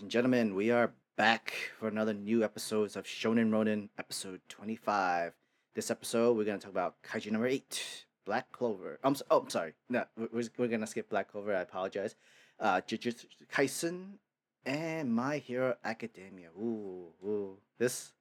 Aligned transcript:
Ladies 0.00 0.04
and 0.04 0.12
gentlemen, 0.12 0.54
we 0.54 0.70
are 0.70 0.94
back 1.18 1.52
for 1.78 1.86
another 1.86 2.14
new 2.14 2.42
episode 2.42 2.96
of 2.96 3.04
Shonen 3.04 3.52
Ronin, 3.52 3.90
episode 3.98 4.40
25. 4.48 5.34
This 5.74 5.90
episode, 5.90 6.38
we're 6.38 6.44
going 6.44 6.58
to 6.58 6.64
talk 6.64 6.72
about 6.72 7.02
Kaiju 7.02 7.30
number 7.30 7.46
8, 7.46 8.06
Black 8.24 8.50
Clover. 8.50 8.98
I'm 9.04 9.14
so, 9.14 9.26
oh, 9.30 9.40
I'm 9.40 9.50
sorry. 9.50 9.74
No, 9.90 10.06
we're, 10.16 10.44
we're 10.56 10.68
going 10.68 10.80
to 10.80 10.86
skip 10.86 11.10
Black 11.10 11.30
Clover. 11.30 11.54
I 11.54 11.60
apologize. 11.60 12.14
Uh, 12.58 12.80
Jujutsu 12.80 13.26
Kaisen 13.52 14.12
and 14.64 15.12
My 15.12 15.36
Hero 15.36 15.76
Academia. 15.84 16.48
Ooh, 16.58 17.12
ooh. 17.22 17.58
This 17.78 18.14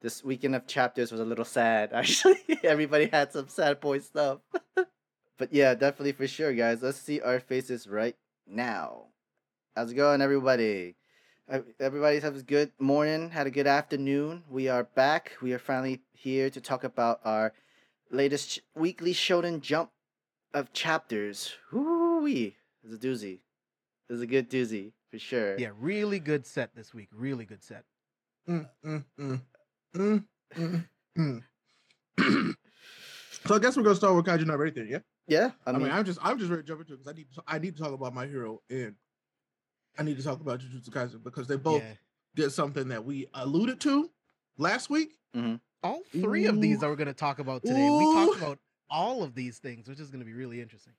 this 0.00 0.24
weekend 0.24 0.56
of 0.56 0.66
chapters 0.66 1.12
was 1.12 1.20
a 1.20 1.24
little 1.24 1.44
sad, 1.44 1.90
actually. 1.92 2.42
Everybody 2.64 3.06
had 3.06 3.30
some 3.30 3.46
sad 3.46 3.78
boy 3.78 4.00
stuff. 4.00 4.40
but 5.38 5.52
yeah, 5.52 5.74
definitely 5.74 6.12
for 6.12 6.26
sure, 6.26 6.52
guys. 6.52 6.82
Let's 6.82 6.98
see 6.98 7.20
our 7.20 7.38
faces 7.38 7.86
right 7.86 8.16
now. 8.44 9.04
How's 9.76 9.92
it 9.92 9.94
going, 9.94 10.20
everybody? 10.20 10.96
Ev- 11.48 11.74
Everybody's 11.80 12.22
have 12.22 12.36
a 12.36 12.42
good 12.42 12.72
morning, 12.78 13.30
had 13.30 13.46
a 13.46 13.50
good 13.50 13.66
afternoon. 13.66 14.44
We 14.48 14.68
are 14.68 14.84
back. 14.84 15.32
We 15.42 15.52
are 15.52 15.58
finally 15.58 16.00
here 16.12 16.48
to 16.50 16.60
talk 16.60 16.84
about 16.84 17.20
our 17.24 17.52
latest 18.10 18.50
ch- 18.50 18.60
weekly 18.74 19.12
Shonen 19.12 19.60
Jump 19.60 19.90
of 20.54 20.72
chapters. 20.72 21.54
Woo-wee. 21.72 22.56
It's 22.84 22.94
a 22.94 22.98
doozy. 22.98 23.40
It's 24.08 24.22
a 24.22 24.26
good 24.26 24.50
doozy, 24.50 24.92
for 25.10 25.18
sure. 25.18 25.58
Yeah, 25.58 25.70
really 25.78 26.18
good 26.20 26.46
set 26.46 26.74
this 26.74 26.94
week. 26.94 27.08
Really 27.12 27.44
good 27.44 27.62
set. 27.62 27.84
Mm, 28.48 28.68
mm, 28.84 29.04
mm, 29.96 31.42
so 33.46 33.54
I 33.54 33.58
guess 33.58 33.76
we're 33.76 33.82
gonna 33.82 33.94
start 33.94 34.14
with 34.16 34.26
Kaiju 34.26 34.46
number 34.46 34.66
eight 34.66 34.74
then, 34.74 34.88
yeah. 34.88 34.98
Yeah, 35.28 35.50
I 35.66 35.70
I 35.70 35.72
mean, 35.74 35.82
mean, 35.84 35.92
I'm 35.92 36.04
just 36.04 36.18
I'm 36.22 36.38
just 36.38 36.50
ready 36.50 36.62
to 36.62 36.66
jump 36.68 36.80
into 36.80 36.94
it 36.94 36.98
because 36.98 37.12
I 37.12 37.16
need 37.16 37.26
to, 37.34 37.42
I 37.46 37.58
need 37.58 37.76
to 37.76 37.82
talk 37.82 37.92
about 37.92 38.12
my 38.14 38.26
hero 38.26 38.60
and 38.68 38.94
I 39.98 40.02
need 40.02 40.16
to 40.16 40.22
talk 40.22 40.40
about 40.40 40.60
Jujutsu 40.60 40.90
Kaisen 40.90 41.22
because 41.22 41.46
they 41.46 41.56
both 41.56 41.82
Yeah. 41.82 41.94
did 42.34 42.50
something 42.50 42.88
that 42.88 43.04
we 43.04 43.26
alluded 43.34 43.80
to 43.80 44.10
last 44.58 44.88
week. 44.90 45.18
All 45.82 46.02
three 46.12 46.46
of 46.46 46.60
these 46.60 46.78
that 46.80 46.88
we're 46.88 46.96
gonna 46.96 47.12
talk 47.12 47.38
about 47.38 47.62
today. 47.62 47.88
We 47.90 48.04
talked 48.14 48.38
about 48.38 48.58
all 48.88 49.22
of 49.22 49.34
these 49.34 49.58
things, 49.58 49.88
which 49.88 49.98
is 50.00 50.10
gonna 50.10 50.24
be 50.24 50.32
really 50.32 50.60
interesting. 50.60 50.92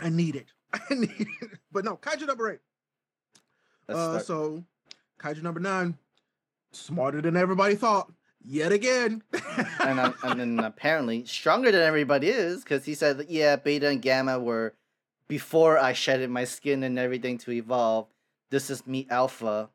I 0.00 0.08
need 0.08 0.36
it. 0.36 0.46
I 0.72 0.94
need 0.94 1.14
it. 1.42 1.58
But 1.72 1.84
no, 1.84 1.96
Kaiju 1.96 2.26
number 2.26 2.50
eight. 2.52 2.60
Uh, 3.88 4.18
so 4.20 4.64
Kaiju 5.18 5.42
number 5.42 5.60
nine, 5.60 5.98
smarter 6.72 7.20
than 7.20 7.36
everybody 7.36 7.74
thought. 7.74 8.10
Yet 8.42 8.72
again. 8.72 9.22
and, 9.80 10.00
uh, 10.00 10.12
and 10.22 10.40
then 10.40 10.58
apparently 10.60 11.26
stronger 11.26 11.70
than 11.70 11.82
everybody 11.82 12.28
is 12.28 12.62
because 12.62 12.84
he 12.86 12.94
said, 12.94 13.26
yeah, 13.28 13.56
beta 13.56 13.88
and 13.88 14.00
gamma 14.00 14.38
were 14.38 14.74
before 15.34 15.78
I 15.78 15.92
shedded 15.92 16.28
my 16.28 16.42
skin 16.44 16.82
and 16.82 16.98
everything 16.98 17.38
to 17.38 17.52
evolve. 17.52 18.08
This 18.50 18.68
is 18.68 18.84
me 18.84 19.06
alpha, 19.08 19.70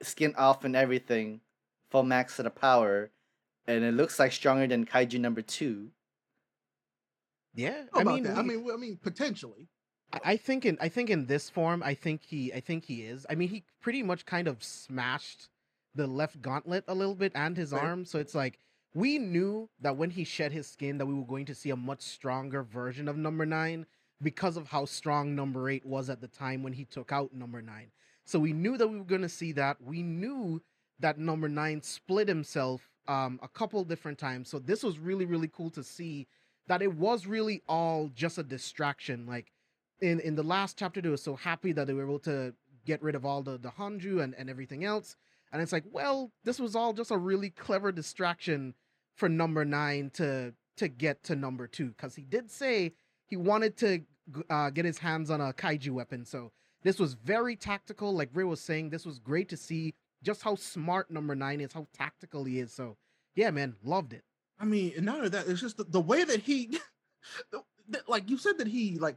skin 0.00 0.34
off 0.36 0.64
and 0.64 0.74
everything, 0.74 1.42
full 1.90 2.04
max 2.04 2.36
to 2.36 2.42
the 2.42 2.48
power, 2.50 3.10
and 3.66 3.84
it 3.84 3.92
looks 3.92 4.18
like 4.18 4.32
stronger 4.32 4.66
than 4.66 4.86
Kaiju 4.86 5.20
number 5.20 5.42
two. 5.42 5.90
Yeah, 7.54 7.82
How 7.92 8.00
I 8.00 8.04
mean, 8.04 8.22
that? 8.22 8.38
I 8.38 8.42
mean, 8.42 8.66
I 8.72 8.76
mean, 8.78 8.96
potentially. 8.96 9.68
I- 10.10 10.20
I 10.32 10.36
think 10.38 10.64
in 10.64 10.78
I 10.80 10.88
think 10.88 11.10
in 11.10 11.26
this 11.26 11.50
form, 11.50 11.82
I 11.82 11.92
think 11.94 12.22
he 12.22 12.50
I 12.52 12.60
think 12.60 12.86
he 12.86 13.02
is. 13.02 13.26
I 13.28 13.34
mean, 13.34 13.50
he 13.50 13.64
pretty 13.82 14.02
much 14.02 14.24
kind 14.24 14.48
of 14.48 14.64
smashed 14.64 15.50
the 15.94 16.06
left 16.06 16.40
gauntlet 16.40 16.84
a 16.88 16.94
little 16.94 17.14
bit 17.14 17.32
and 17.34 17.56
his 17.58 17.72
Right. 17.72 17.82
arm. 17.84 18.06
So 18.06 18.18
it's 18.18 18.34
like 18.34 18.58
we 18.94 19.18
knew 19.18 19.68
that 19.80 19.98
when 19.98 20.08
he 20.10 20.24
shed 20.24 20.52
his 20.52 20.66
skin, 20.66 20.96
that 20.96 21.04
we 21.06 21.12
were 21.14 21.26
going 21.26 21.44
to 21.46 21.54
see 21.54 21.68
a 21.68 21.76
much 21.76 22.00
stronger 22.00 22.62
version 22.62 23.06
of 23.06 23.18
number 23.18 23.44
nine 23.44 23.84
because 24.22 24.56
of 24.56 24.68
how 24.68 24.84
strong 24.84 25.34
number 25.34 25.68
eight 25.68 25.84
was 25.84 26.08
at 26.08 26.20
the 26.20 26.28
time 26.28 26.62
when 26.62 26.72
he 26.72 26.84
took 26.84 27.12
out 27.12 27.34
number 27.34 27.60
nine. 27.60 27.90
So 28.24 28.38
we 28.38 28.52
knew 28.52 28.76
that 28.76 28.88
we 28.88 28.98
were 28.98 29.04
going 29.04 29.22
to 29.22 29.28
see 29.28 29.52
that. 29.52 29.82
We 29.82 30.02
knew 30.02 30.62
that 31.00 31.18
number 31.18 31.48
nine 31.48 31.82
split 31.82 32.28
himself 32.28 32.88
um, 33.08 33.40
a 33.42 33.48
couple 33.48 33.82
different 33.84 34.18
times. 34.18 34.48
So 34.48 34.58
this 34.58 34.82
was 34.82 34.98
really 34.98 35.24
really 35.24 35.48
cool 35.48 35.70
to 35.70 35.82
see 35.82 36.28
that 36.68 36.82
it 36.82 36.94
was 36.94 37.26
really 37.26 37.62
all 37.68 38.10
just 38.14 38.38
a 38.38 38.42
distraction. 38.42 39.26
Like 39.26 39.52
in 40.02 40.20
in 40.20 40.34
the 40.34 40.42
last 40.42 40.78
chapter 40.78 41.00
they 41.00 41.08
were 41.08 41.16
so 41.16 41.36
happy 41.36 41.72
that 41.72 41.86
they 41.86 41.94
were 41.94 42.04
able 42.04 42.18
to 42.18 42.52
get 42.84 43.02
rid 43.02 43.14
of 43.14 43.24
all 43.24 43.42
the 43.42 43.56
the 43.56 43.70
honju 43.70 44.22
and 44.22 44.34
and 44.34 44.50
everything 44.50 44.84
else 44.84 45.16
and 45.52 45.62
it's 45.62 45.72
like 45.72 45.84
well 45.90 46.32
this 46.44 46.58
was 46.58 46.74
all 46.76 46.92
just 46.92 47.12
a 47.12 47.16
really 47.16 47.48
clever 47.48 47.92
distraction 47.92 48.74
for 49.14 49.28
number 49.28 49.64
nine 49.64 50.10
to 50.10 50.52
to 50.76 50.88
get 50.88 51.22
to 51.22 51.36
number 51.36 51.66
two 51.66 51.88
because 51.88 52.16
he 52.16 52.24
did 52.24 52.50
say 52.50 52.92
he 53.32 53.36
wanted 53.38 53.78
to 53.78 54.00
uh, 54.50 54.68
get 54.68 54.84
his 54.84 54.98
hands 54.98 55.30
on 55.30 55.40
a 55.40 55.52
kaiju 55.54 55.88
weapon 55.90 56.22
so 56.24 56.52
this 56.82 56.98
was 56.98 57.14
very 57.14 57.56
tactical 57.56 58.12
like 58.14 58.28
ray 58.34 58.44
was 58.44 58.60
saying 58.60 58.90
this 58.90 59.06
was 59.06 59.18
great 59.18 59.48
to 59.48 59.56
see 59.56 59.94
just 60.22 60.42
how 60.42 60.54
smart 60.54 61.10
number 61.10 61.34
nine 61.34 61.60
is 61.62 61.72
how 61.72 61.86
tactical 61.94 62.44
he 62.44 62.58
is 62.60 62.72
so 62.74 62.96
yeah 63.34 63.50
man 63.50 63.74
loved 63.82 64.12
it 64.12 64.22
I 64.60 64.64
mean, 64.64 64.92
and 64.96 65.06
not 65.06 65.16
only 65.16 65.28
that, 65.30 65.48
it's 65.48 65.60
just 65.60 65.76
the, 65.78 65.82
the 65.84 66.00
way 66.00 66.22
that 66.22 66.40
he, 66.40 66.78
the, 67.50 67.62
the- 67.88 68.04
like 68.06 68.30
you 68.30 68.38
said, 68.38 68.58
that 68.58 68.68
he 68.68 68.96
like 69.00 69.16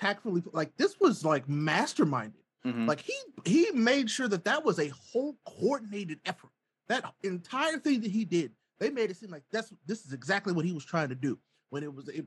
tactfully, 0.00 0.42
like 0.52 0.74
this 0.78 0.98
was 1.00 1.22
like 1.22 1.46
masterminded. 1.48 2.40
Mhm. 2.64 2.88
Like 2.88 3.00
he 3.00 3.12
he 3.44 3.70
made 3.72 4.08
sure 4.08 4.28
that 4.28 4.44
that 4.44 4.64
was 4.64 4.78
a 4.78 4.88
whole 4.88 5.36
coordinated 5.44 6.18
effort. 6.24 6.48
That 6.88 7.12
entire 7.22 7.76
thing 7.78 8.00
that 8.02 8.10
he 8.10 8.24
did, 8.24 8.52
they 8.80 8.88
made 8.88 9.10
it 9.10 9.18
seem 9.18 9.30
like 9.30 9.42
that's 9.52 9.70
this 9.84 10.06
is 10.06 10.14
exactly 10.14 10.54
what 10.54 10.64
he 10.64 10.72
was 10.72 10.84
trying 10.84 11.10
to 11.10 11.14
do. 11.14 11.38
When 11.68 11.82
it 11.82 11.92
was, 11.94 12.08
it, 12.08 12.24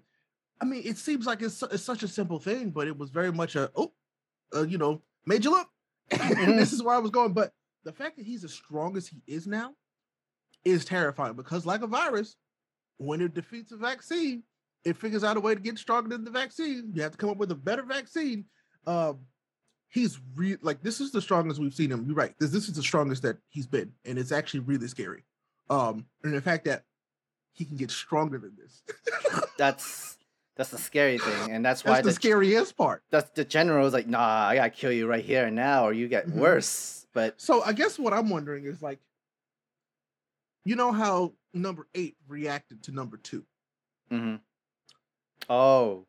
I 0.59 0.65
mean, 0.65 0.81
it 0.85 0.97
seems 0.97 1.25
like 1.25 1.41
it's, 1.41 1.61
it's 1.63 1.83
such 1.83 2.03
a 2.03 2.07
simple 2.07 2.39
thing, 2.39 2.71
but 2.71 2.87
it 2.87 2.97
was 2.97 3.09
very 3.09 3.31
much 3.31 3.55
a 3.55 3.71
oh, 3.75 3.91
uh, 4.55 4.63
you 4.63 4.77
know, 4.77 5.01
made 5.25 5.45
you 5.45 5.51
look. 5.51 5.67
and 6.11 6.57
this 6.57 6.73
is 6.73 6.81
where 6.81 6.95
I 6.95 6.99
was 6.99 7.11
going. 7.11 7.33
But 7.33 7.51
the 7.83 7.91
fact 7.91 8.17
that 8.17 8.25
he's 8.25 8.43
as 8.43 8.53
strong 8.53 8.95
as 8.97 9.07
he 9.07 9.21
is 9.27 9.45
now 9.45 9.73
is 10.63 10.85
terrifying 10.85 11.33
because, 11.33 11.65
like 11.65 11.81
a 11.81 11.87
virus, 11.87 12.35
when 12.97 13.21
it 13.21 13.33
defeats 13.33 13.71
a 13.71 13.77
vaccine, 13.77 14.43
it 14.85 14.97
figures 14.97 15.23
out 15.23 15.37
a 15.37 15.39
way 15.39 15.53
to 15.53 15.61
get 15.61 15.77
stronger 15.77 16.09
than 16.09 16.23
the 16.23 16.31
vaccine. 16.31 16.91
You 16.93 17.01
have 17.03 17.11
to 17.11 17.17
come 17.17 17.29
up 17.29 17.37
with 17.37 17.51
a 17.51 17.55
better 17.55 17.83
vaccine. 17.83 18.45
Um, 18.85 19.19
he's 19.89 20.19
re- 20.35 20.57
like 20.61 20.81
this 20.81 21.01
is 21.01 21.11
the 21.11 21.21
strongest 21.21 21.59
we've 21.59 21.73
seen 21.73 21.91
him. 21.91 22.05
You're 22.05 22.15
right. 22.15 22.33
This 22.39 22.51
this 22.51 22.67
is 22.67 22.75
the 22.75 22.83
strongest 22.83 23.21
that 23.23 23.37
he's 23.49 23.67
been, 23.67 23.91
and 24.05 24.17
it's 24.17 24.31
actually 24.31 24.61
really 24.61 24.87
scary. 24.87 25.23
Um, 25.69 26.05
and 26.23 26.33
the 26.33 26.41
fact 26.41 26.65
that 26.65 26.83
he 27.57 27.65
can 27.65 27.75
get 27.75 27.91
stronger 27.91 28.37
than 28.37 28.55
this. 28.55 28.83
That's 29.57 30.16
that's 30.57 30.71
the 30.71 30.77
scary 30.77 31.17
thing, 31.19 31.51
and 31.51 31.63
that's 31.63 31.85
why 31.85 31.93
That's 31.93 32.05
the 32.05 32.09
the, 32.09 32.15
scariest 32.15 32.75
part. 32.75 33.03
that's 33.11 33.29
the 33.31 33.45
general 33.45 33.85
is 33.87 33.93
like, 33.93 34.07
nah, 34.07 34.19
I 34.47 34.55
gotta 34.55 34.69
kill 34.71 34.91
you 34.91 35.07
right 35.07 35.23
here 35.23 35.45
and 35.45 35.55
now, 35.55 35.85
or 35.87 35.93
you 35.93 36.07
get 36.07 36.27
Mhm. 36.27 36.33
worse. 36.33 37.05
But 37.13 37.39
So 37.39 37.61
I 37.63 37.73
guess 37.73 37.97
what 37.97 38.13
I'm 38.13 38.29
wondering 38.29 38.65
is 38.65 38.81
like, 38.81 38.99
you 40.65 40.75
know 40.75 40.91
how 40.91 41.33
number 41.53 41.87
eight 41.95 42.17
reacted 42.27 42.83
to 42.83 42.91
number 42.91 43.17
two. 43.17 43.45
mm-hmm. 44.11 44.35
oh, 45.49 46.05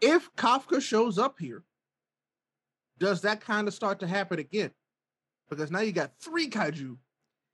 If 0.00 0.30
Kafka 0.36 0.80
shows 0.80 1.18
up 1.18 1.38
here, 1.40 1.64
does 2.98 3.22
that 3.22 3.40
kind 3.40 3.66
of 3.68 3.74
start 3.74 3.98
to 4.00 4.06
happen 4.06 4.38
again? 4.38 4.72
Because 5.48 5.70
now 5.70 5.80
you 5.80 5.92
got 5.92 6.12
three 6.20 6.48
kaiju 6.50 6.98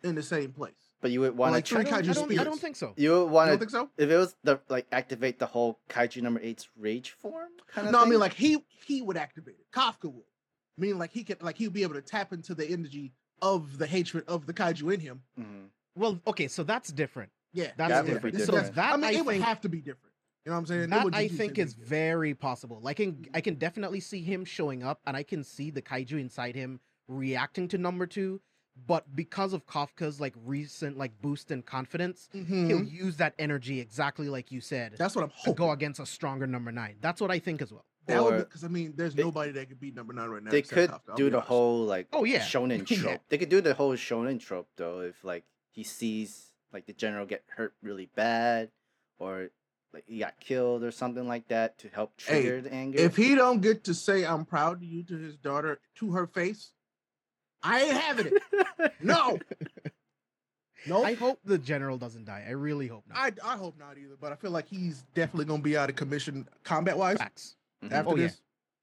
in 0.02 0.14
the 0.14 0.22
same 0.22 0.52
place. 0.52 0.83
But 1.04 1.10
you 1.10 1.20
would 1.20 1.36
want 1.36 1.52
like 1.52 1.66
to 1.66 1.74
three 1.74 1.80
I 1.82 1.84
don't, 1.84 1.92
I, 1.92 2.00
kaiju 2.00 2.14
don't, 2.14 2.38
I 2.40 2.44
don't 2.44 2.58
think 2.58 2.76
so 2.76 2.94
you 2.96 3.10
would 3.12 3.24
want 3.30 3.48
don't 3.50 3.56
to 3.56 3.60
think 3.60 3.70
so? 3.70 3.90
if 3.98 4.08
it 4.10 4.16
was 4.16 4.34
the 4.42 4.58
like 4.70 4.86
activate 4.90 5.38
the 5.38 5.44
whole 5.44 5.78
kaiju 5.90 6.22
number 6.22 6.40
eight's 6.42 6.66
rage 6.78 7.10
form 7.10 7.50
kind 7.68 7.86
of 7.86 7.92
No, 7.92 8.00
I 8.02 8.06
mean 8.06 8.18
like 8.18 8.32
he 8.32 8.64
he 8.86 9.02
would 9.02 9.18
activate 9.18 9.56
it. 9.60 9.66
Kafka 9.70 10.10
would. 10.10 10.24
Meaning 10.78 10.98
like 10.98 11.12
he 11.12 11.22
could 11.22 11.42
like 11.42 11.58
he 11.58 11.66
would 11.66 11.74
be 11.74 11.82
able 11.82 11.92
to 11.92 12.00
tap 12.00 12.32
into 12.32 12.54
the 12.54 12.66
energy 12.66 13.12
of 13.42 13.76
the 13.76 13.86
hatred 13.86 14.24
of 14.28 14.46
the 14.46 14.54
kaiju 14.54 14.94
in 14.94 15.00
him. 15.00 15.20
Mhm. 15.38 15.66
well 15.94 16.18
okay 16.26 16.48
so 16.48 16.62
that's 16.62 16.90
different 16.90 17.30
Yeah, 17.52 17.72
That's 17.76 17.90
That 17.90 18.04
would 18.04 18.22
be 18.22 18.30
different. 18.30 18.38
So 18.46 18.52
different. 18.52 18.74
that 18.76 18.94
I 18.94 18.96
mean, 18.96 19.04
I 19.04 19.12
it 19.12 19.26
would 19.26 19.40
have 19.42 19.60
to 19.60 19.68
be 19.68 19.82
different. 19.82 20.14
You 20.46 20.50
know 20.52 20.56
what 20.56 20.60
I'm 20.60 20.66
saying? 20.66 20.88
That 20.90 21.04
wouldn't 21.04 21.22
I 21.22 21.28
think 21.28 21.56
same 21.56 21.66
is 21.66 21.74
thing. 21.74 21.84
very 21.84 22.34
possible. 22.34 22.78
Like, 22.82 22.96
can 22.96 23.26
I 23.34 23.42
can 23.42 23.56
definitely 23.56 24.00
see 24.00 24.22
him 24.22 24.46
showing 24.46 24.82
up, 24.82 25.00
and 25.06 25.16
I 25.16 25.22
can 25.22 25.44
see 25.44 25.70
the 25.70 25.82
kaiju 25.82 26.18
inside 26.18 26.54
him 26.54 26.80
reacting 27.08 27.68
to 27.68 27.78
number 27.78 28.06
two. 28.06 28.40
But 28.86 29.14
because 29.14 29.52
of 29.52 29.66
Kafka's 29.66 30.20
like 30.20 30.34
recent 30.44 30.98
like 30.98 31.12
boost 31.22 31.50
in 31.50 31.62
confidence, 31.62 32.28
Mhm. 32.34 32.66
he'll 32.66 32.82
use 32.84 33.16
that 33.18 33.34
energy 33.38 33.80
exactly 33.80 34.28
like 34.28 34.50
you 34.50 34.60
said 34.60 34.96
That's 34.98 35.14
what 35.14 35.22
I'm 35.22 35.30
to 35.30 35.36
hoping. 35.36 35.54
go 35.54 35.70
against 35.70 36.00
a 36.00 36.06
stronger 36.06 36.46
number 36.46 36.72
nine. 36.72 36.96
That's 37.00 37.20
what 37.20 37.30
I 37.30 37.38
think 37.38 37.62
as 37.62 37.72
well. 37.72 37.84
That 38.06 38.22
would 38.22 38.34
Or 38.34 38.38
because 38.40 38.64
I 38.64 38.68
mean, 38.68 38.92
there's 38.96 39.14
they- 39.14 39.22
nobody 39.22 39.52
that 39.52 39.68
could 39.68 39.80
beat 39.80 39.94
number 39.94 40.12
nine 40.12 40.28
right 40.28 40.42
now. 40.42 40.50
they 40.50 40.62
could 40.62 40.90
Kafka, 40.90 41.16
do 41.16 41.30
the 41.30 41.36
honest. 41.36 41.48
whole 41.48 41.84
like 41.86 42.08
Oh, 42.12 42.24
yeah. 42.24 42.40
shonen 42.40 42.78
Yeah. 42.90 42.98
trope. 42.98 43.20
They 43.28 43.38
could 43.38 43.48
do 43.48 43.60
the 43.60 43.74
whole 43.74 43.92
shonen 43.94 44.40
trope 44.40 44.68
though 44.76 45.00
if 45.00 45.22
like 45.24 45.44
he 45.70 45.84
sees 45.84 46.52
like 46.72 46.86
the 46.86 46.92
general 46.92 47.24
get 47.26 47.44
hurt 47.56 47.74
really 47.80 48.06
bad 48.16 48.72
or 49.18 49.50
like 49.92 50.04
he 50.08 50.18
got 50.18 50.40
killed 50.40 50.82
or 50.82 50.90
something 50.90 51.26
like 51.28 51.46
that 51.48 51.78
to 51.78 51.88
help 51.90 52.20
Hey, 52.20 52.42
trigger 52.42 52.60
the 52.62 52.74
anger. 52.74 52.98
If 52.98 53.16
he 53.16 53.36
don't 53.36 53.60
get 53.60 53.84
to 53.84 53.94
say 53.94 54.26
"I'm 54.26 54.44
proud 54.44 54.78
of 54.78 54.82
you" 54.82 55.04
to 55.04 55.16
his 55.16 55.36
daughter 55.36 55.80
to 55.94 56.10
her 56.10 56.26
face, 56.26 56.72
I 57.64 57.82
ain't 57.82 57.96
having 58.00 58.26
it. 58.26 58.92
No, 59.00 59.38
no. 60.86 61.04
I 61.04 61.14
hope 61.14 61.40
the 61.44 61.58
general 61.58 61.96
doesn't 61.98 62.24
die. 62.26 62.44
I 62.46 62.52
really 62.52 62.86
hope 62.86 63.04
not. 63.08 63.18
I 63.18 63.32
I 63.54 63.56
hope 63.56 63.78
not 63.78 63.96
either. 63.98 64.16
But 64.20 64.32
I 64.32 64.36
feel 64.36 64.50
like 64.50 64.68
he's 64.68 65.04
definitely 65.14 65.46
gonna 65.46 65.62
be 65.62 65.76
out 65.76 65.88
of 65.90 65.96
commission 65.96 66.46
combat 66.62 66.96
wise 66.98 67.18
Facts. 67.18 67.56
Mhm. 67.84 67.92
after 67.92 68.10
Oh, 68.12 68.16
yeah. 68.16 68.24
this. 68.26 68.40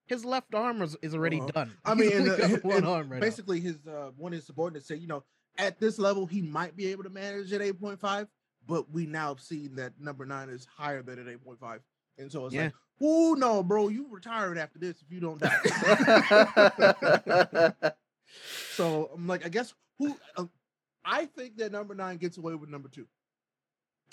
his 0.07 0.25
left 0.25 0.54
arm 0.56 0.81
is, 0.81 0.98
is 1.01 1.13
already 1.16 1.39
Uh, 1.42 1.45
done. 1.48 1.78
I 1.86 1.94
mean, 1.95 2.12
and, 2.12 2.30
only 2.30 2.44
uh, 2.44 2.48
got 2.50 2.63
one 2.63 2.78
and 2.78 2.86
arm 2.95 3.10
right 3.10 3.19
now. 3.19 3.25
basically, 3.25 3.60
his 3.60 3.78
uh, 3.88 4.12
one 4.18 4.33
of 4.33 4.38
his 4.38 4.45
subordinates 4.45 4.88
said, 4.88 5.00
you 5.00 5.07
know, 5.07 5.24
at 5.57 5.80
this 5.80 5.98
level, 6.00 6.25
he 6.25 6.42
might 6.42 6.75
be 6.75 6.88
able 6.88 7.04
to 7.04 7.10
manage 7.10 7.51
at 7.54 7.62
8.5, 7.62 8.27
but 8.68 8.89
we 8.92 9.06
now 9.06 9.30
have 9.30 9.42
seen 9.42 9.75
that 9.75 9.94
number 10.00 10.25
nine 10.25 10.50
is 10.50 10.66
higher 10.66 11.01
than 11.04 11.19
at 11.19 11.27
8.5. 11.27 11.80
And 12.18 12.31
so 12.31 12.45
it's 12.45 12.56
Yeah. 12.56 12.66
like, 12.66 12.74
oh, 13.01 13.36
no, 13.38 13.62
bro, 13.63 13.88
you 13.89 14.07
retired 14.10 14.57
after 14.57 14.80
this 14.80 15.01
if 15.01 15.12
you 15.12 15.19
don't 15.19 15.39
die. 15.42 15.60
So 18.75 19.10
I'm 19.13 19.28
like, 19.28 19.45
I 19.45 19.50
guess 19.50 19.74
who, 20.00 20.16
uh, 20.38 20.45
I 21.06 21.25
think 21.25 21.57
that 21.57 21.72
number 21.72 21.95
nine 21.95 22.18
gets 22.18 22.38
away 22.38 22.56
with 22.56 22.69
number 22.69 22.89
two. 22.89 23.07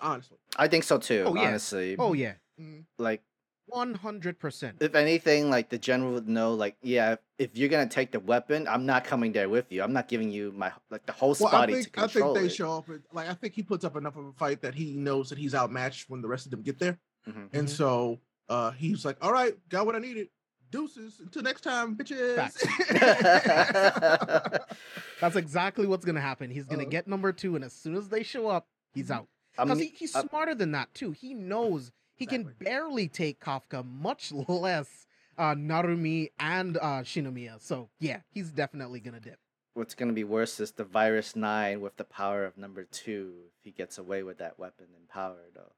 Honestly. 0.00 0.38
I 0.56 0.68
think 0.68 0.84
so 0.84 0.98
too. 0.98 1.24
Oh, 1.26 1.34
yeah. 1.34 1.48
Honestly, 1.48 1.96
Oh 1.98 2.12
yeah, 2.12 2.34
Mm, 2.60 2.84
like 2.98 3.22
one 3.66 3.94
hundred 3.94 4.38
percent. 4.38 4.76
if 4.80 4.94
anything, 4.94 5.50
like 5.50 5.68
the 5.70 5.78
general 5.78 6.12
would 6.12 6.28
know, 6.28 6.54
like 6.54 6.76
yeah, 6.82 7.16
if 7.38 7.56
you're 7.56 7.68
gonna 7.68 7.88
take 7.88 8.12
the 8.12 8.20
weapon, 8.20 8.68
I'm 8.68 8.86
not 8.86 9.04
coming 9.04 9.32
there 9.32 9.48
with 9.48 9.70
you. 9.72 9.82
I'm 9.82 9.92
not 9.92 10.06
giving 10.08 10.30
you 10.30 10.52
my 10.56 10.72
like 10.90 11.04
the 11.06 11.12
whole 11.12 11.36
Well, 11.38 11.48
I 11.48 11.50
spotty 11.50 11.72
think, 11.74 11.92
to 11.94 12.00
I 12.02 12.06
think 12.06 12.34
they 12.36 12.44
it. 12.46 12.50
show 12.50 12.78
up. 12.78 12.88
with- 12.88 13.02
Like, 13.12 13.28
I 13.28 13.34
think 13.34 13.54
he 13.54 13.62
puts 13.62 13.84
up 13.84 13.96
enough 13.96 14.16
of 14.16 14.26
a 14.26 14.32
fight 14.34 14.62
that 14.62 14.74
he 14.74 14.94
knows 14.94 15.28
that 15.30 15.38
he's 15.38 15.54
outmatched 15.54 16.08
when 16.08 16.22
the 16.22 16.28
rest 16.28 16.46
of 16.46 16.50
them 16.52 16.62
get 16.62 16.78
there. 16.78 16.98
Mhm. 17.28 17.48
And 17.52 17.66
Mhm. 17.68 17.70
so 17.70 18.20
uh 18.48 18.70
he's 18.70 19.04
like, 19.04 19.16
all 19.20 19.32
right, 19.32 19.54
got 19.68 19.84
what 19.84 19.96
I 19.96 19.98
needed. 19.98 20.28
Deuces. 20.70 21.20
Until 21.20 21.42
next 21.42 21.62
time, 21.62 21.96
bitches. 21.96 22.36
That's 25.20 25.36
exactly 25.36 25.86
what's 25.86 26.04
gonna 26.04 26.20
happen. 26.20 26.50
He's 26.50 26.66
gonna 26.66 26.82
Uh-huh. 26.82 26.90
get 26.90 27.08
number 27.08 27.32
two, 27.32 27.56
and 27.56 27.64
as 27.64 27.72
soon 27.72 27.96
as 27.96 28.08
they 28.08 28.22
show 28.22 28.48
up, 28.48 28.68
he's 28.92 29.10
out. 29.10 29.28
Because 29.56 29.80
he, 29.80 29.88
he's 29.96 30.14
I'm- 30.14 30.28
smarter 30.28 30.54
than 30.54 30.72
that 30.72 30.92
too. 30.94 31.12
He 31.12 31.34
knows 31.34 31.90
he 32.14 32.26
can 32.26 32.54
barely 32.60 33.08
take 33.08 33.40
Kafka, 33.40 33.84
much 33.84 34.30
less 34.48 35.06
uh, 35.36 35.54
Narumi 35.54 36.28
and 36.38 36.76
uh, 36.76 37.02
Shinomiya. 37.02 37.60
So 37.60 37.88
yeah, 37.98 38.20
he's 38.30 38.50
definitely 38.50 39.00
gonna 39.00 39.20
dip. 39.20 39.38
what's 39.74 39.94
gonna 39.94 40.12
be 40.12 40.24
worse 40.24 40.60
is 40.60 40.72
the 40.72 40.84
virus 40.84 41.34
nine 41.34 41.80
with 41.80 41.96
the 41.96 42.04
power 42.04 42.44
of 42.44 42.56
number 42.58 42.84
two. 42.84 43.32
If 43.58 43.64
he 43.64 43.70
gets 43.70 43.98
away 43.98 44.22
with 44.22 44.38
that 44.38 44.58
weapon 44.58 44.86
and 44.96 45.08
power, 45.08 45.38
though, 45.54 45.72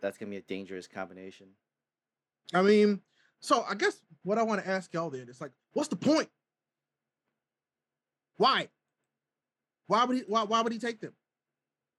that's 0.00 0.16
gonna 0.18 0.30
be 0.30 0.36
a 0.38 0.42
dangerous 0.42 0.86
combination. 0.88 1.48
I 2.54 2.62
mean, 2.62 3.00
so 3.40 3.64
I 3.68 3.74
guess 3.74 4.00
what 4.22 4.38
I 4.38 4.42
want 4.42 4.62
to 4.62 4.68
ask 4.68 4.92
y'all 4.92 5.10
then 5.10 5.28
is 5.28 5.40
like, 5.40 5.52
what's 5.72 5.88
the 5.88 5.96
point? 5.96 6.28
Why? 8.36 8.68
Why 9.86 10.04
would 10.04 10.16
he 10.16 10.22
why, 10.26 10.42
why 10.44 10.60
would 10.62 10.72
he 10.72 10.78
take 10.78 11.00
them? 11.00 11.12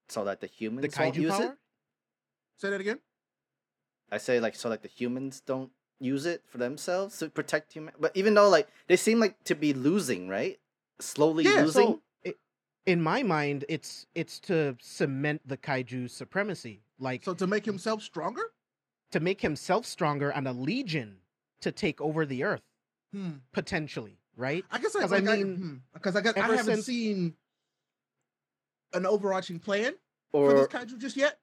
So 0.08 0.24
that 0.24 0.40
the 0.40 0.46
humans 0.46 0.94
The 0.94 1.02
won't 1.02 1.16
kaiju 1.16 1.20
use 1.20 1.32
power. 1.32 1.44
it. 1.44 1.52
Say 2.56 2.70
that 2.70 2.80
again. 2.80 2.98
I 4.10 4.18
say 4.18 4.40
like 4.40 4.54
so 4.54 4.68
like 4.68 4.82
the 4.82 4.88
humans 4.88 5.40
don't 5.44 5.70
use 6.00 6.26
it 6.26 6.42
for 6.46 6.58
themselves 6.58 7.18
to 7.18 7.28
protect 7.28 7.72
human. 7.72 7.94
But 7.98 8.12
even 8.14 8.34
though 8.34 8.48
like 8.48 8.68
they 8.86 8.96
seem 8.96 9.20
like 9.20 9.42
to 9.44 9.54
be 9.54 9.72
losing, 9.72 10.28
right? 10.28 10.58
Slowly 11.00 11.44
Yeah, 11.44 11.62
losing. 11.62 11.86
So 11.94 12.02
i 12.26 12.34
in 12.86 13.02
my 13.02 13.22
mind, 13.22 13.66
it's 13.68 14.06
it's 14.14 14.38
to 14.40 14.76
cement 14.80 15.42
the 15.46 15.56
kaiju 15.58 16.08
supremacy, 16.10 16.82
like 16.98 17.24
So 17.24 17.34
to 17.34 17.46
make 17.46 17.66
himself 17.66 18.02
stronger? 18.02 18.42
To 19.10 19.20
make 19.20 19.40
himself 19.40 19.86
stronger 19.86 20.30
and 20.30 20.46
a 20.46 20.52
legion 20.52 21.18
to 21.60 21.72
take 21.72 22.00
over 22.00 22.24
the 22.26 22.44
earth 22.44 22.62
Hmm. 23.12 23.30
potentially, 23.52 24.18
right? 24.36 24.64
I 24.70 24.78
guess 24.78 24.94
I, 24.94 25.00
'Cause 25.00 25.12
I 25.12 25.18
like, 25.20 25.28
I 25.40 25.42
mean, 25.42 25.82
because 25.94 26.14
I, 26.14 26.20
got 26.20 26.36
I 26.36 26.44
ever 26.44 26.56
haven't 26.56 26.74
since- 26.76 26.86
seen 26.86 27.36
an 28.92 29.06
overarching 29.06 29.58
plan 29.58 29.94
for 30.30 30.52
this 30.52 30.66
kaiju 30.68 30.98
just 30.98 31.16
yet. 31.16 31.38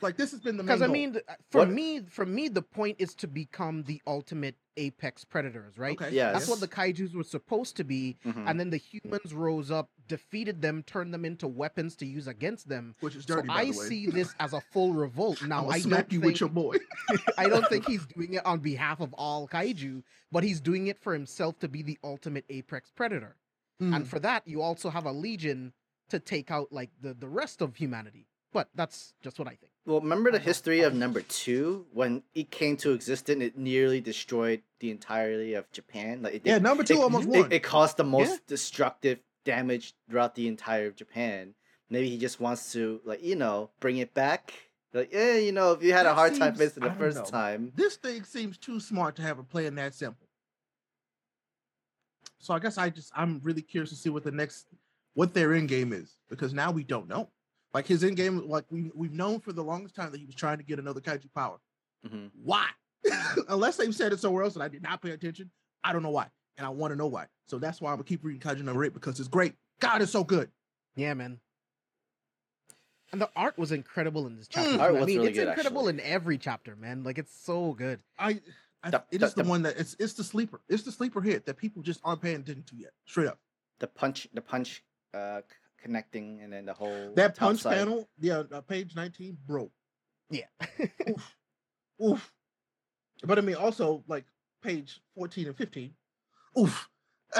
Like 0.00 0.16
this 0.16 0.32
has 0.32 0.40
been 0.40 0.56
the 0.56 0.64
main 0.64 0.66
Because 0.78 0.82
I 0.82 0.92
mean, 0.92 1.20
for 1.50 1.58
What- 1.60 1.70
me, 1.70 2.00
for 2.00 2.26
me, 2.26 2.48
the 2.48 2.62
point 2.62 2.96
is 3.00 3.14
to 3.16 3.28
become 3.28 3.84
the 3.84 4.02
ultimate 4.06 4.56
apex 4.76 5.24
predators, 5.24 5.78
right? 5.78 6.00
okay, 6.00 6.12
Yes. 6.14 6.32
That's 6.34 6.48
what 6.48 6.60
the 6.60 6.66
kaiju's 6.68 7.14
were 7.14 7.22
supposed 7.24 7.76
to 7.76 7.84
be, 7.84 8.16
Mhm. 8.24 8.48
and 8.48 8.58
then 8.58 8.70
the 8.70 8.78
humans 8.78 9.32
rose 9.34 9.70
up, 9.70 9.90
defeated 10.16 10.60
them, 10.60 10.82
turned 10.82 11.12
them 11.14 11.24
into 11.24 11.48
weapons 11.48 11.96
to 11.96 12.04
use 12.06 12.26
against 12.26 12.68
them. 12.68 12.94
which 13.00 13.16
is 13.16 13.24
So 13.24 13.36
dirty. 13.36 13.48
by 13.48 13.54
I 13.54 13.64
the 13.64 13.78
way. 13.78 13.86
see 13.88 14.06
this 14.08 14.34
as 14.38 14.52
a 14.52 14.60
full 14.72 14.92
revolt. 14.92 15.40
Now 15.46 15.60
I'ma 15.60 15.70
I 15.70 15.78
smack 15.80 16.08
don't 16.08 16.12
you 16.12 16.20
think 16.20 16.32
with 16.34 16.40
your 16.40 16.50
boy. 16.50 16.76
I 17.38 17.48
don't 17.48 17.66
think 17.68 17.86
he's 17.92 18.04
doing 18.06 18.34
it 18.34 18.44
on 18.44 18.58
behalf 18.60 19.00
of 19.00 19.14
all 19.14 19.48
kaiju, 19.48 20.02
but 20.30 20.44
he's 20.44 20.60
doing 20.60 20.88
it 20.88 20.98
for 21.00 21.12
himself 21.14 21.58
to 21.60 21.68
be 21.68 21.82
the 21.82 21.98
ultimate 22.04 22.44
apex 22.50 22.90
predator. 22.94 23.36
Hmm. 23.80 23.94
And 23.94 24.06
for 24.06 24.18
that, 24.20 24.46
you 24.46 24.60
also 24.60 24.90
have 24.90 25.06
a 25.06 25.12
legion 25.12 25.72
to 26.10 26.18
take 26.20 26.50
out 26.50 26.68
like 26.72 26.90
the 27.00 27.14
the 27.14 27.28
rest 27.28 27.62
of 27.62 27.76
humanity. 27.76 28.26
But 28.52 28.68
that's 28.74 29.14
just 29.22 29.38
what 29.38 29.48
I 29.48 29.56
think. 29.56 29.72
well, 29.86 30.00
remember 30.02 30.30
the 30.30 30.38
history 30.38 30.80
of 30.82 30.92
number 30.92 31.22
two 31.22 31.86
when 31.94 32.22
it 32.34 32.50
came 32.50 32.76
to 32.84 32.92
existence? 32.92 33.42
It 33.42 33.56
nearly 33.56 33.98
destroyed 34.02 34.60
the 34.80 34.90
entirety 34.90 35.54
of 35.54 35.72
Japan. 35.72 36.20
Like 36.22 36.34
it, 36.34 36.42
yeah, 36.44 36.58
number 36.58 36.84
two 36.84 36.98
it, 37.00 37.00
almost 37.00 37.28
it, 37.28 37.40
won. 37.40 37.50
it 37.52 37.62
caused 37.62 37.96
the 37.96 38.04
most 38.04 38.30
Yeah. 38.30 38.36
destructive 38.54 39.20
damage 39.44 39.94
throughout 40.08 40.34
the 40.34 40.48
entire 40.48 40.86
of 40.86 40.96
Japan. 40.96 41.54
Maybe 41.90 42.08
he 42.08 42.18
just 42.18 42.40
wants 42.40 42.72
to 42.72 43.00
like 43.04 43.22
you 43.22 43.36
know 43.36 43.70
bring 43.80 43.98
it 43.98 44.14
back. 44.14 44.52
Like 44.94 45.12
yeah, 45.12 45.36
you 45.36 45.52
know, 45.52 45.72
if 45.72 45.82
you 45.82 45.92
had 45.92 46.06
a 46.06 46.10
That 46.10 46.14
hard 46.14 46.34
time 46.36 46.54
seems- 46.56 46.70
facing 46.72 46.82
the 46.84 46.92
first 46.92 47.18
know. 47.18 47.24
time, 47.24 47.72
this 47.74 47.96
thing 47.96 48.24
seems 48.24 48.58
too 48.58 48.78
smart 48.80 49.16
to 49.16 49.22
have 49.22 49.38
a 49.38 49.42
plan 49.44 49.74
that 49.76 49.94
simple. 49.94 50.26
So 52.38 52.54
I 52.54 52.58
guess 52.58 52.78
I 52.78 52.90
just 52.90 53.10
I'm 53.14 53.40
really 53.42 53.62
curious 53.62 53.90
to 53.90 53.96
see 53.96 54.10
what 54.10 54.24
the 54.24 54.30
next 54.32 54.66
what 55.14 55.34
their 55.34 55.54
end 55.54 55.68
game 55.68 55.92
is 55.92 56.16
because 56.28 56.52
now 56.52 56.70
we 56.70 56.82
don't 56.84 57.08
know. 57.08 57.28
Like 57.74 57.86
his 57.86 58.04
end 58.04 58.16
game, 58.16 58.46
like 58.48 58.64
we 58.70 58.90
we've 58.94 59.12
known 59.12 59.40
for 59.40 59.52
the 59.52 59.62
longest 59.64 59.94
time 59.94 60.10
that 60.12 60.18
he 60.18 60.26
was 60.26 60.34
trying 60.34 60.58
to 60.58 60.64
get 60.64 60.78
another 60.78 61.00
kaiju 61.00 61.32
power. 61.34 61.58
Mhm. 62.06 62.30
Why? 62.42 62.66
Unless 63.48 63.76
they've 63.76 63.94
said 63.94 64.12
it 64.12 64.20
somewhere 64.20 64.42
else 64.44 64.54
and 64.54 64.62
I 64.62 64.68
did 64.68 64.82
not 64.82 65.00
pay 65.02 65.10
attention, 65.10 65.50
I 65.84 65.92
don't 65.92 66.02
know 66.02 66.10
why, 66.10 66.28
and 66.58 66.66
I 66.66 66.70
want 66.70 66.92
to 66.92 66.96
know 66.96 67.06
why. 67.06 67.26
So 67.46 67.58
that's 67.58 67.80
why 67.80 67.90
I'm 67.90 67.96
gonna 67.96 68.04
keep 68.04 68.24
reading 68.24 68.40
kaiju 68.40 68.62
number 68.62 68.84
eight 68.84 68.94
because 68.94 69.18
it's 69.20 69.28
great. 69.28 69.54
God, 69.80 70.02
it's 70.02 70.12
so 70.12 70.24
good. 70.24 70.50
Yeah, 70.96 71.14
man. 71.14 71.40
And 73.12 73.20
the 73.20 73.30
art 73.36 73.58
was 73.58 73.72
incredible 73.72 74.26
in 74.26 74.36
this 74.36 74.48
chapter. 74.48 74.70
Mm. 74.70 74.74
too. 74.76 74.80
Art 74.80 74.90
I 74.90 75.04
mean, 75.04 75.16
really 75.18 75.28
it's 75.30 75.38
good, 75.38 75.48
incredible 75.48 75.88
actually. 75.88 76.02
in 76.04 76.10
every 76.12 76.38
chapter, 76.38 76.76
man. 76.76 77.02
Like 77.04 77.18
it's 77.18 77.34
so 77.44 77.72
good. 77.72 78.00
I, 78.18 78.40
I 78.82 78.90
The- 78.90 79.04
it 79.10 79.18
the- 79.18 79.26
is 79.26 79.34
the, 79.34 79.42
the- 79.42 79.48
one 79.48 79.62
that 79.62 79.76
it's 79.78 79.96
it's 79.98 80.14
the 80.14 80.24
sleeper. 80.24 80.60
It's 80.68 80.82
the 80.82 80.92
sleeper 80.92 81.20
hit 81.20 81.44
that 81.46 81.56
people 81.56 81.82
just 81.82 82.00
aren't 82.04 82.22
paying 82.22 82.36
attention 82.36 82.64
to 82.64 82.76
yet. 82.76 82.92
Straight 83.06 83.28
up. 83.28 83.38
the 83.80 83.86
punch, 83.88 84.28
the 84.32 84.40
punch, 84.40 84.82
uh, 85.12 85.40
connecting, 85.82 86.40
and 86.40 86.52
then 86.52 86.64
the 86.66 86.72
whole 86.72 87.12
That 87.16 87.34
top 87.34 87.48
punch 87.48 87.60
side. 87.62 87.76
panel, 87.78 88.08
yeah, 88.20 88.44
uh, 88.52 88.60
page 88.60 88.94
19, 88.94 89.36
bro. 89.46 89.70
Yeah. 90.30 90.44
Oof. 91.10 91.36
Oof. 92.02 92.32
But 93.24 93.38
I 93.38 93.40
mean, 93.42 93.56
also 93.56 94.04
like 94.06 94.24
page 94.62 95.00
14 95.16 95.48
and 95.48 95.56
15. 95.56 95.92
Oof. 96.58 96.88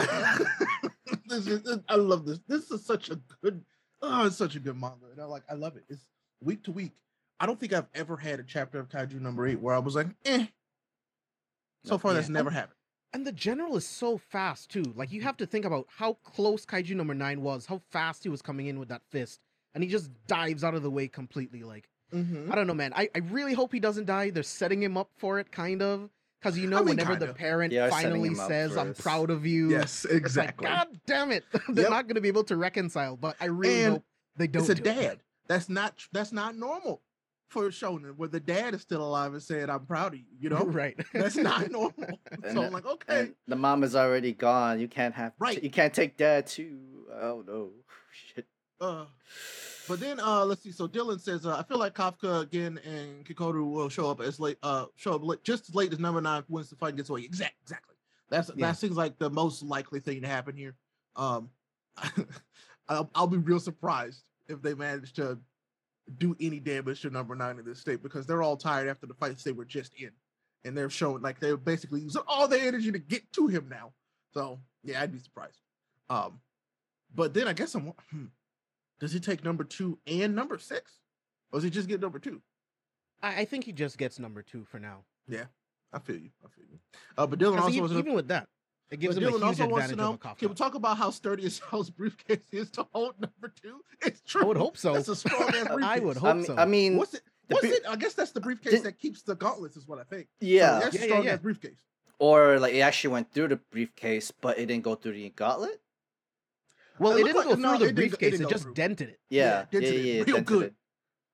this 1.27 1.47
is, 1.47 1.79
I 1.89 1.97
love 1.97 2.25
this. 2.27 2.41
This 2.49 2.71
is 2.71 2.85
such 2.85 3.11
a 3.11 3.21
good, 3.43 3.65
oh, 4.01 4.27
it's 4.27 4.37
such 4.37 4.57
a 4.57 4.61
good 4.61 4.77
manga. 4.81 5.07
And 5.13 5.21
I 5.21 5.25
like, 5.25 5.43
I 5.51 5.55
love 5.55 5.77
it. 5.77 5.85
It's 5.89 6.05
week 6.43 6.65
to 6.65 6.73
week. 6.73 6.93
I 7.41 7.47
don't 7.47 7.59
think 7.59 7.73
I've 7.73 7.89
ever 7.95 8.17
had 8.17 8.41
a 8.41 8.45
chapter 8.45 8.79
of 8.79 8.89
Kaiju 8.89 9.21
number 9.21 9.47
eight 9.47 9.61
where 9.61 9.75
I 9.75 9.79
was 9.79 9.95
like, 9.95 10.09
eh. 10.25 10.47
So 11.85 11.99
far, 11.99 12.13
yeah. 12.13 12.17
that's 12.19 12.29
never 12.29 12.51
happened. 12.51 12.77
and 13.13 13.27
the 13.27 13.33
general 13.33 13.77
is 13.77 13.85
so 13.87 14.17
fast 14.17 14.71
too. 14.71 14.85
Like 14.97 15.13
you 15.13 15.21
have 15.23 15.37
to 15.39 15.47
think 15.47 15.65
about 15.65 15.87
how 15.89 16.15
close 16.23 16.65
Kaiju 16.65 16.95
number 16.95 17.15
nine 17.15 17.43
was, 17.43 17.67
how 17.67 17.81
fast 17.91 18.23
he 18.23 18.29
was 18.29 18.41
coming 18.41 18.67
in 18.69 18.79
with 18.79 18.89
that 18.89 19.03
fist, 19.11 19.41
and 19.75 19.83
he 19.83 19.91
just 19.91 20.11
dives 20.29 20.63
out 20.65 20.75
of 20.75 20.83
the 20.83 20.91
way 20.91 21.09
completely. 21.09 21.65
Like 21.65 21.89
Mhm. 22.15 22.53
I 22.53 22.55
don't 22.55 22.67
know, 22.67 22.75
man. 22.75 22.93
I, 22.95 23.09
I 23.15 23.19
really 23.21 23.55
hope 23.55 23.73
he 23.73 23.81
doesn't 23.81 24.05
die. 24.05 24.29
They're 24.31 24.43
setting 24.43 24.83
him 24.83 24.97
up 24.99 25.11
for 25.17 25.39
it, 25.41 25.51
kind 25.51 25.81
of, 25.83 26.11
because 26.43 26.59
you 26.59 26.67
know, 26.67 26.79
mean, 26.79 26.89
whenever 26.97 27.15
the 27.15 27.27
kinda. 27.27 27.35
parent 27.35 27.71
They 27.71 27.79
are 27.79 27.91
setting 27.91 28.11
finally 28.11 28.35
says, 28.35 28.77
"I'm 28.77 28.89
this. 28.89 29.01
proud 29.01 29.31
of 29.31 29.47
you," 29.47 29.71
Yes, 29.71 30.05
it's 30.05 30.11
like, 30.11 30.19
exactly. 30.21 30.67
God 30.67 31.01
damn 31.07 31.31
it, 31.31 31.45
they're 31.69 31.85
Yep. 31.85 31.91
not 31.91 32.07
going 32.07 32.17
to 32.17 32.21
be 32.21 32.29
able 32.29 32.45
to 32.45 32.57
reconcile. 32.57 33.17
But 33.17 33.37
I 33.41 33.47
really 33.47 33.83
And 33.85 33.93
hope 33.95 34.05
they 34.37 34.47
don't. 34.49 34.63
it's 34.63 34.71
a 34.71 34.75
do 34.75 34.83
it. 34.83 34.95
dad. 34.95 35.21
That's 35.49 35.69
not 35.69 36.01
that's 36.13 36.33
not 36.33 36.57
normal 36.57 37.03
for 37.49 37.67
a 37.67 37.69
shonen 37.71 38.17
where 38.17 38.29
the 38.31 38.41
dad 38.41 38.75
is 38.75 38.81
still 38.81 39.03
alive 39.07 39.33
and 39.35 39.43
saying, 39.43 39.69
I'm 39.69 39.85
proud 39.85 40.15
of 40.15 40.21
you. 40.21 40.25
You 40.41 40.49
know? 40.55 40.65
right? 40.65 40.99
That's 41.13 41.37
not 41.37 41.71
normal. 41.71 42.19
So 42.51 42.65
I'm 42.65 42.73
like, 42.73 42.87
okay. 42.87 43.19
And 43.21 43.35
the 43.47 43.57
mom 43.57 43.85
is 43.85 43.95
already 43.95 44.33
gone. 44.33 44.81
You 44.81 44.89
can't 44.89 45.15
have 45.15 45.35
Right. 45.39 45.63
You 45.63 45.69
can't 45.71 45.93
take 45.93 46.17
dad 46.17 46.47
too. 46.47 46.79
Oh 47.21 47.45
no, 47.47 47.71
shit. 48.11 48.47
Uh, 48.81 49.05
but 49.89 50.01
then 50.01 50.21
uh 50.21 50.45
let's 50.45 50.63
see. 50.63 50.73
So 50.73 50.87
Dylan 50.89 51.21
says, 51.21 51.47
uh, 51.47 51.57
I 51.57 51.63
feel 51.63 51.79
like 51.79 51.95
Kafka 51.95 52.43
again 52.43 52.79
and 52.85 53.25
Kikoru 53.25 53.71
will 53.71 53.89
show 53.89 54.11
up 54.11 54.21
as 54.21 54.39
late 54.41 54.59
uh 54.63 54.87
show 54.97 55.15
up 55.15 55.23
late, 55.25 55.43
just 55.45 55.69
as 55.69 55.75
late 55.75 55.93
as 55.93 55.99
number 55.99 56.21
nine 56.21 56.45
wins 56.49 56.71
the 56.71 56.77
fight 56.77 56.97
gets 56.97 57.11
away. 57.11 57.23
Exact 57.23 57.55
exactly. 57.63 57.97
That's 58.31 58.51
Yeah. 58.55 58.69
that 58.69 58.77
seems 58.79 58.97
like 58.97 59.19
the 59.19 59.31
most 59.31 59.63
likely 59.63 60.01
thing 60.01 60.23
to 60.23 60.29
happen 60.29 60.57
here. 60.57 60.75
Um 61.17 61.51
I'll, 62.89 63.11
I'll 63.15 63.27
be 63.27 63.39
real 63.39 63.61
surprised 63.61 64.25
if 64.49 64.61
they 64.63 64.75
manage 64.75 65.13
to 65.15 65.39
do 66.19 66.37
any 66.41 66.59
damage 66.59 67.03
to 67.03 67.11
number 67.11 67.35
nine 67.35 67.59
in 67.59 67.65
this 67.65 67.79
state 67.79 68.03
because 68.03 68.27
they're 68.27 68.43
all 68.43 68.57
tired 68.57 68.89
after 68.89 69.07
the 69.07 69.15
fights 69.15 69.45
they 69.45 69.53
were 69.53 69.65
just 69.65 69.95
in. 70.01 70.11
And 70.65 70.77
they're 70.77 70.91
showing 70.91 71.23
like 71.23 71.41
they're 71.41 71.57
basically 71.57 72.01
using 72.01 72.23
all 72.27 72.49
their 72.49 72.67
energy 72.67 72.93
to 72.93 72.99
get 72.99 73.31
to 73.33 73.47
him 73.47 73.69
now. 73.69 73.93
So 74.33 74.61
yeah, 74.85 75.01
I'd 75.01 75.13
be 75.13 75.19
surprised. 75.19 75.61
Um, 76.11 76.41
but 77.15 77.35
then 77.35 77.49
I 77.49 77.53
guess 77.53 77.75
I'm 77.75 77.93
hmm, 78.11 78.27
does 79.03 79.13
he 79.13 79.19
take 79.21 79.45
number 79.45 79.65
two 79.65 79.99
and 80.07 80.35
number 80.35 80.57
six? 80.59 80.93
Or 81.53 81.59
does 81.59 81.65
he 81.65 81.71
just 81.71 81.89
get 81.89 82.01
number 82.01 82.19
two? 82.21 82.41
I, 83.21 83.41
I 83.41 83.45
think 83.45 83.65
he 83.65 83.73
just 83.73 83.99
gets 83.99 84.19
number 84.21 84.43
two 84.43 84.65
for 84.65 84.79
now. 84.79 84.99
Yeah, 85.29 85.45
I 85.93 85.99
feel 85.99 86.17
you. 86.17 86.31
I 86.45 86.49
feel 86.49 86.65
you. 86.71 86.79
Uh, 87.19 87.27
but 87.27 87.39
Dylan 87.41 87.57
'Cause 87.57 87.65
also 87.65 87.75
e- 87.77 87.81
wants 87.81 87.93
to 87.95 87.99
even 87.99 88.15
with 88.15 88.29
that, 88.29 88.49
it 88.93 89.01
gives 89.01 89.17
but 89.17 89.23
him 89.25 89.29
a 89.29 89.33
Dylan 89.33 89.35
huge 89.35 89.43
also 89.43 89.67
wants 89.69 89.87
to 89.89 89.93
advantage 89.95 89.97
know, 89.99 90.09
over 90.31 90.35
Can 90.37 90.49
we 90.51 90.55
talk 90.55 90.75
about 90.77 90.97
how 90.97 91.11
sturdy 91.11 91.49
Sal's 91.51 91.91
briefcase 91.91 92.47
is 92.53 92.71
to 92.71 92.87
hold 92.95 93.15
number 93.21 93.53
two? 93.61 93.83
It's 94.03 94.23
true. 94.23 94.43
I 94.43 94.45
would 94.47 94.57
hope 94.57 94.77
so. 94.79 94.95
That's 94.95 95.09
a 95.09 95.17
strong 95.17 95.43
ass 95.49 95.67
briefcase. 95.67 95.83
I 95.83 95.99
would 95.99 96.17
I 96.17 96.21
hope 96.21 96.37
mean, 96.37 96.45
so. 96.47 96.57
I 96.57 96.65
mean 96.65 96.97
What's 96.97 97.15
it? 97.15 97.23
the 97.49 97.55
What's 97.57 97.67
it? 97.67 97.83
I 97.89 97.97
guess 97.97 98.15
that's 98.15 98.31
the 98.31 98.41
briefcase 98.41 98.73
Did- 98.75 98.85
that 98.85 98.99
keeps 99.01 99.23
the 99.23 99.35
gauntlets, 99.35 99.77
is 99.77 99.89
what 99.89 99.99
I 99.99 100.05
think. 100.05 100.29
So 100.41 100.47
yeah. 100.47 100.79
that's 100.79 100.95
Yeah, 100.95 101.01
a 101.01 101.05
yeah, 101.05 101.09
strong 101.11 101.25
yeah. 101.25 101.37
briefcase. 101.37 101.81
Or 102.21 102.61
like 102.61 102.73
it 102.75 102.81
actually 102.81 103.13
went 103.15 103.33
through 103.33 103.49
the 103.49 103.57
briefcase, 103.73 104.31
but 104.31 104.57
it 104.57 104.67
didn't 104.67 104.85
go 104.85 104.95
through 104.95 105.15
the 105.15 105.29
gauntlet. 105.31 105.82
Well, 107.03 107.17
It 107.17 107.21
it 107.21 107.25
didn't 107.25 107.37
like- 107.37 107.45
go 107.47 107.55
through 107.57 107.75
it 107.75 107.79
the 107.81 107.85
it 107.87 107.95
briefcase; 107.95 108.31
didn't 108.33 108.47
it 108.47 108.51
just 108.51 108.65
through. 108.65 108.75
dented 108.75 109.09
it. 109.11 109.21
Yeah, 109.31 109.45
yeah, 109.45 109.65
dented 109.71 109.95
yeah, 109.95 110.01
it 110.01 110.29
yeah, 110.29 110.35
real 110.35 110.43
good. 110.43 110.63
it. 110.65 110.75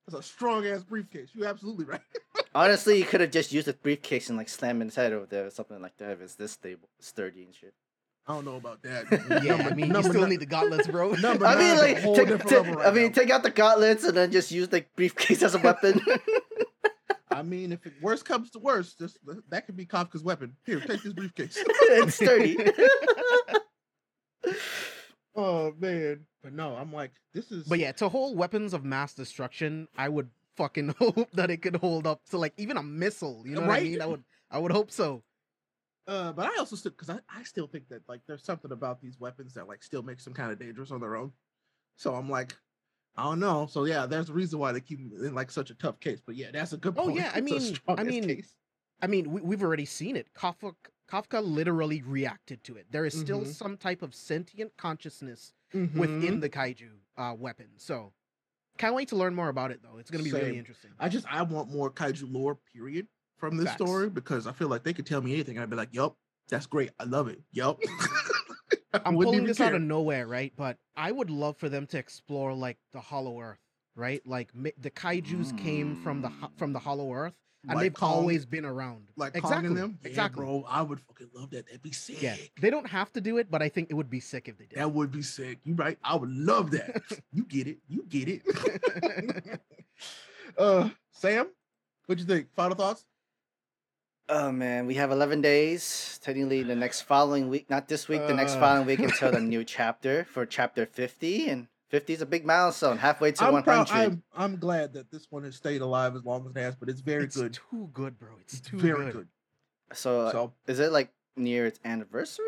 That's 0.07 0.19
a 0.27 0.29
strong 0.29 0.67
ass 0.67 0.83
briefcase. 0.85 1.29
You're 1.35 1.49
absolutely 1.49 1.85
right. 1.85 2.01
Honestly, 2.55 2.99
you 2.99 3.05
could 3.05 3.21
have 3.21 3.31
just 3.31 3.53
used 3.53 3.67
the 3.67 3.75
briefcase 3.75 4.29
and 4.31 4.39
like 4.39 4.49
slam 4.49 4.81
his 4.81 4.95
head 4.95 5.13
over 5.13 5.27
there 5.27 5.47
or 5.47 5.51
something 5.51 5.81
like 5.83 5.97
that 5.99 6.13
if 6.13 6.21
it's 6.23 6.35
this 6.35 6.53
stable, 6.53 6.89
sturdy 7.01 7.43
and 7.45 7.55
shit. 7.55 7.75
I 8.27 8.33
don't 8.35 8.45
know 8.45 8.57
about 8.57 8.83
that. 8.83 9.05
Yeah, 9.45 9.57
Number- 9.57 9.71
I 9.71 9.75
mean, 9.75 9.95
you 9.95 10.03
still 10.03 10.21
nine- 10.23 10.31
need 10.31 10.41
the 10.41 10.47
gauntlets, 10.47 10.87
bro. 10.87 11.13
Number 11.21 11.47
I 11.47 11.57
mean, 11.57 11.77
like, 11.79 11.97
take, 12.03 12.15
different 12.29 12.43
take- 12.49 12.51
level 12.67 12.81
I 12.83 12.91
mean, 12.91 13.07
now. 13.07 13.13
take 13.13 13.31
out 13.31 13.43
the 13.43 13.51
gauntlets 13.51 14.05
and 14.05 14.17
then 14.17 14.31
just 14.33 14.51
use 14.51 14.69
the 14.69 14.85
briefcase 14.97 15.43
as 15.43 15.55
a 15.55 15.59
weapon. 15.59 16.01
I 17.31 17.43
mean, 17.43 17.73
if 17.73 17.87
it 17.87 17.93
worst 18.03 18.25
comes 18.25 18.51
to 18.53 18.59
worst, 18.59 18.99
just 18.99 19.19
that 19.51 19.67
could 19.67 19.77
be 19.77 19.87
Kafka's 19.87 20.23
weapon. 20.25 20.57
Here, 20.65 20.81
take 20.81 21.03
this 21.03 21.13
briefcase. 21.13 21.57
it's 21.63 22.15
sturdy. 22.17 22.57
Oh 25.38 25.73
man, 25.78 26.26
but 26.42 26.52
no, 26.52 26.75
I'm 26.75 26.92
like, 26.92 27.12
this 27.33 27.50
is. 27.50 27.64
But 27.64 27.78
yeah, 27.78 27.92
to 27.92 28.09
hold 28.09 28.37
weapons 28.37 28.75
of 28.75 28.85
mass 28.85 29.14
destruction, 29.14 29.88
I 29.97 30.09
would 30.09 30.28
fucking 30.57 30.88
hope 30.99 31.30
that 31.33 31.50
it 31.50 31.62
could 31.62 31.76
hold 31.76 32.07
up 32.07 32.21
to 32.30 32.38
like 32.38 32.52
even 32.59 32.76
a 32.76 32.83
missile. 32.83 33.45
You 33.47 33.54
know 33.54 33.62
what 33.62 33.71
I 33.71 33.80
mean? 33.80 34.02
I 34.02 34.07
would, 34.07 34.25
I 34.50 34.59
would 34.59 34.73
hope 34.73 34.90
so. 34.90 35.23
Uh, 36.07 36.33
but 36.33 36.47
I 36.47 36.57
also 36.59 36.75
still 36.75 36.90
because 36.90 37.11
I, 37.11 37.18
I 37.35 37.42
still 37.45 37.66
think 37.66 37.88
that 37.90 38.02
like 38.09 38.21
there's 38.26 38.45
something 38.45 38.73
about 38.73 39.00
these 39.00 39.21
weapons 39.21 39.54
that 39.54 39.68
like 39.68 39.83
still 39.83 40.02
makes 40.02 40.25
them 40.25 40.35
kind 40.35 40.50
of 40.50 40.59
dangerous 40.59 40.90
on 40.90 41.00
their 41.00 41.16
own. 41.16 41.33
So 41.97 42.14
I'm 42.14 42.30
like, 42.30 42.57
I 43.16 43.25
don't 43.25 43.40
know. 43.40 43.68
So 43.71 43.85
yeah, 43.85 44.07
there's 44.07 44.30
a 44.30 44.33
reason 44.33 44.59
why 44.59 44.73
they 44.73 44.80
keep 44.80 45.00
in 45.00 45.35
like 45.35 45.50
such 45.50 45.71
a 45.71 45.75
tough 45.75 46.00
case. 46.00 46.21
But 46.25 46.37
yeah, 46.37 46.50
that's 46.52 46.73
a 46.73 46.76
good 46.78 46.97
Point. 46.97 47.11
Oh, 47.11 47.14
yeah, 47.14 47.30
I 47.35 47.40
mean- 47.42 47.76
I 47.88 48.04
mean, 48.04 48.26
case. 48.26 48.54
I 49.02 49.07
mean, 49.07 49.30
we, 49.30 49.40
we've 49.42 49.62
already 49.62 49.85
seen 49.85 50.16
it. 50.16 50.28
Kafka, 50.35 50.75
Kafka 51.11 51.43
literally 51.43 52.03
reacted 52.03 52.62
to 52.65 52.77
it. 52.77 52.87
There 52.91 53.07
is 53.07 53.19
still 53.19 53.41
Mhm. 53.43 53.55
some 53.55 53.77
type 53.79 54.03
of 54.03 54.15
sentient 54.15 54.77
consciousness 54.77 55.53
Mhm. 55.73 55.95
within 55.95 56.41
the 56.41 56.50
kaiju 56.50 56.91
uh, 57.17 57.35
weapon. 57.37 57.67
So, 57.79 58.12
can't 58.77 58.95
wait 58.95 59.09
to 59.09 59.17
learn 59.17 59.35
more 59.35 59.49
about 59.49 59.71
it 59.73 59.83
though. 59.83 59.99
It's 59.99 60.11
gonna 60.11 60.23
be 60.23 60.31
Same. 60.31 60.45
really 60.45 60.59
interesting. 60.59 60.93
I 61.00 61.09
just 61.09 61.27
I 61.27 61.43
want 61.43 61.69
more 61.71 61.91
kaiju 61.91 62.31
lore, 62.33 62.55
period, 62.55 63.09
from 63.37 63.57
this 63.57 63.67
Facts. 63.67 63.77
story 63.83 64.09
because 64.11 64.47
I 64.47 64.53
feel 64.53 64.69
like 64.69 64.85
they 64.85 64.93
could 64.93 65.07
tell 65.07 65.21
me 65.21 65.33
anything 65.33 65.57
and 65.57 65.62
I'd 65.65 65.71
be 65.71 65.77
like, 65.77 65.93
"Yup, 65.93 66.17
that's 66.49 66.67
great. 66.67 66.91
I 67.00 67.05
love 67.05 67.27
it. 67.29 67.43
Yup." 67.50 67.81
I'm 69.05 69.15
pulling 69.15 69.45
this 69.45 69.61
out 69.61 69.75
of 69.75 69.83
nowhere, 69.83 70.27
right? 70.27 70.53
But 70.57 70.79
I 70.97 71.11
would 71.11 71.31
love 71.31 71.57
for 71.57 71.69
them 71.69 71.87
to 71.88 71.99
explore 71.99 72.55
like 72.55 72.79
the 72.93 73.00
Hollow 73.00 73.41
Earth, 73.41 73.59
right? 73.97 74.25
Like 74.27 74.53
the 74.55 74.91
kaiju's 74.91 75.53
came 75.53 75.97
from 75.97 76.21
the 76.23 76.31
from 76.57 76.73
the 76.73 76.79
Hollow 76.79 77.12
Earth, 77.12 77.35
and 77.65 77.75
Like 77.75 77.83
they've 77.83 77.95
Kong- 77.95 78.12
always 78.15 78.47
been 78.47 78.65
around. 78.65 79.09
like 79.17 79.33
Kong 79.35 79.43
exactly, 79.43 79.67
and 79.69 79.77
them. 79.77 79.99
Yeah, 80.03 80.09
exactly. 80.09 80.45
bro. 80.45 80.65
I 80.69 80.81
would 80.83 81.00
fucking 81.00 81.31
love 81.35 81.50
that. 81.50 81.67
That'd 81.67 81.83
be 81.83 81.93
sick. 81.93 82.23
Yeah, 82.23 82.37
they 82.61 82.71
don't 82.71 82.87
have 82.87 83.12
to 83.15 83.21
do 83.21 83.38
it, 83.38 83.50
but 83.50 83.62
I 83.62 83.69
think 83.69 83.91
it 83.91 83.95
would 83.95 84.09
be 84.11 84.21
sick 84.21 84.49
if 84.49 84.57
they 84.59 84.67
did. 84.67 84.79
That 84.79 84.93
would 84.93 85.11
be 85.11 85.23
sick. 85.23 85.59
You 85.65 85.75
right? 85.75 85.99
I 86.05 86.15
would 86.17 86.31
love 86.31 86.71
that. 86.71 87.03
you 87.33 87.45
get 87.45 87.67
it. 87.67 87.79
You 87.88 88.05
get 88.09 88.29
it. 88.29 88.43
uh, 90.59 90.88
Sam, 91.12 91.49
what'd 92.07 92.21
you 92.21 92.27
think? 92.33 92.49
Final 92.55 92.77
thoughts? 92.77 93.05
oh 94.31 94.53
man, 94.53 94.87
we 94.87 94.95
have 94.95 95.11
11 95.11 95.41
days. 95.41 96.21
Technically, 96.23 96.62
the 96.62 96.77
next 96.77 97.00
following 97.03 97.49
week, 97.49 97.71
not 97.71 97.88
this 97.88 98.09
week, 98.09 98.27
the 98.27 98.35
next 98.35 98.53
Uh. 98.57 98.61
following 98.61 98.87
week 98.87 98.99
until 99.00 99.33
the 99.33 99.41
new 99.41 99.65
chapter 99.65 100.25
for 100.25 100.45
chapter 100.45 100.85
50. 100.85 101.49
And 101.49 101.67
50 101.88 102.12
is 102.12 102.21
a 102.23 102.26
big 102.26 102.45
milestone, 102.45 102.99
halfway 102.99 103.33
to 103.33 103.45
I'm 103.45 103.52
100. 103.54 103.64
proud. 103.87 103.90
I'm, 103.90 104.23
I'm 104.37 104.57
glad 104.59 104.92
that 104.95 105.11
this 105.11 105.26
one 105.30 105.45
has 105.45 105.57
stayed 105.57 105.80
alive 105.80 106.14
as 106.16 106.25
long 106.25 106.45
as 106.47 106.50
it 106.54 106.59
has, 106.59 106.76
but 106.76 106.88
it's 106.88 107.00
very 107.00 107.25
it's 107.25 107.37
good. 107.37 107.54
too 107.71 107.88
good, 107.92 108.18
bro. 108.18 108.28
It's, 108.40 108.54
It's 108.59 108.68
too 108.68 108.78
very 108.78 109.07
good. 109.07 109.12
good. 109.14 109.28
So, 109.95 110.26
uh, 110.26 110.33
So 110.33 110.52
is 110.66 110.80
it 110.80 110.92
like 110.92 111.11
near 111.37 111.64
its 111.66 111.80
anniversary? 111.85 112.45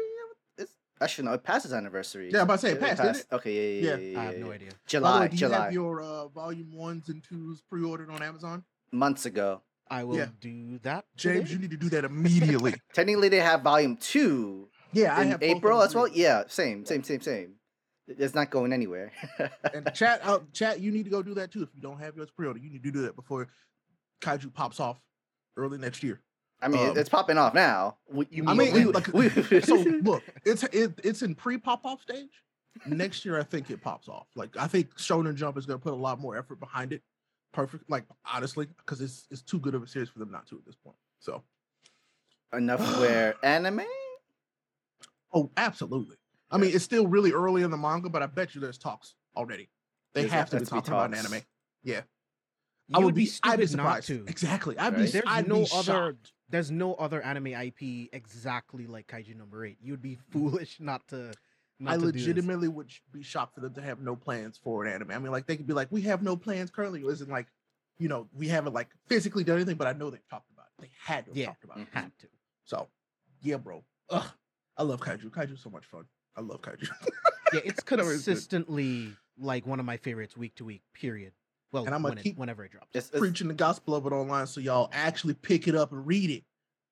It's 0.58 0.72
actually 1.00 1.24
no, 1.28 1.32
it 1.34 1.42
passes 1.42 1.72
anniversary. 1.72 2.30
Yeah, 2.30 2.40
I'm 2.40 2.44
about 2.44 2.56
to 2.60 2.66
say 2.66 2.72
it 2.72 2.80
passed, 2.80 3.00
didn't 3.02 3.16
it? 3.16 3.26
Okay, 3.32 3.54
yeah, 3.54 3.62
yeah, 3.62 3.96
Yeah. 3.96 3.96
yeah. 3.96 4.12
yeah, 4.12 4.20
I 4.20 4.24
have 4.24 4.36
no 4.38 4.46
yeah. 4.48 4.52
idea. 4.52 4.68
by 4.70 4.74
the 4.76 4.86
July, 4.86 5.20
way, 5.20 5.28
do 5.28 5.32
you 5.34 5.38
July, 5.38 5.64
have 5.64 5.72
your 5.72 6.02
uh, 6.02 6.28
volume 6.28 6.72
ones 6.76 7.08
and 7.08 7.24
twos 7.24 7.62
pre-ordered 7.62 8.10
on 8.10 8.22
Amazon? 8.22 8.64
months 8.92 9.24
ago. 9.24 9.62
I 9.88 10.04
will 10.04 10.16
Yeah. 10.18 10.26
do 10.40 10.78
that. 10.82 11.04
James, 11.16 11.40
today. 11.48 11.52
you 11.54 11.58
need 11.60 11.70
to 11.70 11.76
do 11.76 11.88
that 11.90 12.04
immediately. 12.04 12.74
Technically, 12.92 13.28
they 13.28 13.38
have 13.40 13.62
volume 13.62 13.96
two 13.96 14.68
yeah, 14.92 15.16
I 15.16 15.22
in 15.22 15.30
have 15.30 15.40
both 15.40 15.50
of 15.50 15.56
April 15.56 15.78
them 15.78 15.86
as 15.88 15.94
well. 15.94 16.04
pre-ordered. 16.04 16.20
Yeah, 16.20 16.42
same, 16.48 16.84
same, 16.84 17.02
same, 17.04 17.20
same. 17.20 17.54
It's 18.18 18.34
not 18.34 18.50
going 18.50 18.72
anywhere. 18.72 19.12
And 19.72 19.92
chat 19.94 20.20
out, 20.24 20.52
chat. 20.52 20.80
You 20.80 20.90
need 20.90 21.04
to 21.04 21.10
go 21.10 21.22
do 21.22 21.34
that 21.34 21.52
too. 21.52 21.62
If 21.62 21.68
you 21.74 21.80
don't 21.80 21.98
have 22.00 22.16
yours 22.16 22.30
pre-ordered, 22.30 22.62
you 22.62 22.70
need 22.70 22.82
to 22.82 22.90
do 22.90 23.02
that 23.02 23.14
before 23.14 23.48
Kaiju 24.20 24.52
pops 24.52 24.80
off 24.80 25.00
early 25.56 25.78
next 25.78 26.02
year. 26.02 26.20
I 26.62 26.68
mean, 26.68 26.90
um, 26.90 26.98
it's 26.98 27.08
popping 27.08 27.38
off 27.38 27.54
now. 27.54 27.96
You 28.30 28.44
I 28.46 28.54
mean 28.54 28.92
like, 28.92 29.06
so 29.64 29.74
look, 30.02 30.22
it's 30.44 30.62
it, 30.64 30.98
it's 31.02 31.22
in 31.22 31.34
pre-pop 31.34 31.84
off 31.86 32.02
stage. 32.02 32.30
Next 32.86 33.24
year, 33.24 33.38
I 33.38 33.42
think 33.42 33.70
it 33.70 33.82
pops 33.82 34.08
off. 34.08 34.26
Like 34.36 34.56
I 34.56 34.66
think 34.66 34.94
Shonen 34.96 35.34
Jump 35.34 35.56
is 35.56 35.66
going 35.66 35.78
to 35.78 35.82
put 35.82 35.92
a 35.92 35.96
lot 35.96 36.20
more 36.20 36.36
effort 36.36 36.60
behind 36.60 36.92
it. 36.92 37.02
Perfect, 37.52 37.88
like 37.90 38.04
honestly, 38.30 38.68
because 38.78 39.00
it's 39.00 39.26
it's 39.30 39.42
too 39.42 39.58
good 39.58 39.74
of 39.74 39.82
a 39.82 39.86
series 39.86 40.08
for 40.08 40.18
them 40.18 40.30
not 40.30 40.46
to 40.48 40.56
at 40.56 40.64
this 40.64 40.76
point. 40.76 40.96
So, 41.18 41.42
enough 42.52 42.80
where 43.00 43.34
anime. 43.42 43.82
oh, 45.32 45.50
absolutely. 45.56 46.16
I 46.50 46.58
mean, 46.58 46.74
it's 46.74 46.84
still 46.84 47.06
really 47.06 47.32
early 47.32 47.62
in 47.62 47.70
the 47.70 47.76
manga, 47.76 48.08
but 48.08 48.22
I 48.22 48.26
bet 48.26 48.54
you 48.54 48.60
there's 48.60 48.78
talks 48.78 49.14
already. 49.36 49.68
They 50.14 50.22
There's- 50.22 50.32
have 50.32 50.50
to 50.50 50.56
be 50.58 50.64
to 50.64 50.70
be 50.70 50.70
talking 50.80 50.92
about 50.94 51.12
talks. 51.12 51.26
anime. 51.26 51.42
Yeah, 51.82 52.02
You 52.88 52.96
I 52.96 52.98
would 52.98 53.04
would 53.06 53.14
be 53.14 53.30
I'd 53.44 53.58
be 53.60 53.66
stupid 53.66 53.76
not 53.84 54.04
surprised. 54.04 54.06
to. 54.08 54.24
Exactly. 54.28 54.78
I'd 54.78 54.94
be. 54.96 55.02
Right? 55.02 55.12
There's 55.12 55.24
I'd 55.26 55.48
no 55.48 55.60
be 55.60 55.68
other. 55.72 56.16
There's 56.48 56.70
no 56.72 56.94
other 56.94 57.22
anime 57.22 57.46
IP 57.48 58.08
exactly 58.12 58.86
like 58.88 59.06
Kaiju 59.06 59.36
Number 59.36 59.64
Eight. 59.64 59.78
You'd 59.80 60.02
be 60.02 60.16
mm. 60.16 60.32
foolish 60.32 60.80
not 60.80 61.06
to. 61.08 61.32
Not 61.78 61.94
I 61.94 61.96
to 61.96 62.04
legitimately 62.06 62.68
would 62.68 62.90
be 63.10 63.22
shocked 63.22 63.54
for 63.54 63.60
them 63.60 63.72
to 63.74 63.80
have 63.80 64.00
no 64.00 64.14
plans 64.14 64.58
for 64.62 64.84
an 64.84 64.92
anime. 64.92 65.12
I 65.12 65.18
mean, 65.18 65.32
like 65.32 65.46
they 65.46 65.56
could 65.56 65.66
be 65.66 65.72
like, 65.72 65.90
we 65.90 66.02
have 66.02 66.22
no 66.22 66.36
plans 66.36 66.70
currently. 66.70 67.00
It 67.00 67.06
isn't 67.06 67.30
like, 67.30 67.46
you 67.98 68.06
know, 68.08 68.28
we 68.34 68.48
haven't 68.48 68.74
like 68.74 68.88
physically 69.06 69.44
done 69.44 69.56
anything, 69.56 69.76
but 69.76 69.86
I 69.86 69.92
know 69.94 70.10
they've 70.10 70.28
talked 70.28 70.50
about 70.52 70.66
it. 70.78 70.82
They 70.82 70.90
had 71.02 71.24
to 71.24 71.30
have 71.30 71.36
Yeah. 71.38 71.46
talked 71.46 71.64
about 71.64 71.78
it. 71.78 71.88
Had 71.92 72.12
to. 72.18 72.26
So, 72.64 72.88
yeah, 73.40 73.56
bro. 73.56 73.82
Ugh, 74.10 74.26
I 74.76 74.82
love 74.82 75.00
kaiju. 75.00 75.30
Kaiju's 75.30 75.62
so 75.62 75.70
much 75.70 75.86
fun. 75.86 76.04
I 76.36 76.40
love 76.42 76.62
kaiju. 76.62 76.88
Yeah, 76.88 76.88
it's 76.90 77.10
No, 77.52 77.60
it's 77.64 77.82
good. 77.82 77.98
consistently 77.98 79.16
like 79.38 79.66
one 79.66 79.80
of 79.80 79.86
my 79.86 79.96
favorites 79.96 80.36
week 80.36 80.54
to 80.56 80.64
week. 80.64 80.82
Period. 80.94 81.32
Well, 81.72 81.84
And 81.84 81.94
I'm 81.94 82.02
gonna 82.02 82.16
when 82.16 82.26
it- 82.26 82.36
whenever 82.38 82.64
it 82.64 82.72
drops. 82.72 82.88
It's, 82.94 83.08
it's, 83.10 83.18
Preaching 83.18 83.48
the 83.48 83.54
gospel 83.54 83.94
of 83.94 84.06
it 84.06 84.12
online, 84.12 84.46
so 84.46 84.60
y'all 84.60 84.88
actually 84.92 85.34
pick 85.34 85.68
it 85.68 85.74
up 85.74 85.92
and 85.92 86.06
read 86.06 86.30
it. 86.30 86.44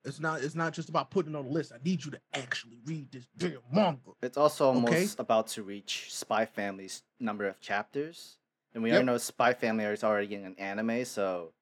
It's 0.04 0.20
not. 0.20 0.42
It's 0.42 0.54
not 0.54 0.72
just 0.72 0.88
about 0.88 1.10
putting 1.10 1.34
it 1.34 1.36
on 1.36 1.46
the 1.46 1.50
list. 1.50 1.72
I 1.72 1.78
need 1.84 2.04
you 2.04 2.12
to 2.12 2.20
actually 2.34 2.78
read 2.86 3.10
this 3.10 3.26
damn 3.36 3.58
manga. 3.72 4.12
it's 4.22 4.36
also 4.36 4.66
almost 4.68 4.92
Okay. 4.92 5.06
about 5.18 5.48
to 5.48 5.62
reach 5.64 6.06
Spy 6.14 6.46
Family's 6.46 7.02
number 7.18 7.46
of 7.46 7.60
chapters, 7.60 8.38
and 8.72 8.82
we 8.82 8.90
Yep. 8.90 8.94
already 8.94 9.06
know 9.06 9.18
Spy 9.18 9.52
Family 9.54 9.84
is 9.84 10.04
already 10.04 10.34
in 10.36 10.44
an 10.44 10.54
anime, 10.56 11.04
so 11.04 11.52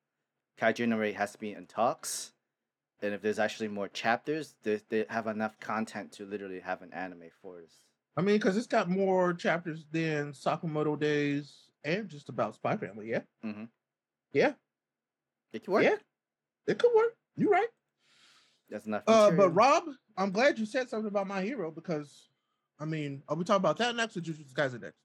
Kaiju 0.60 0.86
number 0.86 1.04
eight 1.04 1.16
has 1.16 1.32
to 1.32 1.38
be 1.38 1.52
in 1.52 1.66
talks. 1.66 2.32
And 3.02 3.12
if 3.12 3.20
there's 3.22 3.38
actually 3.38 3.68
more 3.68 3.88
chapters, 3.88 4.54
they, 4.62 4.80
they 4.88 5.04
have 5.08 5.26
enough 5.26 5.58
content 5.60 6.12
to 6.12 6.24
literally 6.24 6.60
have 6.60 6.82
an 6.82 6.92
anime 6.92 7.28
for 7.42 7.58
us. 7.60 7.80
I 8.16 8.22
mean, 8.22 8.36
because 8.36 8.56
it's 8.56 8.66
got 8.66 8.88
more 8.88 9.34
chapters 9.34 9.84
than 9.90 10.32
Sakamoto 10.32 10.98
Days 10.98 11.54
and 11.84 12.08
just 12.08 12.30
about 12.30 12.54
Spy 12.54 12.76
Family. 12.76 13.08
Yeah, 13.10 13.20
Mhm. 13.44 13.68
Yeah. 14.32 14.54
It 15.52 15.64
could 15.64 15.72
work. 15.72 15.84
Yeah. 15.84 15.96
it 16.66 16.78
could 16.78 16.94
work. 16.94 17.14
You're 17.36 17.50
right. 17.50 17.68
That's 18.70 18.86
enough. 18.86 19.04
Uh, 19.06 19.30
but. 19.30 19.50
Rob, 19.50 19.84
I'm 20.16 20.30
glad 20.32 20.58
you 20.58 20.66
said 20.66 20.88
something 20.88 21.08
about 21.08 21.26
my 21.26 21.42
hero 21.42 21.70
because, 21.70 22.28
I 22.80 22.84
mean, 22.86 23.22
are 23.28 23.36
we 23.36 23.44
talking 23.44 23.60
about 23.60 23.76
that 23.78 23.94
next 23.94 24.16
or 24.16 24.20
Jujutsu 24.20 24.52
Kaisen 24.54 24.80
next? 24.80 24.98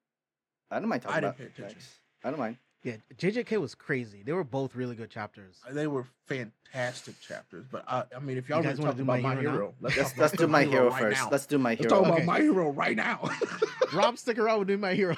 I 0.72 0.80
don't 0.80 0.88
mind 0.88 1.02
talking 1.04 1.18
I 1.18 1.22
didn't 1.22 1.38
pay 1.38 1.44
attention. 1.46 1.78
next. 1.78 2.00
I 2.24 2.30
don't 2.30 2.40
mind. 2.40 2.58
Yeah, 2.84 2.96
JJK 3.16 3.62
was 3.62 3.76
crazy. 3.76 4.24
They 4.24 4.32
were 4.34 4.44
both 4.44 4.76
really 4.76 4.96
good 4.96 5.12
chapters. 5.12 5.60
They 5.72 5.86
were 5.86 6.08
fantastic 6.28 7.20
chapters, 7.22 7.66
but 7.72 7.84
I, 7.88 8.04
I 8.16 8.20
mean, 8.20 8.38
if 8.38 8.50
y'all 8.50 8.60
You 8.60 8.66
want 8.66 8.68
guys 8.70 8.76
to 8.78 8.82
wanna 8.82 8.92
talk 8.94 8.98
do 8.98 9.04
about 9.04 9.22
My 9.22 9.36
my 9.36 9.42
Hero 9.42 9.52
now? 9.52 9.52
hero, 9.58 9.74
let's, 9.82 9.98
Let's 9.98 10.18
let's 10.18 10.34
do 10.38 10.48
my 10.48 10.64
hero 10.64 10.90
right 10.90 11.00
first. 11.02 11.22
now. 11.22 11.30
Let's 11.30 11.46
do 11.46 11.58
my 11.60 11.76
hero. 11.76 11.84
Let's 11.84 11.94
hero. 11.94 12.02
talk 12.04 12.12
Okay. 12.14 12.24
about 12.24 12.26
my 12.34 12.40
hero 12.42 12.72
right 12.72 12.96
now. 12.96 13.30
Rob, 13.94 14.18
stick 14.18 14.40
around 14.40 14.60
with 14.60 14.70
me, 14.70 14.78
my 14.78 14.96
hero. 14.96 15.16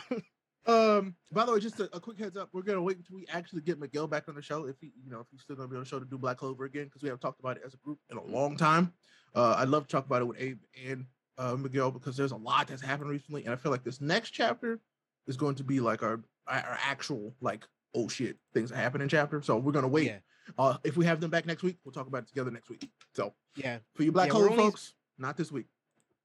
Um, 0.66 1.16
by 1.32 1.46
the 1.46 1.54
way, 1.54 1.60
just 1.60 1.80
a, 1.80 1.94
a 1.96 2.00
quick 2.00 2.18
heads 2.18 2.38
up, 2.38 2.50
we're 2.54 2.62
gonna 2.64 2.82
wait 2.82 2.98
until 2.98 3.16
we 3.16 3.26
actually 3.32 3.62
get 3.62 3.80
Miguel 3.80 4.08
back 4.08 4.28
on 4.30 4.36
the 4.36 4.42
show. 4.42 4.66
If 4.66 4.76
he, 4.82 4.92
you 5.04 5.12
know, 5.12 5.20
if 5.20 5.28
he's 5.32 5.42
still 5.42 5.56
gonna 5.56 5.68
be 5.68 5.76
on 5.76 5.84
the 5.84 5.88
show 5.88 6.00
to 6.00 6.06
do 6.06 6.18
Black 6.18 6.38
Clover 6.38 6.66
again, 6.66 6.86
because 6.86 7.02
we 7.02 7.08
haven't 7.10 7.22
talked 7.22 7.40
about 7.40 7.58
it 7.58 7.64
as 7.66 7.74
a 7.74 7.78
group 7.78 8.00
in 8.12 8.18
a 8.18 8.24
long 8.24 8.58
time. 8.58 8.92
Uh, 9.36 9.56
I'd 9.58 9.70
love 9.70 9.88
to 9.88 9.90
talk 9.92 10.06
about 10.06 10.22
it 10.22 10.26
with 10.26 10.40
Abe 10.40 10.60
and 10.88 11.06
uh, 11.38 11.56
Miguel 11.58 11.92
because 11.92 12.16
there's 12.18 12.32
a 12.32 12.38
lot 12.38 12.68
that's 12.68 12.82
happened 12.82 13.10
recently, 13.10 13.44
and 13.46 13.54
I 13.54 13.56
feel 13.56 13.72
like 13.72 13.84
this 13.84 14.00
next 14.02 14.32
chapter 14.32 14.80
is 15.28 15.38
going 15.38 15.56
to 15.56 15.64
be 15.64 15.80
like 15.80 16.04
our 16.04 16.20
our 16.48 16.78
actual 16.82 17.34
like 17.42 17.68
oh 17.96 18.08
shit 18.08 18.38
things 18.54 18.70
that 18.70 18.78
happen 18.78 19.02
in 19.02 19.10
chapter. 19.10 19.42
So 19.42 19.58
we're 19.58 19.72
gonna 19.72 19.88
wait 19.88 20.08
Yeah. 20.08 20.20
Uh, 20.58 20.78
if 20.84 20.98
we 20.98 21.06
have 21.06 21.22
them 21.22 21.30
back 21.32 21.46
next 21.46 21.64
week, 21.64 21.78
we'll 21.86 21.94
talk 21.94 22.08
about 22.08 22.24
it 22.24 22.28
together 22.28 22.52
next 22.52 22.70
week. 22.70 22.90
So 23.14 23.34
Yeah, 23.56 23.80
for 23.94 24.04
you 24.04 24.12
Black 24.12 24.28
Yeah, 24.34 24.40
we're 24.40 24.50
only- 24.50 24.64
folks, 24.64 24.94
not 25.18 25.38
this 25.38 25.52
week. 25.52 25.68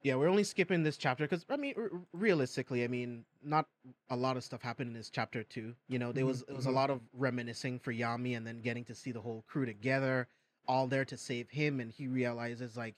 yeah, 0.03 0.17
we're 0.17 0.27
only 0.29 0.43
skipping 0.45 0.83
this 0.83 0.97
chapter 0.97 1.25
because 1.25 1.45
I 1.49 1.57
mean, 1.57 1.75
r- 1.77 1.91
realistically, 2.13 2.83
I 2.85 2.89
mean, 2.89 3.25
not 3.43 3.69
a 4.11 4.17
lot 4.17 4.37
of 4.37 4.43
stuff 4.45 4.61
happened 4.63 4.89
in 4.89 4.95
this 4.95 5.11
chapter 5.11 5.45
too. 5.45 5.77
You 5.89 5.99
know, 6.01 6.11
there 6.13 6.25
Mhm, 6.25 6.29
was 6.29 6.43
it 6.43 6.57
was 6.57 6.67
a 6.67 6.71
mhm. 6.71 6.75
lot 6.75 6.91
of 6.91 7.01
reminiscing 7.13 7.79
for 7.79 7.93
Yami, 7.93 8.37
and 8.37 8.45
then 8.47 8.61
getting 8.61 8.85
to 8.87 8.95
see 8.95 9.13
the 9.13 9.21
whole 9.21 9.43
crew 9.43 9.67
together, 9.67 10.27
all 10.67 10.87
there 10.89 11.05
to 11.05 11.17
save 11.17 11.51
him, 11.51 11.79
and 11.79 11.93
he 11.93 12.09
realizes 12.09 12.77
like, 12.77 12.97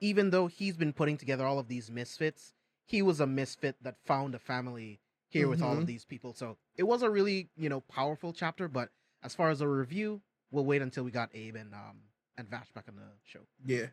even 0.00 0.30
though 0.30 0.48
he's 0.48 0.76
been 0.76 0.92
putting 0.92 1.16
together 1.16 1.46
all 1.46 1.58
of 1.58 1.68
these 1.68 1.90
misfits, 1.90 2.52
he 2.84 3.00
was 3.00 3.20
a 3.20 3.26
misfit 3.26 3.76
that 3.82 3.96
found 4.04 4.34
a 4.34 4.38
family 4.38 5.00
here 5.32 5.48
with 5.48 5.62
all 5.62 5.72
of 5.76 5.84
Mhm. 5.84 5.86
these 5.86 6.04
people. 6.04 6.34
So 6.34 6.58
it 6.76 6.82
was 6.84 7.02
a 7.02 7.10
really 7.10 7.50
you 7.56 7.68
know 7.68 7.80
powerful 7.80 8.32
chapter. 8.32 8.68
But 8.68 8.90
as 9.22 9.34
far 9.34 9.50
as 9.50 9.60
a 9.60 9.68
review, 9.68 10.22
we'll 10.50 10.64
wait 10.66 10.82
until 10.82 11.04
we 11.04 11.10
got 11.10 11.30
Abe 11.34 11.56
and 11.56 11.74
um 11.74 12.02
and 12.36 12.48
Vash 12.48 12.70
back 12.72 12.88
on 12.88 12.96
the 12.96 13.12
show. 13.24 13.40
Yeah. 13.64 13.86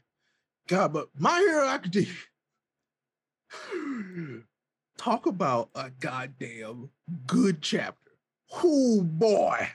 God, 0.68 0.94
but 0.94 1.10
My 1.18 1.40
Hero 1.40 1.66
Academia. 1.68 2.14
Talk 4.98 5.26
about 5.26 5.70
a 5.76 5.90
goddamn 5.90 6.92
good 7.26 7.62
chapter. 7.62 8.12
Oh 8.52 9.02
boy. 9.02 9.70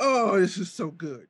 Oh, 0.00 0.40
this 0.40 0.56
is 0.58 0.72
so 0.72 0.90
good. 0.90 1.28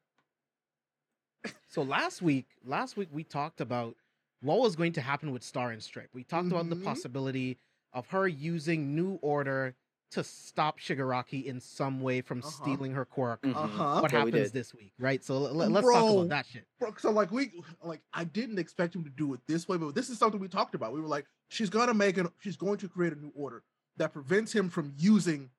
So 1.69 1.83
last 1.83 2.21
week, 2.21 2.47
last 2.65 2.97
week 2.97 3.09
we 3.13 3.23
talked 3.25 3.61
about 3.61 3.95
what 4.43 4.59
was 4.59 4.75
going 4.75 4.93
to 4.95 5.01
happen 5.01 5.31
with 5.33 5.43
Star 5.45 5.71
and 5.71 5.81
Stripe. 5.83 6.11
We 6.13 6.25
talked 6.25 6.49
about 6.49 6.69
the 6.69 6.75
Mhm. 6.77 6.83
possibility 6.85 7.59
of 7.93 8.07
her 8.09 8.27
using 8.29 8.95
New 8.95 9.15
Order 9.23 9.75
to 10.13 10.25
stop 10.25 10.81
Shigaraki 10.81 11.45
in 11.45 11.61
some 11.61 12.01
way 12.01 12.21
from 12.21 12.41
Uh-huh. 12.41 12.51
stealing 12.51 12.93
her 12.95 13.05
quirk. 13.05 13.41
Mhm. 13.43 13.55
Uh-huh. 13.55 14.01
What 14.01 14.11
Yeah, 14.13 14.25
we 14.25 14.31
happens 14.33 14.49
did. 14.49 14.53
this 14.53 14.75
week, 14.75 14.93
right? 14.99 15.23
So 15.25 15.37
l- 15.37 15.63
l- 15.63 15.71
let's 15.71 15.87
talk 15.89 16.11
about 16.11 16.29
that 16.31 16.47
shit. 16.47 16.67
Bro, 16.81 16.95
so 16.99 17.11
like 17.13 17.31
we 17.31 17.63
like 17.83 18.03
I 18.13 18.25
didn't 18.25 18.59
expect 18.59 18.95
him 18.97 19.05
to 19.05 19.11
do 19.11 19.33
it 19.35 19.41
this 19.47 19.69
way, 19.69 19.77
but 19.77 19.95
this 19.95 20.11
is 20.11 20.19
something 20.19 20.41
we 20.41 20.49
talked 20.49 20.75
about. 20.75 20.93
We 20.93 21.01
were 21.01 21.07
like, 21.07 21.27
she's 21.49 21.71
gonna 21.71 21.95
make 21.95 22.17
an 22.19 22.29
she's 22.41 22.57
going 22.57 22.79
to 22.79 22.89
create 22.89 23.13
a 23.13 23.17
new 23.17 23.31
order 23.37 23.63
that 23.99 24.13
prevents 24.13 24.53
him 24.53 24.69
from 24.69 24.95
using 24.97 25.51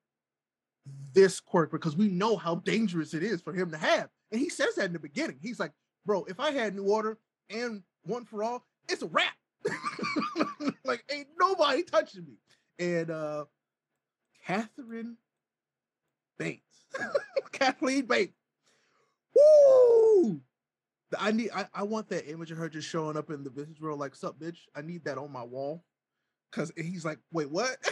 this 1.13 1.39
quirk 1.39 1.71
because 1.71 1.95
we 1.95 2.07
know 2.09 2.35
how 2.37 2.55
dangerous 2.55 3.13
it 3.13 3.23
is 3.23 3.41
for 3.41 3.53
him 3.53 3.71
to 3.71 3.77
have. 3.77 4.09
And 4.31 4.41
he 4.41 4.49
says 4.49 4.75
that 4.75 4.85
in 4.85 4.93
the 4.93 4.99
beginning. 4.99 5.37
He's 5.41 5.59
like, 5.59 5.71
bro, 6.05 6.23
if 6.25 6.39
I 6.39 6.51
had 6.51 6.75
new 6.75 6.85
order 6.85 7.17
and 7.49 7.83
one 8.03 8.25
for 8.25 8.43
all, 8.43 8.65
it's 8.89 9.01
a 9.01 9.07
wrap. 9.07 9.33
like 10.85 11.03
ain't 11.11 11.27
nobody 11.39 11.83
touching 11.83 12.25
me. 12.25 12.37
And 12.79 13.09
uh 13.11 13.45
Catherine 14.45 15.17
Bates. 16.37 16.85
Cathleen 17.51 18.05
Bates. 18.07 18.33
Woo! 19.35 20.41
I 21.17 21.31
need 21.31 21.49
I, 21.53 21.67
I 21.73 21.83
want 21.83 22.09
that 22.09 22.29
image 22.29 22.51
of 22.51 22.57
her 22.57 22.69
just 22.69 22.87
showing 22.87 23.17
up 23.17 23.29
in 23.29 23.43
the 23.43 23.49
business 23.49 23.79
world 23.79 23.99
like 23.99 24.15
sup 24.15 24.39
bitch. 24.39 24.59
I 24.75 24.81
need 24.81 25.03
that 25.05 25.17
on 25.17 25.31
my 25.31 25.43
wall. 25.43 25.83
Cause 26.51 26.69
he's 26.75 27.05
like, 27.05 27.19
wait, 27.31 27.49
what? 27.49 27.77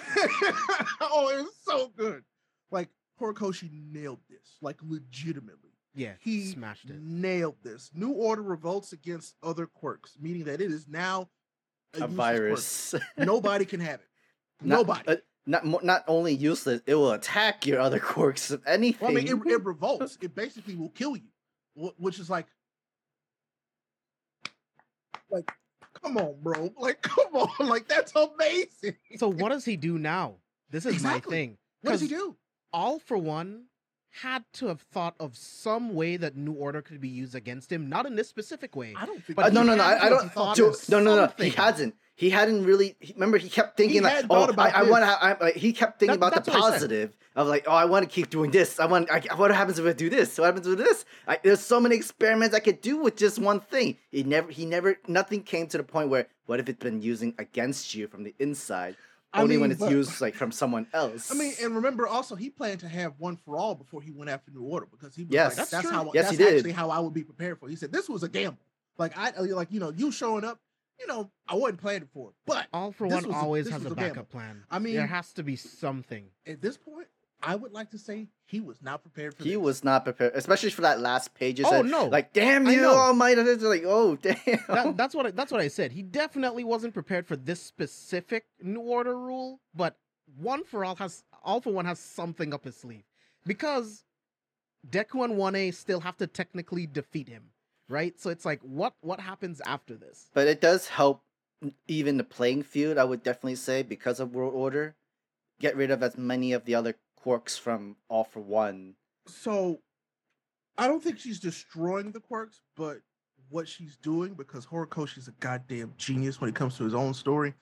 oh, 1.02 1.30
it 1.34 1.44
was 1.44 1.56
so 1.66 1.92
good. 1.96 2.24
Like 2.72 2.90
Horikoshi 3.20 3.70
nailed 3.72 4.20
this, 4.30 4.58
like 4.62 4.78
legitimately. 4.84 5.72
Yeah, 5.96 6.14
He 6.20 6.52
smashed 6.52 6.90
it. 6.90 7.02
nailed 7.02 7.56
this. 7.64 7.90
New 7.94 8.12
order 8.12 8.42
revolts 8.44 8.92
against 8.94 9.36
other 9.42 9.66
quirks, 9.66 10.18
meaning 10.20 10.44
that 10.46 10.62
it 10.62 10.72
is 10.72 10.88
now 10.88 11.30
A 11.94 11.98
useless 11.98 12.08
quirk. 12.16 12.18
virus. 12.18 12.96
Nobody 13.18 13.66
can 13.66 13.80
have 13.80 14.00
it. 14.02 14.08
Not- 14.66 14.78
Nobody. 14.88 15.08
uh, 15.08 15.16
not 15.46 15.84
not 15.84 16.04
only 16.08 16.34
useless, 16.36 16.82
it 16.86 16.94
will 16.94 17.12
attack 17.14 17.66
your 17.66 17.80
other 17.80 18.00
quirks. 18.00 18.52
If 18.52 18.62
anything. 18.68 19.00
Well, 19.08 19.12
I 19.12 19.24
mean, 19.24 19.28
it, 19.28 19.52
it 19.52 19.64
revolts. 19.66 20.18
It 20.22 20.36
basically 20.36 20.76
will 20.76 20.90
kill 20.90 21.16
you, 21.16 21.92
which 21.98 22.20
is 22.20 22.30
like, 22.30 22.46
like, 25.32 25.50
come 26.04 26.18
on, 26.18 26.36
bro. 26.42 26.72
Like, 26.78 27.02
come 27.02 27.34
on. 27.36 27.50
Like, 27.68 27.88
that's 27.88 28.14
amazing. 28.16 28.96
So 29.18 29.30
what 29.32 29.50
does 29.50 29.66
he 29.66 29.76
do 29.78 29.98
now? 29.98 30.36
This 30.70 30.86
is 30.86 30.94
Exactly. 30.94 31.32
my 31.32 31.36
thing. 31.36 31.58
What 31.82 31.92
does 31.94 32.02
he 32.02 32.08
do? 32.08 32.36
All 32.72 33.00
for 33.00 33.18
one 33.18 33.64
had 34.12 34.44
to 34.54 34.68
have 34.68 34.82
thought 34.82 35.16
of 35.20 35.38
some 35.38 35.94
way 35.94 36.18
that 36.18 36.36
New 36.36 36.54
Order 36.54 36.82
could 36.82 37.00
be 37.00 37.10
used 37.10 37.36
against 37.36 37.72
him. 37.72 37.88
Not 37.90 38.06
in 38.06 38.16
this 38.16 38.28
specific 38.28 38.76
way. 38.76 38.94
I 38.98 39.06
don't 39.06 39.24
think. 39.24 39.36
But 39.38 39.46
Uh, 39.48 39.50
no, 39.50 39.64
no, 39.64 39.76
no. 39.76 39.84
I, 39.84 40.06
I 40.06 40.10
don't. 40.10 40.26
of 40.36 40.90
no, 40.90 41.00
no, 41.00 41.16
no. 41.16 41.32
He 41.38 41.50
hasn't. 41.52 41.96
He 42.16 42.30
hadn't 42.30 42.66
really. 42.66 42.96
he- 43.00 43.14
Remember, 43.14 43.38
he 43.38 43.48
kept 43.50 43.78
thinking 43.78 44.02
like, 44.04 44.26
oh, 44.30 44.46
about 44.46 44.76
I, 44.76 44.80
I 44.80 44.84
want 44.84 45.04
to. 45.06 45.10
I, 45.10 45.48
I- 45.48 45.52
he 45.52 45.72
kept 45.72 46.00
thinking 46.00 46.20
That- 46.20 46.28
about 46.28 46.46
the 46.46 46.52
that's 46.52 46.58
what 46.58 46.58
I 46.58 46.68
said. 46.72 46.74
positive 46.74 47.18
of 47.36 47.48
like, 47.48 47.66
oh, 47.68 47.72
I 47.72 47.86
want 47.86 48.04
to 48.04 48.10
keep 48.14 48.30
doing 48.30 48.52
this. 48.52 48.80
I 48.80 48.88
want. 48.88 49.10
I, 49.10 49.22
what 49.36 49.52
happens 49.52 49.80
if 49.80 49.86
I 49.86 49.94
do 49.94 50.10
this? 50.10 50.38
What 50.38 50.46
happens 50.46 50.68
with 50.68 50.80
this? 50.80 51.06
I, 51.28 51.40
there's 51.44 51.62
so 51.62 51.80
many 51.80 51.96
experiments 51.96 52.54
I 52.56 52.60
could 52.60 52.82
do 52.82 52.98
with 52.98 53.16
just 53.16 53.40
one 53.40 53.60
thing. 53.62 53.98
He 54.12 54.24
never. 54.24 54.52
He 54.52 54.66
never. 54.66 54.98
Nothing 55.08 55.44
came 55.44 55.68
to 55.68 55.78
the 55.78 55.84
point 55.84 56.10
where 56.10 56.28
what 56.48 56.60
if 56.60 56.68
it's 56.68 56.84
been 56.84 57.02
using 57.02 57.36
against 57.38 57.94
you 57.96 58.08
from 58.08 58.24
the 58.24 58.34
inside? 58.40 58.98
I 59.32 59.44
Only 59.44 59.58
when 59.58 59.70
it's 59.72 59.80
but- 59.80 59.92
used 59.92 60.22
like 60.22 60.34
from 60.34 60.52
someone 60.52 60.88
else. 60.92 61.30
I 61.32 61.36
mean, 61.36 61.54
and 61.62 61.76
remember 61.76 62.08
also 62.08 62.36
he 62.36 62.50
planned 62.50 62.80
to 62.80 62.88
have 62.88 63.14
one 63.20 63.38
for 63.38 63.58
all 63.58 63.76
before 63.76 64.02
he 64.02 64.12
went 64.12 64.30
after 64.32 64.50
New 64.52 64.64
Order 64.64 64.88
because 64.90 65.16
he 65.16 65.24
was 65.24 65.32
Yes. 65.32 65.50
like, 65.52 65.58
That's 65.58 65.70
that's, 65.70 65.90
how 65.90 66.12
Yes, 66.14 66.32
he 66.32 66.36
that's 66.38 66.50
did. 66.50 66.58
actually 66.58 66.72
how 66.72 66.90
I 66.90 66.98
would 67.00 67.14
be 67.14 67.24
prepared 67.24 67.60
for. 67.60 67.68
it. 67.68 67.72
He 67.72 67.76
said 67.76 67.92
this 67.92 68.10
was 68.10 68.24
a 68.24 68.30
gamble. 68.30 68.58
Like 68.98 69.16
I 69.18 69.30
uh, 69.32 69.44
like 69.56 69.72
you 69.72 69.80
know 69.80 69.92
you 69.96 70.12
showing 70.12 70.44
up, 70.44 70.60
you 71.00 71.06
know 71.06 71.30
I 71.48 71.54
wasn't 71.56 71.80
planning 71.80 72.10
for 72.12 72.30
it, 72.30 72.36
but 72.48 72.68
All 72.74 72.92
for 72.92 73.06
one 73.08 73.24
was 73.28 73.36
a- 73.36 73.38
always 73.38 73.70
has 73.70 73.84
was 73.84 73.92
a 73.92 73.94
a 73.94 73.96
gamble. 73.96 74.10
backup 74.16 74.30
plan. 74.32 74.64
I 74.72 74.80
mean- 74.80 74.96
there 74.96 75.06
has 75.08 75.32
to 75.34 75.44
be 75.44 75.56
something. 75.56 76.26
at 76.48 76.62
this 76.62 76.76
point, 76.78 77.08
I 77.42 77.56
would 77.56 77.72
like 77.72 77.92
to 77.92 77.98
say 77.98 78.28
he 78.46 78.60
was 78.60 78.82
not 78.82 79.02
prepared 79.02 79.34
for 79.34 79.44
this. 79.44 79.46
he 79.46 79.56
this. 79.56 79.64
was 79.64 79.84
not 79.84 80.04
prepared, 80.04 80.34
especially 80.36 80.72
for 80.72 80.82
that 80.82 81.00
last 81.00 81.34
page. 81.34 81.62
Oh, 81.64 81.82
no. 81.82 82.06
Like, 82.06 82.34
damn 82.34 82.68
you, 82.68 82.82
know. 82.82 82.96
Almighty! 82.96 83.42
Like, 83.42 83.84
oh, 83.86 84.16
damn. 84.22 84.36
That, 84.68 84.94
that's 84.98 85.16
what 85.16 85.28
I, 85.28 85.32
that's 85.32 85.52
what 85.52 85.62
I 85.62 85.68
said. 85.70 85.92
He 85.92 86.02
definitely 86.04 86.64
wasn't 86.64 86.94
prepared 86.94 87.28
for 87.28 87.36
this 87.36 87.62
specific 87.62 88.46
New 88.62 88.82
Order 88.82 89.18
rule, 89.18 89.60
but 89.74 89.98
one 90.38 90.64
for 90.64 90.84
all 90.84 90.96
has 90.96 91.24
all 91.44 91.62
for 91.62 91.72
one 91.72 91.86
has 91.86 92.00
something 92.00 92.54
up 92.54 92.66
his 92.66 92.76
sleeve 92.76 93.04
because 93.46 94.04
Deku 94.90 95.24
and 95.24 95.38
One 95.38 95.56
A 95.56 95.72
still 95.72 96.02
have 96.02 96.18
to 96.18 96.28
technically 96.28 96.86
defeat 96.88 97.30
him, 97.30 97.52
right? 97.88 98.20
So 98.20 98.30
it's 98.30 98.46
like, 98.46 98.60
what 98.62 98.94
what 99.02 99.20
happens 99.20 99.62
after 99.66 99.96
this? 99.96 100.30
but 100.34 100.48
it 100.48 100.60
does 100.62 100.88
help 100.88 101.24
even 101.88 102.16
the 102.16 102.24
playing 102.24 102.64
field 102.64 102.98
i 102.98 103.04
would 103.04 103.22
definitely 103.22 103.54
say 103.56 103.84
because 103.84 104.22
of 104.22 104.34
world 104.34 104.54
order 104.56 104.96
get 105.60 105.76
rid 105.76 105.92
of 105.92 106.02
as 106.02 106.18
many 106.18 106.54
of 106.54 106.64
the 106.64 106.74
other 106.74 106.96
quirks 107.22 107.58
from 107.58 107.96
all 108.10 108.24
for 108.24 108.42
one 108.42 108.96
so 109.28 109.80
I 110.78 110.88
don't 110.88 111.04
think 111.04 111.20
she's 111.20 111.40
destroying 111.40 112.12
the 112.12 112.20
quirks, 112.20 112.62
but 112.76 113.00
what 113.50 113.68
she's 113.68 113.98
doing 113.98 114.34
because 114.34 114.66
Horikoshi's 114.66 115.28
a 115.28 115.32
goddamn 115.40 115.94
genius 115.98 116.40
when 116.40 116.50
it 116.50 116.56
comes 116.56 116.78
to 116.78 116.84
his 116.84 116.94
own 116.94 117.14
story. 117.14 117.54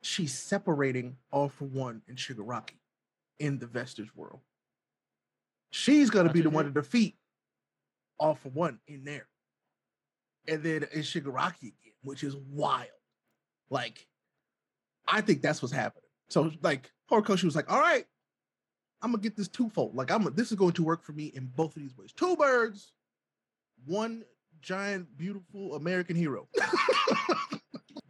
She's 0.00 0.32
separating 0.32 1.16
All 1.30 1.48
for 1.48 1.66
One 1.66 2.02
and 2.08 2.16
Shigaraki 2.16 2.78
in 3.38 3.58
the 3.58 3.66
Vestige 3.66 4.14
world. 4.14 4.40
She's 5.70 6.08
gonna 6.08 6.28
That's 6.28 6.34
be 6.34 6.40
the 6.40 6.50
one 6.50 6.64
to 6.66 6.70
defeat 6.70 7.16
All 8.18 8.34
for 8.34 8.48
One 8.50 8.78
in 8.86 9.04
there, 9.04 9.26
and 10.46 10.62
then 10.62 10.86
it's 10.92 11.12
Shigaraki 11.12 11.62
again, 11.62 11.94
which 12.02 12.22
is 12.22 12.36
wild. 12.36 12.88
Like, 13.70 14.06
I 15.06 15.20
think 15.20 15.42
that's 15.42 15.60
what's 15.60 15.74
happening. 15.74 16.08
So 16.30 16.50
like 16.62 16.90
Horikoshi 17.10 17.44
was 17.44 17.56
like, 17.56 17.70
"All 17.70 17.80
right, 17.80 18.06
I'm 19.02 19.12
gonna 19.12 19.22
get 19.22 19.36
this 19.36 19.48
twofold. 19.48 19.94
Like 19.94 20.10
I'm 20.10 20.24
this 20.34 20.50
is 20.50 20.58
going 20.58 20.72
to 20.72 20.82
work 20.82 21.02
for 21.02 21.12
me 21.12 21.26
in 21.34 21.50
both 21.56 21.76
of 21.76 21.82
these 21.82 21.96
ways. 21.96 22.12
Two 22.12 22.36
birds, 22.36 22.92
one 23.86 24.24
giant, 24.60 25.16
beautiful 25.16 25.74
American 25.74 26.16
hero. 26.16 26.48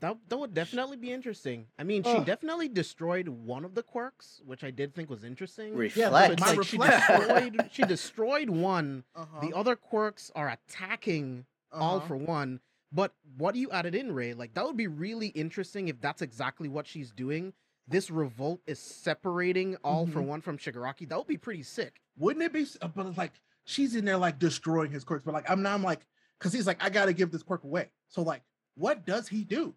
That 0.01 0.17
that 0.29 0.39
would 0.39 0.55
definitely 0.55 0.97
be 0.97 1.13
interesting. 1.13 1.67
I 1.79 1.83
mean, 1.83 2.05
she 2.05 2.11
Ugh. 2.11 2.25
definitely 2.25 2.69
destroyed 2.69 3.29
one 3.29 3.65
of 3.65 3.75
the 3.75 3.83
quirks, 3.83 4.41
which 4.45 4.63
I 4.63 4.71
did 4.71 4.95
think 4.95 5.11
was 5.11 5.25
interesting. 5.25 5.75
Reflect 5.75 6.09
So 6.09 6.13
my 6.13 6.27
it's 6.27 6.41
like 6.41 6.67
she 6.67 6.79
destroyed 6.79 7.71
she 7.73 7.83
destroyed 7.83 8.51
one. 8.51 9.05
uh-huh. 9.17 9.41
The 9.41 9.57
other 9.57 9.75
quirks 9.75 10.31
are 10.37 10.49
attacking 10.49 11.47
all 11.73 11.97
uh-huh. 11.97 12.07
for 12.07 12.17
one. 12.17 12.61
But 12.93 13.13
what 13.37 13.57
you 13.57 13.71
added 13.71 13.95
in, 13.95 14.13
Ray, 14.13 14.35
like 14.35 14.55
that 14.55 14.65
would 14.65 14.77
be 14.77 14.87
really 14.87 15.29
interesting 15.29 15.89
if 15.89 16.01
that's 16.01 16.23
exactly 16.23 16.69
what 16.69 16.87
she's 16.87 17.11
doing. 17.11 17.53
This 17.89 18.11
revolt 18.11 18.61
is 18.67 18.79
separating 18.79 19.77
all 19.77 20.07
for 20.07 20.21
Mhm. 20.21 20.27
one 20.27 20.41
from 20.43 20.59
Shigaraki. 20.59 21.09
That 21.09 21.17
would 21.19 21.27
be 21.27 21.39
pretty 21.39 21.63
sick. 21.63 22.03
Wouldn't 22.17 22.45
it 22.45 22.53
be? 22.53 22.67
uh, 22.83 22.89
But 22.89 23.07
it's 23.07 23.17
like 23.17 23.33
she's 23.65 23.95
in 23.95 24.05
there 24.05 24.19
like 24.19 24.39
destroying 24.39 24.91
his 24.91 25.05
quirks. 25.05 25.25
But 25.25 25.33
like 25.33 25.49
I'm 25.51 25.63
now 25.63 25.75
I'm 25.75 25.83
like 25.83 26.07
because 26.39 26.53
he's 26.53 26.67
like 26.67 26.83
I 26.85 26.91
got 26.91 27.07
to 27.07 27.13
give 27.15 27.31
this 27.31 27.43
quirk 27.43 27.65
away. 27.65 27.91
So 28.09 28.23
like 28.23 28.43
what 28.75 29.07
does 29.07 29.29
he 29.29 29.43
do? 29.43 29.75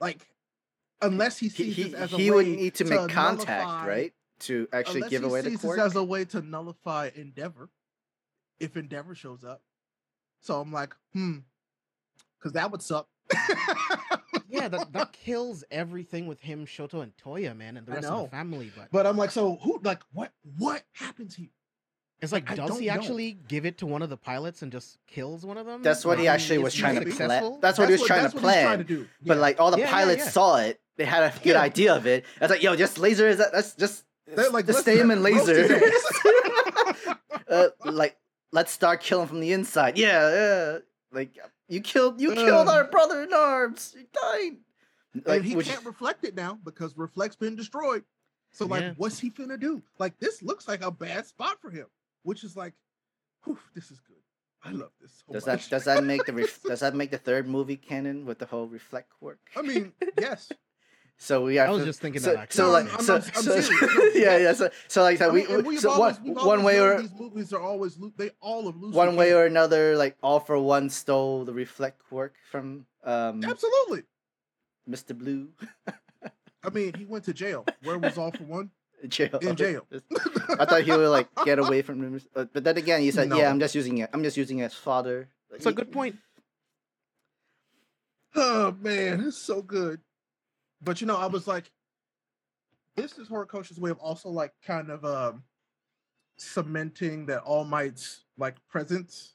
Like 0.00 0.26
unless 1.02 1.36
he 1.36 1.48
he, 1.48 1.64
sees 1.64 1.76
he, 1.76 1.82
this 1.90 1.94
as 1.94 2.12
a 2.14 2.16
he 2.16 2.30
way 2.30 2.36
would 2.36 2.46
need 2.46 2.74
to 2.76 2.84
make 2.84 3.08
contact 3.10 3.86
right 3.86 4.14
to 4.38 4.66
actually 4.72 5.02
give 5.08 5.22
he 5.22 5.28
away 5.28 5.42
the 5.42 5.50
sees 5.50 5.60
quirk 5.60 5.76
this 5.76 5.86
as 5.86 5.96
a 5.96 6.02
way 6.04 6.24
to 6.24 6.40
nullify 6.40 7.10
Endeavor, 7.14 7.68
if 8.58 8.76
Endeavor 8.78 9.14
shows 9.14 9.44
up. 9.44 9.62
So 10.40 10.60
I'm 10.60 10.72
like, 10.72 10.94
hmm, 11.12 11.38
because 12.38 12.52
that 12.52 12.70
would 12.70 12.80
suck. 12.82 13.08
Yeah, 14.48 14.68
that, 14.68 14.92
that 14.92 15.12
kills 15.12 15.64
everything 15.70 16.26
with 16.26 16.40
him, 16.40 16.66
Shoto, 16.66 17.02
and 17.02 17.12
Toya, 17.16 17.56
man, 17.56 17.76
and 17.76 17.86
the 17.86 17.92
I 17.92 17.94
rest 17.96 18.08
of 18.08 18.12
know. 18.14 18.22
the 18.24 18.30
family. 18.30 18.72
But 18.76 18.88
But 18.92 19.06
I'm 19.06 19.16
like, 19.16 19.30
so 19.30 19.56
who? 19.62 19.80
Like, 19.82 20.00
what? 20.12 20.32
What 20.58 20.82
happens 20.92 21.34
here? 21.36 21.48
It's 22.22 22.32
like, 22.32 22.50
I 22.50 22.54
does 22.54 22.70
don't 22.70 22.80
he 22.80 22.86
know. 22.86 22.94
actually 22.94 23.32
give 23.46 23.66
it 23.66 23.78
to 23.78 23.86
one 23.86 24.00
of 24.00 24.08
the 24.08 24.16
pilots 24.16 24.62
and 24.62 24.72
just 24.72 24.96
kills 25.06 25.44
one 25.44 25.58
of 25.58 25.66
them? 25.66 25.82
That's 25.82 26.02
what 26.04 26.18
he 26.18 26.28
I 26.28 26.34
actually 26.34 26.56
is 26.56 26.62
was 26.62 26.74
trying 26.74 26.94
to 26.94 27.02
plan. 27.02 27.10
successful? 27.12 27.58
That's 27.60 27.78
what 27.78 27.88
he 27.88 27.92
was 27.92 28.02
trying 28.04 28.28
to 28.30 28.34
what 28.36 28.42
plan. 28.42 28.82
do. 28.84 29.06
But 29.22 29.34
Yeah. 29.34 29.40
like 29.40 29.60
all 29.60 29.70
the 29.70 29.78
Yeah, 29.78 29.84
yeah, 29.84 29.90
pilots 29.92 30.24
yeah. 30.24 30.30
saw 30.30 30.56
it, 30.56 30.80
they 30.96 31.04
had 31.04 31.24
a 31.24 31.38
good 31.42 31.50
Yeah. 31.56 31.60
idea 31.60 31.94
of 31.94 32.06
it. 32.06 32.24
It's 32.40 32.50
like, 32.50 32.62
yo, 32.62 32.74
just 32.74 32.98
laser 32.98 33.28
is 33.28 33.36
that? 33.36 33.52
Let's 33.52 33.74
just 33.74 34.04
They're 34.26 34.48
like, 34.48 34.64
just 34.66 34.76
let's 34.76 34.80
stay 34.80 34.98
him 34.98 35.10
in 35.10 35.22
roast 35.22 35.46
his 35.46 35.70
laser. 35.70 35.84
ass. 35.84 37.16
uh, 37.50 37.68
like, 37.84 38.16
let's 38.50 38.72
start 38.72 39.02
killing 39.02 39.28
from 39.28 39.40
the 39.40 39.52
inside. 39.52 39.98
Yeah, 39.98 40.30
yeah. 40.32 40.78
Like 41.12 41.36
you 41.68 41.80
killed, 41.80 42.20
you 42.20 42.34
killed 42.34 42.68
Uh. 42.68 42.72
our 42.72 42.84
brother 42.84 43.22
in 43.22 43.32
arms. 43.32 43.94
You 43.96 44.06
died. 44.12 44.56
Like, 45.24 45.36
and 45.38 45.44
he 45.44 45.56
which- 45.56 45.66
can't 45.68 45.84
reflect 45.84 46.24
it 46.24 46.34
now 46.34 46.58
because 46.64 46.96
reflect's 46.96 47.36
been 47.36 47.56
destroyed. 47.56 48.04
So 48.52 48.66
like, 48.66 48.82
Yeah. 48.82 48.94
what's 48.96 49.18
he 49.18 49.30
finna 49.30 49.58
do? 49.58 49.82
Like, 49.98 50.18
this 50.18 50.42
looks 50.42 50.66
like 50.68 50.82
a 50.82 50.90
bad 50.90 51.26
spot 51.26 51.60
for 51.60 51.70
him, 51.70 51.86
which 52.22 52.44
is 52.44 52.56
like, 52.56 52.74
whew, 53.44 53.58
this 53.74 53.90
is 53.90 54.00
good. 54.00 54.16
I 54.62 54.70
love 54.72 54.90
this. 55.00 55.22
So 55.26 55.32
does 55.34 55.46
much. 55.46 55.64
that 55.64 55.70
does 55.70 55.84
that 55.84 56.02
make 56.04 56.24
the 56.24 56.32
ref- 56.32 56.62
does 56.62 56.80
that 56.80 56.94
make 56.94 57.10
the 57.10 57.18
third 57.18 57.46
movie 57.46 57.76
canon 57.76 58.24
with 58.24 58.38
the 58.38 58.46
whole 58.46 58.66
reflect 58.66 59.10
quirk? 59.10 59.38
I 59.54 59.62
mean, 59.62 59.92
yes. 60.18 60.50
So 61.18 61.44
we 61.44 61.56
have 61.56 61.68
I 61.68 61.72
was 61.72 61.80
to- 61.80 61.86
just 61.86 62.00
thinking 62.00 62.20
so, 62.20 62.32
that 62.34 62.40
actually. 62.40 62.56
So 62.56 62.70
like, 62.70 62.86
I'm- 62.86 62.96
I'm 62.98 63.04
so, 63.04 63.14
not- 63.18 63.36
I'm 63.36 63.42
so- 63.42 63.60
serious. 63.60 64.14
Yeah, 64.14 64.36
yeah. 64.36 64.52
So, 64.52 64.70
so 64.88 65.02
like 65.02 65.18
that, 65.18 65.30
I 65.30 65.32
mean, 65.32 65.46
we, 65.48 65.54
and 65.54 65.66
we've 65.66 65.80
so 65.80 65.90
one, 65.90 65.98
always, 66.00 66.20
we've 66.20 66.36
one 66.36 66.62
way 66.62 66.80
or 66.80 67.00
these 67.00 67.12
movies 67.18 67.52
are 67.52 67.60
always 67.60 67.98
loo- 67.98 68.12
they 68.16 68.30
all 68.40 68.66
have 68.66 68.76
loosely 68.76 68.96
one 68.96 69.16
way 69.16 69.28
canon. 69.28 69.40
or 69.42 69.46
another, 69.46 69.96
like 69.96 70.16
all 70.22 70.40
for 70.40 70.58
one 70.58 70.90
stole 70.90 71.44
the 71.44 71.52
reflect 71.54 72.02
quirk 72.08 72.34
from 72.50 72.86
um 73.04 73.42
absolutely. 73.44 74.02
Mr. 74.88 75.16
Blue 75.16 75.48
I 76.62 76.70
mean, 76.70 76.94
he 76.94 77.04
went 77.04 77.24
to 77.24 77.32
jail. 77.32 77.64
Where 77.82 77.98
was 77.98 78.18
all 78.18 78.30
for 78.32 78.44
one? 78.44 78.70
jail. 79.08 79.38
In 79.40 79.56
jail. 79.56 79.86
I 80.58 80.64
thought 80.64 80.82
he 80.82 80.90
would 80.90 81.08
like 81.08 81.28
get 81.44 81.58
away 81.58 81.80
from 81.82 82.02
him, 82.02 82.20
but 82.34 82.52
then 82.64 82.76
again, 82.76 83.00
he 83.00 83.10
said, 83.10 83.28
No. 83.28 83.36
"Yeah, 83.36 83.50
I'm 83.50 83.60
just 83.60 83.74
using 83.74 83.98
it. 83.98 84.10
I'm 84.12 84.22
just 84.22 84.36
using 84.36 84.58
it 84.58 84.64
as 84.64 84.74
fodder." 84.74 85.28
It's 85.52 85.64
a 85.66 85.72
good 85.72 85.92
point. 85.92 86.16
Oh 88.34 88.74
man, 88.80 89.20
it's 89.28 89.38
so 89.38 89.62
good. 89.62 90.00
But 90.86 91.00
you 91.00 91.06
know, 91.08 91.16
I 91.16 91.26
was 91.26 91.48
like, 91.48 91.70
this 92.94 93.18
is 93.18 93.28
Horikoshi's 93.28 93.78
way 93.78 93.90
of 93.90 93.98
also 93.98 94.30
like 94.30 94.52
kind 94.64 94.88
of 94.88 95.04
um 95.04 95.42
cementing 96.38 97.26
that 97.26 97.42
All 97.42 97.64
Might's 97.64 98.22
like 98.38 98.54
presence 98.68 99.34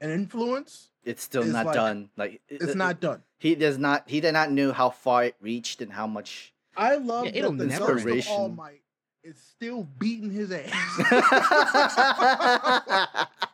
and 0.00 0.10
influence. 0.10 0.88
It's 1.04 1.22
still 1.22 1.44
not 1.44 1.66
like- 1.66 1.74
done. 1.76 2.10
Like 2.16 2.42
It's 2.48 2.72
it- 2.72 2.76
not 2.76 3.00
done. 3.00 3.22
He 3.38 3.54
does 3.54 3.78
not. 3.78 4.02
He 4.06 4.20
did 4.20 4.32
not 4.32 4.50
know 4.50 4.72
how 4.72 4.90
far 4.90 5.24
it 5.24 5.36
reached 5.40 5.80
and 5.80 5.92
how 5.92 6.08
much. 6.08 6.52
I 6.76 6.96
love 6.96 7.26
Yeah, 7.26 7.32
it'll 7.36 7.52
that 7.52 7.58
the 7.58 7.66
never 7.66 7.94
ghost 8.00 8.28
of 8.28 8.32
All 8.34 8.48
Might 8.48 8.82
is 9.22 9.38
still 9.38 9.84
beating 9.98 10.30
his 10.30 10.50
ass. 10.50 10.70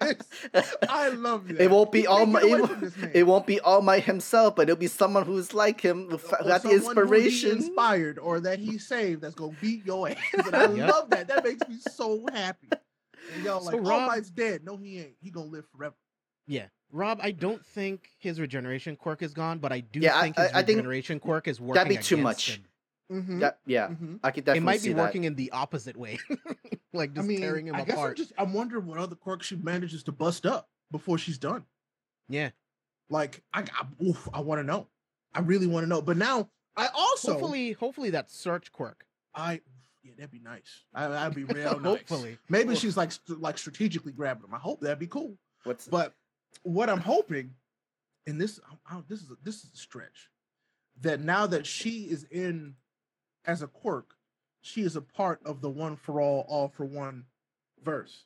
It's- 0.00 0.76
I 0.88 1.08
love 1.10 1.48
that. 1.48 1.60
It 1.60 1.70
won't 1.70 1.92
be 1.92 2.06
All 2.06 2.18
can't 2.18 2.32
Might. 2.32 2.42
get 2.42 2.50
It, 2.50 2.60
won't- 2.60 2.70
from 2.72 2.80
this 2.80 2.96
man. 2.96 3.10
it 3.14 3.22
won't 3.26 3.46
be 3.46 3.60
All 3.60 3.80
Might 3.82 4.02
himself, 4.04 4.56
but 4.56 4.62
it'll 4.64 4.76
be 4.76 4.86
someone 4.88 5.24
who's 5.24 5.54
like 5.54 5.80
him, 5.80 6.08
who, 6.10 6.16
or 6.16 6.18
got 6.46 6.62
the 6.62 6.78
someone 6.80 6.96
who 6.96 7.12
he 7.14 7.26
inspiration. 7.26 7.50
inspired 7.58 8.18
or 8.18 8.40
that 8.40 8.58
he 8.58 8.78
saved 8.78 9.22
that's 9.22 9.34
gonna 9.34 9.56
beat 9.60 9.86
your 9.86 10.08
ass. 10.08 10.16
And 10.46 10.54
I 10.56 10.72
Yep. 10.72 10.88
love 10.90 11.10
that. 11.10 11.28
That 11.28 11.44
makes 11.44 11.66
me 11.68 11.76
so 11.78 12.26
happy. 12.32 12.68
And 13.34 13.44
y'all 13.44 13.60
So 13.60 13.66
like, 13.66 13.74
All 13.76 13.80
Rob- 13.82 14.08
Might's 14.08 14.30
dead. 14.30 14.64
No, 14.64 14.76
he 14.76 14.98
ain't. 14.98 15.14
He 15.20 15.30
gonna 15.30 15.46
live 15.46 15.64
forever. 15.76 15.94
Yeah, 16.46 16.66
Rob, 16.90 17.20
I 17.22 17.30
don't 17.30 17.64
think 17.64 18.10
his 18.18 18.40
regeneration 18.40 18.96
quirk 18.96 19.22
is 19.22 19.32
gone, 19.32 19.58
but 19.58 19.72
I 19.72 19.80
do 19.80 20.00
Yeah, 20.00 20.18
I- 20.18 20.22
think 20.22 20.36
his 20.36 20.50
I- 20.52 20.58
I 20.58 20.62
think 20.64 20.76
regeneration 20.78 21.20
quirk 21.20 21.46
is 21.48 21.60
working. 21.60 21.74
that'd 21.74 21.96
be 21.96 22.02
too 22.02 22.16
much. 22.16 22.56
him. 22.56 22.64
Mm-hmm. 23.12 23.38
That- 23.40 23.58
yeah, 23.66 23.88
Mhm. 23.88 24.20
I 24.22 24.30
could 24.30 24.38
It 24.42 24.46
definitely 24.46 24.64
might 24.66 24.80
see 24.80 24.88
be 24.88 24.94
that. 24.94 25.02
working 25.02 25.24
in 25.24 25.34
the 25.34 25.50
opposite 25.52 25.96
way, 25.96 26.18
like 26.92 27.10
I 27.10 27.14
just 27.14 27.28
mean, 27.28 27.40
tearing 27.40 27.66
him 27.68 27.74
I 27.74 27.80
guess 27.84 27.90
I'm 27.94 27.98
apart. 27.98 28.16
just 28.16 28.32
I'm 28.38 28.52
wondering 28.54 28.86
what 28.86 28.98
other 28.98 29.14
quirks 29.16 29.46
she 29.46 29.56
manages 29.56 30.02
to 30.04 30.12
bust 30.12 30.46
up 30.46 30.68
before 30.90 31.18
she's 31.18 31.38
done. 31.38 31.64
Yeah, 32.28 32.50
Like 33.10 33.42
I, 33.52 33.60
I 33.62 33.86
oof, 34.02 34.28
I 34.32 34.40
want 34.40 34.60
to 34.60 34.64
know. 34.64 34.88
I 35.34 35.40
really 35.40 35.66
want 35.66 35.84
to 35.84 35.88
know. 35.88 36.00
But 36.02 36.16
now 36.16 36.48
I 36.76 36.88
also 36.94 37.32
hopefully, 37.32 37.72
hopefully 37.72 38.10
that 38.10 38.30
search 38.30 38.72
quirk. 38.72 39.04
I 39.34 39.60
yeah, 40.02 40.12
that'd 40.16 40.30
be 40.30 40.40
nice. 40.40 40.84
I, 40.94 41.08
that'd 41.08 41.34
be 41.34 41.44
real 41.44 41.78
nice. 41.80 41.98
Hopefully. 41.98 42.38
Maybe 42.48 42.72
Oof. 42.72 42.78
she's 42.78 42.96
like 42.96 43.12
st- 43.12 43.40
like 43.40 43.58
strategically 43.58 44.12
grabbing 44.12 44.44
him. 44.44 44.54
I 44.54 44.58
hope 44.58 44.80
that'd 44.80 44.98
be 44.98 45.06
cool. 45.06 45.36
What's 45.64 45.86
But 45.88 46.14
what 46.64 46.88
I'm 46.90 47.00
hoping, 47.00 47.54
and 48.26 48.40
this 48.40 48.58
I- 48.88 48.96
I- 48.96 49.02
this 49.08 49.20
is 49.20 49.30
a, 49.30 49.34
this 49.42 49.56
is 49.64 49.70
a 49.74 49.76
stretch, 49.76 50.30
that 51.02 51.20
now 51.20 51.46
that 51.46 51.66
she 51.66 52.02
is 52.10 52.24
in 52.30 52.74
as 53.44 53.62
a 53.62 53.66
quirk, 53.66 54.14
she 54.60 54.82
is 54.82 54.96
a 54.96 55.00
part 55.00 55.40
of 55.44 55.60
the 55.60 55.70
one 55.70 55.96
for 55.96 56.20
all, 56.20 56.44
all 56.48 56.68
for 56.68 56.84
one 56.84 57.24
verse. 57.82 58.24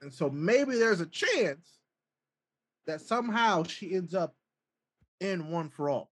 And 0.00 0.12
so 0.12 0.28
maybe 0.30 0.76
there's 0.76 1.00
a 1.00 1.06
chance 1.06 1.78
that 2.86 3.00
somehow 3.00 3.62
she 3.62 3.94
ends 3.94 4.14
up 4.14 4.34
in 5.20 5.50
one 5.50 5.68
for 5.68 5.88
all. 5.88 6.10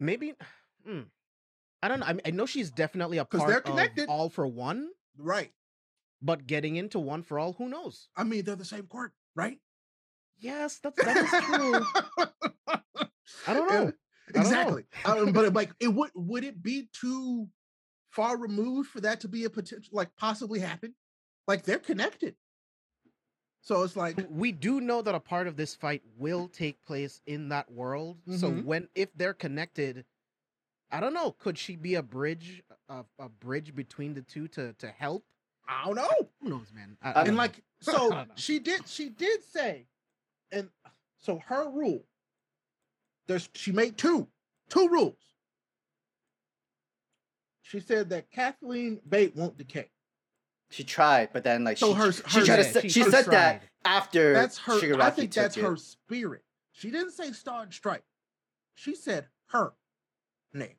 Maybe. 0.00 0.34
Hmm. 0.86 1.02
I 1.82 1.88
don't 1.88 2.00
know. 2.00 2.06
I, 2.06 2.12
mean, 2.14 2.22
I 2.26 2.30
know 2.30 2.46
she's 2.46 2.70
definitely 2.70 3.18
a 3.18 3.24
part 3.24 3.46
they're 3.48 3.58
of 3.58 3.64
connected. 3.64 4.08
all 4.08 4.28
for 4.28 4.46
one, 4.46 4.88
Right. 5.16 5.52
but 6.22 6.46
getting 6.46 6.76
into 6.76 6.98
one 6.98 7.22
for 7.22 7.38
all, 7.38 7.52
who 7.52 7.68
knows? 7.68 8.08
I 8.16 8.24
mean, 8.24 8.44
they're 8.44 8.56
the 8.56 8.64
same 8.64 8.86
quirk, 8.86 9.12
right? 9.36 9.58
Yes, 10.38 10.80
that's 10.82 11.02
that 11.04 11.16
is 11.16 11.30
true. 11.46 11.86
I 13.46 13.54
don't 13.54 13.70
know. 13.70 13.92
I. 14.34 14.40
Exactly. 14.40 14.84
Um, 15.04 15.32
but 15.32 15.52
like, 15.54 15.72
it 15.80 15.88
would 15.88 16.10
would 16.14 16.44
it 16.44 16.62
be 16.62 16.88
too 16.92 17.48
far 18.10 18.36
removed 18.36 18.90
for 18.90 19.00
that 19.00 19.20
to 19.20 19.28
be 19.28 19.44
a 19.44 19.50
potential, 19.50 19.90
like 19.92 20.14
possibly 20.16 20.60
happen? 20.60 20.94
Like 21.46 21.64
they're 21.64 21.78
connected. 21.78 22.36
So 23.60 23.82
it's 23.82 23.96
like, 23.96 24.16
we 24.28 24.52
do 24.52 24.80
know 24.80 25.00
that 25.00 25.14
a 25.14 25.20
part 25.20 25.46
of 25.46 25.56
this 25.56 25.74
fight 25.74 26.02
will 26.18 26.48
take 26.48 26.84
place 26.84 27.22
in 27.26 27.48
that 27.48 27.70
world. 27.72 28.18
So 28.26 28.50
Mhm. 28.50 28.64
when 28.64 28.88
if 28.94 29.08
they're 29.14 29.32
connected, 29.32 30.04
I 30.90 31.00
don't 31.00 31.14
know. 31.14 31.32
Could 31.32 31.56
she 31.58 31.76
be 31.76 31.94
a 31.94 32.02
bridge, 32.02 32.62
a, 32.88 33.04
a 33.18 33.28
bridge 33.28 33.74
between 33.74 34.14
the 34.14 34.22
two 34.22 34.48
to 34.48 34.74
to 34.74 34.88
help? 34.88 35.24
I 35.66 35.86
don't 35.86 35.94
know. 35.96 36.28
Who 36.40 36.50
knows, 36.50 36.72
man? 36.74 36.96
I, 37.00 37.12
I 37.12 37.22
And 37.22 37.30
know. 37.32 37.36
like, 37.38 37.62
so 37.80 38.26
she 38.36 38.58
did, 38.58 38.86
she 38.86 39.08
did 39.08 39.42
say, 39.42 39.86
and 40.52 40.70
so 41.18 41.38
her 41.38 41.70
rule, 41.70 42.04
there's 43.26 43.48
she 43.54 43.72
made 43.72 43.96
two, 43.96 44.28
two 44.68 44.88
rules. 44.88 45.16
She 47.62 47.80
said 47.80 48.10
that 48.10 48.30
Cathleen 48.30 49.00
Bate 49.08 49.34
won't 49.36 49.56
decay. 49.56 49.90
she 50.70 50.84
tried, 50.84 51.30
but 51.32 51.44
then 51.44 51.64
like 51.64 51.78
So 51.78 51.92
she, 51.92 51.98
hers- 51.98 52.22
she 52.28 52.42
tried 52.42 52.62
to 52.72 52.80
she- 52.82 52.88
she 52.88 53.02
said 53.04 53.26
that 53.26 53.62
after 53.84 54.32
That's 54.34 54.58
her. 54.58 54.74
I 54.74 54.80
Shigaraki 54.80 55.14
think 55.14 55.32
that's 55.32 55.56
it. 55.56 55.62
her 55.62 55.76
spirit. 55.76 56.42
She 56.72 56.90
didn't 56.90 57.12
say 57.12 57.32
Star 57.32 57.62
and 57.62 57.72
Stripe. 57.72 58.04
She 58.74 58.94
said 58.94 59.26
her 59.48 59.72
name. 60.52 60.76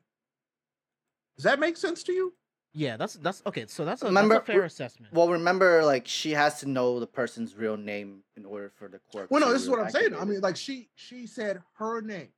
Does 1.36 1.44
that 1.44 1.58
make 1.58 1.76
sense 1.76 2.02
to 2.04 2.12
you? 2.12 2.34
Yeah, 2.76 2.96
that's 2.96 3.14
that's 3.14 3.42
okay. 3.46 3.64
So 3.68 3.84
that's 3.84 4.02
a, 4.02 4.06
Remember- 4.06 4.34
that's 4.34 4.48
a 4.48 4.52
fair 4.52 4.60
re- 4.60 4.66
assessment. 4.66 5.12
Well, 5.14 5.28
remember, 5.30 5.82
like 5.84 6.06
she 6.06 6.32
has 6.32 6.60
to 6.60 6.68
know 6.68 7.00
the 7.00 7.06
person's 7.06 7.54
real 7.56 7.76
name 7.76 8.20
in 8.36 8.44
order 8.44 8.70
for 8.78 8.86
the 8.88 8.98
court. 9.10 9.30
Well, 9.30 9.40
no, 9.40 9.52
this 9.52 9.62
is 9.62 9.70
what 9.70 9.80
I'm 9.80 9.90
saying. 9.90 10.14
I 10.14 10.24
mean, 10.24 10.40
like 10.40 10.56
she 10.56 10.90
she 10.94 11.26
said 11.26 11.62
her 11.78 12.00
name, 12.02 12.28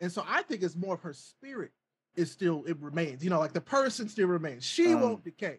and 0.00 0.10
so 0.12 0.24
I 0.26 0.42
think 0.42 0.62
it's 0.62 0.76
more 0.76 0.94
of 0.94 1.00
her 1.02 1.12
spirit 1.12 1.72
is 2.14 2.30
still 2.30 2.64
it 2.66 2.76
remains. 2.80 3.22
You 3.24 3.30
know, 3.30 3.40
like 3.40 3.52
the 3.52 3.60
person 3.60 4.08
still 4.08 4.28
remains. 4.28 4.64
She 4.64 4.92
Um, 4.94 5.00
won't 5.00 5.24
decay. 5.24 5.58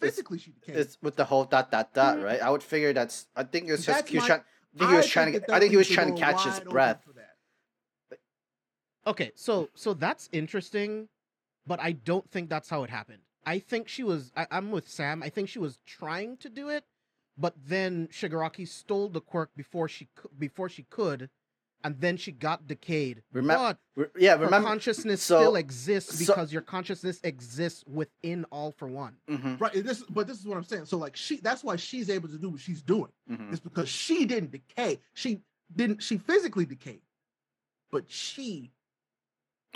Physically, 0.00 0.38
she 0.38 0.50
decays. 0.50 0.76
it's 0.76 0.98
with 1.00 1.16
the 1.16 1.24
whole 1.24 1.44
dot 1.44 1.70
dot 1.70 1.94
dot, 1.94 2.18
Mhm. 2.18 2.24
right? 2.24 2.42
I 2.42 2.50
would 2.50 2.62
figure 2.62 2.92
that's. 2.92 3.26
I 3.34 3.44
think 3.44 3.68
it 3.68 3.72
was 3.72 3.86
just 3.86 3.98
That's 3.98 4.10
he 4.10 4.18
was 4.18 4.26
trying. 4.26 4.40
I 4.40 4.78
think 4.78 4.90
he 4.90 4.96
was 4.96 5.06
trying 5.06 5.32
to. 5.32 5.38
that 5.40 5.46
get- 5.46 5.54
I 5.56 5.58
think 5.60 5.70
he 5.70 5.76
was 5.78 5.88
trying 5.88 6.14
to 6.14 6.20
catch 6.20 6.44
his 6.44 6.60
breath. 6.60 7.02
Okay, 9.06 9.30
so 9.36 9.68
so 9.74 9.94
that's 9.94 10.28
interesting, 10.32 11.08
but 11.66 11.78
I 11.80 11.92
don't 11.92 12.28
think 12.30 12.50
that's 12.50 12.68
how 12.68 12.82
it 12.82 12.90
happened. 12.90 13.22
I 13.46 13.58
think 13.60 13.88
she 13.88 14.02
was. 14.02 14.32
I, 14.36 14.46
I'm 14.50 14.70
with 14.72 14.88
Sam. 14.88 15.22
I 15.22 15.28
think 15.28 15.48
she 15.48 15.58
was 15.60 15.78
trying 15.86 16.36
to 16.38 16.48
do 16.50 16.68
it, 16.68 16.84
but 17.38 17.54
then 17.56 18.08
Shigaraki 18.08 18.66
stole 18.66 19.08
the 19.08 19.20
quirk 19.20 19.50
before 19.56 19.88
she 19.88 20.08
cou- 20.16 20.30
before 20.36 20.68
she 20.68 20.82
could, 20.90 21.30
and 21.84 22.00
then 22.00 22.16
she 22.16 22.32
got 22.32 22.66
decayed. 22.66 23.22
Remem- 23.32 23.46
but 23.46 23.78
Re- 23.94 24.06
yeah, 24.18 24.36
her 24.36 24.46
remember. 24.46 24.66
consciousness 24.68 25.22
so- 25.22 25.38
still 25.38 25.54
exists 25.56 26.18
so- 26.18 26.34
because 26.34 26.52
your 26.52 26.62
consciousness 26.62 27.20
exists 27.22 27.84
within 27.86 28.44
all 28.50 28.72
for 28.72 28.88
one. 28.88 29.16
Mhm, 29.28 29.60
Right. 29.60 29.72
This, 29.74 30.02
but 30.10 30.26
this 30.26 30.40
is 30.40 30.46
what 30.46 30.56
I'm 30.56 30.64
saying. 30.64 30.86
So, 30.86 30.98
like, 30.98 31.14
she 31.14 31.36
that's 31.36 31.62
why 31.62 31.76
she's 31.76 32.10
able 32.10 32.28
to 32.28 32.38
do 32.38 32.50
what 32.50 32.60
she's 32.60 32.82
doing. 32.82 33.12
mhm. 33.30 33.52
It's 33.52 33.60
because 33.60 33.88
she 33.88 34.24
didn't 34.26 34.50
decay. 34.50 34.98
She 35.14 35.40
didn't. 35.74 36.02
She 36.02 36.18
physically 36.18 36.66
decayed, 36.66 37.02
but 37.92 38.10
she 38.10 38.72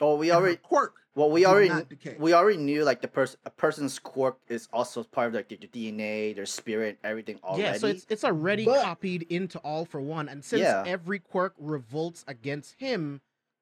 Oh, 0.01 0.17
we 0.17 0.33
already. 0.33 0.57
quirk. 0.57 0.95
Well, 1.15 1.31
we 1.31 1.45
already. 1.45 1.73
We 2.19 2.33
already 2.35 2.59
knew 2.59 2.85
like 2.85 3.01
the 3.03 3.09
person. 3.09 3.39
A 3.45 3.51
person's 3.51 3.99
quirk 3.99 4.39
is 4.49 4.69
also 4.73 5.03
part 5.03 5.29
of 5.29 5.35
like 5.35 5.49
their, 5.49 5.59
their 5.59 5.69
DNA, 5.69 6.35
their 6.37 6.47
spirit, 6.47 6.99
everything 7.03 7.39
already. 7.43 7.63
Yeah, 7.63 7.77
so 7.79 7.89
it's 7.89 8.07
it's 8.09 8.25
already 8.25 8.65
But- 8.65 8.85
copied 8.85 9.23
into 9.29 9.59
all 9.61 9.85
for 9.85 10.01
one, 10.01 10.29
and 10.29 10.45
since 10.45 10.63
Yeah. 10.63 10.85
every 10.87 11.19
quirk 11.19 11.55
revolts 11.59 12.25
against 12.29 12.77
him, 12.79 13.21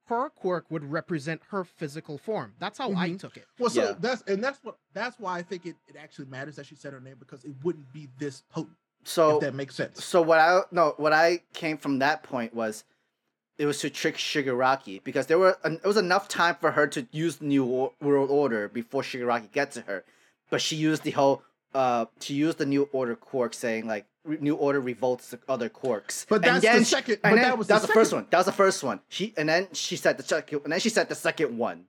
her 0.08 0.28
quirk 0.30 0.70
would 0.70 0.84
represent 0.90 1.40
her 1.48 1.64
physical 1.64 2.18
form. 2.18 2.54
That's 2.58 2.78
how 2.78 2.92
I 2.92 3.10
Mhm. 3.10 3.18
took 3.20 3.36
it. 3.38 3.46
Well, 3.58 3.70
so 3.70 3.82
Yeah. 3.82 3.94
that's 3.98 4.22
and 4.22 4.44
that's 4.44 4.62
what 4.62 4.76
that's 4.92 5.18
why 5.18 5.38
I 5.38 5.42
think 5.42 5.64
it, 5.64 5.76
it 5.88 5.96
actually 5.96 6.26
matters 6.26 6.56
that 6.56 6.66
she 6.66 6.74
said 6.74 6.92
her 6.92 7.00
name 7.00 7.16
because 7.18 7.44
it 7.44 7.52
wouldn't 7.64 7.92
be 7.94 8.08
this 8.18 8.42
potent 8.50 8.76
So 9.04 9.36
if 9.36 9.40
that 9.40 9.54
makes 9.54 9.74
sense. 9.74 10.04
So 10.04 10.20
what 10.20 10.38
I 10.38 10.60
no 10.70 10.94
what 10.98 11.14
I 11.14 11.42
came 11.54 11.78
from 11.78 11.98
that 12.00 12.22
point 12.22 12.52
was 12.52 12.84
it 13.58 13.66
was 13.66 13.80
to 13.80 13.90
trick 13.90 14.16
Shigaraki 14.16 15.02
because 15.02 15.26
there 15.26 15.38
were 15.38 15.58
it 15.64 15.84
was 15.84 15.96
enough 15.96 16.28
time 16.28 16.56
for 16.60 16.70
her 16.72 16.86
to 16.88 17.06
use 17.10 17.36
the 17.36 17.44
new 17.46 17.64
Wo- 17.64 17.92
world 18.00 18.30
order 18.30 18.68
before 18.68 19.02
Shigaraki 19.02 19.50
gets 19.52 19.74
to 19.74 19.82
her, 19.82 20.04
but 20.50 20.60
she 20.60 20.76
used 20.76 21.02
the 21.02 21.10
whole 21.12 21.42
uh 21.74 22.06
she 22.20 22.34
used 22.34 22.58
the 22.58 22.66
new 22.66 22.88
order 22.92 23.14
quirk 23.14 23.52
saying 23.54 23.86
like 23.86 24.06
re- 24.24 24.38
new 24.40 24.54
order 24.54 24.80
revolts 24.80 25.30
the 25.30 25.38
other 25.48 25.68
quirks. 25.68 26.24
But 26.28 26.36
And 26.36 26.44
that's 26.44 26.62
then 26.64 26.78
the 26.80 26.84
second. 26.84 27.14
and 27.14 27.22
But 27.22 27.30
then- 27.34 27.42
that 27.44 27.58
was 27.58 27.66
that 27.66 27.74
was 27.80 27.82
the 27.86 27.92
first 27.92 28.12
one. 28.12 28.26
That 28.30 28.38
was 28.38 28.46
the 28.46 28.52
first 28.52 28.82
one. 28.82 29.00
She 29.08 29.34
and 29.36 29.48
then 29.48 29.68
she 29.72 29.96
said 29.96 30.16
the 30.16 30.22
second 30.22 30.60
and 30.64 30.72
then 30.72 30.80
she 30.80 30.88
said 30.88 31.08
the 31.08 31.14
second 31.14 31.58
one. 31.58 31.84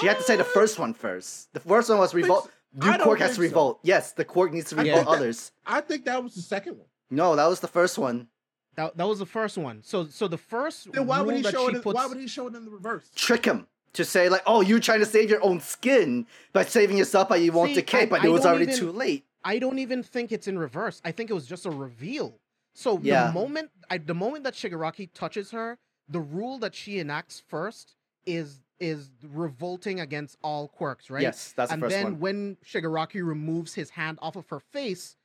She 0.00 0.06
had 0.06 0.18
to 0.18 0.22
say 0.22 0.36
the 0.36 0.44
Ah. 0.44 0.54
first 0.54 0.78
one 0.78 0.94
first. 0.94 1.52
The 1.52 1.60
first 1.60 1.88
one 1.90 1.98
was 1.98 2.12
think 2.12 2.22
revolt. 2.24 2.50
New 2.72 2.96
quirk 2.98 3.18
has 3.18 3.30
to 3.30 3.34
think 3.34 3.34
so. 3.34 3.42
revolt. 3.42 3.80
Yes, 3.82 4.12
the 4.12 4.24
quirk 4.24 4.52
needs 4.52 4.70
to 4.70 4.78
I 4.78 4.82
revolt 4.84 5.06
that- 5.06 5.10
others. 5.16 5.50
I 5.66 5.80
think 5.80 6.04
that 6.04 6.22
was 6.22 6.34
the 6.36 6.42
second 6.42 6.78
one. 6.78 6.86
No, 7.10 7.34
that 7.34 7.46
was 7.46 7.58
the 7.58 7.66
first 7.68 7.98
one. 7.98 8.28
That, 8.76 8.96
that 8.96 9.06
was 9.06 9.18
the 9.18 9.26
first 9.26 9.58
one. 9.58 9.82
So 9.82 10.06
so 10.06 10.28
the 10.28 10.38
first 10.38 10.92
Then 10.92 11.06
why 11.06 11.20
would 11.20 11.34
he 11.36 11.42
that 11.42 11.52
show 11.52 11.68
it? 11.68 11.76
In, 11.76 11.82
puts, 11.82 11.94
Why 11.96 12.06
would 12.06 12.18
he 12.18 12.26
show 12.28 12.46
it 12.46 12.54
in 12.54 12.64
the 12.64 12.70
reverse? 12.70 13.10
trick 13.14 13.44
him 13.44 13.66
to 13.94 14.04
say 14.04 14.28
like, 14.28 14.42
"Oh, 14.46 14.60
you're 14.60 14.80
trying 14.80 15.00
to 15.00 15.06
save 15.06 15.28
your 15.28 15.42
own 15.44 15.60
skin 15.60 16.26
by 16.52 16.64
saving 16.64 16.96
yourself, 16.96 17.28
but 17.28 17.40
you 17.40 17.52
won't 17.52 17.74
decay." 17.74 18.06
But 18.06 18.22
I 18.22 18.26
it 18.26 18.30
was 18.30 18.46
already 18.46 18.64
even- 18.64 18.76
too 18.76 18.92
late. 18.92 19.24
I 19.42 19.58
don't 19.58 19.78
even 19.78 20.02
think 20.02 20.32
it's 20.32 20.46
in 20.46 20.58
reverse. 20.58 21.00
I 21.04 21.12
think 21.12 21.30
it 21.30 21.32
was 21.32 21.46
just 21.46 21.64
a 21.66 21.70
reveal. 21.70 22.38
So 22.74 23.00
Yeah. 23.02 23.26
the 23.28 23.32
moment 23.32 23.70
I, 23.90 23.98
the 23.98 24.14
moment 24.14 24.44
that 24.44 24.54
Shigaraki 24.54 25.10
touches 25.12 25.50
her, 25.50 25.78
the 26.08 26.20
rule 26.20 26.58
that 26.58 26.74
she 26.74 26.98
enacts 26.98 27.40
first 27.48 27.96
is 28.26 28.60
is 28.78 29.10
revolting 29.22 30.00
against 30.00 30.38
all 30.42 30.68
quirks, 30.68 31.10
right? 31.10 31.22
Yes, 31.22 31.52
that's 31.56 31.68
the 31.70 31.74
and 31.74 31.82
first 31.82 31.94
then 31.94 32.04
one. 32.04 32.20
when 32.20 32.56
Shigaraki 32.64 33.26
removes 33.26 33.74
his 33.74 33.90
hand 33.90 34.18
off 34.22 34.36
of 34.36 34.48
her 34.48 34.60
face, 34.60 35.16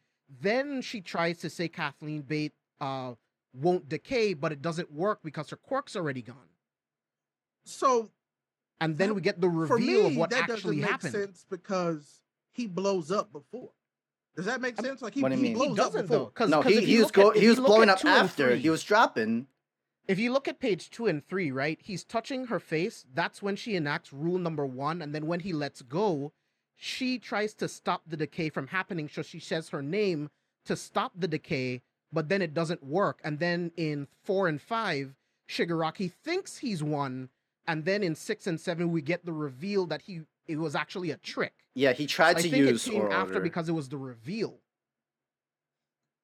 then 0.41 0.81
she 0.81 0.99
tries 0.99 1.37
to 1.39 1.49
say 1.49 1.69
Cathleen 1.69 2.21
Bate 2.27 2.51
uh, 2.81 3.13
won't 3.55 3.87
decay, 3.89 4.33
but 4.33 4.51
it 4.51 4.61
doesn't 4.61 4.91
work 4.91 5.19
because 5.23 5.49
her 5.49 5.55
quirk's 5.57 5.95
already 5.95 6.21
gone. 6.21 6.49
So 7.63 8.11
And 8.81 8.97
then 8.97 9.09
That- 9.09 9.13
we 9.15 9.21
get 9.21 9.39
the 9.39 9.47
reveal 9.49 10.03
me, 10.03 10.11
of 10.11 10.17
what 10.17 10.29
that 10.31 10.49
actually 10.49 10.55
doesn't 10.77 10.81
make 10.81 10.89
happened. 10.91 11.11
sense 11.13 11.45
because 11.49 12.19
he 12.51 12.67
blows 12.67 13.09
up 13.09 13.31
before. 13.31 13.71
Does 14.35 14.45
that 14.45 14.59
make 14.59 14.75
sense? 14.79 15.01
Like 15.01 15.13
he, 15.13 15.21
What 15.21 15.29
do 15.29 15.35
you 15.35 15.41
he 15.41 15.47
mean? 15.49 15.53
blows 15.53 15.67
He 15.67 15.71
up 15.71 15.77
doesn't 15.93 16.01
before. 16.07 16.17
though, 16.17 16.25
because 16.25 16.49
no, 16.49 16.61
he, 16.61 16.81
he 16.85 16.99
was 16.99 17.09
go, 17.09 17.31
at, 17.31 17.37
he 17.37 17.47
was 17.47 17.57
blowing 17.57 17.87
up 17.87 18.03
after. 18.03 18.49
three- 18.49 18.59
He 18.59 18.69
was 18.69 18.83
dropping. 18.83 19.47
if 20.09 20.19
you 20.19 20.33
look 20.33 20.49
at 20.49 20.59
page 20.59 20.89
two 20.89 21.05
and 21.07 21.25
three, 21.25 21.51
right, 21.51 21.79
he's 21.81 22.03
touching 22.03 22.47
her 22.47 22.59
face. 22.59 23.05
That's 23.13 23.41
when 23.41 23.55
she 23.55 23.77
enacts 23.77 24.11
rule 24.11 24.37
number 24.39 24.65
one. 24.65 25.01
And 25.01 25.15
then 25.15 25.25
when 25.25 25.39
he 25.39 25.53
lets 25.53 25.81
go, 25.81 26.33
she 26.75 27.17
tries 27.17 27.53
to 27.55 27.69
stop 27.69 28.01
the 28.05 28.17
decay 28.17 28.49
from 28.49 28.67
happening. 28.67 29.07
So 29.07 29.21
she 29.21 29.39
says 29.39 29.69
her 29.69 29.81
name 29.81 30.29
to 30.65 30.75
stop 30.75 31.13
the 31.15 31.29
decay, 31.29 31.81
but 32.15 32.29
then 32.29 32.41
it 32.41 32.53
doesn't 32.53 32.81
work. 32.81 33.19
And 33.23 33.37
then 33.37 33.71
in 33.75 34.07
four 34.23 34.47
and 34.47 34.59
five, 34.59 35.13
Shigaraki 35.47 36.11
thinks 36.23 36.57
he's 36.57 36.81
won. 36.81 37.29
And 37.67 37.83
then 37.83 38.01
in 38.01 38.15
six 38.15 38.47
and 38.47 38.59
seven, 38.59 38.91
we 38.91 39.01
get 39.01 39.25
the 39.25 39.33
reveal 39.33 39.85
that 39.87 40.01
he 40.01 40.21
it 40.47 40.57
was 40.57 40.75
actually 40.75 41.11
a 41.11 41.17
trick. 41.17 41.53
Yeah, 41.73 41.91
he 41.91 42.07
tried 42.07 42.37
I 42.37 42.41
to 42.41 42.49
think 42.49 42.55
use 42.55 42.87
it 42.87 42.91
came 42.91 43.11
after 43.11 43.33
order. 43.35 43.39
because 43.41 43.67
it 43.67 43.73
was 43.73 43.89
the 43.89 43.97
reveal. 43.97 44.59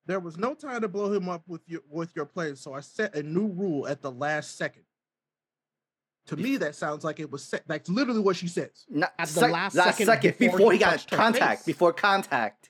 There 0.05 0.19
was 0.19 0.37
no 0.37 0.53
time 0.53 0.81
to 0.81 0.87
blow 0.87 1.11
him 1.11 1.27
up 1.27 1.43
with 1.47 1.61
your 1.67 1.81
with 1.89 2.15
your 2.15 2.25
plays, 2.25 2.61
so 2.61 2.73
I 2.73 2.79
set 2.79 3.15
a 3.15 3.21
new 3.21 3.47
rule 3.47 3.87
at 3.87 4.01
the 4.01 4.11
last 4.11 4.57
second. 4.57 4.83
To 6.27 6.37
me, 6.37 6.55
that 6.57 6.75
sounds 6.75 7.03
like 7.03 7.19
it 7.19 7.29
was 7.31 7.43
set. 7.43 7.63
That's 7.67 7.89
literally 7.89 8.21
what 8.21 8.35
she 8.37 8.47
says. 8.47 8.85
Not, 8.89 9.11
at 9.19 9.27
the 9.27 9.41
sec- 9.41 9.51
last 9.51 9.75
last 9.75 9.97
second 9.97 10.05
second 10.05 10.37
before 10.37 10.57
before 10.57 10.71
he 10.71 10.77
he 10.77 10.83
got 10.85 11.07
contact. 11.09 11.65
Before 11.65 11.91
contact. 11.91 12.69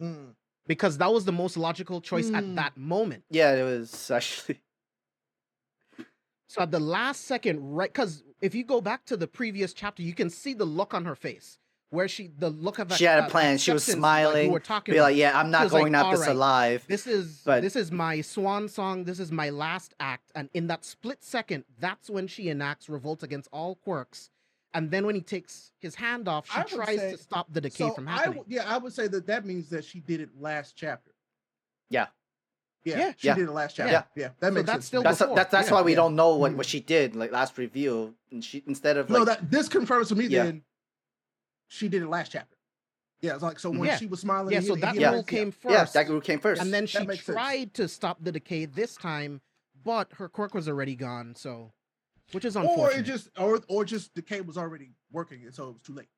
Mm. 0.00 0.34
Because 0.72 0.96
that 0.98 1.12
was 1.12 1.26
the 1.26 1.32
most 1.32 1.58
logical 1.58 2.00
choice 2.00 2.28
Hmm. 2.30 2.34
at 2.36 2.56
that 2.56 2.76
moment. 2.78 3.24
Yeah, 3.30 3.52
it 3.54 3.62
was 3.62 4.10
actually. 4.18 4.62
So 6.48 6.62
at 6.62 6.70
the 6.70 6.80
last 6.80 7.24
second, 7.26 7.60
right? 7.74 7.92
Because 7.92 8.22
if 8.40 8.54
you 8.54 8.64
go 8.64 8.80
back 8.80 9.04
to 9.06 9.16
the 9.18 9.26
previous 9.26 9.72
chapter, 9.74 10.02
you 10.02 10.14
can 10.14 10.30
see 10.30 10.54
the 10.54 10.64
look 10.64 10.94
on 10.94 11.04
her 11.04 11.14
face 11.14 11.58
where 11.90 12.08
she, 12.08 12.30
the 12.38 12.48
look 12.48 12.78
of 12.78 12.90
a 12.90 12.94
She 12.96 13.04
had 13.04 13.22
a 13.24 13.28
plan. 13.28 13.58
She 13.58 13.70
was 13.70 13.84
smiling. 13.84 14.46
like 14.50 14.54
we 14.54 14.64
talking 14.64 14.94
Be 14.94 15.00
like, 15.02 15.14
yeah, 15.16 15.38
I'm 15.38 15.50
not 15.50 15.64
was 15.64 15.72
like, 15.74 15.82
going 15.82 15.94
out 15.94 16.10
this 16.10 16.20
"Alright, 16.20 16.36
alive. 16.36 16.84
This 16.88 17.06
is 17.06 17.42
But- 17.44 17.60
this 17.62 17.76
is 17.76 17.92
my 17.92 18.22
swan 18.22 18.68
song. 18.68 19.04
This 19.04 19.20
is 19.20 19.30
my 19.30 19.50
last 19.50 19.92
act, 20.00 20.30
and 20.34 20.48
in 20.54 20.68
that 20.68 20.84
split 20.86 21.22
second, 21.22 21.64
that's 21.78 22.08
when 22.08 22.26
she 22.28 22.48
enacts 22.48 22.88
revolt 22.88 23.22
against 23.22 23.48
all 23.52 23.74
quirks. 23.76 24.30
And 24.74 24.90
then 24.90 25.04
when 25.04 25.14
he 25.14 25.20
takes 25.20 25.72
his 25.80 25.94
hand 25.94 26.28
off, 26.28 26.46
she 26.50 26.74
tries 26.76 26.98
say- 26.98 27.10
to 27.12 27.18
stop 27.18 27.52
the 27.52 27.60
decay 27.60 27.88
So 27.88 27.94
from 27.94 28.06
happening. 28.06 28.38
w- 28.38 28.56
yeah, 28.56 28.72
I 28.74 28.78
would 28.78 28.92
say 28.92 29.06
that 29.08 29.26
that 29.26 29.44
means 29.44 29.68
that 29.70 29.84
she 29.84 30.00
did 30.00 30.20
it 30.20 30.30
last 30.40 30.76
chapter. 30.76 31.12
Yeah. 31.90 32.06
Yeah, 32.84 32.98
Yeah. 32.98 33.12
she 33.18 33.26
Yeah. 33.28 33.34
did 33.34 33.48
it 33.48 33.52
last 33.52 33.76
chapter. 33.76 33.92
Yeah. 33.92 34.02
Yeah, 34.16 34.30
that 34.40 34.48
So 34.48 34.54
makes 34.54 34.66
that's 34.66 34.74
sense. 34.76 34.86
still. 34.86 35.02
That's 35.02 35.18
before, 35.18 35.36
that's 35.36 35.52
that's 35.52 35.68
yeah, 35.68 35.74
why 35.74 35.82
we 35.82 35.92
yeah. 35.92 35.96
don't 35.96 36.16
know 36.16 36.36
what, 36.36 36.52
Mhm. 36.52 36.56
what 36.56 36.66
she 36.66 36.80
did 36.80 37.14
like 37.14 37.30
last 37.30 37.56
reveal. 37.58 38.14
And 38.30 38.42
she 38.44 38.64
instead 38.66 38.96
of 38.96 39.10
like 39.10 39.18
no, 39.20 39.24
that 39.26 39.50
this 39.50 39.68
confirms 39.68 40.08
to 40.08 40.14
me 40.16 40.26
Yeah. 40.26 40.44
then 40.44 40.64
she 41.68 41.88
did 41.88 42.02
it 42.02 42.08
last 42.08 42.32
chapter. 42.32 42.56
Yeah, 43.20 43.34
it's 43.34 43.42
like 43.42 43.58
so 43.60 43.70
when 43.70 43.84
Yeah. 43.84 43.98
she 43.98 44.06
was 44.06 44.20
smiling. 44.20 44.52
yeah, 44.52 44.58
and 44.58 44.66
so 44.66 44.74
that 44.76 44.94
he 44.94 45.00
Yeah. 45.02 45.08
rule 45.08 45.14
announced- 45.16 45.28
came 45.28 45.52
first. 45.52 45.72
yeah, 45.72 45.84
that 45.84 46.06
group 46.08 46.24
came 46.24 46.40
first. 46.40 46.60
and 46.62 46.72
then 46.72 46.86
she 46.86 47.04
makes 47.06 47.24
sense. 47.26 47.36
tried 47.36 47.74
to 47.74 47.86
stop 47.86 48.18
the 48.24 48.32
decay 48.32 48.64
this 48.64 48.96
time, 48.96 49.42
but 49.84 50.14
her 50.14 50.28
quirk 50.28 50.54
was 50.54 50.66
already 50.66 50.96
gone. 50.96 51.36
So, 51.36 51.72
which 52.32 52.44
is 52.44 52.56
or 52.56 52.60
unfortunate. 52.62 53.00
it 53.00 53.10
just 53.10 53.28
or 53.38 53.60
or 53.68 53.84
just 53.84 54.14
decay 54.14 54.40
was 54.40 54.56
already 54.58 54.90
working, 55.10 55.42
and 55.44 55.54
so 55.54 55.64
it 55.68 55.72
was 55.72 55.82
too 55.82 55.94
late. 55.94 56.08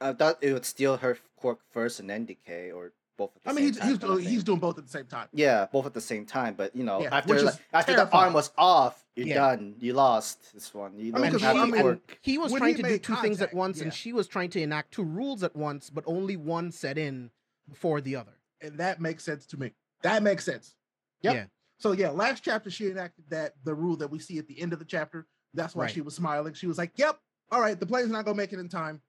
I 0.00 0.12
thought 0.12 0.38
it 0.42 0.52
would 0.52 0.64
steal 0.64 0.96
her 0.98 1.18
quirk 1.36 1.60
first 1.72 1.98
and 2.00 2.08
then 2.08 2.24
decay, 2.24 2.70
or 2.70 2.92
both 3.16 3.30
at 3.34 3.42
the 3.42 3.50
I 3.50 3.52
same 3.52 3.56
mean, 3.64 3.72
he's 3.72 3.78
time. 3.80 3.88
he's 3.88 3.98
doing, 3.98 4.24
he's 4.24 4.44
doing 4.44 4.58
both 4.60 4.78
at 4.78 4.84
the 4.84 4.90
same 4.90 5.06
time. 5.06 5.26
Yeah, 5.32 5.66
both 5.72 5.86
at 5.86 5.94
the 5.94 6.00
same 6.00 6.24
time. 6.24 6.54
But 6.54 6.76
you 6.76 6.84
know, 6.84 7.02
Yeah, 7.02 7.08
after 7.16 7.34
like, 7.40 7.54
is 7.54 7.60
after 7.72 7.96
the 7.96 8.08
arm 8.10 8.32
was 8.32 8.52
off, 8.56 9.04
you're 9.16 9.26
Yeah. 9.26 9.34
done. 9.34 9.74
You 9.80 9.94
lost 9.94 10.54
this 10.54 10.72
one. 10.72 10.96
You 10.98 11.08
I 11.08 11.10
don't 11.18 11.22
mean, 11.22 11.32
have 11.32 11.40
she, 11.40 11.46
I 11.46 11.52
the 11.52 11.58
mean, 11.66 11.74
and 11.74 11.82
quirk. 11.82 12.18
he 12.22 12.38
was 12.38 12.52
when 12.52 12.60
trying 12.60 12.76
he 12.76 12.76
to 12.76 12.82
do 12.84 12.88
made 12.90 13.02
two 13.02 13.16
things 13.16 13.42
at 13.42 13.52
once, 13.52 13.78
yeah. 13.78 13.84
and 13.84 13.94
she 13.94 14.12
was 14.12 14.28
trying 14.28 14.50
to 14.50 14.60
enact 14.62 14.92
two 14.92 15.02
rules 15.02 15.42
at 15.42 15.56
once, 15.56 15.90
but 15.90 16.04
only 16.06 16.36
one 16.36 16.70
set 16.70 16.96
in 16.96 17.30
before 17.68 18.00
the 18.00 18.14
other. 18.16 18.32
and 18.60 18.78
that 18.78 19.00
makes 19.00 19.22
sense 19.24 19.46
to 19.46 19.56
me. 19.56 19.72
That 20.02 20.22
makes 20.22 20.44
sense. 20.44 20.74
Yep. 21.22 21.34
Yeah. 21.34 21.44
So 21.78 21.92
yeah, 21.92 22.10
last 22.10 22.42
chapter 22.42 22.70
she 22.70 22.88
enacted 22.90 23.24
that 23.30 23.54
the 23.64 23.74
rule 23.74 23.96
that 23.96 24.10
we 24.10 24.18
see 24.18 24.38
at 24.38 24.46
the 24.48 24.60
end 24.60 24.72
of 24.72 24.78
the 24.78 24.84
chapter. 24.84 25.26
That's 25.54 25.74
why 25.74 25.84
Right. 25.84 25.94
she 25.94 26.00
was 26.00 26.14
smiling. 26.14 26.54
She 26.54 26.66
was 26.66 26.76
like, 26.76 26.92
"Yep, 26.96 27.18
all 27.50 27.60
right, 27.60 27.78
the 27.78 27.86
plane's 27.86 28.10
not 28.10 28.24
gonna 28.24 28.36
make 28.36 28.52
it 28.52 28.58
in 28.58 28.68
time. 28.68 29.00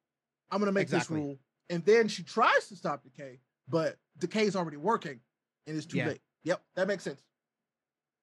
I'm 0.51 0.59
gonna 0.59 0.71
make 0.71 0.83
Exactly. 0.83 1.19
this 1.19 1.25
rule." 1.25 1.39
And 1.69 1.83
then 1.85 2.07
she 2.07 2.23
tries 2.23 2.67
to 2.69 2.75
stop 2.75 3.03
decay, 3.03 3.39
but 3.67 3.97
decay's 4.17 4.55
already 4.55 4.77
working, 4.77 5.19
and 5.67 5.75
it's 5.77 5.85
too 5.85 5.97
Yeah. 5.97 6.07
late. 6.07 6.21
Yep, 6.43 6.63
that 6.75 6.87
makes 6.87 7.03
sense. 7.03 7.21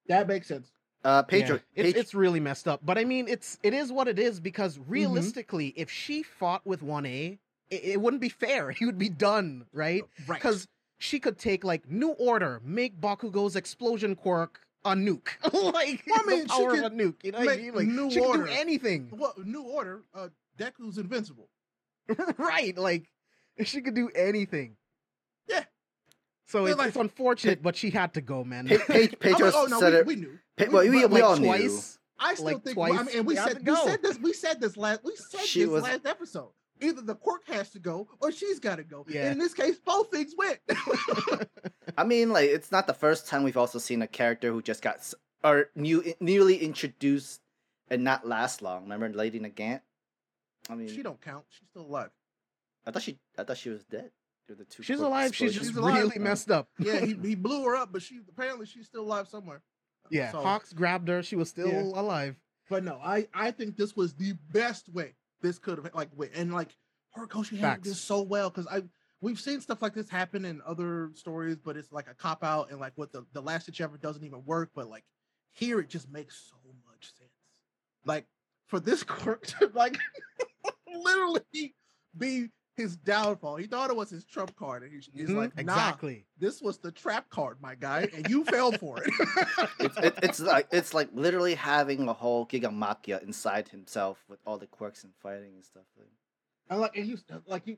That 0.07 0.27
makes 0.27 0.47
sense. 0.47 0.71
Uh, 1.03 1.23
Yeah, 1.29 1.39
Pedro, 1.41 1.59
it's, 1.75 1.97
it's 1.97 2.13
really 2.15 2.39
messed 2.39 2.67
up. 2.67 2.85
But 2.85 2.97
I 2.97 3.03
mean, 3.05 3.27
it's 3.27 3.59
it 3.63 3.73
is 3.73 3.91
what 3.91 4.07
it 4.07 4.17
is 4.17 4.37
Mm-hmm. 4.37 4.43
because 4.43 4.79
realistically, 4.79 5.67
if 5.75 5.89
she 5.91 6.23
fought 6.23 6.65
with 6.65 6.81
one 6.81 7.05
A, 7.05 7.39
it, 7.69 7.83
it 7.83 8.01
wouldn't 8.01 8.21
be 8.21 8.29
fair. 8.29 8.71
He 8.77 8.85
would 8.85 8.97
be 8.97 9.09
done, 9.09 9.67
right? 9.71 10.03
Right. 10.25 10.39
Because 10.41 10.67
she 10.97 11.19
could 11.19 11.37
take 11.37 11.63
like 11.63 11.89
New 11.89 12.09
Order, 12.11 12.61
make 12.63 12.99
Bakugo's 12.99 13.55
explosion 13.55 14.15
quirk 14.15 14.59
a 14.85 14.91
nuke, 14.91 15.29
like 15.73 16.03
Well, 16.07 16.21
I 16.21 16.25
mean, 16.29 16.47
the 16.47 16.53
she 16.53 16.61
power 16.61 16.73
of 16.73 16.79
a 16.79 16.89
nuke. 16.89 17.23
You 17.23 17.31
know 17.33 17.39
what 17.39 17.49
I 17.49 17.57
mean? 17.57 17.73
Like 17.73 17.87
New 17.87 18.09
she 18.09 18.21
could 18.21 18.45
do 18.45 18.51
anything, 18.51 19.09
well, 19.11 19.33
new 19.43 19.63
order. 19.63 20.03
Uh, 20.13 20.29
Deku's 20.57 20.97
invincible. 20.97 21.49
right? 22.37 22.77
Like 22.77 23.09
she 23.63 23.81
could 23.81 23.95
do 23.95 24.09
anything. 24.15 24.77
Yeah. 25.49 25.63
So 26.47 26.63
Yeah, 26.65 26.71
it's, 26.71 26.77
like- 26.79 26.87
it's 26.89 26.97
unfortunate, 26.97 27.61
but 27.61 27.75
she 27.75 27.89
had 27.89 28.13
to 28.13 28.21
go, 28.21 28.43
man. 28.43 28.67
Pe- 28.67 28.77
Pe- 28.87 28.93
I 28.93 28.97
mean, 28.99 29.09
Pedro 29.19 29.51
oh 29.53 29.67
no, 29.69 29.79
said 29.79 29.93
we, 29.93 29.99
it. 29.99 30.05
we 30.07 30.15
knew. 30.15 30.39
Pe- 30.55 30.67
well, 30.69 30.83
we, 30.83 31.01
but, 31.01 31.11
we 31.11 31.21
like, 31.21 31.23
all 31.23 31.37
knew. 31.37 31.51
I 32.19 32.33
still 32.33 32.45
like, 32.45 32.63
think. 32.63 32.77
well, 32.77 32.93
I 32.93 33.03
mean, 33.03 33.17
and 33.17 33.25
we 33.27 33.33
we 33.33 33.35
said 33.35 33.67
we 33.67 33.75
said 33.75 34.01
this. 34.01 34.19
We 34.19 34.33
said 34.33 34.61
this 34.61 34.77
last. 34.77 35.01
We 35.03 35.15
said 35.15 35.41
She 35.41 35.61
this 35.61 35.69
was- 35.69 35.83
last 35.83 36.05
episode. 36.05 36.49
Either 36.81 37.01
the 37.01 37.15
quirk 37.15 37.47
has 37.47 37.69
to 37.71 37.79
go 37.79 38.07
or 38.21 38.31
she's 38.31 38.59
got 38.59 38.75
to 38.77 38.83
go. 38.83 39.05
Yeah. 39.09 39.23
And 39.23 39.33
in 39.33 39.39
this 39.39 39.53
case, 39.53 39.77
both 39.83 40.11
things 40.11 40.33
went. 40.37 40.59
I 41.97 42.03
mean, 42.03 42.31
like 42.31 42.49
it's 42.49 42.71
not 42.71 42.87
the 42.87 42.93
first 42.93 43.27
time 43.27 43.43
we've 43.43 43.57
also 43.57 43.79
seen 43.79 44.01
a 44.01 44.07
character 44.07 44.51
who 44.51 44.61
just 44.61 44.81
got 44.81 44.97
s- 44.97 45.15
or 45.43 45.69
new 45.75 46.03
newly 46.19 46.57
introduced 46.57 47.41
and 47.89 48.03
not 48.03 48.27
last 48.27 48.61
long. 48.61 48.83
Remember 48.83 49.09
Lady 49.09 49.39
Nagant? 49.39 49.81
I 50.69 50.75
mean, 50.75 50.87
she 50.89 51.01
don't 51.03 51.21
count. 51.21 51.45
She's 51.49 51.67
still 51.69 51.83
alive. 51.85 52.09
I 52.85 52.91
thought 52.91 53.01
she. 53.03 53.17
I 53.37 53.43
thought 53.43 53.57
she 53.57 53.69
was 53.69 53.83
dead. 53.85 54.11
The 54.49 54.63
two 54.63 54.81
She's 54.81 54.95
quirk 54.97 55.07
alive. 55.07 55.35
She's 55.35 55.55
explosions. 55.55 55.55
just 55.55 55.69
She's 55.71 55.77
alive. 55.77 55.95
really 56.03 56.19
messed 56.19 56.51
up. 56.51 56.69
Yeah, 56.79 57.03
he, 57.05 57.13
he 57.21 57.35
blew 57.35 57.63
her 57.65 57.75
up, 57.75 57.91
but 57.91 58.01
she 58.01 58.19
apparently 58.29 58.65
she's 58.65 58.85
still 58.85 59.01
alive 59.03 59.27
somewhere. 59.27 59.61
Yeah, 60.09 60.31
So- 60.31 60.41
Hawks 60.41 60.71
grabbed 60.71 61.09
her. 61.09 61.21
She 61.21 61.35
was 61.35 61.49
still 61.49 61.67
Yeah. 61.67 61.81
alive. 61.83 62.37
But 62.69 62.83
no, 62.83 62.99
I 63.03 63.27
I 63.33 63.51
think 63.51 63.75
this 63.77 63.95
was 63.95 64.13
the 64.13 64.33
best 64.51 64.87
way 64.89 65.15
this 65.41 65.59
could 65.59 65.77
have 65.77 65.93
like 65.93 66.09
and 66.35 66.53
like 66.53 66.75
her 67.13 67.27
Horikoshi 67.27 67.51
handled 67.51 67.61
Facts. 67.61 67.89
this 67.89 68.01
so 68.01 68.21
well 68.21 68.49
because 68.49 68.67
I 68.67 68.83
we've 69.21 69.39
seen 69.39 69.61
stuff 69.61 69.81
like 69.81 69.93
this 69.93 70.09
happen 70.09 70.45
in 70.45 70.61
other 70.65 71.11
stories, 71.15 71.57
but 71.57 71.77
it's 71.77 71.91
like 71.91 72.07
a 72.09 72.13
cop 72.13 72.43
out 72.43 72.71
and 72.71 72.79
like 72.79 72.93
what 72.95 73.11
the 73.11 73.25
the 73.33 73.41
last 73.41 73.69
ever 73.79 73.97
doesn't 73.97 74.23
even 74.23 74.43
work. 74.45 74.71
But 74.75 74.89
like 74.89 75.03
here 75.53 75.79
it 75.79 75.89
just 75.89 76.09
makes 76.11 76.49
so 76.49 76.57
much 76.85 77.13
sense. 77.17 77.31
Like 78.05 78.25
for 78.67 78.79
this 78.79 79.03
quirk 79.03 79.45
to 79.47 79.71
like 79.73 79.97
literally 80.87 81.75
be 82.17 82.49
his 82.77 82.95
downfall. 82.95 83.57
He 83.57 83.65
thought 83.67 83.89
it 83.89 83.95
was 83.95 84.09
his 84.09 84.23
trump 84.23 84.55
card, 84.55 84.83
and 84.83 84.91
he, 84.91 84.99
he's 85.19 85.29
Mhm, 85.29 85.35
like, 85.35 85.55
nah, 85.57 85.61
exactly. 85.61 86.25
this 86.37 86.61
was 86.61 86.77
the 86.77 86.91
trap 86.91 87.29
card, 87.29 87.57
my 87.61 87.75
guy, 87.75 88.07
and 88.13 88.29
you 88.29 88.45
fell 88.45 88.71
for 88.71 88.99
it. 88.99 89.09
It's, 89.79 89.97
it, 89.97 90.19
it's 90.21 90.39
like 90.39 90.67
it's 90.71 90.93
like 90.93 91.09
literally 91.13 91.55
having 91.55 92.07
a 92.07 92.13
whole 92.13 92.45
Gigantomachia 92.45 93.21
inside 93.23 93.67
himself 93.69 94.23
with 94.29 94.39
all 94.45 94.57
the 94.57 94.67
quirks 94.67 95.03
and 95.03 95.13
fighting 95.21 95.55
and 95.55 95.65
stuff. 95.65 95.83
Like, 95.97 96.07
I 96.69 96.75
like 96.75 96.95
and 96.95 97.07
you 97.07 97.17
like 97.45 97.67
you 97.67 97.77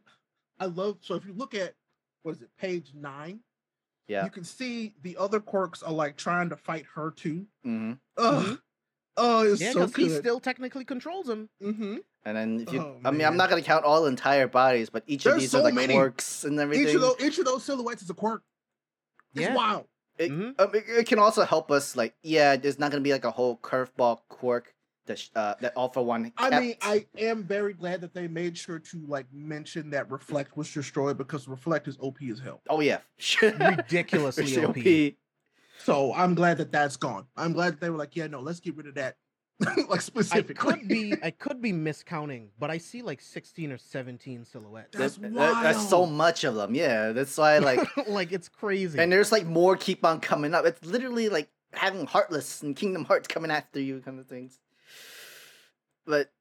I 0.60 0.66
love 0.66 0.98
so 1.02 1.16
if 1.16 1.26
you 1.26 1.34
look 1.34 1.56
at 1.56 1.76
what 2.24 2.34
is 2.36 2.42
it, 2.42 2.50
page 2.58 2.92
nine, 2.94 3.40
yeah. 4.08 4.26
you 4.26 4.30
can 4.30 4.44
see 4.44 4.94
the 5.02 5.16
other 5.18 5.40
quirks 5.40 5.82
are 5.84 5.94
like 5.94 6.18
trying 6.18 6.50
to 6.50 6.58
fight 6.58 6.86
her 6.96 7.12
too. 7.12 7.48
hmm 7.64 7.94
Ugh. 8.18 8.44
Mhm. 8.44 8.60
Oh, 9.18 9.44
it's 9.44 9.62
Yeah, 9.62 9.74
so 9.74 9.86
because 9.86 10.14
he 10.14 10.20
still 10.20 10.40
technically 10.40 10.86
controls 10.86 11.28
him. 11.30 11.50
hmm 11.62 11.98
And 12.26 12.36
then 12.38 12.60
if 12.62 12.74
you, 12.74 12.82
Oh, 12.82 12.98
I 13.06 13.12
mean, 13.12 13.26
I'm 13.26 13.38
not 13.38 13.50
gonna 13.50 13.62
count 13.62 13.86
all 13.86 14.06
entire 14.06 14.48
bodies, 14.48 14.90
but 14.90 15.04
each 15.08 15.26
of 15.26 15.40
these 15.40 15.52
so 15.52 15.60
are 15.60 15.64
like 15.64 15.74
many. 15.74 15.94
quirks 15.94 16.44
and 16.44 16.60
everything. 16.60 16.88
Each 16.90 16.96
of 16.96 17.02
those 17.02 17.16
each 17.22 17.40
of 17.40 17.46
those 17.46 17.64
silhouettes 17.64 18.02
is 18.02 18.10
a 18.10 18.14
quirk. 18.14 18.44
It's 19.34 19.42
Yeah. 19.46 19.56
wild. 19.56 19.86
it, 20.18 20.32
Mhm. 20.32 20.60
um, 20.60 20.76
it, 20.76 20.84
it 20.90 21.08
can 21.08 21.18
also 21.18 21.46
help 21.46 21.72
us 21.72 21.96
like 21.96 22.14
yeah 22.24 22.58
there's 22.58 22.78
not 22.78 22.92
gonna 22.92 23.02
be 23.02 23.14
like 23.14 23.24
a 23.24 23.32
whole 23.32 23.56
curveball 23.58 24.20
quirk 24.28 24.74
that 25.06 25.18
sh- 25.18 25.30
uh, 25.34 25.56
that 25.62 25.72
all 25.78 25.88
for 25.88 26.04
one 26.06 26.34
I 26.38 26.60
mean. 26.60 26.76
I 26.82 27.06
am 27.18 27.46
very 27.46 27.72
glad 27.74 28.02
that 28.02 28.14
they 28.14 28.28
made 28.28 28.58
sure 28.58 28.80
to 28.80 29.06
like 29.08 29.28
mention 29.32 29.92
that 29.92 30.12
Reflect 30.12 30.58
was 30.58 30.72
destroyed 30.74 31.18
because 31.18 31.48
Reflect 31.48 31.88
is 31.88 31.98
OP 32.02 32.18
as 32.30 32.40
hell. 32.40 32.62
oh 32.70 32.82
yeah 32.82 33.00
Ridiculously 33.42 34.44
It's 34.44 34.58
OP. 34.58 35.16
So 35.86 36.14
I'm 36.14 36.36
glad 36.36 36.58
that 36.58 36.72
that's 36.74 36.98
gone. 36.98 37.26
I'm 37.38 37.54
glad 37.54 37.74
that 37.74 37.80
they 37.80 37.90
were 37.90 37.98
like, 37.98 38.14
yeah, 38.18 38.28
no, 38.28 38.42
let's 38.42 38.60
get 38.60 38.76
rid 38.76 38.88
of 38.88 38.96
that. 38.96 39.16
like 39.90 40.02
I 40.32 40.42
could 40.42 40.88
be 40.88 41.14
I 41.22 41.32
could 41.32 41.62
be 41.62 41.74
miscounting, 41.74 42.48
but 42.60 42.70
I 42.72 42.78
see 42.78 43.02
like 43.02 43.20
16 43.20 43.72
or 43.74 43.78
17 43.78 44.46
silhouettes. 44.46 44.98
That's 44.98 45.18
That- 45.18 45.34
that- 45.34 45.64
that's 45.64 45.90
so 45.90 46.06
much 46.06 46.44
of 46.46 46.56
them 46.56 46.74
yeah. 46.76 47.12
That's 47.12 47.38
why 47.38 47.58
like 47.70 47.82
like 48.08 48.32
it's 48.32 48.48
crazy. 48.48 49.00
and 49.00 49.12
there's 49.12 49.32
like 49.32 49.46
more 49.46 49.76
keep 49.76 50.06
on 50.06 50.20
coming 50.22 50.54
up. 50.54 50.66
It's 50.66 50.84
literally 50.86 51.28
like 51.30 51.50
having 51.74 52.06
heartless 52.06 52.64
and 52.64 52.76
kingdom 52.76 53.04
hearts 53.06 53.28
coming 53.28 53.52
after 53.52 53.80
you 53.82 54.00
kind 54.00 54.20
of 54.20 54.28
things. 54.28 54.60
But 56.06 56.32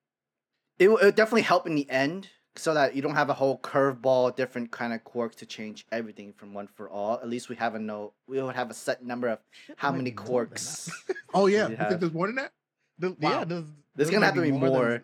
it 0.79 0.89
it 0.89 1.03
would 1.03 1.15
definitely 1.17 1.43
help 1.43 1.67
in 1.67 1.75
the 1.75 1.91
end 1.91 2.29
so 2.55 2.75
that 2.75 2.95
you 2.97 3.03
don't 3.03 3.15
have 3.15 3.31
a 3.31 3.35
whole 3.35 3.59
curveball 3.59 4.35
different 4.35 4.71
kind 4.73 4.93
of 4.93 5.05
quirks 5.05 5.37
to 5.37 5.47
change 5.47 5.87
everything 5.93 6.33
from 6.33 6.55
one 6.55 6.67
for 6.67 6.89
all. 6.89 7.15
At 7.15 7.29
least 7.29 7.49
we 7.49 7.57
have 7.57 7.75
a 7.75 7.79
no 7.79 8.13
we 8.29 8.41
would 8.41 8.55
have 8.55 8.71
a 8.71 8.75
set 8.75 9.05
number 9.05 9.29
of 9.29 9.39
how 9.77 9.91
many 9.91 10.11
be 10.11 10.17
quirks. 10.17 10.89
Oh 11.35 11.47
yeah, 11.47 11.65
you 11.69 11.73
you 11.73 11.85
think 11.89 12.01
there's 12.01 12.13
more 12.13 12.27
than 12.29 12.37
that? 12.37 12.53
The- 12.99 13.11
Wow. 13.21 13.31
Yeah, 13.31 13.45
there's, 13.45 13.65
There's 13.95 14.09
there 14.11 14.17
gonna 14.17 14.27
have 14.27 14.35
to 14.35 14.43
be 14.43 14.51
than- 14.51 14.61
more. 14.61 15.03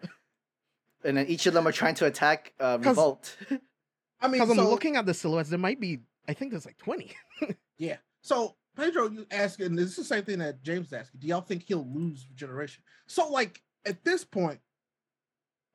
and 1.04 1.16
then 1.16 1.26
each 1.26 1.46
of 1.46 1.54
them 1.54 1.66
are 1.68 1.72
trying 1.72 1.94
to 1.96 2.07
attack 2.07 2.52
uh, 2.61 2.78
'Cause- 2.78 2.87
revolt 2.87 3.37
I 4.20 4.26
mean, 4.28 4.33
Because 4.40 4.50
I'm 4.50 4.57
so, 4.57 4.70
looking 4.70 4.96
at 4.96 5.04
the 5.07 5.12
silhouettes, 5.12 5.50
there 5.50 5.59
might 5.59 5.78
be. 5.80 6.00
I 6.26 6.33
think 6.33 6.50
there's 6.52 6.64
like 6.66 6.78
20. 6.78 7.12
Yeah. 7.76 7.96
So 8.22 8.54
Pedro, 8.76 9.11
you 9.11 9.26
asking 9.30 9.72
is 9.78 9.78
this 9.78 9.90
is 9.90 9.96
the 9.96 10.04
same 10.14 10.24
thing 10.24 10.38
that 10.38 10.62
James 10.62 10.87
is 10.87 10.92
asking. 10.94 11.20
Do 11.20 11.26
y'all 11.26 11.40
think 11.42 11.64
he'll 11.66 11.87
lose 11.87 12.26
regeneration? 12.30 12.83
So 13.07 13.28
like 13.28 13.61
at 13.85 14.02
this 14.04 14.24
point, 14.24 14.61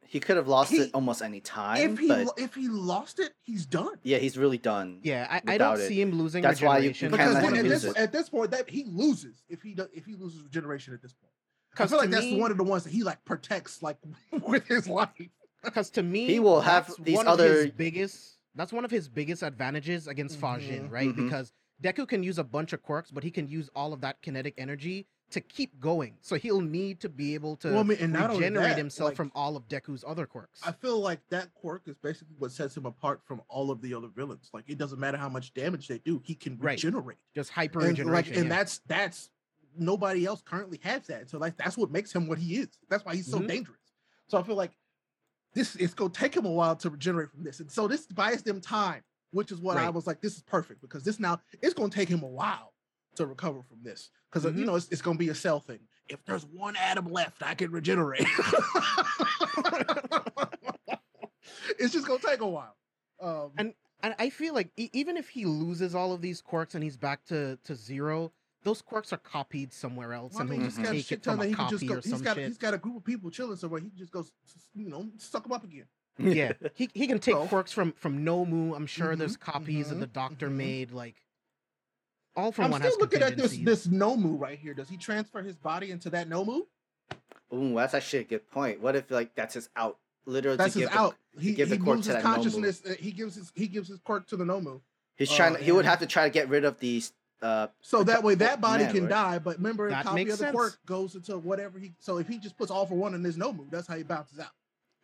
he 0.08 0.20
could 0.20 0.38
have 0.38 0.48
lost 0.48 0.72
He- 0.72 0.78
it 0.80 0.92
almost 0.94 1.22
any 1.22 1.42
time 1.42 1.92
if 1.92 2.00
he 2.00 2.08
but 2.08 2.28
if 2.38 2.56
he 2.56 2.68
lost 2.70 3.20
it, 3.20 3.34
he's 3.42 3.66
done. 3.68 3.94
yeah 4.02 4.18
he's 4.18 4.38
really 4.38 4.58
done 4.58 5.02
Yeah, 5.04 5.28
I, 5.30 5.54
I 5.54 5.58
don't 5.60 5.80
it. 5.80 5.88
see 5.88 6.02
him 6.02 6.14
losing 6.14 6.42
That's 6.42 6.62
why 6.62 6.80
you- 6.80 6.90
you 6.90 6.96
can't 6.96 7.12
Because 7.12 7.34
let 7.36 7.44
him 7.44 7.54
at 7.56 7.64
lose 7.66 7.84
this 7.84 7.92
it. 7.92 7.98
at 7.98 8.12
this 8.12 8.30
point 8.30 8.50
that 8.52 8.68
he 8.70 8.86
loses 8.86 9.44
if 9.50 9.62
he 9.62 9.76
does 9.76 9.90
if 9.94 10.06
he 10.06 10.16
loses 10.16 10.42
regeneration 10.42 10.94
at 10.96 11.02
this 11.04 11.14
point. 11.14 11.34
I 11.74 11.76
'Cause 11.78 11.90
feel 11.92 12.00
like 12.00 12.10
to 12.10 12.16
that's 12.16 12.26
me- 12.26 12.40
one 12.40 12.52
of 12.52 12.58
the 12.58 12.64
ones 12.64 12.84
that 12.84 12.92
he 12.92 13.04
like 13.04 13.24
protects 13.26 13.82
like 13.84 13.98
with 14.48 14.68
his 14.68 14.88
life. 14.88 15.10
Because 15.64 15.90
to 15.92 16.04
me, 16.04 16.26
He 16.26 16.40
will 16.40 16.62
have 16.62 16.88
that's 16.88 17.00
these 17.00 17.16
one 17.18 17.28
of 17.28 17.38
his 17.40 17.66
other- 17.66 17.72
biggest. 17.72 18.38
That's 18.56 18.74
one 18.74 18.84
of 18.86 18.92
his 18.92 19.08
biggest 19.08 19.44
advantages 19.44 20.08
against 20.08 20.40
Fajin, 20.42 20.88
Mhm, 20.88 20.92
right? 20.92 21.10
mhm. 21.10 21.16
Because 21.16 21.54
Deku 21.82 22.08
can 22.08 22.24
use 22.24 22.38
a 22.40 22.44
bunch 22.44 22.74
of 22.74 22.82
quirks, 22.82 23.12
but 23.12 23.24
he 23.24 23.32
can 23.32 23.48
use 23.48 23.70
all 23.76 23.94
of 23.94 24.02
that 24.02 24.22
kinetic 24.22 24.54
energy 24.58 25.06
to 25.32 25.40
keep 25.40 25.80
going. 25.80 26.18
So 26.22 26.36
he'll 26.36 26.60
need 26.60 27.00
to 27.02 27.10
be 27.10 27.36
able 27.36 27.56
to 27.58 27.70
Well, 27.70 27.80
I 27.80 27.84
mean, 27.84 27.98
and 28.02 28.14
regenerate 28.16 28.70
that, 28.70 28.78
himself 28.78 29.10
like, 29.10 29.16
from 29.16 29.32
all 29.36 29.56
of 29.56 29.68
Deku's 29.68 30.04
other 30.06 30.26
quirks. 30.26 30.60
I 30.66 30.72
feel 30.72 31.00
like 31.00 31.20
that 31.30 31.54
quirk 31.54 31.84
is 31.88 31.96
basically 31.98 32.36
what 32.40 32.52
sets 32.52 32.76
him 32.76 32.86
apart 32.88 33.22
from 33.26 33.42
all 33.48 33.70
of 33.70 33.80
the 33.82 33.94
other 33.94 34.08
villains. 34.08 34.50
Like 34.54 34.64
it 34.68 34.78
doesn't 34.80 35.00
matter 35.00 35.18
how 35.18 35.30
much 35.30 35.54
damage 35.54 35.88
they 35.88 36.00
do, 36.00 36.20
he 36.26 36.34
can 36.34 36.58
Right. 36.58 36.72
regenerate. 36.84 37.20
Just 37.36 37.52
hyper 37.52 37.86
and 37.86 37.98
like 38.12 38.28
and 38.28 38.36
yeah. 38.46 38.50
that's 38.50 38.80
that's 38.88 39.30
nobody 39.80 40.26
else 40.26 40.42
currently 40.42 40.80
has 40.84 41.08
that. 41.08 41.30
So 41.30 41.38
like 41.38 41.58
that's 41.58 41.78
what 41.78 41.92
makes 41.92 42.14
him 42.14 42.28
what 42.28 42.38
he 42.38 42.58
is. 42.58 42.68
That's 42.90 43.04
why 43.06 43.16
he's 43.16 43.30
so 43.30 43.40
Mhm. 43.40 43.48
dangerous. 43.48 43.80
So 44.28 44.38
i 44.38 44.44
feel 44.44 44.56
like 44.56 44.72
this 45.54 45.76
it's 45.76 45.94
going 45.96 46.12
to 46.12 46.20
take 46.20 46.36
him 46.36 46.46
a 46.46 46.52
while 46.52 46.76
to 46.78 46.90
regenerate 46.90 47.32
from 47.32 47.44
this. 47.44 47.60
And 47.60 47.72
so 47.72 47.88
this 47.88 48.06
buys 48.08 48.44
them 48.44 48.62
time 48.62 49.04
which 49.32 49.52
is 49.52 49.60
what 49.60 49.78
i 49.78 49.90
was 49.92 50.08
like 50.08 50.22
this 50.22 50.36
is 50.38 50.42
perfect 50.42 50.82
because 50.82 51.04
this 51.04 51.20
now 51.20 51.40
it's 51.62 51.74
going 51.76 51.90
to 51.92 51.96
take 51.96 52.10
him 52.10 52.24
a 52.24 52.28
while 52.28 52.74
to 53.16 53.26
recover 53.28 53.62
from 53.64 53.78
this. 53.84 54.10
Because 54.32 54.46
you 54.46 54.52
Mhm. 54.64 54.66
know 54.68 54.76
it's, 54.76 54.88
it's 54.90 55.02
going 55.02 55.18
to 55.18 55.24
be 55.24 55.30
a 55.30 55.36
cell 55.36 55.60
thing. 55.60 55.80
If 56.08 56.24
there's 56.26 56.46
one 56.46 56.76
atom 56.76 57.06
left 57.12 57.42
i 57.44 57.54
can 57.56 57.72
regenerate. 57.72 58.26
It's 61.80 61.94
just 61.94 62.06
going 62.08 62.20
to 62.20 62.28
take 62.28 62.42
a 62.42 62.48
while. 62.48 62.76
Um 63.22 63.52
And- 63.58 63.74
and 64.02 64.16
I 64.18 64.30
feel 64.30 64.54
like 64.54 64.72
e- 64.78 64.90
even 64.94 65.18
if 65.18 65.28
he 65.30 65.44
loses 65.46 65.94
all 65.94 66.14
of 66.14 66.22
these 66.22 66.42
quirks 66.42 66.74
and 66.76 66.82
he's 66.84 66.96
back 66.98 67.26
to 67.26 67.58
to 67.66 67.76
zero, 67.76 68.32
those 68.64 68.82
quirks 68.82 69.14
are 69.14 69.18
copied 69.18 69.72
somewhere 69.74 70.14
else, 70.14 70.34
Well, 70.34 70.40
I 70.40 70.42
and 70.42 70.50
mean, 70.50 70.60
he'll 70.62 70.68
he's 70.70 70.76
just 70.76 70.84
got 70.86 70.92
a 70.92 70.96
take 70.98 71.06
shit 71.06 71.18
it 71.20 71.24
from 71.24 71.32
ton 71.32 71.40
that 71.40 71.46
a 71.46 71.48
he 71.50 71.56
can 71.56 71.70
just 71.70 71.74
copy 71.82 71.88
go. 71.88 71.94
or 71.94 72.02
He's 72.02 72.10
some 72.12 72.22
got 72.22 72.36
shit. 72.36 72.48
he's 72.48 72.58
got 72.58 72.74
a 72.74 72.78
group 72.78 72.98
of 72.98 73.04
people 73.06 73.30
chilling 73.32 73.56
somewhere. 73.58 73.80
He 73.82 73.90
just 73.98 74.12
go, 74.12 74.20
s- 74.20 74.32
s- 74.46 74.70
you 74.76 74.90
know, 74.90 75.08
suck 75.18 75.44
them 75.44 75.52
up 75.54 75.64
again. 75.64 75.86
yeah, 76.18 76.52
he 76.74 76.90
he 76.94 77.08
can 77.08 77.20
take 77.20 77.36
So- 77.36 77.48
quirks 77.48 77.72
from 77.72 77.94
from 77.94 78.26
Nomu. 78.26 78.76
I'm 78.76 78.86
sure 78.88 79.16
there's 79.16 79.38
Mhm, 79.38 79.40
copies 79.42 79.90
of 79.92 79.98
mhm, 79.98 80.02
the 80.02 80.08
Doctor 80.08 80.50
mhm. 80.50 80.56
made 80.56 80.92
like 80.92 81.16
all 82.36 82.52
from 82.52 82.66
I'm 82.66 82.72
one 82.72 82.82
still 82.82 82.92
has 82.92 83.00
looking 83.00 83.22
at 83.22 83.38
this 83.38 83.52
contingencies. 83.54 83.88
this 83.88 83.88
Nomu 83.88 84.40
right 84.40 84.60
here. 84.60 84.74
Does 84.74 84.90
he 84.90 84.98
transfer 84.98 85.42
his 85.42 85.56
body 85.56 85.92
into 85.92 86.10
that 86.12 86.28
Nomu? 86.30 86.68
Ooh, 87.54 87.76
that's 87.76 87.94
actually 87.94 88.20
a 88.20 88.24
good 88.26 88.50
point. 88.52 88.80
What 88.82 88.96
if 88.96 89.10
like 89.10 89.34
that's 89.36 89.54
his 89.56 89.70
out? 89.76 89.98
Literally, 90.26 90.58
That's 90.58 90.74
to 90.74 90.80
his 90.82 90.90
give 90.90 90.94
the- 90.94 91.00
out. 91.02 91.16
He, 91.40 91.54
give 91.54 91.70
he 91.72 91.78
moves 91.80 92.06
to 92.08 92.14
his 92.14 92.22
that 92.24 92.30
Nomu. 92.30 92.36
consciousness. 92.36 92.82
uh, 92.86 92.94
He 93.00 93.12
gives 93.12 93.36
his 93.36 93.52
he 93.56 93.68
gives 93.68 93.88
his 93.88 94.00
quirk 94.00 94.28
to 94.28 94.36
the 94.38 94.44
Nomu. 94.44 94.82
he's 95.16 95.32
uh, 95.32 95.36
trying. 95.36 95.56
to, 95.56 95.64
he 95.64 95.72
would 95.72 95.86
have 95.86 96.00
to 96.00 96.06
try 96.06 96.26
to 96.26 96.30
get 96.30 96.50
rid 96.50 96.66
of 96.66 96.80
these. 96.80 97.14
Uh, 97.42 97.68
So 97.82 98.04
that 98.04 98.22
way 98.24 98.36
that 98.36 98.60
body 98.62 98.84
man, 98.84 98.94
can 98.94 99.04
right? 99.04 99.10
die. 99.10 99.40
But 99.40 99.58
remember, 99.58 99.88
a 99.88 99.92
That 99.92 100.04
copy 100.06 100.16
makes 100.16 100.34
of 100.34 100.40
the 100.40 100.46
sense. 100.46 100.56
quirk 100.56 100.78
goes 100.86 101.16
into 101.16 101.38
whatever 101.38 101.80
he. 101.80 101.94
So 102.00 102.18
if 102.18 102.28
he 102.28 102.38
just 102.38 102.58
puts 102.58 102.70
all 102.72 102.86
for 102.86 102.96
one 102.96 103.14
in 103.14 103.24
his 103.24 103.38
Nomu, 103.38 103.70
that's 103.72 103.88
how 103.88 103.96
he 103.96 104.04
bounces 104.04 104.40
out. 104.40 104.52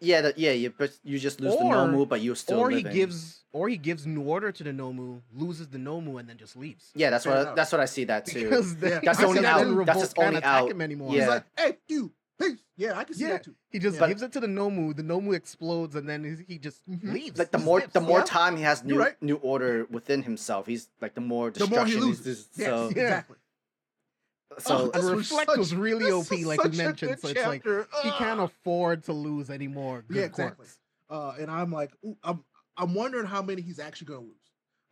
yeah, 0.02 0.20
that, 0.22 0.38
yeah, 0.38 0.52
you 0.52 0.74
but 0.78 0.92
you 1.04 1.18
just 1.18 1.40
lose 1.40 1.56
the 1.56 1.64
Nomu, 1.64 2.08
but 2.08 2.20
you're 2.22 2.36
still 2.36 2.60
or 2.60 2.70
living. 2.70 2.92
he 2.92 2.98
gives 3.00 3.44
or 3.54 3.70
he 3.70 3.78
gives 3.78 4.06
new 4.06 4.22
order 4.24 4.52
to 4.52 4.64
the 4.64 4.72
Nomu, 4.72 5.22
loses 5.34 5.70
the 5.70 5.78
Nomu, 5.78 6.20
and 6.20 6.28
then 6.28 6.36
just 6.38 6.58
leaves. 6.58 6.92
Yeah, 6.96 7.10
that's 7.10 7.24
Fair 7.24 7.38
what 7.38 7.48
I, 7.48 7.54
that's 7.56 7.72
what 7.72 7.80
I 7.80 7.86
see 7.86 8.04
that 8.04 8.26
too. 8.26 8.44
Because 8.44 8.76
then, 8.76 9.00
That's 9.06 9.20
the 9.20 9.26
only 9.28 9.46
out. 9.46 9.62
in 9.66 9.86
That's 9.86 10.02
his 10.02 10.14
only 10.18 10.44
out. 10.44 10.70
him 10.70 10.82
anymore. 10.82 11.12
He's 11.12 11.20
Yeah. 11.20 11.30
like, 11.30 11.46
hey, 11.58 11.78
you, 11.88 12.02
peace. 12.10 12.12
Yeah, 12.78 12.98
I 12.98 13.06
can 13.06 13.16
see 13.16 13.24
Yeah. 13.24 13.30
that 13.30 13.44
too. 13.46 13.56
He 13.70 13.80
just 13.80 13.98
But- 13.98 14.08
gives 14.08 14.22
it 14.22 14.34
to 14.34 14.42
the 14.42 14.48
Nomu. 14.48 14.94
The 14.94 15.02
Nomu 15.04 15.34
explodes, 15.34 15.96
and 15.96 16.10
then 16.10 16.24
he- 16.26 16.54
he 16.56 16.60
just 16.60 16.86
Mhm. 16.90 17.14
leaves. 17.14 17.40
like 17.40 17.52
the 17.52 17.58
more 17.58 17.80
the 17.82 18.02
more 18.02 18.20
yeah. 18.20 18.26
time 18.26 18.58
he 18.58 18.64
has 18.64 18.84
new 18.84 19.00
right. 19.00 19.22
new 19.22 19.38
order 19.38 19.86
within 19.86 20.24
himself, 20.24 20.68
he's 20.68 20.90
like 21.02 21.14
the 21.16 21.22
more 21.22 21.52
The 21.52 21.62
more 21.68 21.86
he 21.86 21.94
destruction 21.94 22.02
loses. 22.02 22.28
is 22.28 22.50
Yes, 22.58 22.68
so 22.68 22.84
Yeah. 22.84 22.90
exactly. 23.04 23.38
so 24.60 24.78
Oh, 24.78 24.92
and 25.00 25.18
Reflect 25.18 25.50
such- 25.52 25.58
was 25.58 25.74
really 25.76 26.06
this 26.06 26.14
OP, 26.32 26.44
like 26.44 26.64
we 26.64 26.72
mentioned. 26.72 27.20
So 27.20 27.30
it's 27.30 27.40
like 27.46 27.64
chapter. 27.64 27.88
he 28.04 28.12
can't 28.12 28.40
afford 28.42 29.04
to 29.06 29.14
lose 29.14 29.50
anymore. 29.50 30.04
good 30.08 30.18
Yeah, 30.18 30.24
exactly. 30.24 30.68
Uh, 31.10 31.36
and 31.40 31.50
I'm 31.50 31.72
like, 31.72 31.92
ooh, 32.04 32.18
I'm 32.24 32.44
I'm 32.78 32.94
wondering 32.94 33.26
how 33.26 33.42
many 33.42 33.62
he's 33.62 33.80
actually 33.80 34.08
gonna 34.08 34.20
lose. 34.22 34.45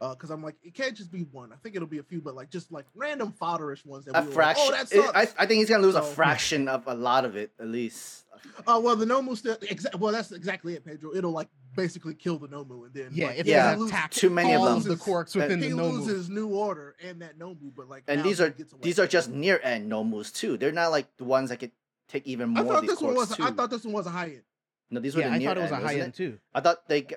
Uh, 0.04 0.10
because 0.16 0.30
I'm 0.32 0.44
like, 0.44 0.56
it 0.62 0.74
can't 0.74 0.98
just 0.98 1.12
be 1.13 1.22
one. 1.32 1.54
I 1.54 1.56
think 1.56 1.78
it'll 1.78 1.88
be 1.88 2.00
a 2.00 2.04
few, 2.04 2.20
but 2.20 2.36
like 2.36 2.50
just 2.50 2.74
like 2.74 2.86
random 2.94 3.34
fodderish 3.42 3.86
ones 3.86 4.04
that 4.04 4.18
a 4.18 4.22
we 4.22 4.28
were 4.28 4.34
fraction. 4.34 4.66
Like, 4.72 4.82
oh, 4.94 5.02
that 5.02 5.10
it- 5.26 5.36
I, 5.39 5.44
I 5.44 5.46
think 5.46 5.60
he's 5.60 5.70
gonna 5.70 5.82
lose 5.84 5.96
a 5.96 6.02
fraction 6.02 6.68
of 6.68 6.84
a 6.88 6.94
lot 6.94 7.24
of 7.24 7.38
it 7.38 7.52
at 7.58 7.68
least. 7.68 8.26
Oh 8.68 8.82
well, 8.82 8.98
the 8.98 9.06
Nomu 9.06 9.38
still. 9.38 9.56
Exa- 9.58 9.96
well, 9.98 10.12
that's 10.12 10.34
exactly 10.34 10.74
it, 10.74 10.84
Pedro. 10.84 11.16
It'll 11.16 11.32
like 11.32 11.47
basically 11.74 12.16
kill 12.16 12.38
the 12.38 12.49
Nomu, 12.49 12.86
and 12.86 12.93
then 12.93 13.10
Yeah, 13.14 13.28
like, 13.28 13.39
it's 13.39 13.47
Yeah. 13.49 13.64
gonna 13.64 13.76
he 13.76 13.80
loses- 13.84 13.91
attack 13.93 14.12
Too 14.12 14.30
many 14.30 14.54
of 14.54 14.60
all 14.60 14.66
them. 14.68 14.78
of 14.80 14.84
the 14.84 14.97
quirks 14.97 15.36
within 15.36 15.62
He 15.62 15.70
the 15.70 15.76
Nomu. 15.78 15.91
loses 15.93 16.30
new 16.30 16.47
order 16.49 16.97
and 17.01 17.22
that 17.22 17.39
Nomu, 17.39 17.72
but 17.74 17.88
like, 17.88 18.04
And 18.10 18.24
these 18.26 18.41
are 18.41 18.54
these 18.82 18.99
are 18.99 19.08
just 19.08 19.30
near 19.30 19.60
end 19.64 19.89
nomus 19.89 20.34
too. 20.34 20.58
They're 20.58 20.74
not 20.74 20.91
like 20.91 21.08
the 21.16 21.24
ones 21.24 21.49
that 21.49 21.60
could 21.62 21.72
take 22.10 22.28
even 22.28 22.49
more 22.49 22.58
I 22.58 22.62
of 22.62 22.68
thought 22.74 22.82
these 22.82 22.89
this 22.91 23.01
one 23.01 23.16
was. 23.16 23.38
too. 23.38 23.43
I 23.43 23.51
thought 23.51 23.70
this 23.70 23.86
one 23.86 23.93
was 23.93 24.06
a 24.08 24.10
high 24.10 24.26
end. 24.26 24.43
no, 24.91 24.99
these 24.99 25.16
were 25.16 25.22
Yeah, 25.22 25.30
the 25.30 25.36
I 25.36 25.38
near 25.38 25.47
thought 25.47 25.58
it 25.58 25.62
was 25.62 25.72
a 25.72 25.76
end, 25.76 25.86
high 25.86 25.93
end 25.99 26.04
it? 26.10 26.16
too. 26.16 26.39
I 26.54 26.60
thought 26.60 26.88
they. 26.89 27.08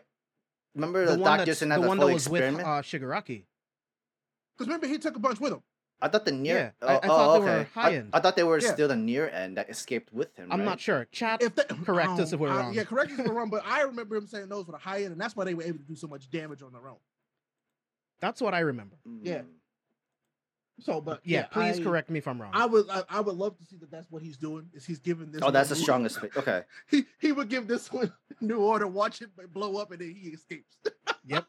G- 0.77 0.81
Remember 0.81 1.07
The 1.07 1.13
the, 1.13 1.19
one 1.19 1.39
doctors 1.39 1.59
didn't 1.61 1.69
the 1.71 1.75
have 1.77 1.83
the 1.83 1.89
one 1.89 1.99
full 1.99 2.07
that 2.09 2.13
was 2.15 2.29
with 2.29 2.43
experiment. 2.43 2.69
uh, 2.69 2.83
Shigaraki. 2.83 3.45
Because 4.57 4.69
remember, 4.69 4.87
he 4.87 4.99
took 4.99 5.17
a 5.17 5.19
bunch 5.19 5.41
with 5.41 5.53
him. 5.53 5.63
I 6.01 6.09
thought 6.09 6.27
the 6.27 6.33
near. 6.33 6.75
Yeah, 6.83 6.87
I- 6.89 6.95
oh, 6.95 6.99
I 7.03 7.07
thought 7.07 7.29
oh, 7.29 7.33
they 7.33 7.39
were 7.41 7.51
okay. 7.53 7.69
high 7.73 7.89
I, 7.91 7.95
end. 7.95 8.11
I 8.13 8.21
thought 8.21 8.37
they 8.37 8.43
were 8.45 8.59
Yeah. 8.61 8.73
still 8.73 8.89
the 8.89 8.97
near 8.97 9.29
end 9.31 9.57
that 9.57 9.71
escaped 9.71 10.13
with 10.13 10.35
him. 10.37 10.53
I'm 10.53 10.61
right? 10.61 10.65
not 10.67 10.81
sure. 10.81 11.07
Chat. 11.11 11.43
If 11.43 11.55
they, 11.55 11.65
Correct 11.65 12.11
I 12.11 12.23
us 12.23 12.33
if 12.35 12.41
we're 12.41 12.51
I- 12.51 12.57
wrong. 12.61 12.75
Yeah, 12.75 12.85
correct 12.85 13.13
us 13.13 13.19
if 13.19 13.27
we're 13.27 13.33
wrong. 13.35 13.49
But 13.51 13.63
I 13.67 13.81
remember 13.91 14.17
him 14.17 14.27
saying 14.27 14.49
those 14.51 14.67
were 14.67 14.73
the 14.73 14.79
high 14.79 15.03
end, 15.05 15.13
and 15.13 15.21
that's 15.21 15.35
why 15.35 15.45
they 15.45 15.55
were 15.55 15.63
able 15.63 15.79
to 15.79 15.85
do 15.85 15.97
so 15.97 16.07
much 16.07 16.31
damage 16.31 16.63
on 16.63 16.73
their 16.73 16.87
own. 16.89 16.99
That's 18.21 18.41
what 18.43 18.53
I 18.55 18.61
remember. 18.61 18.97
Yeah. 19.23 19.43
So, 20.79 21.01
but 21.01 21.21
Yeah, 21.25 21.47
please 21.47 21.81
I- 21.81 21.83
correct 21.83 22.11
me 22.11 22.19
if 22.19 22.29
I'm 22.29 22.41
wrong. 22.41 22.51
I 22.55 22.67
would 22.67 22.89
I, 22.91 23.03
I 23.09 23.21
would 23.21 23.35
love 23.37 23.57
to 23.59 23.65
see 23.65 23.77
that 23.77 23.91
that's 23.91 24.11
what 24.11 24.23
he's 24.23 24.37
doing. 24.37 24.69
Is 24.75 24.85
he's 24.85 24.99
giving 24.99 25.31
this? 25.33 25.41
Oh, 25.43 25.51
that's 25.51 25.71
the 25.71 25.77
strongest. 25.77 26.21
fa- 26.21 26.29
Okay. 26.37 26.63
He 26.91 27.07
he 27.19 27.33
would 27.33 27.49
give 27.49 27.67
this 27.67 27.91
one 27.93 28.13
new 28.41 28.59
order, 28.61 28.87
watch 28.87 29.23
it 29.23 29.31
blow 29.53 29.77
up, 29.79 29.91
and 29.93 30.01
then 30.01 30.15
he 30.15 30.29
escapes. 30.31 30.77
Yep. 31.29 31.45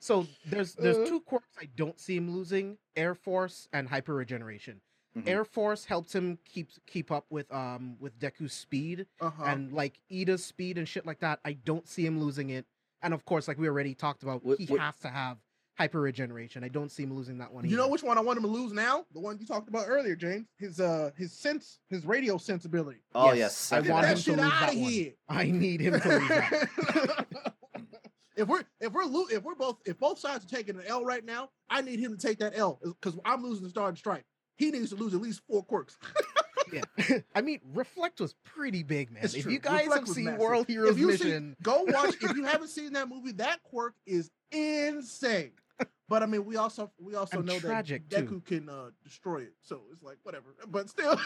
So 0.00 0.26
there's 0.46 0.74
there's 0.74 0.96
Uh. 0.96 1.06
two 1.06 1.20
quirks 1.20 1.48
I 1.60 1.66
don't 1.76 1.98
see 1.98 2.16
him 2.16 2.30
losing: 2.34 2.78
Air 2.96 3.14
Force 3.14 3.68
and 3.72 3.88
Hyper 3.88 4.14
Regeneration. 4.14 4.80
Mhm. 5.16 5.26
Air 5.28 5.44
Force 5.44 5.84
helps 5.84 6.14
him 6.14 6.38
keep 6.44 6.70
keep 6.86 7.10
up 7.10 7.26
with 7.30 7.52
um 7.52 7.96
with 8.00 8.18
Deku's 8.18 8.52
speed 8.52 9.06
Uh-huh. 9.20 9.44
and 9.44 9.72
like 9.72 9.98
Iida's 10.10 10.44
speed 10.44 10.78
and 10.78 10.88
shit 10.88 11.04
like 11.04 11.18
that. 11.20 11.40
I 11.44 11.52
don't 11.54 11.86
see 11.88 12.06
him 12.06 12.20
losing 12.20 12.50
it. 12.50 12.66
And 13.02 13.12
of 13.12 13.24
course, 13.24 13.48
like 13.48 13.58
we 13.58 13.68
already 13.68 13.94
talked 13.94 14.22
about, 14.22 14.42
Wh- 14.46 14.56
he 14.58 14.66
wh- 14.66 14.78
has 14.78 14.96
to 15.00 15.08
have 15.08 15.38
Hyper 15.78 16.00
Regeneration. 16.00 16.64
I 16.64 16.68
don't 16.68 16.90
see 16.90 17.04
him 17.04 17.14
losing 17.14 17.38
that 17.38 17.52
one. 17.52 17.68
you 17.68 17.76
know 17.76 17.86
which 17.88 18.02
one 18.02 18.18
I 18.18 18.20
want 18.20 18.36
him 18.36 18.42
to 18.42 18.50
lose 18.50 18.72
now? 18.72 19.04
The 19.14 19.20
one 19.20 19.38
you 19.38 19.46
talked 19.46 19.68
about 19.68 19.84
earlier, 19.86 20.16
James. 20.16 20.46
His 20.58 20.80
uh 20.80 21.10
his 21.16 21.32
sense, 21.32 21.78
his 21.88 22.04
radio 22.04 22.36
sensibility. 22.36 22.98
Oh 23.14 23.26
Yes, 23.28 23.36
yes. 23.38 23.72
I 23.72 23.80
Get 23.82 23.92
want 23.92 24.06
him 24.06 24.16
to 24.18 24.30
lose 24.32 24.36
that 24.40 24.72
of 24.74 24.78
one. 24.80 25.12
I 25.28 25.44
need 25.44 25.80
him 25.80 26.00
to 26.00 26.08
lose 26.08 26.28
that. 26.28 27.26
if 28.36 28.48
we're 28.48 28.64
if 28.80 28.92
we're 28.92 29.04
lo- 29.04 29.26
if 29.30 29.42
we're 29.44 29.54
both 29.54 29.78
if 29.86 29.98
both 29.98 30.18
sides 30.18 30.44
are 30.44 30.48
taking 30.48 30.76
an 30.76 30.82
L 30.86 31.04
right 31.04 31.24
now, 31.24 31.50
I 31.70 31.80
need 31.80 32.00
him 32.00 32.16
to 32.16 32.26
take 32.26 32.38
that 32.40 32.58
L 32.58 32.80
because 32.82 33.18
I'm 33.24 33.44
losing 33.44 33.62
the 33.62 33.70
Star 33.70 33.88
and 33.88 33.96
Stripe. 33.96 34.24
He 34.56 34.72
needs 34.72 34.90
to 34.90 34.96
lose 34.96 35.14
at 35.14 35.20
least 35.20 35.42
four 35.48 35.62
quirks. 35.62 35.96
Yeah. 36.70 36.82
I 37.34 37.40
mean, 37.40 37.60
Reflect 37.72 38.20
was 38.20 38.34
pretty 38.44 38.82
big, 38.82 39.10
man. 39.10 39.24
It's 39.24 39.32
if 39.32 39.44
true. 39.44 39.52
you 39.52 39.58
guys 39.58 39.84
Reflect 39.86 39.94
have 40.00 40.08
was 40.08 40.14
seen 40.16 40.24
massive. 40.26 40.40
World 40.40 40.66
Heroes 40.66 40.90
if 40.90 40.98
you 40.98 41.16
see, 41.16 41.24
Mission, 41.24 41.56
go 41.62 41.84
watch. 41.84 42.16
if 42.20 42.36
you 42.36 42.44
haven't 42.44 42.68
seen 42.68 42.92
that 42.92 43.08
movie, 43.08 43.32
that 43.32 43.62
quirk 43.62 43.94
is 44.04 44.30
insane. 44.52 45.52
But 46.08 46.22
I 46.22 46.26
mean, 46.26 46.44
we 46.46 46.56
also 46.56 46.90
we 46.98 47.14
also 47.14 47.38
And 47.38 47.46
know 47.46 47.58
tragic, 47.58 48.08
that 48.10 48.26
too. 48.28 48.40
Deku 48.40 48.44
can 48.46 48.68
uh, 48.68 48.90
destroy 49.04 49.42
it, 49.42 49.52
so 49.60 49.82
it's 49.92 50.02
like 50.02 50.16
whatever. 50.22 50.46
But 50.66 50.88
still, 50.88 51.20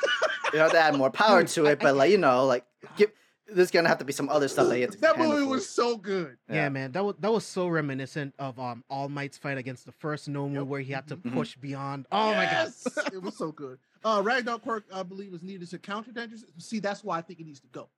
You 0.52 0.58
know, 0.58 0.68
to 0.68 0.78
add 0.78 0.96
more 0.96 1.10
power 1.10 1.44
to 1.44 1.66
it, 1.66 1.78
but 1.78 1.94
like 1.94 2.10
you 2.10 2.18
know, 2.18 2.46
like 2.46 2.64
give, 2.96 3.12
there's 3.46 3.70
gonna 3.70 3.88
have 3.88 3.98
to 3.98 4.04
be 4.04 4.12
some 4.12 4.28
other 4.28 4.48
stuff 4.48 4.68
that 4.68 4.76
you 4.78 4.82
have 4.82 4.90
to 4.92 4.98
that 5.00 5.18
movie 5.18 5.44
was 5.46 5.68
so 5.68 5.96
good. 5.96 6.36
yeah. 6.48 6.68
man, 6.68 6.90
that 6.92 7.04
was 7.04 7.14
that 7.20 7.32
was 7.32 7.46
so 7.46 7.68
reminiscent 7.68 8.34
of 8.40 8.58
um 8.58 8.82
All 8.90 9.08
Might's 9.08 9.38
fight 9.38 9.56
against 9.56 9.86
the 9.86 9.92
first 9.92 10.28
Nomu, 10.28 10.54
Yep. 10.54 10.66
where 10.66 10.80
he 10.80 10.92
had 10.92 11.06
to 11.08 11.16
Mhm. 11.16 11.32
push 11.32 11.56
beyond. 11.56 12.06
Oh 12.10 12.34
my 12.34 12.44
god, 12.46 12.72
it 13.12 13.22
was 13.22 13.36
so 13.36 13.52
good. 13.52 13.78
Uh, 14.04 14.20
Ragnar 14.24 14.58
quirk, 14.58 14.84
I 14.92 15.04
believe, 15.04 15.32
is 15.32 15.44
needed 15.44 15.70
to 15.70 15.78
counter 15.78 16.10
dangers. 16.10 16.44
See, 16.58 16.80
that's 16.80 17.04
why 17.04 17.18
I 17.18 17.22
think 17.22 17.38
it 17.38 17.46
needs 17.46 17.60
to 17.60 17.68
go, 17.68 17.88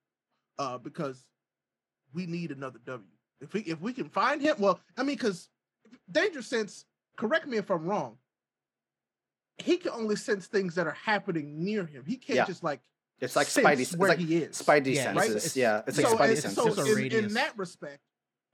uh, 0.59 0.77
because 0.77 1.25
we 2.13 2.27
need 2.27 2.51
another 2.51 2.79
W. 2.85 3.09
If 3.41 3.55
we 3.55 3.61
if 3.63 3.81
we 3.81 3.95
can 3.95 4.11
find 4.11 4.43
him, 4.43 4.57
well, 4.59 4.81
I 4.99 5.03
mean, 5.03 5.17
because 5.17 5.49
danger 6.11 6.43
sense. 6.43 6.85
Correct 7.17 7.47
me 7.47 7.57
if 7.59 7.71
I'm 7.71 7.85
wrong. 7.87 8.19
He 9.59 9.77
can 9.77 9.93
only 9.93 10.17
sense 10.17 10.47
things 10.47 10.75
that 10.75 10.87
are 10.87 10.97
happening 11.05 11.63
near 11.65 11.87
him. 11.87 12.05
He 12.07 12.17
can't 12.17 12.37
Yeah. 12.39 12.45
just 12.47 12.63
like 12.65 12.81
It's 13.21 13.37
like 13.37 13.47
sense 13.47 13.65
Spidey. 13.67 13.81
It's 13.81 13.97
where 13.97 14.09
like 14.09 14.19
he 14.19 14.37
is. 14.43 14.61
Spidey 14.61 14.95
Yeah, 14.97 15.13
right? 15.13 15.19
senses. 15.31 15.37
It's- 15.37 15.57
yeah, 15.57 15.83
it's 15.87 15.97
like 15.97 16.07
so, 16.09 16.17
Spidey 16.17 16.27
senses. 16.37 16.55
so 16.55 16.67
Just 16.75 16.79
a 16.89 16.97
in, 17.19 17.25
in 17.27 17.33
that 17.35 17.57
respect, 17.57 18.01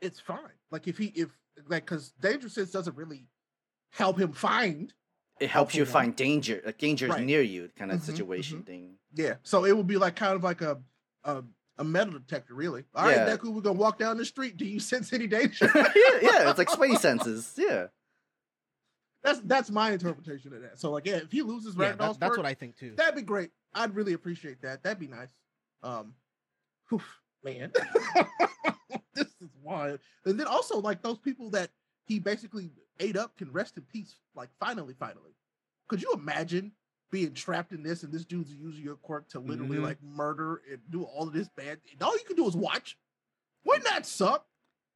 it's 0.03 0.21
fine. 0.21 0.39
Like 0.71 0.87
if 0.87 0.99
he 0.99 1.07
if 1.07 1.31
like 1.67 1.85
because 1.87 2.13
danger 2.21 2.49
sense 2.51 2.71
doesn't 2.71 2.97
really 2.97 3.27
help 3.93 4.19
him 4.19 4.33
find. 4.33 4.93
it 5.41 5.49
helps 5.49 5.75
you 5.75 5.81
helpful 5.85 5.95
one. 6.01 6.05
find 6.09 6.17
danger, 6.17 6.61
like 6.67 6.77
danger 6.77 7.07
is 7.07 7.11
Right. 7.13 7.25
near 7.25 7.41
you, 7.41 7.71
kind 7.77 7.91
of 7.91 8.01
Mhm, 8.01 8.05
situation 8.05 8.63
thing. 8.63 8.99
Yeah. 9.15 9.37
So 9.43 9.65
it 9.65 9.75
would 9.75 9.87
be 9.87 9.97
like 9.97 10.17
kind 10.17 10.35
of 10.37 10.45
like 10.45 10.61
a 10.61 10.83
a, 11.25 11.43
a 11.81 11.85
metal 11.85 12.13
detector, 12.13 12.55
really. 12.55 12.85
All 12.95 13.05
right, 13.07 13.17
Yeah. 13.17 13.37
Deku, 13.37 13.53
we're 13.53 13.63
gonna 13.63 13.79
walk 13.79 13.99
down 13.99 14.17
the 14.19 14.25
street. 14.25 14.57
Do 14.57 14.65
you 14.65 14.79
sense 14.93 15.13
any 15.13 15.27
danger? 15.27 15.69
yeah, 15.75 15.85
yeah, 16.23 16.51
it's 16.51 16.59
like 16.59 16.69
Spidey 16.69 16.99
senses. 16.99 17.53
Yeah. 17.57 17.87
that's 19.25 19.41
that's 19.41 19.71
my 19.71 19.91
interpretation 19.93 20.53
of 20.55 20.63
that. 20.63 20.79
So 20.79 20.91
like, 20.93 21.07
yeah, 21.07 21.17
if 21.17 21.33
he 21.33 21.43
loses 21.43 21.75
yeah, 21.77 21.87
Ragnar's 21.89 22.15
that, 22.17 22.21
that's 22.21 22.29
quirk, 22.31 22.39
what 22.39 22.47
I 22.47 22.55
think 22.55 22.77
too. 22.77 22.95
that'd 22.97 23.17
be 23.17 23.23
great. 23.23 23.51
I'd 23.75 23.95
really 23.95 24.13
appreciate 24.13 24.63
that. 24.63 24.83
That'd 24.83 24.99
be 25.01 25.09
nice. 25.09 25.31
Um, 25.83 26.15
whew, 26.91 27.01
man, 27.43 27.73
this 29.15 29.27
is 29.41 29.51
wild. 29.63 29.99
And 30.27 30.39
then 30.39 30.47
also 30.47 30.79
like 30.81 31.03
those 31.03 31.19
people 31.19 31.51
that 31.51 31.71
he 32.07 32.19
basically 32.19 32.71
ate 32.99 33.17
up 33.17 33.37
can 33.39 33.51
rest 33.53 33.77
in 33.79 33.85
peace. 33.85 34.17
Like 34.35 34.51
finally, 34.61 34.95
finally, 34.99 35.35
could 35.89 36.03
you 36.03 36.13
imagine 36.13 36.73
being 37.11 37.35
trapped 37.35 37.73
in 37.73 37.83
this 37.83 38.03
and 38.03 38.13
this 38.13 38.25
dude's 38.25 38.53
using 38.53 38.83
your 38.85 38.97
quirk 38.97 39.29
to 39.31 39.41
literally 39.41 39.79
Mhm. 39.79 39.83
like 39.83 40.03
murder 40.03 40.63
and 40.71 40.81
do 40.91 41.03
all 41.05 41.27
of 41.27 41.33
this 41.35 41.49
bad? 41.49 41.81
And 41.93 42.03
all 42.03 42.13
you 42.17 42.25
can 42.25 42.37
do 42.37 42.47
is 42.47 42.57
watch. 42.57 42.97
Wouldn't 43.65 43.85
that 43.85 44.07
suck? 44.07 44.47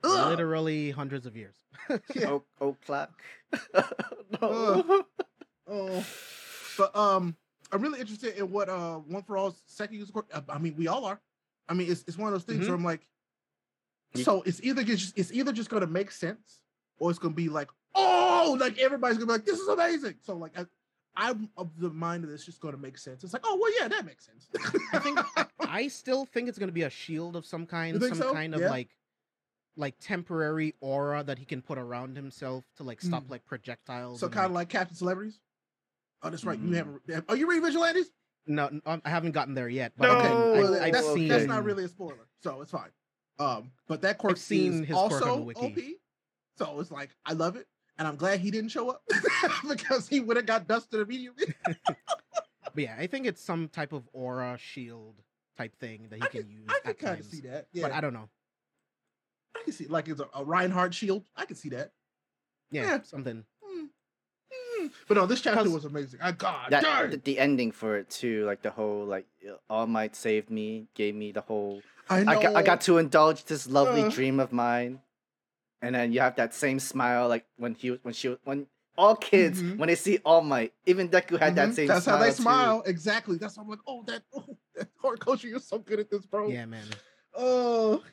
Ugh. 0.04 0.28
Literally 0.30 0.90
hundreds 0.90 1.26
of 1.26 1.36
years. 1.36 1.54
Yeah. 2.14 2.30
Oak, 2.30 2.46
oak 2.60 2.80
clock. 2.84 3.10
no. 4.40 4.48
Uh, 4.88 5.02
Oh, 5.66 6.04
but 6.76 6.94
um, 6.94 7.34
I'm 7.72 7.80
really 7.80 7.98
interested 7.98 8.36
in 8.36 8.50
what 8.50 8.68
uh 8.68 8.96
one 8.98 9.22
for 9.22 9.38
all's 9.38 9.62
second 9.64 9.96
user. 9.96 10.12
quirk- 10.12 10.28
I 10.48 10.58
mean, 10.58 10.76
we 10.76 10.88
all 10.88 11.06
are. 11.06 11.18
I 11.70 11.72
mean, 11.72 11.90
it's 11.90 12.04
it's 12.06 12.18
one 12.18 12.28
of 12.28 12.34
those 12.34 12.44
things 12.44 12.64
Mhm. 12.66 12.68
where 12.68 12.76
I'm 12.76 12.84
like, 12.84 13.06
so 14.22 14.42
it's 14.42 14.62
either 14.62 14.84
just 14.84 15.18
it's 15.18 15.32
either 15.32 15.52
just 15.52 15.70
gonna 15.70 15.86
make 15.86 16.10
sense 16.10 16.60
or 16.98 17.08
it's 17.08 17.18
gonna 17.18 17.32
be 17.34 17.48
like, 17.48 17.70
oh, 17.94 18.56
like 18.60 18.78
everybody's 18.78 19.16
gonna 19.16 19.26
be 19.26 19.32
like, 19.32 19.46
this 19.46 19.58
is 19.58 19.66
amazing. 19.68 20.16
So 20.20 20.36
like, 20.36 20.52
I, 20.58 20.66
I'm 21.16 21.48
of 21.56 21.70
the 21.78 21.90
mind 21.90 22.24
that 22.24 22.30
it's 22.32 22.44
just 22.44 22.60
gonna 22.60 22.76
make 22.76 22.98
sense. 22.98 23.22
It's 23.24 23.32
like, 23.32 23.42
oh 23.44 23.58
well, 23.60 23.72
yeah, 23.80 23.88
that 23.88 24.04
makes 24.04 24.26
sense. 24.26 24.48
I 24.92 24.98
think 24.98 25.18
I 25.60 25.88
still 25.88 26.24
think 26.26 26.48
it's 26.48 26.58
gonna 26.58 26.72
be 26.72 26.82
a 26.82 26.90
shield 26.90 27.36
of 27.36 27.46
some 27.46 27.66
kind, 27.66 28.00
some 28.02 28.14
so? 28.14 28.32
kind 28.32 28.54
of 28.54 28.60
Yeah. 28.60 28.70
like 28.70 28.88
like 29.76 29.94
temporary 30.00 30.74
aura 30.80 31.22
that 31.24 31.38
he 31.38 31.44
can 31.44 31.60
put 31.60 31.78
around 31.78 32.16
himself 32.16 32.64
to 32.76 32.82
like 32.84 33.00
stop 33.00 33.24
Mm. 33.24 33.30
like 33.30 33.44
projectiles. 33.44 34.20
so 34.20 34.28
kind 34.28 34.46
of 34.46 34.52
like 34.52 34.68
Captain 34.68 34.96
Celebrities. 34.96 35.40
Oh, 36.22 36.30
that's 36.30 36.44
right. 36.44 36.58
You 36.58 36.68
Mm. 36.70 36.76
haven't. 37.08 37.24
Are 37.28 37.36
you 37.36 37.48
reading 37.48 37.64
Vigilantes? 37.64 38.10
no, 38.46 38.70
um, 38.86 39.00
I 39.04 39.10
haven't 39.10 39.32
gotten 39.32 39.54
there 39.54 39.68
yet. 39.68 39.92
But 39.96 40.08
No, 40.08 40.18
okay, 40.18 40.62
well, 40.62 40.74
I, 40.82 40.86
I've 40.86 40.92
that's, 40.92 41.14
seen. 41.14 41.28
that's 41.28 41.46
not 41.46 41.64
really 41.64 41.84
a 41.84 41.88
spoiler, 41.88 42.28
so 42.42 42.60
it's 42.60 42.70
fine. 42.70 42.90
Um, 43.38 43.72
but 43.88 44.02
that 44.02 44.18
quirk 44.18 44.36
seen 44.36 44.82
is 44.82 44.88
his 44.88 44.96
quirk 44.96 45.22
on 45.22 45.28
also 45.28 45.38
the 45.38 45.44
wiki. 45.44 45.66
OP, 45.66 45.78
so 46.58 46.78
it's 46.80 46.90
like 46.90 47.10
I 47.24 47.32
love 47.32 47.56
it, 47.56 47.66
and 47.98 48.08
I'm 48.08 48.16
glad 48.16 48.40
he 48.40 48.50
didn't 48.50 48.70
show 48.70 48.90
up 48.90 49.02
because 49.68 50.08
he 50.08 50.20
would 50.20 50.36
have 50.36 50.46
got 50.46 50.66
dusted 50.66 51.00
immediately. 51.00 51.54
But 52.74 52.82
yeah, 52.82 52.96
I 52.98 53.06
think 53.06 53.26
it's 53.26 53.40
some 53.40 53.68
type 53.68 53.92
of 53.92 54.08
aura 54.12 54.58
shield 54.58 55.14
type 55.56 55.76
thing 55.78 56.08
that 56.10 56.16
he 56.16 56.22
I 56.22 56.26
can 56.26 56.40
could, 56.42 56.50
use. 56.50 56.64
I 56.68 56.78
could 56.80 56.90
at 56.90 56.98
kind 56.98 57.20
of 57.20 57.26
see 57.26 57.40
that. 57.42 57.68
Yeah, 57.72 57.82
But 57.82 57.92
I 57.92 58.00
don't 58.00 58.12
know. 58.14 58.28
I 59.56 59.62
can 59.62 59.72
see 59.72 59.86
like 59.86 60.08
it's 60.08 60.18
a, 60.18 60.26
a 60.34 60.42
Reinhardt 60.42 60.92
shield. 60.92 61.24
I 61.36 61.44
can 61.44 61.54
see 61.54 61.68
that. 61.68 61.92
Yeah, 62.72 62.82
Yeah. 62.82 63.02
something. 63.02 63.44
Mm. 63.62 63.86
Mm. 64.82 64.90
But 65.06 65.18
no, 65.18 65.26
this 65.26 65.40
chapter 65.40 65.70
was 65.70 65.84
amazing. 65.84 66.18
I 66.20 66.32
God, 66.32 66.70
That, 66.70 66.82
darn. 66.82 67.10
the, 67.10 67.18
the 67.18 67.38
ending 67.38 67.70
for 67.70 67.96
it 67.96 68.10
too, 68.10 68.44
like 68.44 68.62
the 68.62 68.70
whole 68.72 69.04
like 69.04 69.26
All 69.70 69.86
Might 69.86 70.16
saved 70.16 70.50
me, 70.50 70.88
gave 70.94 71.14
me 71.14 71.30
the 71.30 71.42
whole. 71.42 71.80
I 72.10 72.24
know. 72.24 72.32
I 72.32 72.42
got, 72.42 72.56
I 72.56 72.62
got 72.62 72.80
to 72.82 72.98
indulge 72.98 73.44
this 73.44 73.68
lovely 73.68 74.02
Uh. 74.02 74.08
dream 74.10 74.40
of 74.40 74.52
mine, 74.52 75.00
and 75.82 75.94
then 75.94 76.12
you 76.12 76.20
have 76.20 76.36
that 76.36 76.54
same 76.54 76.78
smile 76.78 77.28
like 77.28 77.44
when 77.56 77.74
he 77.74 77.90
was 77.90 78.00
when 78.02 78.14
she 78.14 78.36
when 78.44 78.66
all 78.96 79.16
kids 79.16 79.60
Mhm. 79.60 79.76
when 79.78 79.88
they 79.88 79.96
see 79.96 80.18
All 80.24 80.40
Might, 80.40 80.72
even 80.86 81.08
Deku 81.08 81.38
had 81.38 81.56
that 81.56 81.70
Mhm. 81.70 81.74
same. 81.74 81.88
That's 81.88 82.04
smile 82.04 82.16
how 82.18 82.22
they 82.22 82.30
too. 82.30 82.42
smile. 82.42 82.82
Exactly. 82.86 83.38
That's 83.38 83.56
how 83.56 83.62
I'm 83.62 83.68
like, 83.68 83.80
oh, 83.88 84.04
that, 84.04 84.22
oh, 84.32 84.56
that 84.76 84.88
horticulture. 85.00 85.48
You're 85.48 85.58
so 85.58 85.78
good 85.78 85.98
at 85.98 86.08
this, 86.10 86.24
bro. 86.26 86.48
Yeah, 86.48 86.64
man. 86.66 86.86
Oh, 87.34 88.04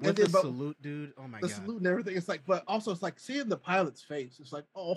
With 0.00 0.16
then, 0.16 0.26
the 0.26 0.30
but- 0.30 0.42
salute, 0.42 0.76
dude. 0.82 1.14
Oh 1.16 1.26
my 1.26 1.40
the 1.40 1.48
god. 1.48 1.56
salute 1.56 1.78
and 1.78 1.86
everything. 1.86 2.14
It's 2.16 2.28
like, 2.28 2.42
but 2.46 2.62
also 2.68 2.92
it's 2.92 3.02
like 3.02 3.18
seeing 3.18 3.48
the 3.48 3.56
pilot's 3.56 4.02
face. 4.02 4.38
It's 4.38 4.52
like, 4.52 4.64
oh, 4.74 4.96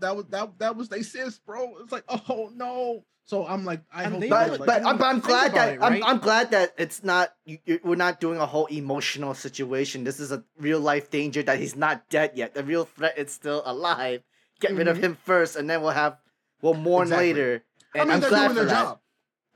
that 0.00 0.16
was 0.16 0.26
that 0.26 0.58
that 0.58 0.76
was 0.76 0.88
they 0.88 1.02
sis, 1.02 1.38
bro. 1.38 1.76
It's 1.82 1.92
like, 1.92 2.04
oh 2.08 2.50
no. 2.54 3.04
So 3.24 3.44
I'm 3.44 3.64
like, 3.64 3.80
I 3.92 4.04
And 4.04 4.12
hope 4.12 4.20
they 4.20 4.28
But, 4.28 4.50
like, 4.60 4.66
but, 4.66 4.86
I'm, 4.86 5.02
I'm 5.02 5.18
glad 5.18 5.52
that 5.54 5.74
it, 5.74 5.78
I'm. 5.82 6.00
I'm 6.04 6.18
glad 6.18 6.52
that 6.52 6.74
it's 6.78 7.02
not 7.02 7.34
you, 7.44 7.58
you, 7.64 7.80
we're 7.82 7.96
not 7.96 8.20
doing 8.20 8.38
a 8.38 8.46
whole 8.46 8.66
emotional 8.66 9.34
situation. 9.34 10.04
This 10.04 10.20
is 10.20 10.30
a 10.30 10.44
real 10.58 10.78
life 10.78 11.10
danger 11.10 11.42
that 11.42 11.58
he's 11.58 11.74
not 11.74 12.08
dead 12.08 12.32
yet. 12.36 12.54
The 12.54 12.62
real 12.62 12.84
threat 12.84 13.18
is 13.18 13.32
still 13.32 13.62
alive. 13.66 14.22
Get 14.60 14.72
rid 14.74 14.86
of 14.86 14.98
Mhm. 14.98 15.02
him 15.02 15.18
first, 15.24 15.56
and 15.56 15.68
then 15.68 15.82
we'll 15.82 15.90
have 15.90 16.18
we'll 16.62 16.74
mourn 16.74 17.08
Exactly. 17.08 17.26
later. 17.34 17.64
I 17.94 17.98
And 17.98 18.08
mean, 18.08 18.14
I'm 18.14 18.20
they're 18.20 18.30
glad 18.30 18.38
doing 18.38 18.48
for 18.50 18.54
their 18.54 18.64
that. 18.66 18.82
job. 18.84 19.00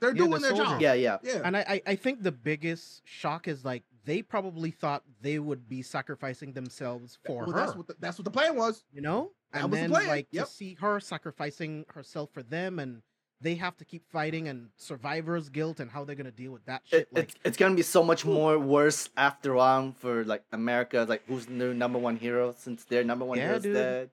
They're 0.01 0.09
Yeah, 0.09 0.15
doing 0.17 0.31
they're 0.31 0.39
their 0.53 0.65
job. 0.65 0.81
Yeah, 0.81 0.93
yeah. 0.93 1.17
Yeah. 1.23 1.41
And 1.45 1.55
I, 1.55 1.65
I, 1.67 1.81
I 1.87 1.95
think 1.95 2.23
the 2.23 2.31
biggest 2.33 3.03
shock 3.05 3.47
is 3.47 3.63
like 3.63 3.83
they 4.03 4.21
probably 4.21 4.71
thought 4.71 5.03
they 5.21 5.39
would 5.39 5.69
be 5.69 5.81
sacrificing 5.81 6.51
themselves 6.53 7.19
for 7.25 7.45
well, 7.45 7.51
her. 7.51 7.59
that's 7.65 7.75
what 7.77 7.87
the, 7.87 7.95
that's 7.99 8.17
what 8.17 8.25
the 8.25 8.31
plan 8.31 8.55
was. 8.57 8.83
you 8.91 9.01
know? 9.01 9.31
That 9.53 9.63
and 9.63 9.71
was 9.71 9.79
then 9.79 9.89
plan, 9.89 10.07
like 10.07 10.27
yep. 10.31 10.45
to 10.45 10.51
see 10.51 10.77
her 10.79 10.99
sacrificing 10.99 11.85
herself 11.89 12.29
for 12.33 12.43
them 12.43 12.79
and 12.79 13.01
they 13.41 13.55
have 13.55 13.75
to 13.77 13.85
keep 13.85 14.07
fighting 14.11 14.47
and 14.47 14.69
survivor's 14.77 15.49
guilt 15.49 15.79
and 15.79 15.89
how 15.89 16.05
they're 16.05 16.15
gonna 16.15 16.31
deal 16.31 16.51
with 16.51 16.63
that 16.65 16.83
shit. 16.85 17.01
It, 17.01 17.07
like 17.11 17.23
it's, 17.23 17.35
it's 17.43 17.57
gonna 17.57 17.75
be 17.75 17.81
so 17.81 18.03
much 18.03 18.23
more 18.23 18.57
worse 18.59 19.09
after 19.17 19.57
on 19.57 19.93
for 19.93 20.23
like 20.23 20.43
America. 20.51 21.05
Like 21.09 21.23
who's 21.27 21.47
the 21.47 21.53
new 21.53 21.73
number 21.73 21.97
one 21.99 22.17
hero 22.17 22.53
since 22.57 22.83
their 22.85 23.03
number 23.03 23.25
one 23.25 23.37
Yeah, 23.39 23.47
hero's 23.47 23.63
dude. 23.63 23.73
dead, 23.73 24.09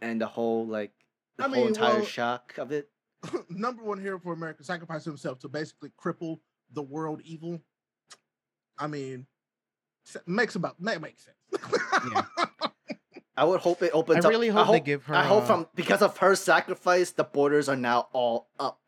and 0.00 0.20
the 0.20 0.26
whole 0.26 0.66
like 0.66 0.92
the 1.38 1.44
I 1.44 1.48
whole 1.48 1.56
mean, 1.56 1.66
entire 1.68 1.96
well- 1.96 2.04
shock 2.04 2.54
of 2.58 2.72
it. 2.72 2.88
Number 3.48 3.84
one 3.84 4.00
hero 4.00 4.18
for 4.18 4.32
America 4.32 4.64
sacrificed 4.64 5.04
himself 5.04 5.38
to 5.38 5.48
basically 5.48 5.90
cripple 5.96 6.40
the 6.72 6.82
world 6.82 7.20
evil. 7.24 7.60
I 8.76 8.88
mean, 8.88 9.26
makes 10.26 10.56
about 10.56 10.74
that 10.82 11.00
makes 11.00 11.24
sense. 11.24 11.64
Yeah. 12.12 12.22
I 13.36 13.44
would 13.44 13.60
hope 13.60 13.82
it 13.82 13.90
opens 13.94 14.24
up. 14.24 14.24
I 14.24 14.28
up. 14.28 14.30
really 14.30 14.48
hope 14.48 14.72
they 14.72 14.80
give 14.80 15.04
her 15.06 15.14
I 15.14 15.24
hope 15.24 15.44
a- 15.44 15.46
from 15.46 15.68
because 15.74 16.02
of 16.02 16.18
her 16.18 16.34
sacrifice, 16.34 17.10
the 17.12 17.24
borders 17.24 17.68
are 17.68 17.76
now 17.76 18.08
all 18.12 18.48
up, 18.58 18.80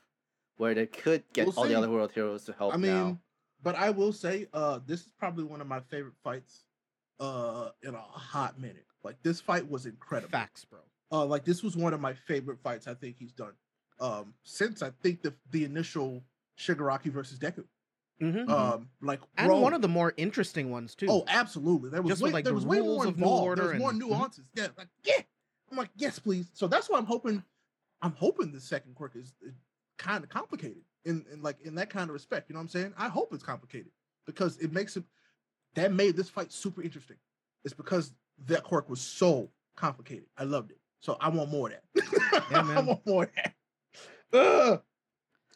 where 0.57 0.75
they 0.75 0.87
could 0.87 1.25
get 1.33 1.47
We'll 1.47 1.57
all 1.57 1.65
the 1.65 1.75
other 1.75 1.91
world 1.91 2.13
heroes 2.13 2.45
to 2.45 2.53
help 2.53 2.75
I 2.75 2.77
mean, 2.77 2.93
now. 2.93 3.19
but 3.63 3.75
I 3.75 3.91
will 3.91 4.13
say, 4.13 4.47
uh, 4.53 4.81
this 4.87 5.01
is 5.01 5.13
probably 5.19 5.45
one 5.45 5.61
of 5.61 5.67
my 5.67 5.81
favorite 5.81 6.15
fights, 6.23 6.65
uh, 7.21 7.71
in 7.83 7.95
a 7.95 8.01
hot 8.01 8.59
minute. 8.61 8.87
Like 9.03 9.23
this 9.23 9.41
fight 9.41 9.69
was 9.71 9.87
incredible. 9.87 10.31
Facts, 10.31 10.65
bro. 10.65 10.81
Uh, 11.13 11.25
like 11.25 11.45
this 11.45 11.63
was 11.63 11.77
one 11.77 11.95
of 11.95 12.01
my 12.01 12.13
favorite 12.15 12.59
fights 12.63 12.87
I 12.87 12.95
think 12.95 13.17
he's 13.19 13.33
done. 13.33 13.53
Um, 14.01 14.35
since 14.43 14.83
I 14.83 14.91
think 15.03 15.23
the 15.23 15.33
the 15.51 15.65
initial 15.65 16.23
Shigaraki 16.59 17.11
versus 17.11 17.39
Deku. 17.39 17.65
Hmm 18.21 18.49
Um, 18.51 18.89
like 19.01 19.21
and 19.37 19.49
bro, 19.49 19.61
one 19.61 19.75
of 19.75 19.83
the 19.83 19.89
more 19.89 20.13
interesting 20.17 20.71
ones 20.71 20.95
too. 20.95 21.07
Oh, 21.09 21.25
absolutely. 21.29 21.91
There 21.91 22.03
was 22.03 22.11
Just 22.11 22.23
way, 22.23 22.31
like, 22.31 22.45
there 22.45 22.53
the 22.53 22.57
was 22.57 22.67
way 22.67 22.81
more 22.81 23.07
involved. 23.07 23.59
There 23.59 23.69
was 23.69 23.79
more 23.79 23.91
and- 23.91 24.01
Mhm. 24.03 24.09
nuances. 24.09 24.45
Yeah, 24.55 24.69
like 24.79 24.89
yeah. 25.05 25.21
I'm 25.71 25.77
like 25.79 25.91
yes, 25.97 26.19
please. 26.19 26.51
So 26.55 26.67
that's 26.69 26.89
why 26.89 26.99
I'm 26.99 27.07
hoping. 27.07 27.43
I'm 28.03 28.13
hoping 28.13 28.53
the 28.53 28.61
second 28.61 28.95
quirk 28.95 29.17
is, 29.17 29.33
kind 29.97 30.23
of 30.25 30.29
complicated 30.29 30.83
in, 31.05 31.25
in 31.33 31.41
like 31.43 31.61
in 31.63 31.75
that 31.77 31.89
kind 31.91 32.11
of 32.11 32.15
respect. 32.15 32.49
You 32.49 32.55
know 32.55 32.59
what 32.59 32.65
I'm 32.65 32.69
saying? 32.69 32.95
I 32.99 33.09
hope 33.09 33.33
it's 33.33 33.43
complicated 33.45 33.91
because 34.27 34.59
it 34.59 34.73
makes 34.73 34.97
it 34.97 35.05
that 35.75 35.93
made 35.93 36.17
this 36.17 36.29
fight 36.29 36.53
super 36.53 36.83
interesting. 36.83 37.17
It's 37.65 37.75
because 37.75 38.13
that 38.47 38.63
quirk 38.63 38.89
was 38.91 39.01
so 39.01 39.51
complicated. 39.77 40.27
I 40.37 40.45
loved 40.45 40.71
it. 40.71 40.79
So 41.01 41.17
I 41.21 41.29
want 41.31 41.51
more 41.51 41.69
of 41.71 41.75
that. 41.75 42.45
Yeah, 42.51 42.61
I 42.77 42.81
want 42.81 43.07
more 43.07 43.25
of 43.25 43.31
that. 43.37 43.55
Ugh. 44.33 44.83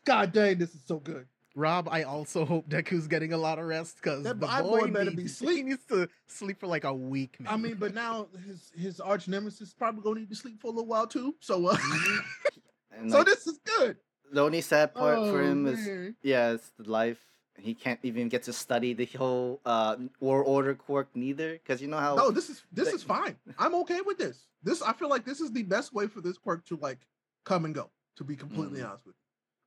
God 0.05 0.33
dang, 0.33 0.59
this 0.59 0.75
is 0.75 0.81
so 0.87 0.99
good. 0.99 1.27
Rob, 1.59 1.89
I 1.91 2.05
also 2.05 2.45
hope 2.45 2.69
Deku's 2.69 3.09
getting 3.09 3.33
a 3.33 3.37
lot 3.37 3.59
of 3.59 3.67
rest 3.67 3.97
because 3.97 4.23
the 4.23 4.35
boy, 4.35 4.63
boy 4.63 4.87
better 4.91 5.11
needs, 5.11 5.41
be 5.41 5.47
he 5.57 5.63
needs 5.65 5.85
to 5.87 6.09
sleep 6.29 6.61
for 6.61 6.69
like 6.69 6.85
a 6.85 6.95
week. 6.95 7.39
Man. 7.41 7.53
I 7.53 7.57
mean, 7.57 7.75
but 7.75 7.95
now 7.95 8.29
his 8.47 8.71
his 8.77 9.01
arch 9.01 9.27
nemesis 9.29 9.75
probably 9.75 10.03
gonna 10.03 10.21
need 10.21 10.31
to 10.31 10.37
sleep 10.37 10.61
for 10.61 10.69
a 10.69 10.71
little 10.71 10.87
while 10.87 11.07
too. 11.09 11.35
So, 11.41 11.67
uh, 11.67 11.77
And 12.93 13.11
so 13.11 13.19
like, 13.19 13.27
this 13.27 13.47
is 13.47 13.59
good. 13.59 13.97
the 14.33 14.41
only 14.41 14.61
sad 14.61 14.95
part 14.95 15.17
for 15.31 15.41
Oh, 15.41 15.45
him 15.45 15.67
is 15.67 16.15
yeah, 16.23 16.53
it's 16.53 16.71
the 16.79 16.91
life. 16.91 17.19
He 17.59 17.75
can't 17.75 17.99
even 18.05 18.29
get 18.29 18.45
to 18.45 18.53
study 18.53 18.95
the 18.95 19.07
whole 19.07 19.61
uh 19.67 19.97
war 20.21 20.43
order 20.45 20.75
quirk 20.77 21.09
neither, 21.15 21.55
because 21.55 21.83
you 21.83 21.89
know 21.89 21.99
how 21.99 22.15
no, 22.15 22.31
this 22.31 22.49
is 22.51 22.63
this 22.73 22.91
the- 22.91 22.95
is 22.97 23.03
fine. 23.03 23.37
I'm 23.59 23.75
okay 23.83 24.01
with 24.01 24.19
this. 24.19 24.47
This 24.63 24.81
I 24.81 24.93
feel 24.93 25.09
like 25.09 25.25
this 25.25 25.41
is 25.41 25.51
the 25.53 25.65
best 25.65 25.93
way 25.93 26.07
for 26.07 26.21
this 26.21 26.39
quirk 26.39 26.65
to 26.67 26.77
like 26.77 26.99
come 27.45 27.65
and 27.65 27.75
go. 27.75 27.91
To 28.17 28.25
be 28.25 28.35
completely 28.37 28.81
Mm. 28.81 28.89
honest 28.91 29.07
with 29.07 29.15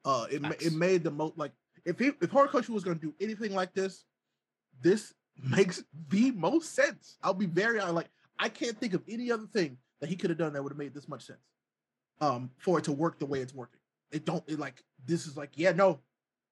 you, 0.05 0.11
uh, 0.11 0.25
it 0.31 0.41
ma- 0.41 0.49
it 0.59 0.73
made 0.73 1.03
the 1.03 1.11
most 1.11 1.37
like 1.37 1.51
if 1.85 1.99
he, 1.99 2.07
if 2.07 2.31
Horikoshi 2.31 2.69
was 2.69 2.83
gonna 2.83 2.99
do 2.99 3.13
anything 3.19 3.53
like 3.53 3.73
this, 3.73 4.05
this 4.81 5.13
makes 5.49 5.83
the 6.09 6.31
most 6.31 6.73
sense. 6.73 7.17
I'll 7.23 7.33
be 7.33 7.45
very 7.45 7.79
I 7.79 7.89
like 7.89 8.09
I 8.39 8.49
can't 8.49 8.77
think 8.77 8.93
of 8.93 9.03
any 9.07 9.31
other 9.31 9.45
thing 9.47 9.77
that 9.99 10.09
he 10.09 10.15
could 10.15 10.29
have 10.29 10.39
done 10.39 10.53
that 10.53 10.63
would 10.63 10.71
have 10.71 10.77
made 10.79 10.93
this 10.93 11.07
much 11.07 11.25
sense. 11.25 11.39
Um, 12.19 12.51
for 12.57 12.77
it 12.77 12.83
to 12.85 12.91
work 12.91 13.17
the 13.17 13.25
way 13.25 13.39
it's 13.39 13.53
working. 13.53 13.79
It 14.11 14.25
don't 14.25 14.43
it 14.47 14.59
like 14.59 14.83
this 15.05 15.25
is 15.25 15.35
like 15.37 15.51
yeah 15.55 15.71
no, 15.71 15.99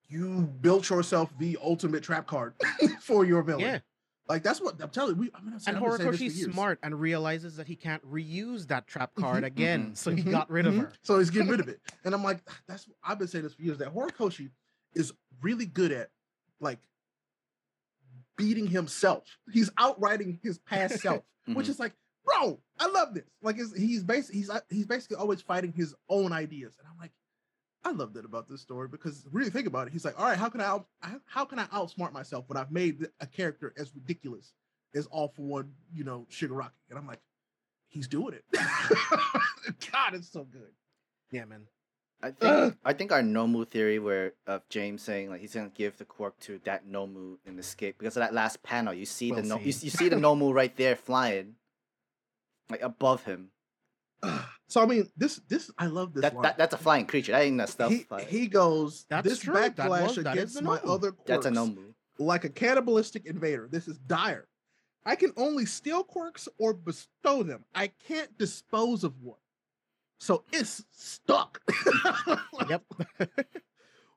you 0.07 0.41
built 0.61 0.89
yourself 0.89 1.31
the 1.37 1.57
ultimate 1.61 2.01
trap 2.03 2.25
card 2.27 2.53
for 3.01 3.25
your 3.25 3.43
villain. 3.43 3.65
yeah, 3.65 3.79
Like 4.27 4.41
that's 4.41 4.61
what 4.61 4.81
I'm 4.81 4.89
telling 4.89 5.15
you. 5.15 5.21
We, 5.21 5.31
I 5.35 5.41
mean, 5.41 5.53
and 5.67 5.77
I've 5.77 5.83
been 5.83 5.91
saying 5.93 6.11
this 6.11 6.19
for 6.21 6.25
Horikoshi's 6.29 6.53
smart 6.53 6.79
and 6.81 6.99
realizes 6.99 7.55
that 7.57 7.67
he 7.67 7.75
can't 7.75 8.03
reuse 8.09 8.67
that 8.67 8.87
trap 8.87 9.13
card 9.13 9.43
Mhm, 9.43 9.47
again, 9.47 9.95
so 9.95 10.09
he 10.11 10.23
Mhm, 10.23 10.31
got 10.31 10.49
rid 10.49 10.65
of 10.65 10.75
her. 10.77 10.91
So 11.03 11.19
he's 11.19 11.29
getting 11.29 11.49
rid 11.49 11.59
of 11.59 11.67
it. 11.67 11.79
And 12.03 12.15
I'm 12.15 12.23
like, 12.23 12.39
that's 12.67 12.89
I've 13.03 13.19
been 13.19 13.27
saying 13.27 13.43
this 13.43 13.53
for 13.53 13.61
years 13.61 13.77
that 13.79 13.93
Horikoshi 13.93 14.49
is 14.93 15.13
really 15.41 15.65
good 15.65 15.91
at 15.91 16.09
like 16.59 16.79
beating 18.37 18.67
himself. 18.67 19.23
He's 19.51 19.69
outwriting 19.77 20.39
his 20.43 20.59
past 20.59 20.99
self, 21.01 21.23
which 21.45 21.67
Mhm. 21.67 21.69
is 21.69 21.79
like, 21.79 21.93
bro, 22.25 22.59
I 22.79 22.87
love 22.87 23.13
this. 23.13 23.25
Like 23.41 23.57
it's, 23.57 23.75
he's 23.77 24.03
basically 24.03 24.39
he's 24.39 24.49
uh, 24.49 24.61
he's 24.69 24.85
basically 24.85 25.17
always 25.17 25.41
fighting 25.41 25.73
his 25.73 25.93
own 26.09 26.31
ideas. 26.31 26.75
And 26.79 26.87
I'm 26.89 26.97
like, 26.97 27.11
I 27.83 27.91
love 27.91 28.13
that 28.13 28.25
about 28.25 28.47
this 28.49 28.61
story 28.61 28.87
because 28.87 29.25
really 29.31 29.49
think 29.49 29.67
about 29.67 29.87
it. 29.87 29.93
He's 29.93 30.03
like, 30.05 30.19
all 30.19 30.25
right, 30.25 30.37
how 30.37 30.49
can 30.49 30.61
I 30.61 30.65
out, 30.65 30.87
how- 31.01 31.21
how 31.25 31.45
can 31.45 31.59
I 31.59 31.65
outsmart 31.67 32.11
myself 32.13 32.45
when 32.47 32.57
I've 32.57 32.71
made 32.71 33.07
a 33.19 33.27
character 33.27 33.73
as 33.77 33.95
ridiculous 33.95 34.53
as 34.95 35.05
all 35.07 35.29
for 35.29 35.43
one, 35.43 35.73
you 35.93 36.03
know, 36.03 36.27
Shigaraki? 36.29 36.71
And 36.89 36.99
I'm 36.99 37.07
like, 37.07 37.21
he's 37.87 38.07
doing 38.07 38.33
it. 38.33 38.43
God, 39.91 40.13
it's 40.13 40.29
so 40.31 40.43
good. 40.43 40.71
Yeah, 41.31 41.45
man. 41.45 41.67
I 42.21 42.31
think 42.31 42.43
Ugh. 42.43 42.75
I 42.85 42.93
think 42.93 43.11
our 43.11 43.21
Nomu 43.21 43.67
theory 43.67 43.99
where 43.99 44.33
of 44.47 44.67
James 44.69 45.01
saying 45.01 45.29
like 45.29 45.41
he's 45.41 45.53
gonna 45.53 45.71
give 45.73 45.97
the 45.97 46.05
quirk 46.05 46.37
to 46.41 46.59
that 46.65 46.87
Nomu 46.87 47.37
in 47.45 47.57
Escape 47.59 47.97
because 47.97 48.17
of 48.17 48.21
that 48.21 48.33
last 48.33 48.61
panel 48.63 48.93
you 48.93 49.05
see 49.05 49.29
the 49.29 49.35
We'll 49.35 49.45
no- 49.45 49.59
you, 49.59 49.71
see. 49.71 49.85
you 49.85 49.91
see 49.91 50.09
the 50.09 50.15
Nomu 50.25 50.53
right 50.53 50.75
there 50.75 50.95
flying 50.95 51.55
like 52.69 52.81
above 52.81 53.23
him. 53.23 53.51
So 54.67 54.81
I 54.81 54.85
mean, 54.85 55.09
this 55.17 55.39
this 55.47 55.71
I 55.77 55.85
love 55.87 56.13
this 56.13 56.23
That, 56.23 56.33
line. 56.35 56.43
that 56.43 56.57
that's 56.57 56.73
a 56.73 56.77
flying 56.77 57.05
creature. 57.07 57.31
That 57.31 57.43
ain't 57.43 57.61
a 57.61 57.67
stealth 57.67 57.91
he, 57.93 58.05
he 58.27 58.47
goes, 58.47 59.05
That's 59.09 59.27
this 59.27 59.39
true. 59.39 59.53
That 59.53 59.75
backlash 59.75 60.07
was- 60.07 60.15
that 60.17 60.19
is 60.19 60.33
against 60.33 60.55
the 60.55 60.61
my 60.63 60.77
other 60.83 61.11
quirks, 61.13 61.23
that's 61.25 61.45
a 61.45 61.51
Nomu. 61.51 61.93
like 62.19 62.43
a 62.43 62.49
cannibalistic 62.49 63.25
invader. 63.25 63.67
This 63.71 63.87
is 63.87 63.97
dire. 63.97 64.45
I 65.05 65.15
can 65.15 65.31
only 65.37 65.65
steal 65.65 66.03
quirks 66.03 66.49
or 66.59 66.73
bestow 66.73 67.41
them. 67.43 67.63
I 67.73 67.87
can't 68.07 68.37
dispose 68.37 69.03
of 69.05 69.13
one. 69.23 69.37
So 70.19 70.43
it's 70.51 70.83
stuck. 70.91 71.61
Yep. 72.69 72.83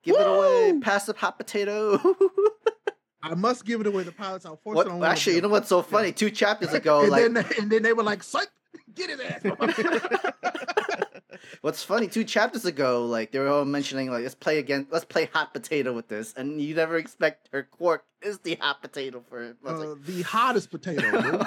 Give 0.03 0.17
it 0.17 0.27
away, 0.27 0.73
Woo! 0.73 0.81
passive 0.81 1.17
hot 1.17 1.39
potato. 1.39 1.99
I 3.23 3.35
must 3.35 3.65
give 3.65 3.81
it 3.81 3.87
away 3.87 4.03
to 4.03 4.11
pilots. 4.11 4.45
I'll 4.45 4.57
force 4.57 4.81
it 4.81 4.89
on 4.89 4.99
what? 4.99 5.11
Actually, 5.11 5.37
you 5.37 5.43
know 5.43 5.49
what's 5.49 5.69
so 5.69 5.81
funny? 5.81 6.11
Two 6.11 6.29
chapters 6.29 6.75
ago, 6.75 7.03
and 7.03 7.11
like 7.11 7.23
then 7.23 7.37
and 7.61 7.71
then 7.71 7.83
they 7.85 7.93
were 7.93 8.03
like, 8.03 8.25
"Psych, 8.25 8.49
get 8.97 9.11
his 9.11 9.21
ass." 9.21 9.43
what's 11.61 11.85
funny? 11.85 12.09
Two 12.09 12.25
chapters 12.25 12.65
ago, 12.65 13.07
like 13.07 13.31
they 13.31 13.39
were 13.39 13.49
all 13.49 13.65
mentioning 13.65 14.11
like 14.11 14.25
let's 14.25 14.35
play 14.35 14.59
again, 14.59 14.89
let's 14.91 15.05
play 15.05 15.31
hot 15.33 15.55
potato 15.55 15.93
with 15.93 16.09
this, 16.09 16.35
and 16.37 16.61
you 16.61 16.75
never 16.75 16.97
expect 16.97 17.49
her 17.53 17.63
quirk 17.63 18.05
is 18.23 18.41
the 18.41 18.57
hot 18.57 18.83
potato 18.83 19.23
for 19.29 19.41
it. 19.41 19.57
I 19.65 19.73
was 19.73 19.83
uh, 19.83 19.95
the 20.05 20.23
hottest 20.23 20.73
potato. 20.73 21.45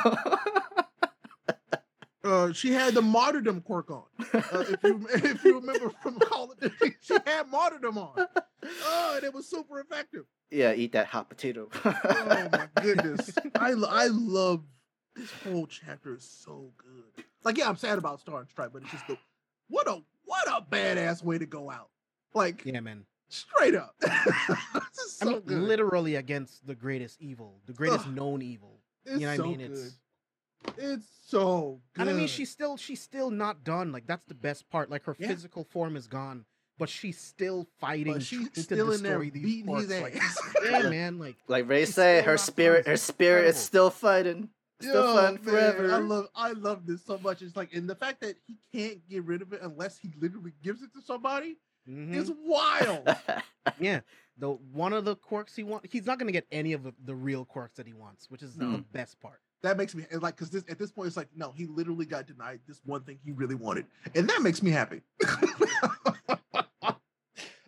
Dude. 2.25 2.31
like, 2.33 2.49
Uh, 2.49 2.53
she 2.53 2.71
had 2.73 2.93
the 2.93 3.01
martyrdom 3.01 3.61
quirk 3.61 3.89
on. 3.91 4.03
Uh, 4.33 4.65
if 4.69 4.83
you 4.83 5.07
if 5.13 5.43
you 5.43 5.59
remember 5.59 5.91
from 6.01 6.19
Call 6.19 6.51
of 6.51 6.59
Duty, 6.59 6.95
she 7.01 7.15
had 7.25 7.47
martyrdom 7.49 7.97
on. 7.97 8.27
Oh, 8.83 9.13
and 9.15 9.23
it 9.23 9.33
was 9.33 9.47
super 9.47 9.79
effective. 9.79 10.25
yeah, 10.51 10.73
eat 10.73 10.91
that 10.93 11.07
hot 11.07 11.29
potato. 11.29 11.69
Oh 11.85 12.49
my 12.51 12.67
goodness, 12.81 13.31
I 13.55 13.71
I 13.89 14.07
love 14.07 14.63
this 15.15 15.31
whole 15.43 15.65
chapter 15.67 16.15
is 16.15 16.23
so 16.23 16.71
good. 16.77 17.23
Like, 17.43 17.57
yeah, 17.57 17.69
I'm 17.69 17.77
sad 17.77 17.97
about 17.97 18.19
Star 18.19 18.39
and 18.39 18.49
Stripe, 18.49 18.71
but 18.73 18.81
it's 18.81 18.91
just 18.91 19.07
the 19.07 19.17
what 19.69 19.87
a 19.87 20.01
what 20.25 20.47
a 20.47 20.61
badass 20.69 21.23
way 21.23 21.37
to 21.37 21.45
go 21.45 21.69
out. 21.71 21.89
Like 22.33 22.63
yeah, 22.65 22.79
man. 22.81 23.05
straight 23.29 23.75
up. 23.75 23.95
this 24.01 24.97
is 24.97 25.19
I 25.21 25.25
mean, 25.25 25.39
good. 25.41 25.57
literally 25.59 26.15
against 26.15 26.65
the 26.67 26.75
greatest 26.75 27.21
evil, 27.21 27.61
the 27.65 27.73
greatest 27.73 28.07
Ugh. 28.07 28.15
known 28.15 28.41
evil. 28.41 28.79
you 29.05 29.19
know 29.19 29.27
what 29.29 29.37
so 29.37 29.43
I 29.43 29.47
mean? 29.47 29.57
good. 29.59 29.71
It's 29.71 29.95
It's 30.77 31.07
so 31.27 31.81
good. 31.93 32.01
and 32.01 32.09
I 32.09 32.13
mean, 32.13 32.27
she's 32.27 32.51
still 32.51 32.77
she's 32.77 33.01
still 33.01 33.29
not 33.31 33.63
done. 33.63 33.91
Like 33.91 34.07
that's 34.07 34.25
the 34.25 34.33
best 34.35 34.69
part. 34.69 34.89
Like 34.89 35.03
her 35.05 35.15
Yeah. 35.19 35.27
physical 35.29 35.63
form 35.63 35.95
is 35.95 36.07
gone, 36.07 36.45
but 36.77 36.89
she's 36.89 37.17
still 37.19 37.67
fighting. 37.79 38.13
but 38.13 38.23
she's 38.23 38.49
to 38.51 38.61
still 38.61 38.91
in 38.91 39.03
there 39.03 39.19
destroy 39.19 39.29
these 39.31 39.43
beating 39.43 39.75
his 39.75 39.87
orcs, 39.91 40.01
like, 40.01 40.15
yeah, 40.71 40.89
man. 40.89 41.19
Like 41.19 41.35
like 41.47 41.67
Ray 41.69 41.85
She's 41.85 41.95
said, 41.95 42.21
still 42.21 42.31
her 42.31 42.37
spirit, 42.37 42.87
her 42.87 42.93
It's 42.93 43.01
spirit 43.03 43.45
is 43.45 43.57
still 43.57 43.89
fighting, 43.89 44.49
still 44.81 44.93
Yo, 44.93 45.15
fighting 45.15 45.35
man, 45.45 45.53
forever. 45.53 45.91
I 45.93 45.97
love 45.97 46.27
I 46.35 46.51
love 46.51 46.85
this 46.85 47.03
so 47.05 47.17
much. 47.17 47.41
It's 47.41 47.55
like 47.55 47.73
and 47.73 47.89
the 47.89 47.95
fact 47.95 48.21
that 48.21 48.35
he 48.45 48.57
can't 48.73 49.07
get 49.09 49.23
rid 49.23 49.41
of 49.41 49.53
it 49.53 49.61
unless 49.61 49.97
he 49.97 50.11
literally 50.19 50.53
gives 50.63 50.81
it 50.81 50.93
to 50.93 51.01
somebody 51.01 51.57
mhm. 51.89 52.13
is 52.13 52.31
wild. 52.43 53.15
yeah. 53.79 54.01
The 54.37 54.49
one 54.49 54.91
of 54.91 55.05
the 55.05 55.15
quirks 55.15 55.55
he 55.55 55.63
wants, 55.63 55.87
he's 55.91 56.05
not 56.05 56.19
gonna 56.19 56.33
get 56.33 56.45
any 56.51 56.73
of 56.73 56.83
the, 56.83 56.93
the 57.05 57.15
real 57.15 57.45
quirks 57.45 57.77
that 57.77 57.87
he 57.87 57.93
wants, 57.93 58.29
which 58.29 58.43
is 58.43 58.55
the 58.55 58.65
Mm. 58.65 58.83
best 58.91 59.17
part. 59.21 59.39
That 59.65 59.77
makes 59.77 59.95
me 59.95 60.05
like 60.19 60.35
because 60.35 60.49
this 60.49 60.63
at 60.69 60.77
this 60.79 60.91
point 60.91 61.07
it's 61.07 61.17
like 61.17 61.29
no, 61.35 61.51
he 61.51 61.65
literally 61.65 62.05
got 62.05 62.27
denied 62.27 62.59
this 62.67 62.81
one 62.85 63.01
thing 63.03 63.19
he 63.23 63.31
really 63.31 63.55
wanted, 63.55 63.85
and 64.13 64.29
that 64.29 64.41
makes 64.41 64.61
me 64.63 64.71
happy. 64.71 65.01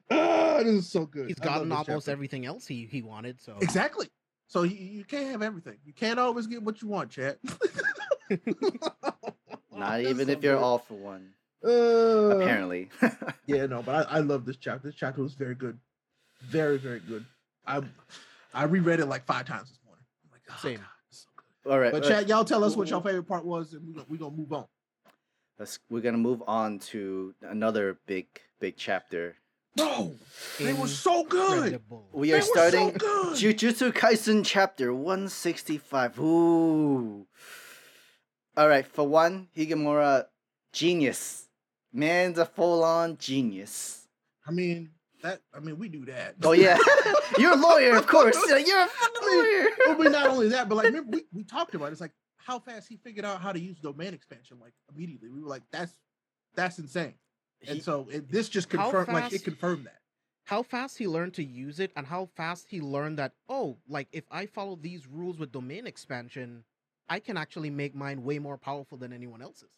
Ah, 0.09 0.63
this 0.63 0.73
is 0.73 0.89
so 0.89 1.05
good. 1.05 1.27
He's 1.27 1.37
gotten 1.37 1.71
almost 1.71 1.87
chapter. 1.87 2.11
everything 2.11 2.45
else 2.45 2.65
he 2.65 2.85
he 2.89 3.01
wanted. 3.01 3.41
So 3.41 3.57
Exactly. 3.61 4.07
So 4.47 4.63
you, 4.63 4.77
you 4.77 5.03
can't 5.03 5.29
have 5.29 5.41
everything. 5.41 5.77
You 5.85 5.93
can't 5.93 6.17
always 6.19 6.47
get 6.47 6.63
what 6.63 6.81
you 6.81 6.87
want, 6.87 7.11
Chad. 7.11 7.37
Not 9.75 9.99
even 9.99 10.27
so 10.27 10.31
if 10.31 10.41
you're 10.41 10.55
good. 10.55 10.63
all 10.63 10.79
for 10.79 10.93
one. 10.93 11.33
Uh, 11.63 12.37
Apparently. 12.37 12.89
Yeah, 13.45 13.65
no, 13.65 13.81
but 13.81 14.07
I, 14.09 14.17
I 14.17 14.19
love 14.19 14.45
this 14.45 14.57
chapter. 14.57 14.87
This 14.87 14.95
chapter 14.95 15.21
was 15.21 15.33
very 15.33 15.55
good, 15.55 15.77
very 16.41 16.77
very 16.77 16.99
good. 16.99 17.25
I 17.65 17.81
I 18.53 18.63
reread 18.63 18.99
it 18.99 19.05
like 19.05 19.25
five 19.25 19.45
times 19.45 19.69
this 19.69 19.79
morning. 19.85 20.03
I'm 20.25 20.31
like, 20.31 20.41
oh, 20.49 20.55
Same. 20.61 20.77
God, 20.77 20.83
it's 20.83 20.83
so 20.83 20.83
good. 20.83 20.96
All 21.69 21.79
right. 21.79 21.91
But 21.91 22.03
all 22.05 22.09
right. 22.11 22.27
Y'all 22.27 22.45
tell 22.45 22.63
us 22.63 22.75
what 22.75 22.89
your 22.89 23.01
favorite 23.01 23.27
part 23.27 23.45
was, 23.45 23.73
and 23.73 23.85
we 23.85 23.93
gonna 23.93 24.05
we 24.09 24.17
gonna 24.17 24.35
move 24.35 24.53
on. 24.53 24.65
Let's, 25.59 25.79
we're 25.89 26.01
gonna 26.01 26.17
move 26.17 26.43
on 26.47 26.79
to 26.91 27.33
another 27.41 27.97
big, 28.05 28.27
big 28.59 28.75
chapter. 28.77 29.35
Bro, 29.75 30.15
they 30.59 30.73
were 30.73 30.87
so 30.87 31.23
good. 31.23 31.81
We 32.11 32.33
are 32.33 32.37
were 32.37 32.41
so 32.41 32.51
starting 32.51 32.91
good. 32.93 33.37
Jujutsu 33.37 33.91
Kaisen 33.91 34.43
chapter 34.43 34.93
165. 34.93 36.19
Ooh. 36.19 37.27
All 38.55 38.67
right, 38.67 38.87
for 38.87 39.07
one, 39.07 39.49
Higuruma, 39.55 40.25
genius. 40.73 41.47
Man's 41.93 42.39
a 42.39 42.45
full-on 42.45 43.17
genius. 43.17 44.07
I 44.47 44.51
mean, 44.51 44.89
that. 45.21 45.41
I 45.53 45.59
mean, 45.59 45.77
we 45.77 45.89
do 45.89 46.05
that. 46.05 46.35
Oh 46.43 46.51
yeah, 46.53 46.77
you're 47.37 47.53
a 47.53 47.55
lawyer, 47.57 47.95
of 47.95 48.07
course. 48.07 48.37
You're 48.49 48.57
a 48.83 48.87
fucking 48.87 49.27
lawyer. 49.29 49.67
well, 49.87 49.97
but 49.97 50.11
not 50.11 50.27
only 50.27 50.49
that, 50.49 50.67
but 50.69 50.75
like 50.75 50.85
remember 50.91 51.17
we, 51.17 51.23
we 51.33 51.43
talked 51.43 51.75
about 51.75 51.87
it. 51.87 51.91
it's 51.93 52.01
like 52.01 52.13
how 52.37 52.59
fast 52.59 52.87
he 52.87 52.97
figured 52.97 53.25
out 53.25 53.41
how 53.41 53.51
to 53.51 53.59
use 53.59 53.77
domain 53.79 54.13
expansion 54.13 54.57
like 54.61 54.73
immediately. 54.93 55.29
We 55.29 55.41
were 55.41 55.49
like, 55.49 55.63
that's 55.71 55.93
that's 56.55 56.79
insane. 56.79 57.13
And 57.67 57.77
He- 57.77 57.81
so 57.81 58.07
it, 58.11 58.31
this 58.31 58.49
just 58.49 58.69
confirmed 58.69 59.09
like 59.09 59.33
it 59.33 59.43
confirmed 59.43 59.85
that. 59.85 59.99
how 60.45 60.63
fast 60.63 60.97
he 60.97 61.07
learned 61.07 61.33
to 61.35 61.43
use 61.43 61.79
it 61.79 61.91
and 61.95 62.05
how 62.05 62.29
fast 62.35 62.67
he 62.69 62.79
learned 62.81 63.17
that 63.19 63.33
oh 63.49 63.77
like 63.89 64.07
if 64.11 64.23
i 64.31 64.45
follow 64.45 64.77
these 64.79 65.07
rules 65.07 65.37
with 65.39 65.51
domain 65.51 65.87
expansion 65.87 66.63
i 67.09 67.19
can 67.19 67.35
actually 67.35 67.69
make 67.71 67.93
mine 67.95 68.23
way 68.23 68.37
more 68.39 68.57
powerful 68.57 68.97
than 68.97 69.11
anyone 69.11 69.41
else's 69.41 69.71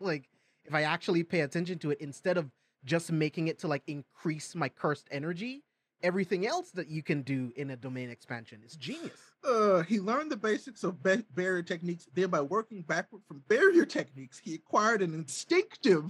like 0.00 0.28
if 0.64 0.72
i 0.74 0.82
actually 0.82 1.22
pay 1.24 1.40
attention 1.40 1.76
to 1.78 1.90
it 1.90 2.00
instead 2.00 2.36
of 2.38 2.48
just 2.84 3.10
making 3.12 3.48
it 3.48 3.58
to 3.60 3.68
like 3.68 3.82
increase 3.86 4.54
my 4.54 4.68
cursed 4.68 5.08
energy 5.10 5.62
everything 6.02 6.46
else 6.46 6.70
that 6.72 6.88
you 6.88 7.02
can 7.02 7.22
do 7.22 7.50
in 7.56 7.70
a 7.70 7.76
domain 7.76 8.10
expansion 8.10 8.60
is 8.64 8.76
genius 8.76 9.18
Uh, 9.44 9.82
he 9.82 10.00
learned 10.00 10.30
the 10.30 10.36
basics 10.36 10.84
of 10.84 11.02
ba- 11.02 11.22
barrier 11.34 11.62
techniques. 11.62 12.06
Then, 12.14 12.30
by 12.30 12.40
working 12.40 12.80
backward 12.82 13.20
from 13.28 13.42
barrier 13.46 13.84
techniques, 13.84 14.38
he 14.38 14.54
acquired 14.54 15.02
an 15.02 15.12
instinctive 15.12 16.04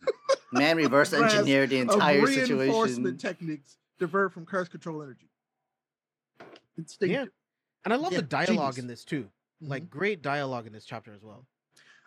Man 0.52 0.76
reverse 0.76 1.12
engineered 1.12 1.70
the 1.70 1.78
entire 1.80 2.22
of 2.22 2.28
entire 2.28 2.56
reinforcement 2.56 2.96
situation. 2.96 3.18
techniques 3.18 3.78
divert 3.98 4.32
from 4.32 4.46
curse 4.46 4.68
control 4.68 5.02
energy. 5.02 5.28
Instinctive. 6.78 7.28
and 7.84 7.92
i 7.94 7.96
love 7.96 8.12
Yeah, 8.12 8.18
the 8.18 8.26
dialogue 8.26 8.74
genius. 8.74 8.78
in 8.78 8.86
this 8.86 9.04
too 9.04 9.24
Mhm. 9.62 9.68
like 9.68 9.90
great 9.90 10.22
dialogue 10.22 10.66
in 10.66 10.72
this 10.72 10.84
chapter 10.84 11.12
as 11.12 11.22
well 11.22 11.46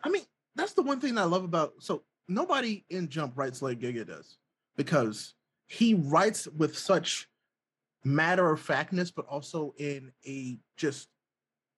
I 0.03 0.07
mean, 0.09 0.23
that's 0.55 0.73
the 0.73 0.81
one 0.83 1.01
thing 1.01 1.17
I 1.17 1.25
love 1.25 1.43
about. 1.43 1.73
So 1.79 2.03
nobody 2.29 2.83
in 2.89 3.09
Jump 3.09 3.33
writes 3.35 3.61
like 3.61 3.79
Gege 3.79 4.07
does 4.07 4.37
because 4.77 5.33
he 5.67 5.95
writes 5.95 6.47
with 6.47 6.77
such 6.77 7.27
matter 8.03 8.51
of 8.51 8.59
factness, 8.59 9.11
but 9.11 9.25
also 9.25 9.73
in 9.77 10.11
a 10.25 10.57
just 10.77 11.09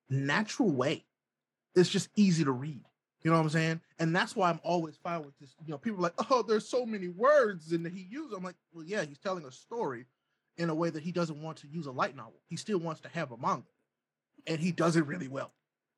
natural 0.09 0.69
way. 0.69 1.05
It's 1.75 1.89
just 1.89 2.09
easy 2.15 2.43
to 2.43 2.51
read. 2.51 2.83
You 3.23 3.31
know 3.31 3.37
what 3.37 3.43
I'm 3.43 3.49
saying? 3.49 3.81
And 3.99 4.15
that's 4.15 4.35
why 4.35 4.49
I'm 4.49 4.59
always 4.63 4.97
fine 4.97 5.23
with 5.23 5.37
this. 5.39 5.55
You 5.65 5.71
know, 5.71 5.77
people 5.77 6.01
like, 6.01 6.13
oh, 6.31 6.41
there's 6.41 6.67
so 6.67 6.85
many 6.85 7.07
words 7.07 7.71
and 7.71 7.85
he 7.87 8.07
used. 8.09 8.33
I'm 8.33 8.43
like, 8.43 8.55
well, 8.73 8.83
yeah, 8.83 9.03
he's 9.03 9.19
telling 9.19 9.45
a 9.45 9.51
story 9.51 10.05
in 10.57 10.69
a 10.69 10.75
way 10.75 10.89
that 10.89 11.03
he 11.03 11.11
doesn't 11.11 11.41
want 11.41 11.57
to 11.57 11.67
use 11.67 11.85
a 11.85 11.91
light 11.91 12.15
novel. 12.15 12.39
He 12.47 12.55
still 12.55 12.79
wants 12.79 13.01
to 13.01 13.09
have 13.09 13.31
a 13.31 13.37
manga, 13.37 13.63
and 14.47 14.59
he 14.59 14.71
does 14.71 14.95
it 14.95 15.05
really 15.05 15.27
well, 15.27 15.53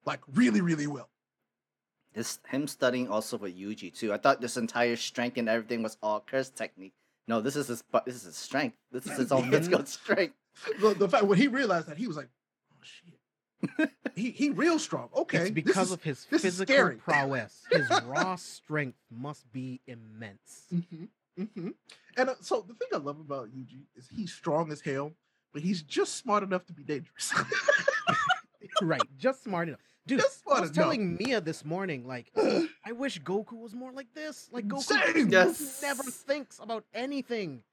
like 0.06 0.20
really, 0.34 0.62
really 0.62 0.88
well. 0.88 1.10
This 2.14 2.40
him 2.48 2.68
studying 2.68 3.08
also 3.10 3.38
with 3.38 3.58
Yuji 3.58 3.94
too. 3.94 4.14
I 4.14 4.18
thought 4.18 4.40
this 4.42 4.58
entire 4.58 4.96
strength 4.96 5.38
and 5.38 5.50
everything 5.50 5.82
was 5.84 5.98
all 6.04 6.22
curse 6.26 6.50
technique. 6.50 6.94
No, 7.28 7.42
this 7.42 7.56
is 7.56 7.68
his. 7.68 7.82
bu- 7.82 8.00
This 8.06 8.16
is 8.18 8.24
his 8.24 8.36
strength. 8.36 8.78
This 8.92 9.06
is 9.08 9.18
his 9.18 9.32
own 9.32 9.50
physical 9.52 9.86
strength. 9.86 10.36
the, 10.80 10.94
the 10.94 11.10
fact 11.10 11.26
when 11.26 11.38
he 11.40 11.48
realized 11.48 11.88
that 11.88 11.98
he 11.98 12.06
was 12.08 12.18
like, 12.18 12.30
oh 12.72 12.84
shit, 12.84 13.90
he 14.16 14.30
he 14.32 14.50
real 14.52 14.78
strong. 14.78 15.10
Okay, 15.16 15.38
it's 15.40 15.52
because 15.52 15.88
is- 15.88 15.94
of 15.94 16.04
his 16.04 16.28
is 16.30 16.42
physical 16.42 16.92
prowess 17.00 17.64
his 17.72 17.90
raw 18.06 18.36
strength 18.36 18.98
must 19.10 19.52
be 19.52 19.80
immense 19.88 20.66
Mhm, 20.74 21.08
mhm. 21.40 21.74
And 22.18 22.30
uh, 22.30 22.36
so 22.42 22.62
the 22.68 22.74
thing 22.76 22.90
I 22.94 22.98
love 22.98 23.20
about 23.20 23.48
Yuji 23.50 23.86
is 23.96 24.08
he's 24.16 24.32
strong 24.32 24.72
as 24.72 24.82
hell, 24.82 25.14
but 25.54 25.62
he's 25.64 25.82
just 25.82 26.18
smart 26.18 26.44
enough 26.44 26.66
to 26.68 26.74
be 26.74 26.84
dangerous. 26.84 27.34
right 28.82 29.02
just 29.18 29.44
smart 29.44 29.68
enough 29.70 29.80
dude 30.08 30.20
Just 30.20 30.44
i 30.48 30.60
was 30.60 30.70
enough. 30.70 30.76
telling 30.76 31.16
mia 31.18 31.40
this 31.42 31.64
morning 31.66 32.06
like 32.06 32.32
i 32.86 32.92
wish 32.92 33.22
goku 33.22 33.54
was 33.60 33.74
more 33.74 33.92
like 33.92 34.14
this. 34.14 34.50
Like 34.52 34.68
goku, 34.68 34.82
Same. 34.82 35.00
goku 35.00 35.32
Yes. 35.32 35.82
never 35.82 36.04
thinks 36.04 36.60
about 36.60 36.84
anything. 36.94 37.64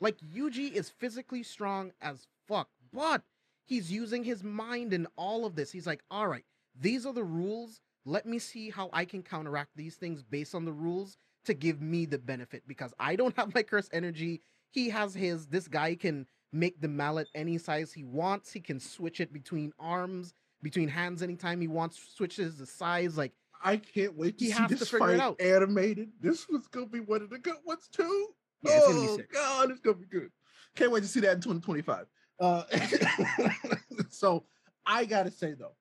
Like 0.00 0.16
yuji 0.20 0.72
is 0.72 0.90
physically 0.90 1.42
strong 1.42 1.92
as 2.00 2.26
fuck 2.46 2.68
but 2.92 3.22
he's 3.64 3.90
using 3.90 4.24
his 4.24 4.42
mind 4.44 4.92
in 4.92 5.06
all 5.16 5.44
of 5.44 5.54
this. 5.56 5.70
He's 5.72 5.86
like 5.86 6.02
all 6.10 6.28
right 6.28 6.44
these 6.80 7.06
are 7.06 7.12
the 7.12 7.24
rules. 7.24 7.80
Let 8.04 8.26
me 8.26 8.38
see 8.38 8.70
how 8.70 8.90
i 8.92 9.04
can 9.04 9.22
counteract 9.22 9.70
these 9.76 9.96
things 9.96 10.22
based 10.22 10.54
on 10.54 10.64
the 10.64 10.72
rules 10.72 11.16
to 11.46 11.54
give 11.54 11.80
me 11.80 12.04
the 12.04 12.18
benefit 12.18 12.62
because 12.66 12.92
i 12.98 13.16
don't 13.16 13.36
have 13.36 13.54
my 13.54 13.62
curse 13.62 13.88
energy. 13.92 14.42
He 14.70 14.90
has 14.90 15.14
his. 15.14 15.46
This 15.46 15.66
guy 15.66 15.94
can 15.94 16.26
make 16.52 16.80
the 16.80 16.88
mallet 16.88 17.28
any 17.34 17.56
size 17.56 17.92
he 17.92 18.04
wants. 18.04 18.52
He 18.52 18.60
can 18.60 18.78
switch 18.80 19.18
it 19.20 19.32
between 19.32 19.72
arms 19.78 20.34
between 20.62 20.88
hands 20.88 21.22
anytime 21.22 21.60
he 21.60 21.68
wants 21.68 21.98
switches 22.14 22.58
the 22.58 22.66
size 22.66 23.16
like 23.16 23.32
I 23.62 23.76
can't 23.76 24.16
wait 24.16 24.38
to 24.38 24.44
He 24.44 24.50
see 24.52 24.56
has 24.56 24.68
to 24.70 24.76
this 24.76 24.88
figure 24.88 25.10
it 25.10 25.18
fight 25.18 25.20
out. 25.20 25.40
animated. 25.40 26.10
This 26.20 26.48
was 26.48 26.66
gonna 26.68 26.86
be 26.86 27.00
one 27.00 27.22
of 27.22 27.30
the 27.30 27.38
good 27.38 27.56
ones 27.64 27.88
too. 27.92 28.28
Yeah, 28.62 28.80
oh 28.82 28.92
gonna 28.92 29.00
be 29.08 29.16
sick. 29.16 29.32
god, 29.32 29.70
it's 29.70 29.80
gonna 29.80 29.96
be 29.96 30.06
good. 30.06 30.30
Can't 30.76 30.90
wait 30.92 31.02
to 31.02 31.08
see 31.08 31.20
that 31.20 31.34
in 31.34 31.40
2025. 31.40 32.06
Uh, 32.40 32.62
so 34.10 34.44
I 34.86 35.04
gotta 35.04 35.30
say 35.30 35.54
though, 35.54 35.74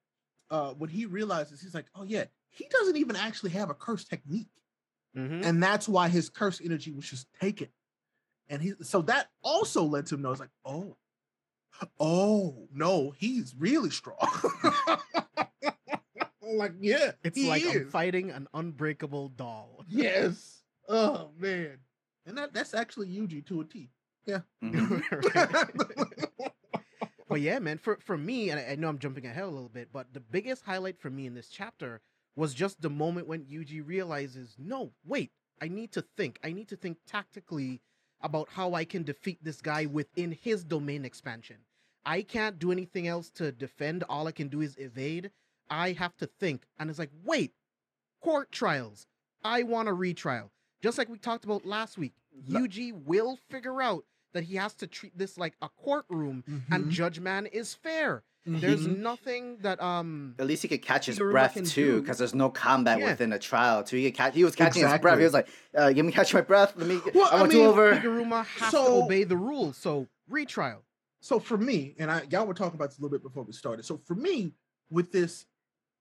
uh, 0.49 0.73
when 0.73 0.89
he 0.89 1.05
realizes 1.05 1.61
he's 1.61 1.75
like, 1.75 1.85
oh 1.95 2.03
yeah, 2.03 2.25
he 2.49 2.67
doesn't 2.69 2.97
even 2.97 3.15
actually 3.15 3.51
have 3.51 3.69
a 3.69 3.75
curse 3.75 4.05
technique, 4.05 4.49
mhm. 5.15 5.45
and 5.45 5.61
that's 5.61 5.87
why 5.87 6.07
his 6.07 6.29
curse 6.29 6.59
energy 6.63 6.91
was 6.91 7.05
just 7.07 7.27
taken. 7.39 7.67
And 8.49 8.61
he 8.61 8.73
so 8.81 9.01
that 9.03 9.27
also 9.43 9.83
lets 9.83 10.11
him 10.11 10.21
know 10.21 10.31
it's 10.31 10.39
like, 10.39 10.49
oh, 10.65 10.97
oh 11.99 12.67
no, 12.73 13.11
he's 13.17 13.55
really 13.57 13.89
strong. 13.89 14.17
like, 16.41 16.73
yeah, 16.79 17.11
it's 17.23 17.37
he 17.37 17.47
like 17.47 17.63
i'm 17.65 17.89
fighting 17.89 18.31
an 18.31 18.47
unbreakable 18.53 19.29
doll 19.29 19.83
Yes. 19.87 20.63
Oh 20.89 21.29
man. 21.37 21.77
And 22.25 22.37
that, 22.37 22.53
that's 22.53 22.73
actually 22.73 23.07
Yuji 23.07 23.45
to 23.47 23.61
a 23.61 23.63
T. 23.65 23.89
Mhm. 24.61 25.01
but 27.29 27.41
yeah, 27.41 27.59
man, 27.59 27.77
for 27.77 27.97
for 27.97 28.17
me, 28.17 28.49
and 28.49 28.59
I, 28.59 28.71
I 28.71 28.75
know 28.75 28.89
I'm 28.89 28.99
jumping 28.99 29.25
ahead 29.25 29.43
a 29.43 29.47
little 29.47 29.69
bit, 29.69 29.89
but 29.93 30.13
the 30.13 30.19
biggest 30.19 30.63
highlight 30.63 30.99
for 30.99 31.09
me 31.09 31.25
in 31.25 31.33
this 31.33 31.47
chapter 31.49 32.01
was 32.35 32.53
just 32.53 32.81
the 32.81 32.89
moment 32.89 33.27
when 33.27 33.45
Yuji 33.45 33.85
realizes, 33.85 34.55
no, 34.57 34.91
wait, 35.05 35.31
I 35.61 35.67
need 35.69 35.91
to 35.93 36.03
think. 36.17 36.39
I 36.43 36.51
need 36.51 36.67
to 36.69 36.75
think 36.75 36.97
tactically 37.07 37.81
about 38.21 38.49
how 38.49 38.73
I 38.73 38.85
can 38.85 39.03
defeat 39.03 39.43
this 39.43 39.61
guy 39.61 39.85
within 39.85 40.31
his 40.31 40.63
domain 40.63 41.05
expansion. 41.05 41.57
I 42.07 42.21
can't 42.21 42.57
do 42.57 42.71
anything 42.71 43.05
else 43.07 43.29
to 43.31 43.51
defend. 43.51 44.03
All 44.07 44.27
I 44.27 44.31
can 44.31 44.47
do 44.47 44.61
is 44.61 44.77
evade. 44.77 45.29
I 45.69 45.91
have 45.91 46.15
to 46.17 46.25
think. 46.39 46.63
And 46.79 46.89
it's 46.89 46.99
like, 46.99 47.11
wait, 47.25 47.51
court 48.21 48.49
trials. 48.51 49.07
I 49.43 49.63
want 49.63 49.89
a 49.89 49.93
retrial. 49.93 50.51
Just 50.81 50.97
like 50.97 51.09
we 51.09 51.17
talked 51.17 51.43
about 51.43 51.65
last 51.65 51.97
week, 51.97 52.13
La- 52.47 52.61
Yuji 52.61 52.93
will 52.93 53.37
figure 53.49 53.81
out 53.81 54.05
that 54.33 54.45
he 54.45 54.55
has 54.55 54.73
to 54.75 54.87
treat 54.87 55.17
this 55.17 55.37
like 55.37 55.55
a 55.61 55.67
courtroom 55.69 56.43
and 56.71 56.85
Mhm. 56.85 56.89
Judge 56.89 57.19
Man 57.19 57.45
is 57.47 57.73
fair. 57.73 58.23
There's 58.45 58.87
Mhm. 58.87 58.99
nothing 58.99 59.57
that 59.57 59.81
um 59.81 60.35
At 60.39 60.47
least 60.47 60.61
he 60.61 60.69
could 60.69 60.81
catch 60.81 61.07
his 61.07 61.19
Higuruma 61.19 61.31
breath 61.31 61.69
too, 61.69 61.99
because 62.01 62.17
there's 62.17 62.33
no 62.35 62.49
combat 62.49 62.99
Yeah. 62.99 63.07
within 63.09 63.33
a 63.33 63.39
trial. 63.39 63.83
Too, 63.83 63.97
he 63.97 64.05
could 64.05 64.15
catch. 64.17 64.35
He 64.35 64.45
was 64.45 64.55
catching 64.55 64.87
his 64.87 64.99
breath. 65.01 65.17
He 65.17 65.25
was 65.25 65.33
like, 65.33 65.49
uh, 65.77 65.91
"Let 65.93 66.05
me 66.05 66.13
catch 66.13 66.33
my 66.33 66.39
breath. 66.41 66.73
Let 66.77 66.87
me. 66.87 67.01
Well, 67.13 67.27
I 67.29 67.35
I 67.37 67.39
want 67.41 67.51
mean, 67.51 67.63
to 67.63 67.69
over." 67.69 67.95
Higuruma 67.95 68.45
has 68.45 68.71
to 68.71 68.79
obey 68.79 69.25
the 69.25 69.35
rules. 69.35 69.75
So 69.75 70.07
retrial. 70.29 70.83
So 71.27 71.41
for 71.41 71.57
me, 71.57 71.93
and 71.99 72.09
I 72.09 72.21
y'all 72.29 72.45
were 72.45 72.53
talking 72.53 72.75
about 72.75 72.89
this 72.89 72.99
a 72.99 73.01
little 73.01 73.17
bit 73.17 73.21
before 73.21 73.43
we 73.43 73.51
started. 73.51 73.83
So 73.83 73.99
for 74.05 74.15
me, 74.15 74.53
with 74.89 75.11
this, 75.11 75.45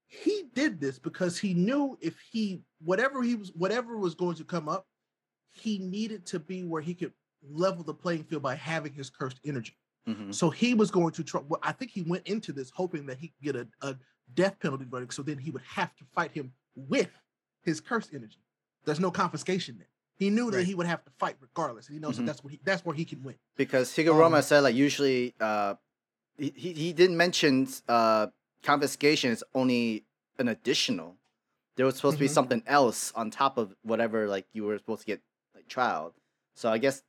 he 0.07 0.45
did 0.55 0.81
this 0.81 1.01
because 1.01 1.37
he 1.37 1.53
knew 1.53 1.99
if 2.01 2.15
he 2.31 2.63
whatever 2.81 3.25
he 3.25 3.35
was 3.35 3.51
whatever 3.57 3.99
was 3.99 4.15
going 4.15 4.37
to 4.37 4.45
come 4.45 4.69
up, 4.69 4.87
he 5.51 5.79
needed 5.79 6.27
to 6.27 6.39
be 6.39 6.63
where 6.63 6.81
he 6.81 6.95
could 6.95 7.13
level 7.43 7.83
the 7.83 7.93
playing 7.93 8.23
field 8.23 8.43
by 8.43 8.55
having 8.55 8.93
his 8.93 9.11
cursed 9.11 9.41
energy. 9.45 9.77
Mhm. 10.07 10.33
So 10.33 10.49
he 10.49 10.75
was 10.75 10.93
going 10.93 11.11
to 11.15 11.25
try. 11.25 11.41
Well, 11.49 11.59
I 11.61 11.73
think 11.73 11.91
he 11.91 12.03
went 12.03 12.29
into 12.29 12.53
this 12.53 12.71
hoping 12.71 13.05
that 13.07 13.19
he 13.19 13.29
could 13.29 13.53
get 13.53 13.57
a, 13.57 13.67
a 13.83 13.97
death 14.35 14.61
penalty 14.61 14.87
verdict. 14.89 15.13
So 15.13 15.23
then 15.23 15.39
he 15.39 15.51
would 15.51 15.63
have 15.63 15.93
to 15.97 16.05
fight 16.15 16.31
him 16.31 16.53
with 16.77 17.11
his 17.65 17.81
cursed 17.81 18.15
energy. 18.15 18.39
There's 18.85 19.01
no 19.01 19.11
confiscation 19.11 19.77
there. 19.77 19.89
He 20.19 20.31
knew 20.31 20.51
that 20.51 20.59
Right. 20.59 20.67
he 20.67 20.75
would 20.75 20.87
have 20.87 21.05
to 21.05 21.11
fight 21.19 21.37
regardless, 21.41 21.87
and 21.89 21.95
he 21.95 22.01
knows 22.01 22.15
Mhm. 22.15 22.19
that 22.21 22.27
that's 22.27 22.43
what 22.45 22.53
he 22.53 22.61
that's 22.65 22.85
where 22.85 22.95
he 22.95 23.05
can 23.05 23.23
win. 23.23 23.37
because 23.57 23.91
Higuruma 23.95 24.37
Um, 24.37 24.43
said 24.43 24.61
like 24.61 24.75
usually 24.75 25.35
uh 25.41 25.75
he, 26.39 26.53
he 26.57 26.73
he 26.73 26.93
didn't 26.93 27.17
mention 27.17 27.69
uh 27.89 28.29
confiscation 28.63 29.31
is 29.31 29.45
only 29.55 30.05
an 30.39 30.49
additional. 30.49 31.17
There 31.77 31.85
was 31.87 31.97
supposed 31.97 32.17
to 32.17 32.21
be 32.21 32.29
Mhm. 32.29 32.33
something 32.39 32.63
else 32.67 33.13
on 33.15 33.31
top 33.31 33.59
of 33.59 33.75
whatever 33.83 34.27
like 34.29 34.47
you 34.53 34.65
were 34.65 34.79
supposed 34.79 35.03
to 35.03 35.07
get 35.07 35.21
like 35.55 35.69
trialed. 35.69 36.15
So 36.55 36.71
I 36.71 36.79
guess 36.79 37.03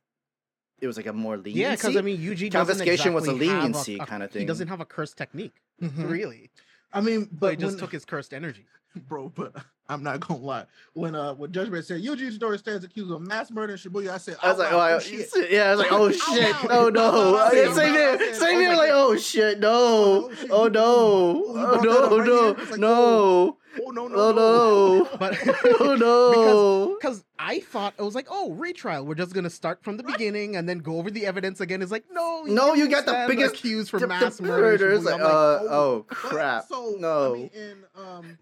it 0.80 0.86
was 0.86 0.96
like 0.98 1.06
a 1.06 1.12
more 1.12 1.36
leniency. 1.36 1.60
Yeah, 1.60 1.74
because 1.74 1.96
I 1.96 2.02
mean 2.02 2.18
Yuji 2.20 2.50
doesn't 2.50 2.76
Confiscation 2.78 3.14
was 3.14 3.26
a 3.26 3.32
leniency 3.32 3.96
a- 3.98 4.06
kinda 4.06 4.28
thing. 4.28 4.40
He 4.40 4.46
doesn't 4.46 4.68
have 4.68 4.80
a 4.80 4.84
curse 4.86 5.14
technique, 5.14 5.62
Mhm. 5.80 6.10
really. 6.10 6.50
I 6.92 7.00
mean, 7.00 7.28
But 7.30 7.40
but 7.40 7.50
he 7.50 7.56
just 7.56 7.74
when- 7.74 7.80
took 7.80 7.92
his 7.92 8.04
cursed 8.04 8.32
energy. 8.34 8.64
bro. 9.08 9.28
But 9.34 9.52
I'm 9.90 10.02
not 10.02 10.20
gonna 10.20 10.40
lie. 10.40 10.64
When 10.92 11.14
uh, 11.14 11.32
when 11.34 11.50
Judge 11.52 11.68
Dredd 11.68 11.84
said 11.84 12.02
Yuji 12.02 12.30
Itadori 12.36 12.58
stands 12.58 12.84
accused 12.84 13.10
of 13.10 13.22
mass 13.22 13.50
murder 13.50 13.72
in 13.72 13.78
Shibuya, 13.78 14.10
I 14.10 14.18
said, 14.18 14.36
I 14.42 14.50
was 14.50 14.58
like, 14.58 14.72
oh, 14.72 14.78
I- 14.78 14.92
oh, 14.94 14.98
shit. 14.98 15.50
yeah, 15.50 15.64
I 15.64 15.70
was 15.70 15.78
like, 15.80 15.92
oh 15.92 16.10
shit, 16.34 16.52
loud. 16.64 16.70
oh 16.70 16.88
no, 16.90 17.48
same 17.72 17.92
here, 17.94 18.34
same 18.34 18.56
oh 18.56 18.60
here, 18.60 18.76
like, 18.76 18.90
oh 18.92 19.16
shit, 19.16 19.58
no, 19.60 20.28
Oh, 20.30 20.34
shit, 20.34 20.50
oh 20.50 20.68
no, 20.68 20.84
oh, 20.84 21.80
you 21.82 21.90
oh 21.90 22.08
brought 22.08 22.60
that 22.68 22.76
no, 22.76 22.76
no, 22.76 22.76
no, 22.76 23.56
Oh 23.86 23.90
no, 23.90 24.08
no, 24.08 24.14
oh 24.16 24.32
no. 24.32 24.98
no, 25.04 25.08
But 25.18 25.38
oh 25.80 25.94
no. 25.96 26.96
because 26.96 27.24
I 27.38 27.60
thought 27.60 27.94
it 27.98 28.02
was 28.02 28.14
like, 28.14 28.26
oh, 28.30 28.52
retrial. 28.52 29.04
We're 29.06 29.14
just 29.14 29.34
gonna 29.34 29.50
start 29.50 29.82
from 29.82 29.96
the 29.96 30.02
beginning 30.02 30.56
and 30.56 30.68
then 30.68 30.78
go 30.78 30.98
over 30.98 31.10
the 31.10 31.26
evidence 31.26 31.60
again. 31.60 31.82
It's 31.82 31.92
like, 31.92 32.04
no, 32.10 32.42
No, 32.44 32.74
you 32.74 32.88
got 32.88 33.06
the 33.06 33.24
biggest- 33.28 33.56
cues 33.56 33.88
for 33.88 33.98
The- 33.98 34.06
the 34.06 34.08
mass 34.08 34.40
murder. 34.40 34.54
in 34.54 34.70
murder 34.72 34.90
is 34.92 35.04
like, 35.04 35.20
uh, 35.20 35.24
oh, 35.26 35.68
oh 35.70 36.04
crap, 36.08 36.66
So 36.68 36.96
no. 36.98 37.34
I 37.34 37.36
mean, 37.38 37.50
in 37.54 37.84
um, 37.94 38.38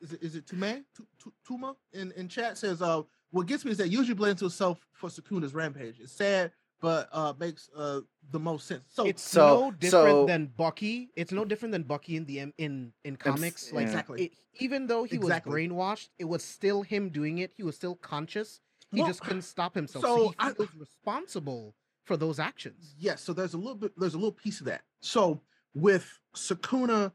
is 0.00 0.12
it 0.12 0.22
is 0.22 0.34
it 0.36 0.46
Tume 0.46 0.82
Tu- 0.96 1.06
Tu- 1.22 1.32
Tuma 1.48 1.76
in 1.92 2.12
in 2.12 2.28
chat 2.28 2.56
says 2.58 2.80
uh, 2.82 3.02
what 3.30 3.46
gets 3.46 3.64
me 3.64 3.70
is 3.70 3.78
that 3.78 3.88
usually 3.88 4.14
blames 4.14 4.40
himself 4.40 4.78
for 4.92 5.08
Sukuna's 5.08 5.54
rampage. 5.54 6.00
It's 6.00 6.12
sad, 6.12 6.52
but 6.80 7.08
uh, 7.12 7.32
makes 7.38 7.68
uh 7.76 8.00
the 8.30 8.38
most 8.38 8.66
sense. 8.66 8.84
So 8.88 9.04
it's 9.06 9.22
So- 9.22 9.60
no 9.60 9.70
different 9.72 9.92
so- 9.92 10.26
than 10.26 10.46
Bucky. 10.46 11.10
It's 11.16 11.32
no 11.32 11.44
different 11.44 11.72
than 11.72 11.82
Bucky 11.84 12.16
in 12.16 12.24
the 12.24 12.40
M- 12.40 12.54
in 12.58 12.92
in 13.04 13.16
comics. 13.16 13.72
Like 13.72 13.82
yeah. 13.82 13.88
exactly. 13.88 14.24
it, 14.26 14.32
even 14.60 14.86
though 14.86 15.04
he 15.04 15.16
Exactly. 15.16 15.50
was 15.68 15.70
brainwashed, 15.70 16.08
it 16.18 16.24
was 16.24 16.42
still 16.44 16.82
him 16.82 17.10
doing 17.10 17.38
it. 17.38 17.52
He 17.56 17.62
was 17.62 17.76
still 17.76 17.94
conscious. 17.96 18.60
He 18.92 19.00
Well, 19.00 19.08
just 19.08 19.20
couldn't 19.20 19.42
stop 19.42 19.74
himself. 19.74 20.04
so 20.04 20.16
So, 20.16 20.28
he 20.30 20.34
I- 20.38 20.52
feels 20.54 20.74
responsible 20.74 21.74
for 22.04 22.16
those 22.16 22.38
actions. 22.40 22.94
Yes, 22.98 23.22
so 23.22 23.32
there's 23.32 23.54
a 23.54 23.58
little 23.58 23.76
bit, 23.76 23.92
there's 23.96 24.14
a 24.14 24.18
little 24.18 24.32
piece 24.32 24.58
of 24.60 24.66
that. 24.66 24.82
So 25.00 25.40
with 25.74 26.18
Sukuna, 26.34 27.12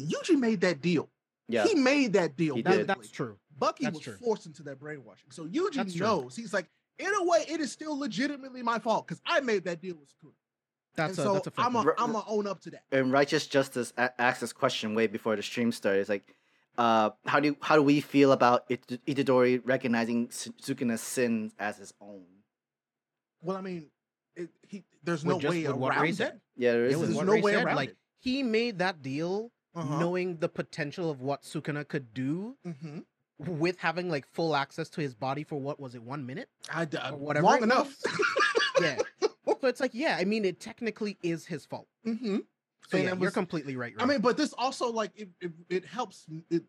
Yuji 0.00 0.38
made 0.38 0.60
that 0.62 0.80
deal. 0.80 1.10
Yeah, 1.48 1.64
He 1.66 1.74
made 1.74 2.14
that 2.14 2.36
deal. 2.36 2.56
He 2.56 2.62
That, 2.62 2.76
did. 2.78 2.86
that's 2.86 3.10
true. 3.10 3.38
Bucky 3.56 3.84
That's 3.84 3.94
was 3.96 4.02
true. 4.02 4.16
forced 4.16 4.46
into 4.46 4.62
that 4.64 4.80
brainwashing. 4.80 5.30
So 5.30 5.46
Yuji 5.46 5.74
That's 5.74 5.94
true. 5.94 6.06
knows. 6.06 6.34
He's 6.34 6.52
like, 6.52 6.68
in 6.98 7.10
a 7.14 7.24
way, 7.24 7.44
it 7.48 7.60
is 7.60 7.72
still 7.72 7.98
legitimately 7.98 8.62
my 8.62 8.78
fault 8.78 9.06
because 9.06 9.20
I 9.26 9.40
made 9.40 9.64
that 9.64 9.80
deal 9.80 9.96
with 9.96 10.08
Sukuna. 10.08 10.32
That's 10.96 11.18
and 11.18 11.26
a 11.26 11.28
so 11.28 11.34
that's 11.34 11.46
a 11.48 11.50
fair 11.50 11.64
I'm 11.64 11.72
point. 11.72 11.88
a, 11.88 12.00
I'm 12.00 12.12
gonna 12.12 12.24
own 12.28 12.46
up 12.46 12.60
to 12.62 12.70
that. 12.70 12.82
and 12.92 13.10
righteous 13.12 13.46
justice 13.46 13.92
a- 13.96 14.20
asked 14.20 14.40
this 14.40 14.52
question 14.52 14.94
way 14.94 15.06
before 15.08 15.34
the 15.34 15.42
stream 15.42 15.72
started. 15.72 16.00
It's 16.00 16.08
like, 16.08 16.34
uh, 16.78 17.10
how 17.26 17.40
do 17.40 17.56
how 17.60 17.74
do 17.76 17.82
we 17.82 18.00
feel 18.00 18.30
about 18.32 18.64
It- 18.68 18.86
Itadori 19.06 19.60
recognizing 19.64 20.30
Su- 20.30 20.52
Sukuna's 20.62 21.00
sins 21.00 21.52
as 21.58 21.78
his 21.78 21.92
own? 22.00 22.24
Well, 23.42 23.56
I 23.56 23.60
mean, 23.60 23.90
it, 24.36 24.50
he, 24.68 24.84
there's 25.02 25.24
no 25.24 25.38
just- 25.40 25.50
way 25.52 25.66
around 25.66 26.00
Ray 26.00 26.12
that. 26.12 26.38
Yeah, 26.56 26.72
there 26.72 26.98
was 26.98 27.14
There's 27.14 27.22
no 27.26 27.40
way 27.40 27.52
said, 27.54 27.64
around 27.64 27.76
like 27.76 27.90
it. 27.90 27.96
he 28.20 28.42
made 28.44 28.78
that 28.78 29.02
deal 29.02 29.50
Uh-huh. 29.74 29.98
knowing 29.98 30.36
the 30.38 30.48
potential 30.48 31.10
of 31.10 31.20
what 31.20 31.42
Sukuna 31.42 31.86
could 31.88 32.14
do 32.14 32.56
hmm 32.64 33.00
with 33.38 33.78
having 33.78 34.08
like 34.08 34.26
full 34.26 34.54
access 34.54 34.88
to 34.90 35.00
his 35.00 35.14
body 35.14 35.42
for 35.44 35.60
what 35.60 35.80
was 35.80 35.94
it 35.94 36.02
one 36.02 36.24
minute 36.24 36.48
I, 36.72 36.84
or 37.10 37.16
whatever 37.16 37.46
long 37.46 37.62
enough. 37.62 37.96
yeah 38.80 38.98
so 39.20 39.68
it's 39.68 39.80
like 39.80 39.90
yeah 39.94 40.16
i 40.20 40.24
mean 40.24 40.44
it 40.44 40.60
technically 40.60 41.18
is 41.22 41.44
his 41.46 41.64
fault 41.66 41.88
hmm 42.04 42.38
so 42.88 42.96
And 42.96 43.06
yeah 43.06 43.12
it 43.12 43.20
you're 43.20 43.30
completely 43.30 43.76
right, 43.76 43.94
I 43.98 44.04
mean, 44.04 44.20
but 44.20 44.36
this 44.36 44.52
also 44.52 44.92
like 44.92 45.10
it 45.16 45.30
it, 45.40 45.52
it 45.70 45.84
helps. 45.86 46.26
It, 46.50 46.64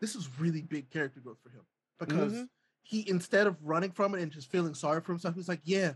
this 0.00 0.14
is 0.14 0.26
really 0.40 0.62
big 0.62 0.88
character 0.90 1.20
growth 1.20 1.36
for 1.42 1.50
him 1.50 1.60
because 1.98 2.32
Mhm. 2.32 2.48
he 2.82 3.08
instead 3.10 3.46
of 3.46 3.62
running 3.62 3.92
from 3.92 4.14
it 4.14 4.22
and 4.22 4.32
just 4.32 4.50
feeling 4.50 4.72
sorry 4.74 5.02
for 5.02 5.12
himself, 5.12 5.34
he's 5.34 5.48
like, 5.50 5.60
"Yeah, 5.64 5.92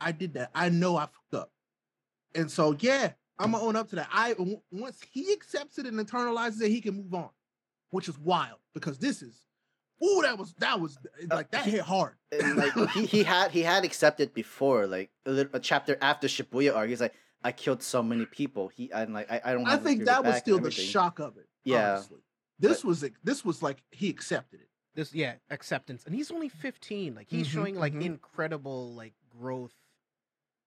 I 0.00 0.12
did 0.12 0.34
that. 0.34 0.52
I 0.54 0.68
know 0.68 0.96
I 0.96 1.06
fucked 1.06 1.34
up." 1.34 1.52
And 2.36 2.48
so, 2.48 2.76
yeah, 2.78 3.12
I'm 3.36 3.50
gonna 3.50 3.64
own 3.64 3.74
up 3.74 3.88
to 3.90 3.96
that. 3.96 4.08
I 4.12 4.34
w- 4.34 4.60
once 4.70 5.00
he 5.10 5.32
accepts 5.32 5.78
it 5.78 5.86
and 5.86 5.98
internalizes 5.98 6.62
it, 6.62 6.68
he 6.70 6.80
can 6.80 6.94
move 6.94 7.14
on, 7.14 7.30
which 7.94 8.08
is 8.08 8.18
wild 8.18 8.58
because 8.74 8.98
this 8.98 9.22
is, 9.22 9.34
ooh, 10.04 10.20
that 10.22 10.36
was 10.36 10.52
that 10.58 10.80
was 10.80 10.98
like 11.30 11.50
that 11.52 11.64
he- 11.64 11.72
hit 11.72 11.80
hard. 11.82 12.14
and 12.32 12.56
like 12.56 12.74
he, 12.90 13.06
he 13.06 13.22
had 13.22 13.50
he 13.52 13.62
had 13.62 13.84
accepted 13.84 14.34
before 14.34 14.86
like 14.86 15.10
a, 15.26 15.30
lit- 15.30 15.50
a 15.52 15.60
chapter 15.60 15.96
after 16.00 16.26
Shibuya 16.26 16.74
arc 16.74 16.88
he's 16.88 17.00
like 17.00 17.14
I 17.42 17.52
killed 17.52 17.82
so 17.82 18.02
many 18.02 18.26
people 18.26 18.68
he 18.68 18.90
and 18.92 19.14
like 19.14 19.30
I, 19.30 19.40
I 19.44 19.52
don't 19.52 19.66
I 19.66 19.70
have 19.72 19.80
to 19.80 19.84
think 19.84 20.04
that 20.06 20.24
was 20.24 20.36
still 20.38 20.58
the 20.58 20.70
shock 20.72 21.18
of 21.20 21.36
it. 21.36 21.46
Yeah, 21.64 21.92
honestly. 21.92 22.18
this 22.58 22.84
was 22.84 23.04
this 23.22 23.44
was 23.44 23.62
like 23.62 23.82
he 23.92 24.08
accepted 24.10 24.60
it. 24.60 24.68
this 24.96 25.14
yeah 25.14 25.34
acceptance 25.50 26.04
and 26.06 26.14
he's 26.14 26.30
only 26.32 26.48
15 26.48 27.14
like 27.14 27.28
he's 27.30 27.46
Mhm, 27.46 27.50
showing 27.56 27.74
like 27.76 27.94
mhm. 27.94 28.02
incredible 28.02 28.92
like 28.94 29.14
growth 29.38 29.74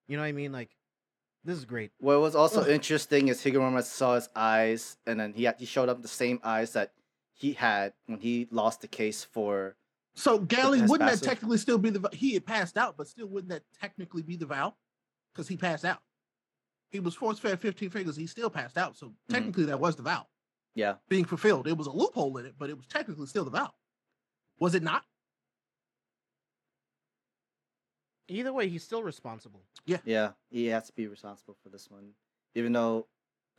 you 0.08 0.16
know 0.16 0.22
what 0.22 0.28
i 0.28 0.32
mean 0.32 0.52
like 0.52 0.70
this 1.44 1.56
is 1.58 1.64
great 1.64 1.90
what 1.98 2.20
was 2.20 2.34
also 2.34 2.60
Ugh. 2.62 2.68
interesting 2.68 3.28
is 3.28 3.40
Higuruma 3.42 3.82
saw 3.84 4.14
his 4.16 4.28
eyes 4.34 4.96
and 5.06 5.20
then 5.20 5.32
he 5.34 5.44
had, 5.44 5.56
he 5.58 5.66
showed 5.66 5.88
up 5.88 6.02
the 6.02 6.08
same 6.22 6.40
eyes 6.42 6.72
that 6.72 6.92
he 7.38 7.52
had 7.52 7.94
when 8.06 8.20
he 8.20 8.48
lost 8.50 8.80
the 8.82 8.88
case 8.88 9.24
for 9.24 9.76
So 10.14 10.38
Galley, 10.38 10.82
wouldn't 10.82 11.00
passive. 11.00 11.20
that 11.20 11.26
technically 11.26 11.58
still 11.58 11.78
be 11.78 11.90
the 11.90 12.08
he 12.12 12.34
had 12.34 12.44
passed 12.44 12.76
out, 12.76 12.96
but 12.96 13.08
still 13.08 13.28
wouldn't 13.28 13.50
that 13.50 13.62
technically 13.80 14.22
be 14.22 14.36
the 14.36 14.46
vow? 14.46 14.74
Because 15.32 15.48
he 15.48 15.56
passed 15.56 15.84
out. 15.84 16.00
He 16.90 17.00
was 17.00 17.14
force 17.14 17.38
fed 17.38 17.60
15 17.60 17.90
fingers, 17.90 18.16
he 18.16 18.26
still 18.26 18.50
passed 18.50 18.76
out. 18.76 18.96
So 18.96 19.06
mm-hmm. 19.06 19.34
technically 19.34 19.64
that 19.66 19.80
was 19.80 19.96
the 19.96 20.02
vow 20.02 20.26
yeah 20.74 20.94
being 21.08 21.24
fulfilled. 21.24 21.66
It 21.66 21.76
was 21.76 21.86
a 21.86 21.92
loophole 21.92 22.36
in 22.38 22.46
it, 22.46 22.54
but 22.58 22.70
it 22.70 22.76
was 22.76 22.86
technically 22.86 23.26
still 23.26 23.44
the 23.44 23.50
vow. 23.50 23.70
Was 24.58 24.74
it 24.74 24.82
not? 24.82 25.04
either 28.28 28.52
way 28.52 28.68
he's 28.68 28.84
still 28.84 29.02
responsible 29.02 29.62
Yeah. 29.86 29.98
yeah 30.04 30.30
he 30.50 30.66
has 30.66 30.86
to 30.88 30.92
be 30.92 31.06
responsible 31.06 31.56
for 31.62 31.70
this 31.70 31.90
one 31.90 32.10
even 32.54 32.72
though 32.72 33.06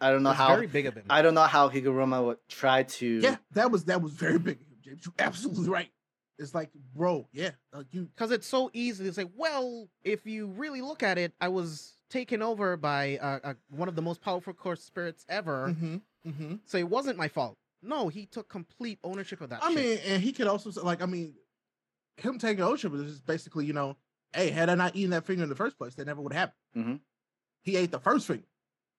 I 0.01 0.11
don't 0.11 0.23
know 0.23 0.31
how 0.31 0.55
very 0.55 0.67
big 0.67 0.85
of 0.85 0.95
him 0.95 1.05
I 1.09 1.21
don't 1.21 1.33
know 1.33 1.43
how 1.43 1.69
Higuruma 1.69 2.23
would 2.25 2.37
try 2.47 2.83
to 2.83 3.05
Yeah, 3.05 3.37
that 3.51 3.71
was 3.71 3.85
that 3.85 4.01
was 4.01 4.13
very 4.13 4.39
big 4.39 4.61
of 4.61 4.67
him, 4.67 4.77
James. 4.81 5.01
You're 5.05 5.13
absolutely 5.19 5.69
right. 5.69 5.89
It's 6.37 6.55
like, 6.55 6.69
bro, 6.95 7.27
yeah. 7.33 7.51
Like 7.73 7.87
you 7.91 8.05
because 8.05 8.31
it's 8.31 8.47
so 8.47 8.69
easy 8.73 9.03
to 9.03 9.13
say 9.13 9.25
well 9.35 9.89
if 10.03 10.25
you 10.25 10.47
really 10.47 10.81
look 10.81 11.03
at 11.03 11.17
it 11.17 11.33
i 11.41 11.47
was 11.47 11.93
taken 12.09 12.41
over 12.41 12.77
by 12.77 13.17
uh, 13.21 13.39
uh, 13.43 13.53
one 13.69 13.87
of 13.87 13.95
the 13.95 14.01
most 14.01 14.21
powerful 14.21 14.53
curse 14.53 14.83
spirits 14.83 15.25
ever 15.29 15.69
mm-hmm, 15.69 15.97
mm-hmm. 16.27 16.55
so 16.65 16.77
it 16.77 16.89
wasn't 16.89 17.15
my 17.17 17.27
fault 17.27 17.57
no 17.83 18.07
he 18.07 18.25
took 18.25 18.49
complete 18.49 18.97
ownership 19.03 19.41
of 19.41 19.49
that 19.49 19.63
I 19.63 19.73
shit. 19.73 19.77
mean, 19.77 19.99
and 20.13 20.23
he 20.23 20.31
could 20.31 20.47
also 20.47 20.71
say, 20.71 20.81
like, 20.81 21.01
I 21.01 21.05
mean, 21.05 21.33
him 22.17 22.39
taking 22.39 22.63
ownership 22.63 22.93
is 22.93 23.11
just 23.11 23.25
basically, 23.25 23.65
you 23.65 23.73
know, 23.73 23.95
hey, 24.33 24.49
had 24.49 24.69
I 24.69 24.75
not 24.75 24.95
eaten 24.95 25.11
that 25.11 25.25
finger 25.25 25.43
in 25.43 25.49
the 25.49 25.55
first 25.55 25.77
place, 25.77 25.95
that 25.95 26.07
never 26.07 26.21
would 26.21 26.33
have 26.33 26.51
happened. 26.75 26.85
Mhm. 26.85 26.99
He 27.63 27.77
ate 27.77 27.91
the 27.91 27.99
first 27.99 28.27
finger, 28.27 28.47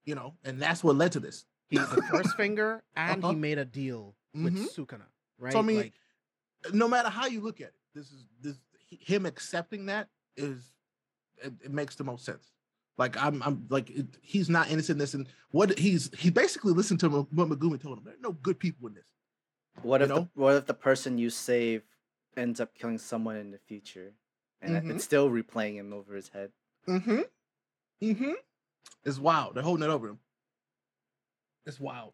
you 0.05 0.14
know, 0.14 0.34
and 0.44 0.61
that's 0.61 0.82
what 0.84 0.96
led 0.96 1.12
to 1.12 1.20
this. 1.20 1.44
He's 1.70 1.88
the 1.90 2.03
first 2.03 2.36
finger 2.36 2.82
and 2.96 3.22
Uh-huh. 3.22 3.32
he 3.32 3.38
made 3.38 3.59
a 3.59 3.64
deal 3.64 4.16
with 4.34 4.55
Mhm. 4.57 4.68
sukuna 4.74 5.07
right 5.38 5.53
So 5.53 5.61
I 5.61 5.62
mean, 5.62 5.76
Like, 5.76 5.92
no 6.72 6.88
matter 6.88 7.09
how 7.09 7.26
you 7.26 7.40
look 7.40 7.61
at 7.61 7.68
it, 7.68 7.74
this 7.94 8.07
is 8.11 8.26
this 8.40 8.57
him 8.88 9.24
accepting 9.26 9.86
that 9.86 10.09
is 10.36 10.72
it, 11.42 11.53
it 11.64 11.70
makes 11.70 11.94
the 11.94 12.05
most 12.05 12.24
sense. 12.24 12.53
Like 12.98 13.16
I'm, 13.16 13.42
I'm 13.42 13.66
like 13.70 13.88
it, 13.90 14.07
he's 14.20 14.51
not 14.51 14.70
innocent 14.70 14.96
in 14.96 14.98
this, 14.98 15.14
and 15.14 15.26
what 15.53 15.78
he's 15.78 16.11
he 16.18 16.28
basically 16.30 16.72
listened 16.72 17.01
to 17.01 17.09
what 17.09 17.48
Megumi 17.48 17.80
told 17.80 17.98
him. 17.98 18.05
There 18.05 18.14
are 18.14 18.20
no 18.20 18.32
good 18.32 18.59
people 18.59 18.88
in 18.88 18.94
this. 18.94 19.07
What 19.82 20.01
you 20.01 20.05
if 20.07 20.09
the, 20.14 20.28
what 20.34 20.57
if 20.57 20.66
the 20.66 20.74
person 20.74 21.16
you 21.18 21.30
save 21.30 21.82
ends 22.36 22.61
up 22.61 22.74
killing 22.74 22.98
someone 22.98 23.36
in 23.36 23.53
the 23.53 23.59
future, 23.59 24.12
and 24.61 24.76
it- 24.76 24.84
Mhm. 24.84 24.96
it's 24.96 25.05
still 25.05 25.30
replaying 25.30 25.74
him 25.74 25.92
over 25.92 26.14
his 26.14 26.28
head? 26.28 26.53
Mm-hmm. 26.86 27.20
Mm-hmm. 28.03 28.32
It's 29.04 29.18
wild. 29.18 29.54
They're 29.54 29.62
holding 29.62 29.84
it 29.88 29.90
over 29.92 30.08
him. 30.08 30.18
It's 31.66 31.80
wild. 31.80 32.12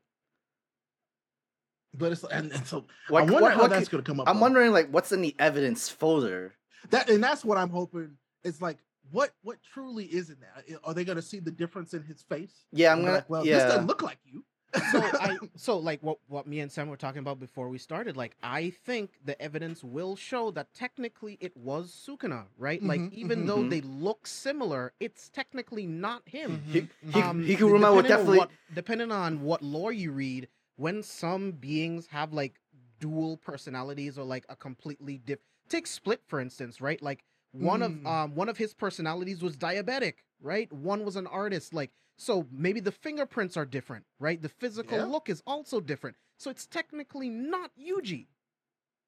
But 1.94 2.12
it's 2.12 2.24
and, 2.24 2.52
and 2.52 2.66
so 2.66 2.84
What, 3.08 3.20
I 3.22 3.24
wonder 3.24 3.40
what- 3.42 3.52
how 3.54 3.60
what 3.62 3.70
that's 3.70 3.88
could- 3.88 3.96
gonna 3.98 4.02
come 4.04 4.20
up. 4.20 4.28
I'm 4.28 4.36
though. 4.36 4.42
wondering 4.42 4.72
like 4.72 4.90
what's 4.90 5.12
in 5.12 5.22
the 5.22 5.34
evidence 5.38 5.88
folder. 5.88 6.54
that 6.90 7.08
and 7.08 7.22
that's 7.24 7.44
what 7.44 7.56
I'm 7.58 7.70
hoping. 7.70 8.16
It's 8.44 8.60
like 8.60 8.78
what 9.10 9.30
what 9.42 9.58
truly 9.72 10.04
is 10.04 10.30
in 10.30 10.36
that? 10.40 10.78
Are 10.84 10.92
they 10.92 11.04
gonna 11.04 11.22
see 11.22 11.38
the 11.40 11.50
difference 11.50 11.94
in 11.94 12.02
his 12.02 12.22
face? 12.22 12.52
Yeah, 12.72 12.92
I'm 12.92 13.00
gonna. 13.00 13.12
like, 13.12 13.30
well, 13.30 13.46
yeah, 13.46 13.54
this 13.54 13.64
doesn't 13.64 13.86
look 13.86 14.02
like 14.02 14.18
you. 14.24 14.44
So 14.92 15.00
I 15.20 15.38
so 15.56 15.78
like 15.78 16.02
what 16.02 16.18
what 16.28 16.46
me 16.46 16.60
and 16.60 16.70
Sam 16.70 16.88
were 16.88 16.96
talking 16.96 17.20
about 17.20 17.38
before 17.40 17.68
we 17.68 17.78
started, 17.78 18.16
like 18.16 18.36
I 18.42 18.70
think 18.84 19.10
the 19.24 19.40
evidence 19.40 19.82
will 19.84 20.16
show 20.16 20.50
that 20.52 20.72
technically 20.74 21.38
it 21.40 21.56
was 21.56 21.90
Sukuna, 21.90 22.44
right? 22.58 22.82
like 22.82 23.00
Mhm, 23.00 23.12
even 23.12 23.42
mhm. 23.42 23.46
though 23.46 23.58
Mhm. 23.64 23.70
they 23.70 23.80
look 23.82 24.26
similar, 24.26 24.92
it's 25.00 25.28
technically 25.28 25.86
not 25.86 26.28
him. 26.28 26.62
He- 26.70 26.80
Mhm, 26.82 26.88
he-. 27.12 27.20
Um, 27.22 27.44
Higuruma 27.44 27.94
would 27.94 28.02
depending 28.02 28.02
on 28.02 28.02
definitely- 28.08 28.38
what, 28.38 28.50
depending 28.74 29.12
on 29.12 29.42
what 29.42 29.62
lore 29.62 29.92
you 29.92 30.12
read, 30.12 30.48
when 30.76 31.02
some 31.02 31.52
beings 31.52 32.08
have 32.08 32.32
like 32.32 32.60
dual 32.98 33.36
personalities 33.36 34.16
or 34.18 34.24
like 34.24 34.44
a 34.48 34.56
completely 34.56 35.18
diff. 35.18 35.38
Take 35.68 35.86
Split 35.86 36.22
for 36.26 36.40
instance, 36.40 36.80
right? 36.80 37.00
Like 37.02 37.24
one 37.52 37.82
of 37.82 37.92
Mm. 37.92 38.06
um 38.06 38.34
one 38.34 38.48
of 38.48 38.56
his 38.58 38.74
personalities 38.74 39.42
was 39.42 39.56
diabetic, 39.56 40.14
right? 40.40 40.70
One 40.72 41.04
was 41.04 41.16
an 41.16 41.26
artist, 41.26 41.72
like 41.74 41.90
so 42.16 42.46
maybe 42.50 42.80
the 42.80 42.92
fingerprints 42.92 43.56
are 43.56 43.64
different, 43.66 44.04
right? 44.18 44.40
The 44.40 44.48
physical 44.48 44.98
Yeah. 44.98 45.04
look 45.04 45.28
is 45.28 45.42
also 45.46 45.80
different. 45.80 46.16
So 46.38 46.50
it's 46.50 46.66
technically 46.66 47.28
not 47.28 47.70
Yuji. 47.78 48.26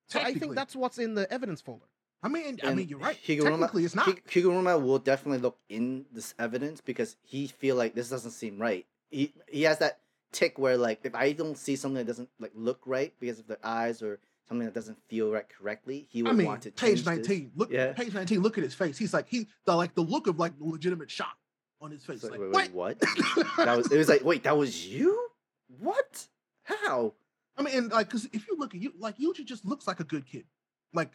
So 0.08 0.20
I 0.20 0.34
think 0.34 0.54
that's 0.54 0.74
what's 0.74 0.98
in 0.98 1.14
the 1.14 1.30
evidence 1.32 1.60
folder. 1.60 1.84
I 2.22 2.28
mean, 2.28 2.58
I 2.64 2.74
mean, 2.74 2.88
you're 2.88 2.98
right. 2.98 3.16
Higuruma- 3.24 3.42
Technically, 3.50 3.84
it's 3.84 3.94
not. 3.94 4.06
Hi- 4.06 4.12
Higuruma 4.28 4.82
will 4.82 4.98
definitely 4.98 5.38
look 5.38 5.58
in 5.68 6.06
this 6.12 6.34
evidence 6.38 6.80
because 6.80 7.16
he 7.22 7.46
feel 7.46 7.76
like 7.76 7.94
this 7.94 8.08
doesn't 8.08 8.32
seem 8.32 8.58
right. 8.60 8.86
He 9.10 9.32
he 9.48 9.62
has 9.62 9.78
that 9.78 10.00
tick 10.32 10.58
where 10.58 10.76
like 10.76 11.00
if 11.04 11.14
I 11.14 11.32
don't 11.32 11.56
see 11.56 11.76
something 11.76 11.98
that 11.98 12.06
doesn't 12.06 12.28
like 12.40 12.50
look 12.54 12.80
right 12.86 13.14
because 13.20 13.38
of 13.38 13.46
their 13.46 13.58
eyes 13.62 14.02
or 14.02 14.18
something 14.48 14.64
that 14.66 14.74
doesn't 14.74 14.98
feel 15.08 15.30
right 15.30 15.48
correctly, 15.48 16.08
he 16.10 16.22
would 16.22 16.32
I 16.32 16.34
mean, 16.34 16.46
want 16.48 16.62
to 16.62 16.70
page 16.72 16.80
change 16.80 16.98
this. 17.00 17.06
nineteen. 17.06 17.52
Look, 17.54 17.70
Yeah. 17.70 17.92
page 17.92 18.12
nineteen. 18.14 18.40
Look 18.40 18.58
at 18.58 18.64
his 18.64 18.74
face. 18.74 18.98
He's 18.98 19.14
like 19.14 19.28
he 19.28 19.46
the 19.64 19.76
like 19.76 19.94
the 19.94 20.02
look 20.02 20.26
of 20.26 20.38
like 20.40 20.54
legitimate 20.58 21.10
shock 21.10 21.36
on 21.80 21.90
his 21.90 22.04
face. 22.04 22.16
It's 22.22 22.24
like, 22.30 22.40
like, 22.40 22.52
wait, 22.52 22.52
wait, 22.52 22.72
what? 22.74 23.00
that 23.56 23.76
was 23.76 23.90
it 23.92 23.96
was 23.98 24.08
like, 24.08 24.24
wait, 24.24 24.42
that 24.44 24.56
was 24.56 24.86
you? 24.86 25.28
What? 25.80 26.26
How? 26.64 27.14
I 27.56 27.62
mean, 27.62 27.76
and 27.76 27.90
like, 27.92 28.08
because 28.08 28.26
if 28.32 28.46
you 28.48 28.56
look 28.56 28.74
at 28.74 28.80
you, 28.80 28.92
like 28.98 29.18
Yuji 29.18 29.44
just 29.44 29.64
looks 29.64 29.86
like 29.86 30.00
a 30.00 30.04
good 30.04 30.26
kid. 30.26 30.44
Like 30.92 31.12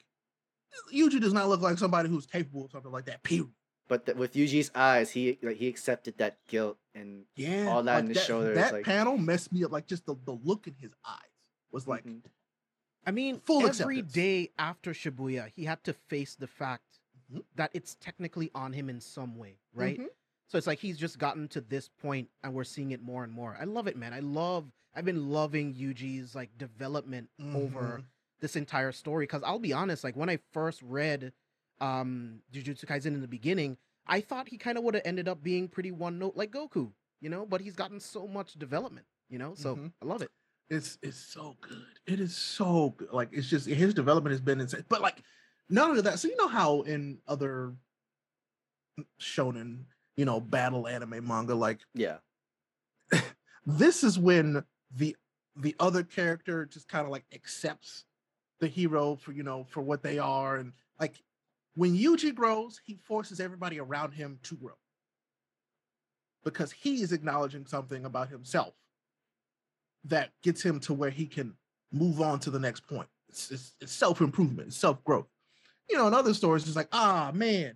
Yuji 0.94 1.20
does 1.22 1.34
not 1.34 1.48
look 1.50 1.62
like 1.62 1.78
somebody 1.78 2.10
who's 2.10 2.26
capable 2.26 2.66
of 2.66 2.72
something 2.72 2.92
like 2.92 3.06
that. 3.06 3.24
Period. 3.24 3.48
But 3.88 4.06
th- 4.06 4.18
with 4.18 4.34
Yuji's 4.34 4.72
eyes, 4.74 5.12
he 5.12 5.38
like 5.42 5.58
he 5.58 5.68
accepted 5.68 6.18
that 6.18 6.38
guilt 6.48 6.78
and 6.96 7.24
Yeah, 7.36 7.68
All 7.68 7.84
that 7.84 7.96
like 7.96 8.04
in 8.06 8.10
his 8.10 8.24
shoulder 8.24 8.52
is 8.52 8.58
That 8.58 8.74
like- 8.74 8.86
panel 8.86 9.18
messed 9.18 9.52
me 9.52 9.64
up. 9.64 9.72
Like 9.72 9.88
just 9.88 10.06
the, 10.06 10.16
the 10.26 10.32
look 10.44 10.68
in 10.68 10.76
his 10.80 10.92
eyes 11.08 11.18
was 11.72 11.88
like, 11.88 12.06
Mhm. 12.06 12.22
I 13.06 13.12
mean, 13.12 13.40
Full 13.46 13.58
every 13.68 13.70
acceptance. 14.00 14.14
day 14.14 14.52
after 14.58 14.92
Shibuya, 14.94 15.50
he 15.54 15.66
had 15.66 15.84
to 15.84 15.94
face 15.94 16.36
the 16.36 16.48
fact 16.48 17.00
Mhm. 17.34 17.44
that 17.56 17.72
it's 17.74 17.96
technically 17.96 18.50
on 18.56 18.72
him 18.74 18.90
in 18.90 19.02
some 19.02 19.36
way, 19.38 19.58
right? 19.74 20.00
mhm. 20.00 20.08
So 20.54 20.58
it's 20.58 20.68
like 20.68 20.78
he's 20.78 21.00
just 21.00 21.18
gotten 21.18 21.48
to 21.48 21.62
this 21.62 21.90
point 21.90 22.30
and 22.44 22.54
we're 22.54 22.64
seeing 22.64 22.92
it 22.92 23.02
more 23.02 23.24
and 23.24 23.34
more. 23.34 23.58
I 23.60 23.64
love 23.64 23.88
it, 23.88 23.98
man. 23.98 24.14
I 24.14 24.20
love 24.20 24.72
I've 24.94 25.04
been 25.04 25.32
loving 25.32 25.74
Yuji's 25.74 26.36
like 26.36 26.56
development 26.60 27.32
over 27.56 28.02
Mhm. 28.02 28.06
this 28.40 28.56
entire 28.56 28.92
story 28.92 29.26
cuz 29.26 29.42
I'll 29.42 29.58
be 29.58 29.74
honest, 29.74 30.04
like 30.04 30.16
when 30.16 30.30
I 30.30 30.38
first 30.52 30.80
read 30.84 31.34
um 31.82 32.44
Jujutsu 32.52 32.86
Kaisen 32.86 33.16
in 33.16 33.22
the 33.22 33.28
beginning, 33.28 33.80
I 34.06 34.22
thought 34.22 34.48
he 34.48 34.60
kind 34.60 34.78
of 34.78 34.84
would 34.84 34.94
have 34.94 35.02
ended 35.08 35.28
up 35.28 35.42
being 35.42 35.68
pretty 35.68 35.90
one 35.90 36.20
note 36.20 36.36
like 36.36 36.52
Goku, 36.52 36.94
you 37.20 37.30
know, 37.30 37.48
but 37.48 37.60
he's 37.60 37.76
gotten 37.76 38.00
so 38.00 38.28
much 38.28 38.54
development, 38.54 39.08
you 39.30 39.40
know? 39.40 39.56
So 39.56 39.78
Mhm. 39.78 39.92
I 40.04 40.06
love 40.06 40.22
it. 40.22 40.30
It's 40.70 41.00
it's 41.02 41.18
so 41.18 41.58
good. 41.62 42.00
It 42.06 42.20
is 42.20 42.36
so 42.36 42.92
good. 42.92 43.12
Like 43.12 43.30
it's 43.32 43.50
just 43.50 43.66
his 43.66 43.96
development 43.96 44.34
has 44.34 44.42
been 44.42 44.62
insane. 44.62 44.86
But 44.88 45.02
like 45.02 45.24
none 45.68 45.98
of 45.98 46.04
that. 46.04 46.20
So 46.20 46.28
you 46.28 46.38
know 46.38 46.48
how 46.48 46.84
in 46.84 47.24
other 47.26 47.76
shonen, 49.20 49.86
you 50.16 50.26
know, 50.26 50.40
battle 50.40 50.88
anime 50.88 51.26
manga, 51.26 51.56
like 51.56 51.80
yeah. 51.94 52.18
this 53.66 54.04
is 54.04 54.20
when 54.20 54.64
the 54.96 55.16
the 55.56 55.76
other 55.80 56.04
character 56.04 56.66
just 56.66 56.88
kind 56.88 57.06
of 57.06 57.12
like 57.12 57.26
accepts 57.34 58.06
the 58.60 58.68
hero 58.68 59.16
for 59.16 59.32
you 59.32 59.44
know 59.44 59.66
for 59.70 59.82
what 59.82 60.02
they 60.02 60.18
are 60.20 60.58
and 60.58 60.74
like 61.00 61.22
when 61.76 61.98
Yuji 61.98 62.34
grows 62.34 62.80
he 62.86 62.96
forces 62.96 63.40
everybody 63.40 63.80
around 63.80 64.12
him 64.12 64.40
to 64.44 64.56
grow. 64.56 64.74
Because 66.44 66.72
he 66.72 67.02
is 67.02 67.14
acknowledging 67.14 67.66
something 67.66 68.06
about 68.06 68.30
himself 68.30 68.74
that 70.04 70.32
gets 70.44 70.62
him 70.62 70.80
to 70.82 70.94
where 70.94 71.10
he 71.10 71.26
can 71.26 71.54
move 71.92 72.20
on 72.22 72.38
to 72.40 72.52
the 72.52 72.60
next 72.60 72.86
point. 72.86 73.08
It's, 73.30 73.50
it's, 73.50 73.72
it's 73.80 73.92
self-improvement 73.94 74.74
self-growth. 74.74 75.28
You 75.90 75.98
know 75.98 76.08
in 76.08 76.14
other 76.14 76.34
stories 76.34 76.68
it's 76.68 76.76
like 76.76 76.90
ah 76.92 77.32
man 77.34 77.76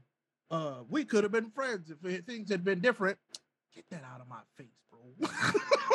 uh 0.52 0.78
we 0.89 1.04
could 1.04 1.24
have 1.24 1.32
been 1.32 1.50
friends 1.52 1.91
if 1.91 2.26
things 2.26 2.50
had 2.50 2.64
been 2.64 2.80
different 2.80 3.18
get 3.76 3.86
that 3.91 4.04
out 4.04 4.22
of 4.22 4.28
my 4.28 4.39
face 4.58 4.68
bro 4.89 5.30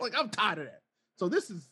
like 0.00 0.18
I'm 0.18 0.28
tired 0.28 0.58
of 0.58 0.64
that. 0.66 0.80
So 1.16 1.28
this 1.28 1.50
is 1.50 1.68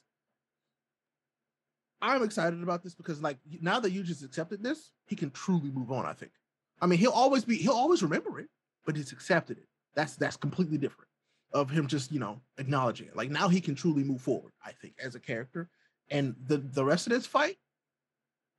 I'm 2.03 2.23
excited 2.23 2.63
about 2.63 2.83
this 2.83 2.95
because 2.95 3.23
like 3.23 3.39
now 3.61 3.81
that 3.81 3.91
you 3.91 4.03
just 4.03 4.25
accepted 4.25 4.63
this, 4.63 4.91
he 5.07 5.17
can 5.17 5.31
truly 5.31 5.71
move 5.71 5.91
on, 5.91 6.05
I 6.05 6.13
think. 6.13 6.33
I 6.81 6.87
mean, 6.87 6.99
he'll 6.99 7.13
always 7.13 7.45
be 7.45 7.57
he'll 7.57 7.73
always 7.73 8.03
remember 8.03 8.39
it, 8.41 8.49
but 8.85 8.97
he's 8.97 9.13
accepted 9.13 9.59
it. 9.59 9.67
That's 9.95 10.17
that's 10.17 10.37
completely 10.37 10.79
different 10.79 11.09
of 11.53 11.71
him 11.71 11.87
just, 11.87 12.11
you 12.11 12.19
know, 12.19 12.41
acknowledging 12.59 13.07
it. 13.07 13.17
Like 13.17 13.31
now 13.31 13.49
he 13.49 13.61
can 13.61 13.75
truly 13.75 14.03
move 14.03 14.21
forward, 14.21 14.53
I 14.65 14.73
think, 14.73 14.95
as 15.03 15.15
a 15.15 15.21
character. 15.21 15.69
And 16.11 16.35
the 16.47 16.59
the 16.59 16.85
rest 16.85 17.07
of 17.07 17.13
this 17.13 17.27
fight 17.27 17.57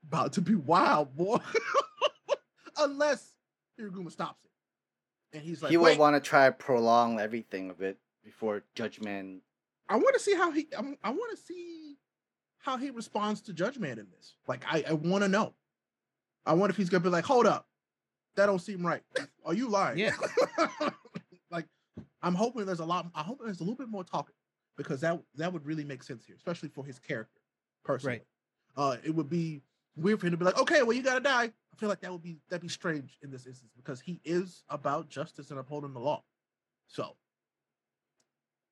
about 0.08 0.34
to 0.34 0.41
be 0.41 0.56
wild, 0.56 1.16
boy. 1.16 1.38
Unless 2.78 3.32
Higuruma 3.80 4.11
stops 4.11 4.43
it. 4.43 5.38
And 5.38 5.43
he's 5.43 5.61
like, 5.61 5.71
he 5.71 5.78
Wait, 5.78 5.91
would 5.91 5.99
want 5.99 6.15
to 6.15 6.28
try 6.28 6.45
to 6.45 6.51
prolong 6.51 7.19
everything 7.19 7.69
of 7.69 7.82
it 7.82 7.97
before 8.23 8.63
Judgment. 8.73 9.41
I 9.89 9.97
want 9.97 10.15
to 10.15 10.19
see 10.19 10.34
how 10.34 10.51
he. 10.51 10.67
I'm, 10.78 10.97
I 11.03 11.09
want 11.11 11.38
to 11.38 11.43
see 11.43 11.97
how 12.57 12.78
he 12.78 12.89
responds 12.89 13.41
to 13.41 13.53
Judgment 13.53 13.99
in 13.99 14.07
this. 14.15 14.36
Like, 14.47 14.63
I, 14.67 14.84
I 14.89 14.93
want 14.93 15.23
to 15.23 15.30
know. 15.30 15.53
I 16.45 16.53
wonder 16.53 16.71
if 16.71 16.78
he's 16.78 16.89
gonna 16.89 17.03
be 17.03 17.09
like, 17.09 17.26
"Hold 17.26 17.45
up, 17.45 17.67
that 18.36 18.45
don't 18.45 18.59
seem 18.59 18.86
right. 18.86 19.01
Are 19.45 19.53
you 19.53 19.69
lying?" 19.69 19.97
Yeah. 19.97 20.13
like, 21.51 21.65
I'm 22.21 22.36
hoping 22.36 22.65
there's 22.65 22.80
a 22.80 22.86
lot. 22.86 23.07
I 23.13 23.21
hope 23.21 23.39
there's 23.43 23.59
a 23.59 23.63
little 23.63 23.76
bit 23.76 23.89
more 23.89 24.03
talking 24.03 24.36
because 24.78 25.01
that 25.01 25.19
that 25.36 25.51
would 25.51 25.65
really 25.65 25.84
make 25.84 26.03
sense 26.03 26.26
here, 26.26 26.36
especially 26.36 26.69
for 26.69 26.86
his 26.86 26.99
character. 26.99 27.41
Personally, 27.84 28.21
uh, 28.78 28.97
it 29.03 29.13
would 29.13 29.30
be 29.30 29.61
weird 29.95 30.19
for 30.19 30.28
him 30.28 30.32
to 30.32 30.38
be 30.38 30.45
like, 30.45 30.59
"Okay, 30.59 30.82
well, 30.84 30.93
you 30.93 31.03
gotta 31.03 31.19
die." 31.21 31.51
I 31.76 31.80
feel 31.80 31.89
like 31.89 31.99
that 32.01 32.11
would 32.11 32.21
be 32.23 32.38
that'd 32.49 32.61
be 32.61 32.69
strange 32.69 33.17
in 33.21 33.32
this 33.32 33.45
instance 33.45 33.71
because 33.76 33.99
he 33.99 34.21
is 34.23 34.63
about 34.69 35.09
justice 35.09 35.49
and 35.51 35.59
upholding 35.59 35.93
the 35.93 35.99
law. 35.99 36.23
So, 36.88 37.17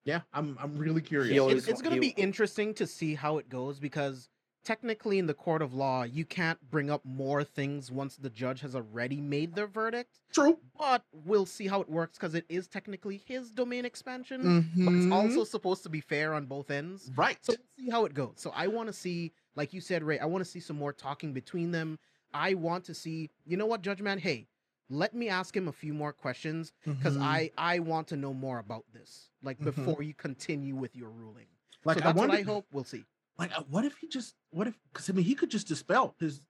yeah, 0.06 0.22
I'm 0.32 0.58
I'm 0.62 0.78
really 0.78 1.02
curious. 1.02 1.32
He 1.32 1.40
always 1.40 1.68
it's 1.68 1.82
going 1.82 1.96
to 1.96 2.02
be 2.02 2.14
interesting 2.16 2.74
to 2.76 2.88
see 2.88 3.14
how 3.16 3.40
it 3.40 3.50
goes 3.50 3.80
because 3.80 4.30
technically 4.64 5.20
in 5.20 5.28
the 5.28 5.34
court 5.34 5.62
of 5.62 5.74
law 5.74 6.04
you 6.04 6.24
can't 6.24 6.58
bring 6.72 6.90
up 6.90 7.02
more 7.04 7.44
things 7.44 7.92
once 7.92 8.16
the 8.16 8.30
judge 8.30 8.62
has 8.62 8.74
already 8.76 9.20
made 9.20 9.54
their 9.54 9.68
verdict 9.68 10.22
True. 10.32 10.58
but 10.80 11.04
we'll 11.12 11.46
see 11.46 11.68
how 11.68 11.82
it 11.82 11.90
works 11.90 12.18
because 12.18 12.34
it 12.34 12.46
is 12.48 12.70
technically 12.70 13.22
his 13.26 13.52
domain 13.52 13.84
expansion 13.84 14.66
but 14.86 14.94
it's 14.94 15.06
Mhm. 15.06 15.12
also 15.12 15.44
supposed 15.44 15.84
to 15.84 15.90
be 15.90 16.00
fair 16.00 16.34
on 16.34 16.46
both 16.46 16.72
ends 16.72 17.12
right. 17.18 17.38
so 17.42 17.52
we'll 17.58 17.86
see 17.86 17.92
how 17.92 18.06
it 18.06 18.14
goes 18.14 18.36
so 18.38 18.52
i 18.56 18.68
want 18.68 18.88
to 18.88 18.94
see 18.94 19.34
like 19.58 19.74
you 19.74 19.82
said 19.82 20.02
ray 20.02 20.18
i 20.20 20.26
want 20.26 20.42
to 20.42 20.50
see 20.50 20.62
some 20.62 20.78
more 20.78 20.94
talking 20.94 21.34
between 21.34 21.72
them 21.72 22.00
i 22.34 22.54
want 22.54 22.84
to 22.86 22.94
see 22.94 23.30
you 23.46 23.58
know 23.58 23.66
what 23.66 23.82
judge 23.82 24.02
man 24.02 24.18
hey 24.18 24.48
let 24.90 25.14
me 25.14 25.30
ask 25.30 25.56
him 25.56 25.68
a 25.68 25.72
few 25.72 25.94
more 25.94 26.12
questions 26.14 26.72
because 26.86 27.16
Mhm. 27.18 27.22
i 27.24 27.52
i 27.58 27.80
want 27.80 28.08
to 28.10 28.16
know 28.16 28.34
more 28.34 28.60
about 28.60 28.86
this 28.94 29.30
like 29.42 29.60
Mhm. 29.60 29.64
before 29.66 30.04
you 30.04 30.14
continue 30.14 30.76
with 30.76 30.96
your 30.96 31.10
ruling 31.10 31.48
like 31.86 31.98
so 31.98 32.02
I 32.02 32.08
that's 32.08 32.18
wonder, 32.18 32.34
what 32.36 32.40
i 32.40 32.44
hope 32.44 32.66
we'll 32.72 32.84
see 32.84 33.06
like 33.38 33.58
uh, 33.58 33.64
what 33.64 33.86
if 33.86 33.98
he 33.98 34.08
just 34.08 34.36
what 34.52 34.68
if 34.68 34.78
because 34.92 35.10
I 35.10 35.14
mean 35.14 35.26
he 35.26 35.36
could 35.36 35.50
just 35.50 35.68
dispel 35.68 36.16
his 36.20 36.42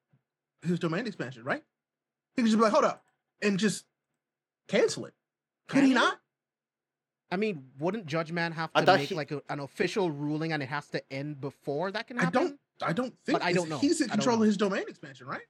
his 0.61 0.79
domain 0.79 1.05
expansion, 1.07 1.43
right? 1.43 1.61
He 2.35 2.41
could 2.41 2.45
just 2.49 2.57
be 2.57 2.63
like, 2.63 2.71
hold 2.71 2.85
up, 2.85 3.03
and 3.41 3.59
just 3.59 3.85
cancel 4.69 5.05
it. 5.05 5.13
Could 5.67 5.75
Can 5.75 5.83
he 5.83 5.89
he? 5.89 5.93
not? 5.95 6.19
I 7.31 7.35
mean, 7.35 7.69
wouldn't 7.79 8.05
Judge 8.05 8.31
Man 8.31 8.51
have 8.53 8.71
to 8.73 8.85
make 8.85 9.09
he- 9.09 9.15
like 9.15 9.31
a, 9.31 9.41
an 9.49 9.59
official 9.59 10.09
ruling 10.11 10.53
and 10.53 10.61
it 10.63 10.67
has 10.69 10.87
to 10.89 11.03
end 11.11 11.41
before 11.41 11.91
that 11.91 12.07
can 12.07 12.17
happen? 12.17 12.37
I 12.37 12.43
don't. 12.43 12.59
I 12.81 12.93
don't 12.93 13.13
think. 13.25 13.39
But 13.39 13.43
I 13.43 13.51
'cause 13.51 13.55
don't 13.61 13.69
know. 13.69 13.77
He's 13.79 13.99
in 14.01 14.09
control 14.09 14.41
of 14.41 14.45
his 14.47 14.55
domain 14.57 14.83
expansion, 14.87 15.27
right? 15.27 15.43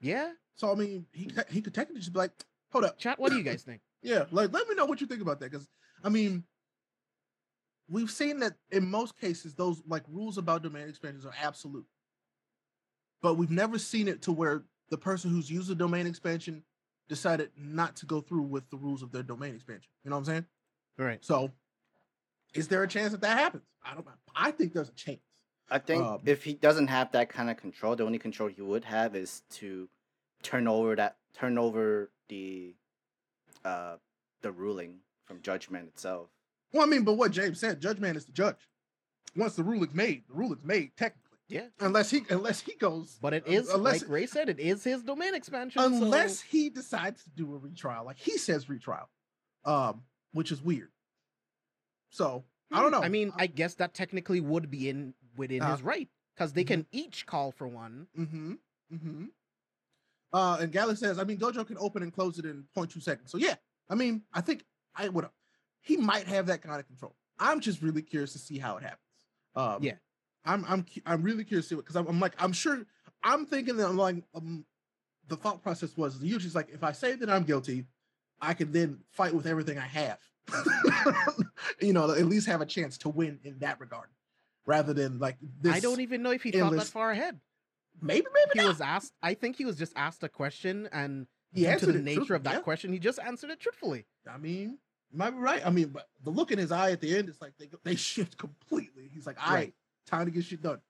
Yeah. 0.00 0.32
So 0.54 0.70
I 0.70 0.74
mean, 0.74 1.06
he 1.12 1.30
he 1.50 1.60
could 1.60 1.74
technically 1.74 2.00
just 2.00 2.12
be 2.12 2.18
like, 2.18 2.32
hold 2.72 2.84
up, 2.84 2.98
Chat, 2.98 3.18
what 3.18 3.30
do 3.30 3.38
you 3.38 3.44
guys 3.44 3.62
think? 3.62 3.80
yeah, 4.02 4.24
like 4.30 4.52
let 4.52 4.68
me 4.68 4.74
know 4.74 4.86
what 4.86 5.00
you 5.00 5.06
think 5.06 5.22
about 5.22 5.40
that 5.40 5.50
because 5.50 5.68
I 6.02 6.08
mean. 6.08 6.44
We've 7.90 8.10
seen 8.10 8.40
that 8.40 8.52
in 8.70 8.86
most 8.86 9.18
cases, 9.18 9.54
those 9.54 9.80
like 9.88 10.02
rules 10.10 10.36
about 10.36 10.62
domain 10.62 10.90
expansions 10.90 11.24
are 11.24 11.32
absolute. 11.42 11.86
But 13.22 13.36
we've 13.38 13.50
never 13.50 13.78
seen 13.78 14.08
it 14.08 14.20
to 14.22 14.32
where 14.32 14.64
the 14.90 14.98
person 14.98 15.30
who's 15.30 15.50
used 15.50 15.68
the 15.68 15.74
domain 15.74 16.06
expansion 16.06 16.64
decided 17.08 17.50
not 17.56 17.96
to 17.96 18.06
go 18.06 18.20
through 18.20 18.42
with 18.42 18.68
the 18.70 18.76
rules 18.76 19.02
of 19.02 19.10
their 19.10 19.22
domain 19.22 19.54
expansion. 19.54 19.90
You 20.04 20.10
know 20.10 20.16
what 20.16 20.20
I'm 20.20 20.26
saying? 20.26 20.46
Right. 20.98 21.24
So, 21.24 21.50
is 22.54 22.68
there 22.68 22.82
a 22.82 22.88
chance 22.88 23.12
that 23.12 23.20
that 23.22 23.38
happens? 23.38 23.64
I 23.84 23.94
don't. 23.94 24.06
I 24.34 24.50
think 24.50 24.72
there's 24.72 24.88
a 24.88 24.94
chance. 24.94 25.20
I 25.70 25.78
think 25.78 26.02
Um, 26.04 26.20
if 26.24 26.44
he 26.44 26.54
doesn't 26.54 26.86
have 26.88 27.12
that 27.12 27.28
kind 27.28 27.50
of 27.50 27.56
control, 27.56 27.94
the 27.96 28.04
only 28.04 28.18
control 28.18 28.48
he 28.48 28.62
would 28.62 28.84
have 28.84 29.14
is 29.14 29.42
to 29.50 29.88
turn 30.42 30.66
over 30.68 30.94
that 30.96 31.16
turn 31.34 31.58
over 31.58 32.10
the 32.28 32.74
uh 33.64 33.96
the 34.40 34.52
ruling 34.52 35.00
from 35.24 35.42
judgment 35.42 35.88
itself. 35.88 36.28
Well, 36.72 36.82
I 36.82 36.86
mean, 36.86 37.02
but 37.04 37.14
what 37.14 37.32
James 37.32 37.58
said, 37.60 37.80
judgment 37.80 38.16
is 38.16 38.24
the 38.24 38.32
judge. 38.32 38.68
Once 39.36 39.56
the 39.56 39.62
ruling's 39.64 39.94
made, 39.94 40.24
the 40.28 40.34
ruling's 40.34 40.64
made 40.64 40.96
technically. 40.96 41.24
Yeah. 41.48 41.68
Unless 41.80 42.10
he, 42.10 42.20
unless 42.28 42.60
he 42.60 42.74
goes, 42.74 43.18
But 43.22 43.32
it 43.32 43.46
is 43.46 43.70
unless 43.70 44.02
like 44.02 44.10
Ray 44.10 44.26
said, 44.26 44.50
it 44.50 44.60
is 44.60 44.84
his 44.84 45.02
domain 45.02 45.34
expansion. 45.34 45.80
so- 45.80 45.86
unless 45.86 46.42
he 46.42 46.68
decides 46.68 47.24
to 47.24 47.30
do 47.30 47.54
a 47.54 47.58
retrial, 47.58 48.04
like 48.04 48.18
he 48.18 48.36
says 48.36 48.68
retrial, 48.68 49.08
um, 49.64 50.02
which 50.32 50.52
is 50.52 50.62
weird. 50.62 50.90
So 52.10 52.44
I 52.70 52.82
don't 52.82 52.90
know. 52.90 53.00
I 53.02 53.08
mean, 53.08 53.32
I 53.36 53.46
guess 53.46 53.74
that 53.76 53.94
technically 53.94 54.40
would 54.40 54.70
be 54.70 54.88
in 54.90 55.14
within 55.38 55.62
Uh, 55.62 55.72
his 55.72 55.82
right 55.82 56.08
because 56.34 56.52
they 56.52 56.64
can 56.64 56.86
each 56.92 57.26
call 57.26 57.50
for 57.52 57.66
one. 57.66 58.06
Mm-hmm. 58.18 58.52
Mm-hmm. 58.92 59.24
Uh, 60.32 60.58
and 60.60 60.70
Galley 60.70 60.94
says, 60.96 61.18
I 61.18 61.24
mean, 61.24 61.38
Gojo 61.38 61.66
can 61.66 61.78
open 61.78 62.02
and 62.02 62.12
close 62.12 62.38
it 62.38 62.44
in 62.44 62.64
0.2 62.76 63.02
seconds. 63.02 63.30
So 63.30 63.38
yeah, 63.38 63.54
I 63.88 63.94
mean, 63.94 64.22
I 64.32 64.40
think 64.40 64.64
I 64.94 65.08
would. 65.08 65.26
He 65.80 65.96
might 65.96 66.26
have 66.26 66.46
that 66.46 66.60
kind 66.62 66.78
of 66.78 66.86
control. 66.86 67.16
I'm 67.38 67.60
just 67.60 67.80
really 67.80 68.02
curious 68.02 68.32
to 68.34 68.38
see 68.38 68.58
how 68.58 68.76
it 68.76 68.82
happens. 68.82 69.00
Um, 69.54 69.82
Yeah. 69.82 69.94
I'm 70.44 70.64
I'm 70.66 70.86
I'm 71.04 71.22
really 71.22 71.44
curious 71.44 71.66
to 71.66 71.74
see 71.74 71.78
it 71.78 71.82
because 71.84 71.96
I'm, 71.96 72.06
I'm 72.06 72.20
like 72.20 72.34
I'm 72.38 72.52
sure 72.52 72.86
I'm 73.22 73.44
thinking 73.44 73.76
that 73.76 73.86
I'm 73.88 73.96
like 73.96 74.22
um, 74.34 74.64
the 75.26 75.36
thought 75.36 75.62
process 75.62 75.96
was 75.96 76.22
usually 76.22 76.46
it's 76.46 76.54
like 76.54 76.70
if 76.70 76.82
I 76.84 76.92
say 76.92 77.14
that 77.16 77.28
I'm 77.28 77.44
guilty, 77.44 77.84
I 78.40 78.54
can 78.54 78.70
then 78.72 79.00
fight 79.10 79.34
with 79.34 79.46
everything 79.46 79.78
I 79.78 79.86
have 79.86 80.18
you 81.80 81.92
know, 81.92 82.10
at 82.10 82.24
least 82.26 82.46
have 82.46 82.60
a 82.60 82.66
chance 82.66 82.96
to 82.98 83.08
win 83.08 83.38
in 83.44 83.58
that 83.58 83.80
regard, 83.80 84.08
rather 84.68 84.92
than 84.92 85.18
like 85.18 85.36
this. 85.60 85.74
I 85.74 85.80
don't 85.80 86.00
even 86.00 86.22
know 86.22 86.30
if 86.30 86.42
he 86.42 86.52
thought 86.52 86.72
that 86.72 86.86
far 86.86 87.10
ahead. 87.10 87.40
Maybe, 88.00 88.26
maybe 88.32 88.50
He 88.54 88.58
not. 88.60 88.68
was 88.68 88.80
asked. 88.80 89.12
I 89.22 89.34
think 89.34 89.56
he 89.56 89.64
was 89.64 89.76
just 89.76 89.92
asked 89.96 90.22
a 90.22 90.28
question, 90.28 90.88
and 90.92 91.26
He 91.52 91.60
due 91.62 91.66
to 91.66 91.72
answered 91.72 91.94
the 91.94 92.02
nature 92.02 92.34
of 92.36 92.44
that 92.44 92.54
yeah. 92.54 92.60
question, 92.60 92.92
he 92.92 93.00
just 93.00 93.18
answered 93.18 93.50
it 93.50 93.58
truthfully. 93.58 94.04
I 94.30 94.36
mean, 94.36 94.78
you 95.10 95.18
might 95.18 95.30
be 95.30 95.38
right. 95.38 95.66
I 95.66 95.70
mean, 95.70 95.88
but 95.88 96.06
the 96.22 96.30
look 96.30 96.52
in 96.52 96.58
his 96.58 96.70
eye 96.70 96.92
at 96.92 97.00
the 97.00 97.16
end 97.16 97.28
is 97.28 97.40
like 97.40 97.54
they 97.58 97.68
they 97.82 97.96
shift 97.96 98.36
completely. 98.36 99.08
He's 99.12 99.26
like, 99.26 99.36
"All 99.44 99.52
right, 99.54 99.58
Right. 99.60 99.74
time 100.06 100.26
to 100.26 100.30
get 100.30 100.44
shit 100.44 100.62
done." 100.62 100.80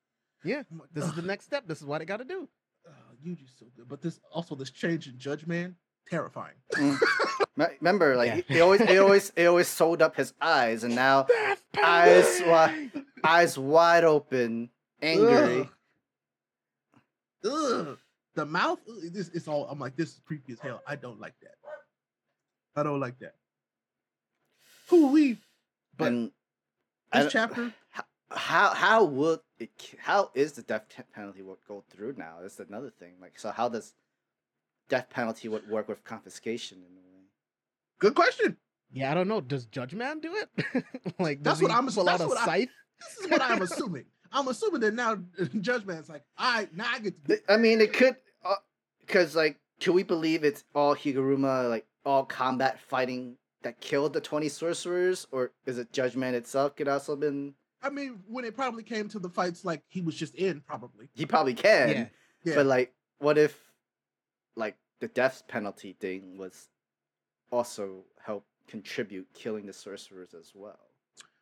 Yeah, 0.44 0.62
like, 0.70 0.90
This 0.92 1.04
is 1.06 1.14
the 1.14 1.22
next 1.22 1.46
step. 1.46 1.66
This 1.66 1.80
is 1.80 1.86
what 1.86 2.02
I 2.02 2.04
got 2.04 2.18
to 2.18 2.24
do. 2.24 2.48
uh, 2.86 2.90
Yuji's 3.24 3.52
so 3.58 3.66
good, 3.76 3.88
but 3.88 4.02
this 4.02 4.20
also 4.32 4.54
this 4.54 4.70
change 4.70 5.06
in 5.08 5.18
Judge 5.18 5.46
Man, 5.46 5.76
terrifying. 6.10 6.54
Mm. 6.74 6.98
Remember, 7.80 8.16
like 8.16 8.28
Yeah. 8.28 8.34
he, 8.48 8.54
he 8.54 8.60
always, 8.60 8.80
he 8.82 8.98
always, 9.04 9.32
he 9.36 9.46
always 9.46 9.68
sold 9.68 10.02
up 10.02 10.16
his 10.16 10.32
eyes, 10.40 10.84
and 10.84 10.94
now 10.94 11.26
eyes 11.82 12.42
wide, 12.46 12.90
eyes 13.24 13.58
wide 13.58 14.04
open, 14.04 14.70
angry. 15.02 15.60
Ugh. 15.60 15.68
Ugh. 17.44 17.98
The 18.34 18.46
mouth, 18.46 18.78
ugh, 18.88 18.96
this 19.12 19.28
it's 19.34 19.48
all. 19.48 19.66
I'm 19.68 19.78
like, 19.80 19.96
this 19.96 20.10
is 20.10 20.20
creepy 20.24 20.52
as 20.52 20.60
hell. 20.60 20.82
I 20.86 20.94
don't 20.96 21.20
like 21.20 21.34
that. 21.42 21.54
I 22.76 22.82
don't 22.84 23.00
like 23.00 23.18
that. 23.18 23.34
Who 24.90 25.08
we? 25.08 25.38
But 25.96 26.08
and 26.08 26.30
this 27.12 27.22
don't- 27.24 27.30
chapter, 27.30 27.74
how 28.30 28.74
how 28.74 29.04
would 29.04 29.40
it, 29.58 29.70
how 29.98 30.30
is 30.34 30.52
the 30.52 30.62
death 30.62 30.84
penalty 31.12 31.42
would 31.42 31.58
go 31.66 31.82
through 31.90 32.14
now? 32.16 32.36
That's 32.40 32.60
another 32.60 32.90
thing. 32.90 33.14
Like, 33.20 33.38
so 33.38 33.50
how 33.50 33.68
does 33.68 33.94
death 34.88 35.08
penalty 35.10 35.48
would 35.48 35.68
work 35.68 35.88
with 35.88 36.04
confiscation 36.04 36.78
in 36.78 36.84
a 36.96 37.00
way? 37.00 37.24
good 37.98 38.14
question. 38.14 38.56
Yeah, 38.90 39.10
I 39.10 39.14
don't 39.14 39.28
know. 39.28 39.40
Does 39.40 39.66
Judge 39.66 39.94
Man 39.94 40.20
do 40.20 40.34
it? 40.34 40.84
like, 41.18 41.42
That's 41.42 41.58
does 41.60 41.62
what 41.62 41.70
I'm- 41.72 41.86
pull 41.88 42.08
out 42.08 42.20
a 42.20 42.26
what 42.26 42.38
I- 42.38 42.44
scythe? 42.46 42.70
This 43.00 43.24
is 43.26 43.30
what 43.30 43.42
I'm 43.42 43.62
assuming. 43.62 44.06
I'm 44.32 44.48
assuming 44.48 44.80
that 44.80 44.94
now 44.94 45.16
Judge 45.60 45.84
Man's 45.86 46.08
like, 46.08 46.22
all 46.36 46.52
right, 46.54 46.76
now 46.76 46.86
I 46.92 46.98
get 46.98 47.22
to 47.24 47.28
Th- 47.28 47.44
I 47.48 47.56
mean, 47.56 47.80
it 47.80 47.92
could, 47.92 48.16
uh, 48.44 48.56
because 49.00 49.36
like, 49.36 49.56
can 49.80 49.92
we 49.92 50.02
believe 50.02 50.42
it's 50.42 50.64
all 50.74 50.94
Higuruma, 50.96 51.68
like 51.70 51.86
all 52.04 52.24
combat 52.24 52.80
fighting 52.80 53.36
that 53.62 53.80
killed 53.80 54.12
the 54.14 54.20
twenty 54.20 54.48
sorcerers, 54.48 55.26
or 55.30 55.52
is 55.66 55.78
it 55.78 55.92
Judgment 55.92 56.34
itself 56.34 56.74
could 56.76 56.88
also 56.88 57.12
have 57.12 57.20
been? 57.20 57.54
I 57.82 57.90
mean, 57.90 58.18
when 58.26 58.44
it 58.44 58.56
probably 58.56 58.82
came 58.82 59.08
to 59.10 59.18
the 59.20 59.28
fights, 59.30 59.64
like 59.64 59.82
he 59.88 60.00
was 60.02 60.16
just 60.16 60.34
in, 60.34 60.60
probably. 60.60 61.08
He 61.14 61.24
probably 61.26 61.54
can, 61.54 61.88
Yeah. 61.88 62.06
Yeah. 62.44 62.54
but 62.56 62.66
like, 62.66 62.92
what 63.20 63.38
if, 63.38 63.56
like, 64.58 64.76
the 65.00 65.08
death 65.08 65.44
penalty 65.48 65.94
thing 65.98 66.36
was 66.36 66.68
also 67.50 68.04
help 68.24 68.44
contribute 68.66 69.26
killing 69.34 69.66
the 69.66 69.72
sorcerers 69.72 70.34
as 70.34 70.52
well? 70.54 70.78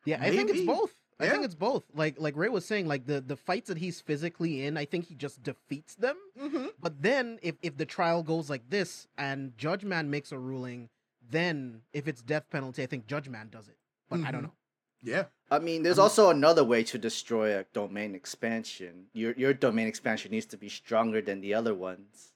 Yeah, 0.05 0.19
I 0.21 0.29
think 0.29 0.49
it's 0.49 0.59
Maybe. 0.59 0.67
both. 0.67 0.93
I 1.19 1.27
think 1.29 1.43
it's 1.43 1.55
both. 1.55 1.83
Like 1.95 2.15
like 2.19 2.35
Ray 2.37 2.47
was 2.49 2.63
saying, 2.63 2.87
like 2.87 3.07
the 3.07 3.19
the 3.21 3.35
fights 3.35 3.67
that 3.69 3.77
he's 3.79 3.99
physically 3.99 4.63
in, 4.65 4.77
I 4.77 4.85
think 4.85 5.07
he 5.07 5.15
just 5.15 5.41
defeats 5.41 5.95
them. 5.95 6.15
Mm-hmm. 6.39 6.67
But 6.79 7.01
then 7.01 7.39
if 7.41 7.55
if 7.63 7.75
the 7.75 7.85
trial 7.87 8.21
goes 8.21 8.51
like 8.51 8.69
this 8.69 9.07
and 9.17 9.57
Judge 9.57 9.83
Man 9.83 10.11
makes 10.11 10.31
a 10.31 10.37
ruling, 10.37 10.89
then 11.27 11.81
if 11.91 12.07
it's 12.07 12.21
death 12.21 12.45
penalty, 12.51 12.83
I 12.83 12.85
think 12.85 13.07
Judge 13.07 13.27
Man 13.29 13.49
does 13.49 13.67
it. 13.67 13.77
But 14.09 14.19
I 14.21 14.31
don't 14.31 14.41
Mhm. 14.41 14.43
know. 14.43 14.53
Yeah. 15.01 15.25
I 15.49 15.57
mean, 15.59 15.81
there's 15.81 15.97
I 15.97 16.01
mean- 16.01 16.03
also 16.03 16.29
another 16.29 16.63
way 16.63 16.83
to 16.83 16.97
destroy 16.99 17.57
a 17.57 17.63
domain 17.73 18.13
expansion. 18.13 19.07
Your 19.13 19.33
your 19.33 19.53
domain 19.55 19.87
expansion 19.87 20.29
needs 20.31 20.45
to 20.47 20.57
be 20.57 20.69
stronger 20.69 21.19
than 21.19 21.41
the 21.41 21.55
other 21.55 21.73
ones. 21.73 22.33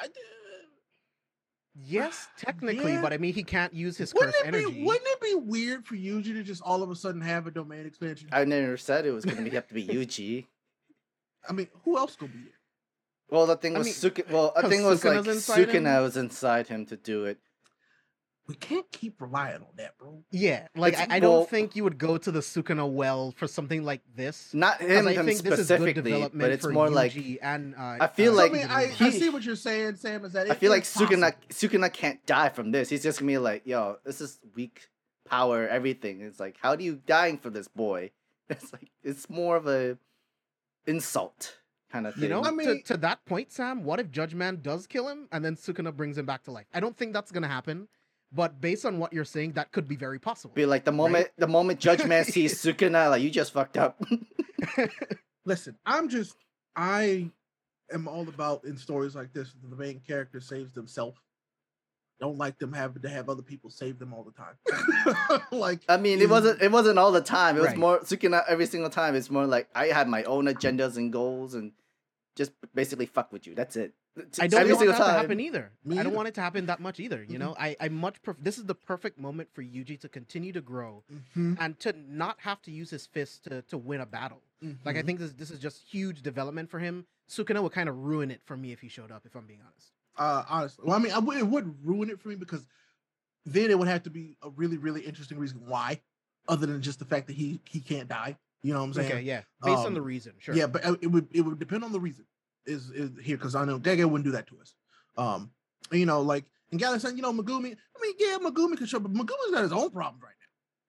I, 0.00 0.04
uh, 0.06 0.08
Yes, 1.80 2.28
technically, 2.38 2.92
Yeah. 2.92 3.02
but 3.02 3.12
I 3.12 3.18
mean 3.18 3.34
he 3.34 3.42
can't 3.44 3.72
use 3.72 3.96
his 3.96 4.12
wouldn't 4.14 4.32
cursed 4.34 4.46
energy. 4.46 4.72
be 4.72 4.84
wouldn't 4.84 5.06
it 5.06 5.20
be 5.20 5.34
weird 5.34 5.86
for 5.86 5.94
Yuji 5.94 6.32
to 6.34 6.42
just 6.42 6.62
all 6.62 6.82
of 6.82 6.90
a 6.90 6.96
sudden 6.96 7.20
have 7.20 7.46
a 7.46 7.50
domain 7.50 7.86
expansion? 7.86 8.28
I 8.32 8.44
never 8.44 8.76
said 8.76 9.06
it 9.06 9.12
was 9.12 9.24
going 9.24 9.44
to 9.44 9.50
have 9.50 9.68
to 9.68 9.74
be 9.74 9.86
Yuji. 9.86 10.46
I 11.48 11.52
mean, 11.52 11.68
who 11.84 11.96
else 11.96 12.16
gonna 12.16 12.32
be 12.32 12.38
there? 12.40 12.52
Well, 13.30 13.46
the 13.46 13.56
thing 13.56 13.74
I 13.76 13.78
was 13.78 13.86
mean, 13.86 13.94
Suki. 14.12 14.28
Well, 14.30 14.52
I 14.56 14.62
'cause 14.62 14.70
think 14.70 14.82
it 14.82 14.86
was 14.86 15.04
like 15.04 15.18
Sukuna's 15.18 15.28
inside 15.28 15.68
him? 15.70 15.84
Sukuna 15.84 16.02
was 16.02 16.16
inside 16.16 16.66
him 16.68 16.86
to 16.86 16.96
do 16.96 17.24
it. 17.26 17.38
We 18.48 18.54
can't 18.54 18.90
keep 18.90 19.20
relying 19.20 19.56
on 19.56 19.68
that, 19.76 19.98
bro. 19.98 20.24
Yeah, 20.30 20.68
like 20.74 20.96
I, 20.98 21.06
I 21.16 21.20
don't 21.20 21.30
well- 21.30 21.44
think 21.44 21.76
you 21.76 21.84
would 21.84 21.98
go 21.98 22.16
to 22.16 22.30
the 22.30 22.40
Sukuna 22.40 22.90
well 22.90 23.30
for 23.36 23.46
something 23.46 23.84
like 23.84 24.00
this. 24.16 24.54
Not 24.54 24.78
'cause 24.78 24.88
him, 24.88 25.06
I 25.06 25.12
him 25.12 25.26
think 25.26 25.42
this 25.42 25.58
is 25.60 25.68
good 25.68 25.94
development 25.94 26.32
but 26.40 26.50
it's 26.52 26.64
for 26.64 26.72
more 26.72 26.88
like 26.88 27.14
and 27.42 27.74
uh, 27.74 27.98
I 28.00 28.06
feel 28.06 28.32
uh, 28.32 28.36
like 28.36 28.50
I 28.52 28.54
mean, 28.54 28.68
he- 28.96 29.06
I 29.06 29.10
see 29.10 29.28
what 29.28 29.44
you're 29.44 29.54
saying, 29.54 29.96
Sam. 29.96 30.24
Is 30.24 30.32
that 30.32 30.50
I 30.50 30.54
feel 30.54 30.70
like 30.70 30.82
is 30.84 30.88
Sukuna. 30.94 31.34
Sukuna 31.50 31.92
can't 31.92 32.24
die 32.24 32.48
from 32.48 32.70
this. 32.70 32.88
He's 32.88 33.02
just 33.02 33.18
gonna 33.20 33.30
be 33.30 33.36
like, 33.38 33.66
yo, 33.66 33.98
this 34.04 34.22
is 34.22 34.40
weak 34.54 34.88
power, 35.28 35.68
everything. 35.68 36.22
It's 36.22 36.40
like, 36.40 36.56
how 36.62 36.74
do 36.74 36.84
you 36.84 37.02
dying 37.06 37.36
for 37.36 37.50
this 37.50 37.68
boy? 37.68 38.12
It's 38.48 38.72
like 38.72 38.90
it's 39.04 39.28
more 39.28 39.56
of 39.56 39.66
a 39.66 39.98
insult 40.86 41.58
kind 41.92 42.06
of 42.06 42.14
thing. 42.14 42.24
You 42.24 42.28
know, 42.30 42.44
I 42.44 42.50
mean- 42.50 42.82
to, 42.82 42.94
to 42.94 42.96
that 42.98 43.24
point, 43.26 43.52
Sam, 43.52 43.84
what 43.84 44.00
if 44.00 44.10
Judge 44.10 44.34
Man 44.34 44.60
does 44.62 44.86
kill 44.86 45.06
him 45.08 45.28
and 45.32 45.44
then 45.44 45.54
Sukuna 45.56 45.94
brings 45.94 46.16
him 46.18 46.26
back 46.26 46.44
to 46.44 46.50
life? 46.50 46.66
I 46.72 46.80
don't 46.80 46.96
think 46.96 47.12
that's 47.12 47.30
gonna 47.30 47.48
happen, 47.48 47.88
but 48.32 48.60
based 48.60 48.84
on 48.84 48.98
what 48.98 49.12
you're 49.12 49.24
saying, 49.24 49.52
that 49.52 49.72
could 49.72 49.88
be 49.88 49.96
very 49.96 50.18
possible. 50.18 50.54
be 50.54 50.66
like 50.66 50.84
the 50.84 50.92
moment 50.92 51.28
the 51.38 51.46
moment 51.48 51.80
Judge 51.80 52.04
Man 52.06 52.24
sees 52.24 52.60
Sukuna, 52.62 53.10
like 53.10 53.22
you 53.22 53.30
just 53.30 53.52
fucked 53.52 53.76
up. 53.78 54.00
Listen, 55.44 55.76
I'm 55.86 56.08
just 56.08 56.34
I 56.76 57.30
am 57.92 58.06
all 58.08 58.28
about 58.28 58.64
in 58.64 58.76
stories 58.76 59.14
like 59.14 59.32
this. 59.32 59.54
The 59.68 59.76
main 59.76 60.00
character 60.06 60.40
saves 60.40 60.72
themselves. 60.72 61.18
Don't 62.20 62.36
like 62.36 62.58
them 62.58 62.72
having 62.72 63.00
to 63.02 63.08
have 63.08 63.28
other 63.28 63.42
people 63.42 63.70
save 63.70 63.98
them 64.00 64.12
all 64.12 64.24
the 64.24 64.32
time. 64.32 65.40
like 65.52 65.80
I 65.88 65.96
mean, 65.96 66.20
it 66.20 66.28
wasn't 66.28 66.60
it 66.60 66.70
wasn't 66.72 66.98
all 66.98 67.12
the 67.12 67.20
time. 67.20 67.56
It 67.56 67.60
was 67.60 67.68
Right. 67.68 67.78
more 67.78 68.00
Sukuna 68.00 68.42
every 68.48 68.66
single 68.66 68.90
time. 68.90 69.14
It's 69.14 69.30
more 69.30 69.46
like 69.46 69.68
I 69.74 69.86
had 69.86 70.08
my 70.08 70.24
own 70.24 70.46
agendas 70.46 70.96
and 70.96 71.12
goals 71.12 71.54
and 71.54 71.72
just 72.36 72.52
basically 72.74 73.06
fuck 73.06 73.32
with 73.32 73.46
you. 73.46 73.54
That's 73.54 73.76
it. 73.76 73.94
I 74.40 74.46
don't 74.46 74.60
every 74.60 74.72
want 74.74 74.86
that 74.86 74.96
single 74.96 75.06
to 75.06 75.12
happen 75.20 75.40
either. 75.40 75.72
Me 75.84 75.94
I 75.98 76.02
don't 76.02 76.08
either. 76.08 76.16
want 76.16 76.28
it 76.28 76.34
to 76.34 76.40
happen 76.40 76.66
that 76.66 76.80
much 76.80 77.00
either. 77.00 77.22
You 77.22 77.36
Mhm. 77.36 77.38
know, 77.40 77.56
I 77.58 77.76
I 77.80 77.88
much 77.88 78.20
pref- 78.22 78.36
this 78.40 78.58
is 78.58 78.64
the 78.64 78.74
perfect 78.74 79.18
moment 79.18 79.48
for 79.52 79.62
Yuji 79.62 79.98
to 80.00 80.08
continue 80.08 80.52
to 80.52 80.60
grow 80.60 81.04
Mhm, 81.36 81.56
and 81.60 81.78
to 81.80 81.92
not 81.92 82.40
have 82.40 82.60
to 82.62 82.70
use 82.70 82.90
his 82.90 83.06
fists 83.06 83.38
to 83.40 83.62
to 83.62 83.78
win 83.78 84.00
a 84.00 84.06
battle. 84.06 84.42
Like 84.84 84.96
I 84.96 85.02
mhm. 85.02 85.06
think 85.06 85.18
this 85.20 85.32
this 85.32 85.50
is 85.50 85.58
just 85.60 85.82
huge 85.82 86.22
development 86.22 86.70
for 86.70 86.78
him. 86.80 87.06
Sukuna 87.28 87.62
would 87.62 87.72
kind 87.72 87.88
of 87.88 87.96
ruin 87.96 88.30
it 88.30 88.42
for 88.44 88.56
me 88.56 88.72
if 88.72 88.80
he 88.80 88.88
showed 88.88 89.10
up. 89.10 89.24
If 89.26 89.34
I'm 89.36 89.46
being 89.46 89.60
honest. 89.62 89.92
uh 90.16 90.44
honestly 90.48 90.84
well 90.84 90.96
i 90.96 90.98
mean 91.00 91.12
I 91.12 91.18
would, 91.20 91.36
it 91.38 91.46
would 91.46 91.86
ruin 91.86 92.10
it 92.10 92.18
for 92.20 92.28
me 92.28 92.34
because 92.34 92.66
then 93.46 93.70
it 93.70 93.78
would 93.78 93.86
have 93.88 94.02
to 94.02 94.10
be 94.10 94.36
a 94.42 94.50
really 94.50 94.76
really 94.76 95.02
interesting 95.02 95.38
reason 95.38 95.60
why 95.66 96.00
other 96.48 96.66
than 96.66 96.82
just 96.82 96.98
the 96.98 97.04
fact 97.04 97.28
that 97.28 97.34
he 97.36 97.60
he 97.68 97.80
can't 97.80 98.08
die 98.08 98.36
you 98.62 98.72
know 98.72 98.80
what 98.80 98.86
i'm 98.86 98.94
saying 98.94 99.12
Okay, 99.12 99.20
yeah, 99.22 99.42
based 99.62 99.86
on 99.86 99.94
the 99.94 100.00
Um, 100.00 100.06
reason, 100.06 100.32
sure. 100.38 100.56
yeah 100.56 100.66
but 100.66 100.84
uh, 100.84 100.96
it 101.00 101.06
would 101.06 101.28
it 101.30 101.42
would 101.42 101.58
depend 101.60 101.84
on 101.84 101.92
the 101.92 102.00
reason 102.00 102.26
is 102.68 102.90
is 102.90 103.10
here 103.22 103.36
because 103.36 103.54
i 103.54 103.64
know 103.64 103.78
gege 103.78 104.04
wouldn't 104.04 104.24
do 104.24 104.32
that 104.32 104.46
to 104.46 104.58
us 104.60 104.74
um 105.16 105.50
you 105.90 106.06
know 106.06 106.20
like 106.22 106.44
and 106.70 106.78
Gally's 106.78 107.02
saying 107.02 107.16
you 107.16 107.22
know 107.22 107.32
Megumi 107.32 107.74
i 107.74 108.00
mean 108.02 108.14
yeah 108.18 108.36
Megumi 108.40 108.76
could 108.76 108.88
show 108.88 109.00
but 109.00 109.12
Megumi's 109.12 109.50
got 109.52 109.62
his 109.62 109.72
own 109.72 109.90
problems 109.90 110.22
right 110.22 110.34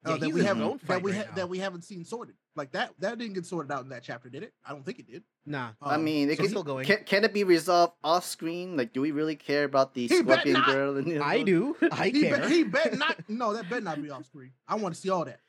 now 0.05 0.11
Yeah, 0.11 0.15
uh, 0.15 0.17
that 0.19 0.25
he's 0.25 0.33
we 0.35 0.39
in 0.41 0.45
his 0.45 0.47
haven't 0.47 0.63
own 0.63 0.77
that 0.77 0.85
fight 0.85 1.03
we 1.03 1.11
right 1.13 1.25
ha- 1.25 1.35
that 1.35 1.49
we 1.49 1.57
haven't 1.59 1.83
seen 1.83 2.03
sorted 2.05 2.35
like 2.55 2.71
that 2.73 2.93
that 2.99 3.17
didn't 3.17 3.33
get 3.33 3.45
sorted 3.45 3.71
out 3.71 3.83
in 3.83 3.89
that 3.89 4.03
chapter 4.03 4.29
did 4.29 4.43
it 4.43 4.53
i 4.65 4.71
don't 4.71 4.85
think 4.85 4.99
it 4.99 5.07
did 5.07 5.23
Nah, 5.45 5.69
I 5.81 5.95
Um, 5.95 6.03
mean, 6.03 6.29
it 6.29 6.37
so 6.37 6.43
can, 6.43 6.49
still 6.51 6.63
going. 6.63 6.85
Can, 6.85 7.03
can 7.05 7.23
it 7.23 7.33
be 7.33 7.43
resolved 7.43 7.93
off 8.03 8.23
screen? 8.23 8.77
Like, 8.77 8.93
do 8.93 9.01
we 9.01 9.09
really 9.09 9.35
care 9.35 9.63
about 9.63 9.95
the 9.95 10.05
He 10.05 10.17
scorpion 10.19 10.53
not. 10.53 10.67
girl? 10.67 10.97
And, 10.97 11.07
the 11.07 11.19
I 11.25 11.41
do. 11.41 11.75
I 11.91 12.09
he 12.09 12.21
care. 12.21 12.37
bet, 12.37 12.51
he 12.51 12.63
bet 12.65 12.95
not 12.99 13.15
no 13.27 13.53
that 13.55 13.67
bet 13.67 13.81
not 13.81 13.99
be 13.99 14.11
off 14.11 14.25
screen 14.27 14.51
i 14.67 14.75
want 14.75 14.93
to 14.93 15.01
see 15.01 15.09
all 15.09 15.25
that 15.25 15.39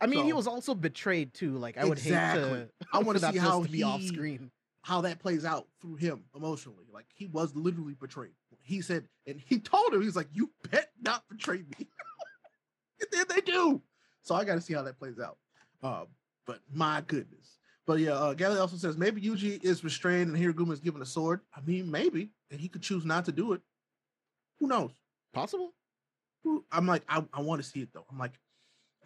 I 0.00 0.06
mean, 0.06 0.24
he 0.24 0.32
was 0.32 0.46
also 0.46 0.74
betrayed 0.74 1.34
too. 1.34 1.58
Like 1.58 1.76
I 1.76 1.84
would 1.84 1.98
hate 1.98 2.12
to. 2.12 2.70
I 2.94 3.00
wanna 3.00 3.18
see 3.26 3.26
just 3.32 3.38
how 3.46 3.62
to 3.62 3.68
be 3.68 3.82
off 3.82 4.00
he- 4.00 4.08
screen. 4.08 4.50
How 4.82 5.02
that 5.02 5.18
plays 5.18 5.44
out 5.44 5.66
through 5.80 5.96
him 5.96 6.24
emotionally. 6.34 6.86
Like 6.92 7.06
he 7.14 7.26
was 7.26 7.54
literally 7.54 7.94
betrayed. 7.94 8.32
He 8.62 8.80
said, 8.80 9.04
and 9.26 9.40
he 9.40 9.58
told 9.58 9.92
him, 9.92 10.02
he's 10.02 10.16
like, 10.16 10.28
"You 10.32 10.50
bet 10.70 10.90
not 11.00 11.24
betray 11.28 11.58
me." 11.58 11.76
and 13.00 13.08
then 13.10 13.24
they 13.28 13.40
do. 13.40 13.82
So 14.22 14.34
I 14.34 14.44
got 14.44 14.54
to 14.54 14.60
see 14.60 14.74
how 14.74 14.82
that 14.82 14.98
plays 14.98 15.18
out. 15.18 15.38
Um, 15.82 16.06
but 16.46 16.60
my 16.72 17.02
goodness. 17.06 17.58
But 17.86 17.98
yeah, 18.00 18.12
uh, 18.12 18.34
Gally 18.34 18.58
also 18.58 18.76
says 18.76 18.96
maybe 18.96 19.20
Yuji 19.20 19.62
is 19.64 19.82
restrained 19.82 20.34
and 20.34 20.36
Higuruma 20.36 20.72
is 20.72 20.80
given 20.80 21.02
a 21.02 21.06
sword. 21.06 21.40
I 21.54 21.60
mean, 21.62 21.90
maybe, 21.90 22.30
and 22.50 22.60
he 22.60 22.68
could 22.68 22.82
choose 22.82 23.04
not 23.04 23.24
to 23.24 23.32
do 23.32 23.52
it. 23.52 23.60
Who 24.60 24.68
knows? 24.68 24.92
Possible. 25.32 25.72
I'm 26.70 26.86
like, 26.86 27.02
I, 27.08 27.24
I 27.32 27.40
want 27.40 27.62
to 27.62 27.68
see 27.68 27.80
it 27.80 27.88
though. 27.92 28.04
I'm 28.10 28.18
like, 28.18 28.38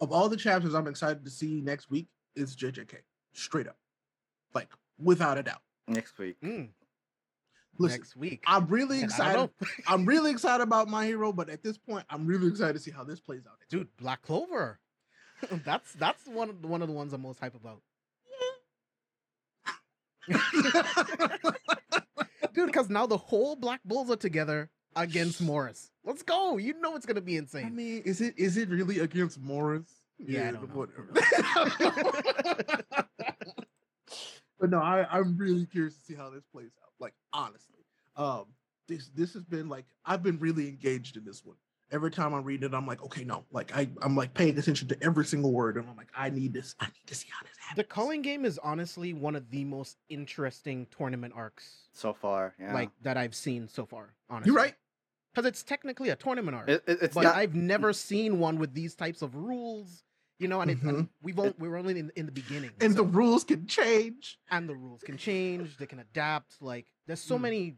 of 0.01 0.11
all 0.11 0.29
the 0.29 0.37
chapters 0.37 0.75
I'm 0.75 0.87
excited 0.87 1.23
to 1.25 1.31
see 1.31 1.61
next 1.61 1.89
week 1.89 2.07
is 2.35 2.55
JJK, 2.55 2.95
straight 3.33 3.67
up, 3.67 3.77
like 4.53 4.69
without 4.99 5.37
a 5.37 5.43
doubt. 5.43 5.61
Next 5.87 6.17
week. 6.17 6.35
Mm, 6.43 6.69
Listen, 7.77 7.99
next 7.99 8.15
week. 8.15 8.43
I'm 8.47 8.65
really 8.67 8.97
And 9.01 9.05
excited. 9.11 9.49
I'm 9.87 10.05
really 10.05 10.31
excited 10.31 10.63
about 10.63 10.87
my 10.87 11.05
hero, 11.05 11.31
but 11.33 11.49
at 11.49 11.61
this 11.61 11.77
point, 11.77 12.05
I'm 12.09 12.25
really 12.25 12.47
excited 12.47 12.73
to 12.73 12.79
see 12.79 12.91
how 12.91 13.03
this 13.03 13.19
plays 13.19 13.41
out. 13.47 13.57
Dude, 13.69 13.87
Black 13.97 14.21
Clover. 14.21 14.79
that's 15.65 15.93
that's 15.93 16.25
one 16.27 16.49
of 16.49 16.61
the, 16.61 16.67
one 16.67 16.81
of 16.81 16.87
the 16.87 16.93
ones 16.93 17.11
I'm 17.13 17.21
most 17.21 17.39
hype 17.39 17.55
about. 17.55 17.81
Dude, 22.53 22.67
because 22.67 22.89
now 22.89 23.05
the 23.05 23.17
whole 23.17 23.55
Black 23.55 23.81
Bulls 23.83 24.09
are 24.09 24.15
together 24.15 24.69
against 24.95 25.43
Moris. 25.43 25.89
Let's 26.05 26.23
go. 26.23 26.57
You 26.57 26.79
know 26.79 26.95
it's 26.95 27.05
gonna 27.05 27.21
be 27.21 27.35
insane. 27.35 27.65
I 27.65 27.67
insane. 27.67 27.75
mean, 27.75 28.01
is 28.05 28.21
it 28.21 28.33
is 28.37 28.57
it 28.57 28.69
really 28.69 28.99
against 28.99 29.43
Moris? 29.43 29.85
Yeah, 30.17 30.47
I 30.47 30.51
don't 30.51 30.69
know. 30.73 30.85
whatever. 30.85 31.11
but 34.59 34.69
no, 34.69 34.79
I, 34.79 35.05
I'm 35.11 35.37
really 35.37 35.65
curious 35.65 35.95
to 35.97 36.03
see 36.05 36.15
how 36.15 36.29
this 36.29 36.43
plays 36.51 36.71
out. 36.83 36.91
Like 36.99 37.13
honestly, 37.33 37.85
um, 38.15 38.45
this 38.87 39.09
this 39.15 39.33
has 39.33 39.43
been 39.43 39.67
like 39.69 39.85
I've 40.05 40.23
been 40.23 40.39
really 40.39 40.67
engaged 40.67 41.17
in 41.17 41.25
this 41.25 41.43
one. 41.43 41.57
Every 41.91 42.09
time 42.09 42.33
I'm 42.33 42.43
reading 42.43 42.67
it, 42.71 42.73
I'm 42.75 42.87
like, 42.87 43.03
okay, 43.03 43.23
no, 43.23 43.45
like 43.51 43.75
I 43.75 43.87
I'm 44.01 44.15
like 44.15 44.33
paying 44.33 44.57
attention 44.57 44.87
to 44.87 44.97
every 45.03 45.25
single 45.25 45.51
word, 45.51 45.77
and 45.77 45.87
I'm 45.87 45.95
like, 45.95 46.09
I 46.15 46.29
need 46.29 46.51
this. 46.53 46.73
I 46.79 46.85
need 46.85 47.05
to 47.07 47.15
see 47.15 47.27
how 47.31 47.43
this 47.45 47.55
happens. 47.59 47.77
the 47.77 47.83
calling 47.83 48.21
game 48.23 48.43
is 48.43 48.59
honestly 48.63 49.13
one 49.13 49.35
of 49.35 49.49
the 49.51 49.65
most 49.65 49.97
interesting 50.09 50.87
tournament 50.95 51.33
arcs 51.35 51.87
so 51.93 52.13
far. 52.13 52.55
Yeah. 52.59 52.73
like 52.73 52.89
that 53.03 53.17
I've 53.17 53.35
seen 53.35 53.67
so 53.67 53.85
far. 53.85 54.13
Honestly, 54.29 54.51
You're 54.51 54.61
right. 54.61 54.73
because 55.33 55.47
it's 55.47 55.61
technically 55.63 56.09
a 56.09 56.15
tournament 56.15 56.55
arc. 56.57 56.69
it, 56.69 56.83
it- 56.87 56.99
it's 57.03 57.13
but 57.15 57.23
not. 57.23 57.35
I've 57.35 57.53
never 57.55 57.93
seen 57.93 58.39
one 58.39 58.57
with 58.57 58.73
these 58.73 58.95
types 58.95 59.21
of 59.21 59.35
rules. 59.35 60.03
You 60.37 60.49
know, 60.49 60.59
and, 60.61 60.71
it, 60.71 60.81
Mhm. 60.81 61.07
we've 61.21 61.37
we're 61.37 61.77
only 61.77 61.97
in, 61.97 62.11
in 62.17 62.25
the 62.25 62.31
beginning, 62.31 62.71
And 62.81 62.91
so- 62.93 63.03
the 63.03 63.07
rules 63.07 63.43
can 63.45 63.67
change. 63.67 64.37
and 64.51 64.67
the 64.67 64.75
rules 64.75 65.01
can 65.01 65.17
change. 65.17 65.77
They 65.77 65.85
can 65.85 65.99
adapt. 65.99 66.61
Like 66.61 66.87
there's 67.07 67.21
so 67.21 67.37
Mm. 67.37 67.41
many. 67.41 67.77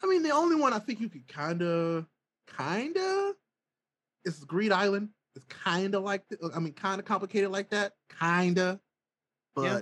I 0.00 0.06
mean, 0.06 0.22
the 0.22 0.30
only 0.30 0.54
one 0.56 0.72
I 0.72 0.78
think 0.78 1.00
you 1.00 1.08
could 1.08 1.26
kind 1.28 1.60
of, 1.60 2.06
kind 2.46 2.96
of, 2.96 3.34
is 4.24 4.44
Greed 4.44 4.70
Island. 4.72 5.08
It's 5.34 5.44
kind 5.46 5.94
of 5.96 6.04
like, 6.04 6.26
th- 6.28 6.40
I 6.54 6.60
mean, 6.60 6.72
kind 6.72 7.00
of 7.00 7.04
complicated 7.04 7.50
like 7.50 7.70
that, 7.70 7.94
kind 8.08 8.58
of, 8.58 8.80
but 9.56 9.62
Yeah. 9.62 9.80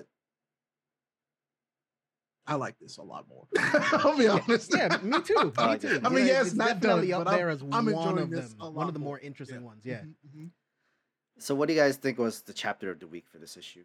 I 2.47 2.55
like 2.55 2.79
this 2.79 2.97
a 2.99 3.03
lot 3.03 3.27
more. 3.29 3.47
I'll 3.59 4.17
be 4.17 4.27
honest. 4.29 4.73
Yeah, 4.75 4.97
me 5.03 5.21
too. 5.21 5.35
Me 5.45 5.51
too. 5.79 6.01
I 6.05 6.09
mean, 6.09 6.27
yeah, 6.27 6.41
it's 6.43 6.55
not 6.55 6.81
definitely 6.81 7.09
done, 7.09 7.21
up 7.21 7.25
but 7.27 7.31
I'm- 7.33 7.39
there 7.39 7.49
as 7.51 7.61
I'm 7.61 7.69
one 7.71 8.19
of 8.19 8.31
them. 8.31 8.75
One 8.75 8.89
of 8.89 8.95
the 8.95 9.01
more. 9.01 9.19
interesting 9.19 9.63
ones. 9.65 9.85
Yeah. 9.85 10.01
Mhm, 10.03 10.15
mhm. 10.37 10.51
So, 11.39 11.55
what 11.55 11.69
do 11.69 11.75
you 11.75 11.81
guys 11.81 11.97
think 11.97 12.19
was 12.19 12.43
the 12.43 12.53
chapter 12.53 12.91
of 12.91 13.01
the 13.01 13.07
week 13.07 13.25
for 13.31 13.39
this 13.39 13.57
issue? 13.57 13.85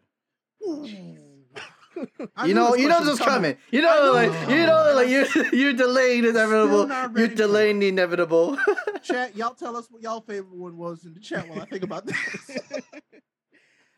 You 2.46 2.54
know, 2.54 2.74
you 2.74 2.88
know 2.88 2.94
question 2.96 3.04
this 3.04 3.06
was 3.06 3.18
coming. 3.18 3.34
coming. 3.34 3.56
You 3.70 3.82
know, 3.82 4.06
know 4.06 4.12
like 4.12 4.50
you 4.50 4.66
know, 4.66 4.92
like 4.94 5.08
you're 5.08 5.54
you're 5.54 5.72
delaying 5.74 6.22
the 6.22 6.30
inevitable. 6.30 6.88
You're 6.88 7.08
ready 7.08 7.14
for 7.14 7.32
it. 7.32 7.36
delaying 7.36 7.78
the 7.80 7.88
inevitable. 7.88 8.58
Chat, 9.02 9.36
y'all 9.36 9.54
tell 9.54 9.76
us 9.76 9.90
what 9.90 10.02
y'all 10.02 10.20
favorite 10.20 10.54
one 10.54 10.76
was 10.78 11.04
in 11.04 11.12
the 11.12 11.20
chat 11.20 11.48
while 11.48 11.60
I 11.60 11.64
think 11.66 11.82
about 11.82 12.06
this. 12.06 12.58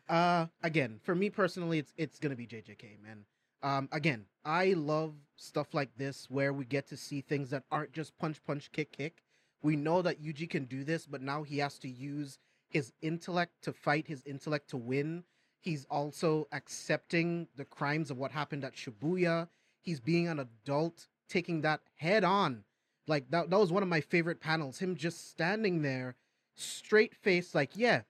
uh 0.09 0.47
again 0.63 1.01
for 1.03 1.15
me 1.15 1.31
personally 1.31 1.79
it's 1.79 1.95
it's 1.97 2.19
gonna 2.19 2.37
be 2.37 2.47
jjk 2.47 3.01
man 3.03 3.25
um 3.63 3.89
again 3.91 4.27
i 4.45 4.75
love 4.75 5.15
stuff 5.37 5.73
like 5.73 5.89
this 5.97 6.27
where 6.29 6.53
we 6.53 6.65
get 6.65 6.87
to 6.87 6.97
see 6.97 7.23
things 7.23 7.49
that 7.49 7.63
aren't 7.71 7.93
just 7.93 8.17
punch 8.19 8.39
punch 8.47 8.71
kick 8.71 8.93
kick 8.93 9.23
we 9.63 9.77
know 9.77 10.03
that 10.03 10.23
yuji 10.23 10.49
can 10.49 10.67
do 10.67 10.85
this 10.85 11.07
but 11.07 11.23
now 11.23 11.43
he 11.43 11.59
has 11.59 11.79
to 11.79 11.89
use 11.89 12.39
his 12.75 12.93
intellect 13.03 13.53
to 13.63 13.73
fight 13.73 14.07
his 14.07 14.23
intellect 14.27 14.69
to 14.69 14.77
win 14.77 15.25
he's 15.61 15.87
also 15.91 16.47
accepting 16.53 17.49
the 17.57 17.65
crimes 17.65 18.11
of 18.11 18.19
what 18.19 18.33
happened 18.33 18.65
at 18.65 18.75
shibuya 18.75 19.49
he's 19.81 20.01
being 20.01 20.29
an 20.29 20.41
adult 20.41 21.09
taking 21.29 21.63
that 21.63 21.81
head 21.97 22.25
on 22.25 22.65
like 23.07 23.31
that, 23.31 23.51
that 23.51 23.59
was 23.59 23.73
one 23.73 23.83
of 23.83 23.89
my 23.89 24.01
favorite 24.01 24.41
panels 24.41 24.79
him 24.79 24.97
just 24.97 25.31
standing 25.31 25.83
there 25.83 26.17
straight 26.55 27.15
face 27.15 27.55
like 27.55 27.71
yeah 27.75 28.03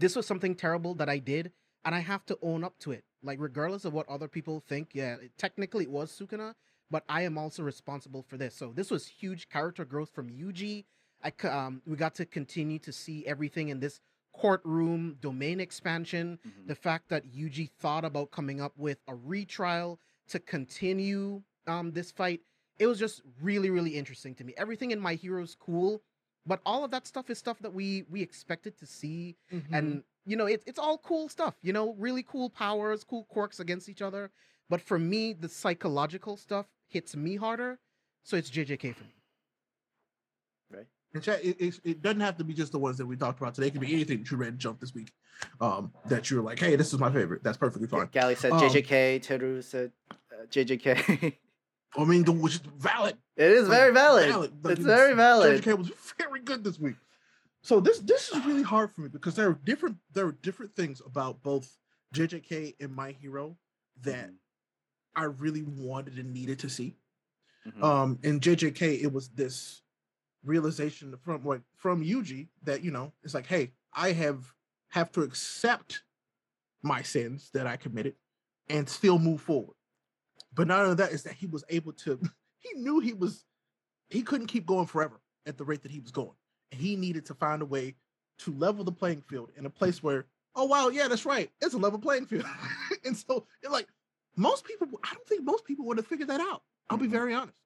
this 0.00 0.16
was 0.16 0.26
something 0.26 0.54
terrible 0.54 0.94
that 0.94 1.10
I 1.10 1.18
did, 1.18 1.52
and 1.84 1.94
I 1.94 2.00
have 2.00 2.24
to 2.26 2.38
own 2.42 2.64
up 2.64 2.78
to 2.80 2.92
it. 2.92 3.04
Like, 3.22 3.38
regardless 3.38 3.84
of 3.84 3.92
what 3.92 4.08
other 4.08 4.28
people 4.28 4.64
think, 4.66 4.90
yeah, 4.94 5.16
it, 5.22 5.32
technically 5.36 5.84
it 5.84 5.90
was 5.90 6.10
Sukuna, 6.10 6.54
but 6.90 7.04
I 7.08 7.22
am 7.22 7.36
also 7.36 7.62
responsible 7.62 8.22
for 8.22 8.38
this. 8.38 8.56
So 8.56 8.72
this 8.74 8.90
was 8.90 9.06
huge 9.06 9.50
character 9.50 9.84
growth 9.84 10.10
from 10.10 10.30
Yuji. 10.30 10.86
I 11.22 11.32
um, 11.48 11.82
we 11.86 11.96
got 11.96 12.14
to 12.16 12.26
continue 12.26 12.78
to 12.80 12.92
see 12.92 13.26
everything 13.26 13.68
in 13.68 13.80
this 13.80 14.00
courtroom 14.32 15.16
domain 15.20 15.60
expansion. 15.60 16.38
Mhm. 16.46 16.66
The 16.68 16.74
fact 16.74 17.08
that 17.08 17.26
Yuji 17.26 17.70
thought 17.78 18.04
about 18.04 18.30
coming 18.30 18.60
up 18.60 18.76
with 18.76 18.98
a 19.08 19.14
retrial 19.14 19.98
to 20.28 20.38
continue 20.38 21.42
um, 21.66 21.92
this 21.92 22.10
fight, 22.10 22.40
it 22.78 22.86
was 22.86 22.98
just 22.98 23.20
really, 23.40 23.70
really 23.70 23.96
interesting 23.96 24.34
to 24.36 24.44
me. 24.44 24.54
Everything 24.56 24.92
in 24.92 25.00
My 25.00 25.14
Hero's 25.14 25.54
cool, 25.54 26.02
but 26.46 26.60
all 26.64 26.84
of 26.84 26.90
that 26.92 27.06
stuff 27.06 27.28
is 27.28 27.38
stuff 27.38 27.58
that 27.60 27.72
we 27.74 28.04
we 28.08 28.22
expected 28.22 28.76
to 28.78 28.86
see 28.86 29.36
Mm-hmm. 29.52 29.74
and 29.74 30.04
you 30.26 30.36
know 30.36 30.46
it, 30.46 30.62
it's 30.66 30.78
all 30.78 30.98
cool 30.98 31.28
stuff 31.28 31.54
you 31.62 31.72
know 31.72 31.94
really 31.94 32.22
cool 32.22 32.48
powers 32.50 33.04
cool 33.04 33.24
quirks 33.24 33.58
against 33.60 33.88
each 33.88 34.02
other 34.02 34.30
but 34.68 34.80
for 34.80 34.98
me 34.98 35.32
the 35.32 35.48
psychological 35.48 36.36
stuff 36.36 36.66
hits 36.88 37.16
me 37.16 37.36
harder 37.36 37.78
so 38.22 38.36
it's 38.36 38.50
jjk 38.50 38.94
for 38.94 39.04
me 39.04 39.14
And 41.12 41.22
chat, 41.22 41.44
it, 41.44 41.56
it, 41.60 41.80
it 41.82 42.02
doesn't 42.02 42.20
have 42.20 42.36
to 42.38 42.44
be 42.44 42.54
just 42.54 42.70
the 42.72 42.78
ones 42.78 42.96
that 42.98 43.06
we 43.06 43.16
talked 43.16 43.40
about 43.40 43.54
today. 43.54 43.66
It 43.68 43.72
can 43.72 43.80
be 43.80 43.92
anything 43.92 44.18
that 44.18 44.30
you 44.30 44.36
read 44.36 44.58
Jump 44.58 44.80
this 44.80 44.94
week. 44.94 45.10
Um, 45.60 45.92
that 46.06 46.30
you're 46.30 46.42
like, 46.42 46.58
hey, 46.58 46.76
this 46.76 46.92
is 46.92 46.98
my 47.00 47.10
favorite. 47.10 47.42
That's 47.42 47.56
perfectly 47.56 47.88
fine. 47.88 48.08
Gally 48.12 48.34
said 48.34 48.52
Um, 48.52 48.60
JJK. 48.60 49.22
Teru 49.22 49.62
said 49.62 49.90
uh, 50.10 50.44
JJK. 50.50 51.34
I 51.96 52.04
mean, 52.04 52.22
the, 52.24 52.30
which 52.32 52.54
is 52.56 52.60
valid. 52.78 53.16
it 53.36 53.50
is 53.50 53.66
very 53.66 53.92
valid. 53.92 54.52
Like, 54.62 54.76
It's 54.76 54.84
very 54.84 55.14
valid. 55.14 55.62
JJK 55.62 55.78
was 55.78 55.90
very 56.18 56.40
good 56.40 56.62
this 56.62 56.78
week. 56.78 56.96
So 57.62 57.80
this 57.80 57.98
this 57.98 58.30
is 58.30 58.44
really 58.46 58.62
hard 58.62 58.90
for 58.94 59.02
me 59.02 59.08
because 59.08 59.34
there 59.34 59.48
are 59.48 59.58
different 59.64 59.96
there 60.14 60.26
are 60.26 60.32
different 60.32 60.74
things 60.76 61.02
about 61.04 61.42
both 61.42 61.76
JJK 62.14 62.76
and 62.80 62.94
My 62.94 63.10
Hero 63.12 63.56
that 64.02 64.30
I 65.14 65.24
really 65.24 65.62
wanted 65.62 66.16
and 66.18 66.32
needed 66.32 66.58
to 66.60 66.70
see. 66.70 66.96
Mhm. 67.66 67.82
Um, 67.82 68.18
in 68.22 68.40
JJK, 68.40 69.02
it 69.02 69.12
was 69.12 69.28
this 69.30 69.82
realization 70.44 71.14
from 71.22 71.42
what 71.42 71.60
from 71.76 72.04
Yuji 72.04 72.48
that 72.62 72.82
you 72.82 72.90
know 72.90 73.12
it's 73.22 73.34
like, 73.34 73.46
hey, 73.46 73.72
I 73.92 74.12
have 74.12 74.52
have 74.90 75.12
to 75.12 75.22
accept 75.22 76.02
my 76.82 77.02
sins 77.02 77.50
that 77.54 77.66
I 77.66 77.76
committed 77.76 78.14
and 78.68 78.88
still 78.88 79.18
move 79.18 79.40
forward. 79.40 79.74
But 80.54 80.66
not 80.66 80.82
only 80.82 80.96
that 80.96 81.12
is 81.12 81.22
that 81.24 81.34
he 81.34 81.46
was 81.46 81.64
able 81.68 81.92
to. 82.04 82.20
He 82.62 82.78
knew 82.78 83.00
he 83.00 83.14
was 83.14 83.46
he 84.10 84.20
couldn't 84.20 84.48
keep 84.48 84.66
going 84.66 84.84
forever 84.84 85.18
at 85.46 85.56
the 85.56 85.64
rate 85.64 85.82
that 85.84 85.90
he 85.90 85.98
was 85.98 86.10
going, 86.10 86.36
and 86.70 86.78
he 86.78 86.94
needed 86.94 87.24
to 87.24 87.34
find 87.34 87.62
a 87.62 87.64
way 87.64 87.94
to 88.40 88.52
level 88.52 88.84
the 88.84 88.92
playing 88.92 89.22
field 89.22 89.50
in 89.56 89.64
a 89.64 89.70
place 89.70 90.02
where, 90.02 90.26
oh 90.54 90.66
wow, 90.66 90.88
yeah, 90.88 91.08
that's 91.08 91.24
right, 91.24 91.50
it's 91.62 91.72
a 91.72 91.78
level 91.78 91.98
playing 91.98 92.26
field. 92.26 92.44
and 93.06 93.16
so, 93.16 93.46
like 93.66 93.86
most 94.36 94.66
people, 94.66 94.88
I 95.02 95.14
don't 95.14 95.26
think 95.26 95.42
most 95.42 95.64
people 95.64 95.86
would 95.86 95.96
have 95.96 96.06
figured 96.06 96.28
that 96.28 96.42
out. 96.42 96.62
I'll 96.90 96.98
be 96.98 97.06
very 97.06 97.32
honest. 97.32 97.56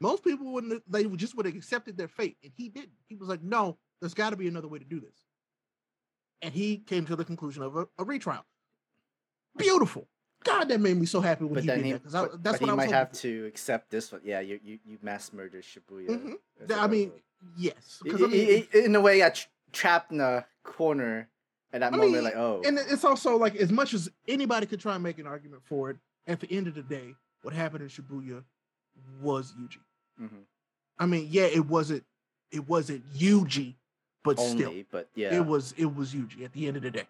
Most 0.00 0.24
people 0.24 0.52
wouldn't. 0.52 0.82
They 0.90 1.04
just 1.16 1.36
would 1.36 1.46
have 1.46 1.54
accepted 1.54 1.96
their 1.96 2.08
fate, 2.08 2.36
and 2.42 2.52
he 2.56 2.68
didn't. 2.68 2.92
He 3.06 3.14
was 3.16 3.28
like, 3.28 3.42
"No, 3.42 3.78
there's 4.00 4.14
got 4.14 4.30
to 4.30 4.36
be 4.36 4.48
another 4.48 4.68
way 4.68 4.78
to 4.78 4.84
do 4.84 5.00
this." 5.00 5.16
And 6.42 6.52
he 6.52 6.78
came 6.78 7.06
to 7.06 7.16
the 7.16 7.24
conclusion 7.24 7.62
of 7.62 7.76
a, 7.76 7.86
a 7.98 8.04
retrial. 8.04 8.44
Beautiful. 9.56 10.08
God, 10.42 10.68
that 10.68 10.80
made 10.80 10.98
me 10.98 11.06
so 11.06 11.20
happy 11.20 11.44
when 11.44 11.54
but 11.54 11.62
he 11.62 11.68
did 11.70 11.84
he, 11.84 11.92
that. 11.92 12.02
'cause 12.02 12.14
I, 12.14 12.22
but, 12.26 12.42
that's 12.42 12.58
but 12.58 12.62
what 12.62 12.66
he 12.66 12.72
I 12.72 12.76
might 12.86 12.90
have 12.94 13.10
for. 13.10 13.16
to 13.16 13.46
accept 13.46 13.90
this 13.90 14.12
one. 14.12 14.20
Yeah, 14.24 14.40
you 14.40 14.60
you, 14.62 14.78
you 14.84 14.98
mass 15.00 15.32
murdered 15.32 15.64
Shibuya. 15.64 16.08
Mhm. 16.08 16.34
a 16.68 16.74
I 16.74 16.86
mean, 16.86 17.12
yes. 17.56 18.02
I- 18.04 18.10
'cause 18.10 18.22
I 18.22 18.26
mean, 18.26 18.66
in 18.74 18.94
a 18.96 19.00
way, 19.00 19.22
I 19.22 19.30
tra- 19.30 19.48
trapped 19.72 20.12
in 20.12 20.20
a 20.20 20.44
corner 20.64 21.30
at 21.72 21.80
that 21.80 21.94
I 21.94 21.96
moment. 21.96 22.12
mean, 22.12 22.24
like, 22.24 22.36
oh, 22.36 22.62
and 22.66 22.78
it's 22.78 23.04
also 23.04 23.38
like 23.38 23.56
as 23.56 23.72
much 23.72 23.94
as 23.94 24.10
anybody 24.28 24.66
could 24.66 24.80
try 24.80 24.94
and 24.94 25.02
make 25.02 25.18
an 25.18 25.26
argument 25.26 25.62
for 25.64 25.88
it, 25.90 25.96
at 26.26 26.40
the 26.40 26.50
end 26.52 26.66
of 26.66 26.74
the 26.74 26.82
day, 26.82 27.14
what 27.42 27.54
happened 27.54 27.82
in 27.84 27.88
Shibuya 27.88 28.44
was 29.22 29.52
Yuji. 29.54 29.78
Mhm. 30.20 30.44
I 30.98 31.06
mean, 31.06 31.28
yeah, 31.30 31.44
it 31.44 31.66
wasn't 31.66 32.04
it 32.50 32.68
wasn't 32.68 33.04
Yuji, 33.14 33.74
but 34.22 34.38
only, 34.38 34.56
still, 34.56 34.74
but 34.90 35.08
yeah, 35.14 35.34
it 35.34 35.44
was 35.44 35.74
it 35.76 35.94
was 35.94 36.14
Yuji 36.14 36.44
at 36.44 36.52
the 36.52 36.66
end 36.66 36.76
of 36.76 36.82
the 36.82 36.90
day. 36.90 37.06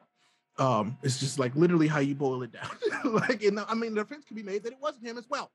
Um, 0.57 0.97
it's 1.03 1.19
just 1.19 1.39
like 1.39 1.55
literally 1.57 1.89
how 1.89 1.99
you 1.99 2.15
boil 2.15 2.43
it 2.43 2.53
down. 2.53 2.71
like, 3.05 3.43
and 3.43 3.59
I 3.61 3.75
mean, 3.75 3.95
the 3.95 4.03
defense 4.03 4.25
can 4.25 4.37
be 4.37 4.43
made 4.43 4.63
that 4.63 4.73
it 4.73 4.81
wasn't 4.81 5.05
him 5.05 5.19
as 5.19 5.29
well. 5.29 5.51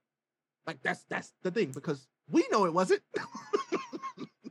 Like 0.67 0.81
that's 0.83 1.03
that's 1.09 1.33
the 1.41 1.51
thing 1.51 1.71
because 1.71 2.07
we 2.29 2.45
know 2.51 2.65
it 2.65 2.73
wasn't. 2.73 3.01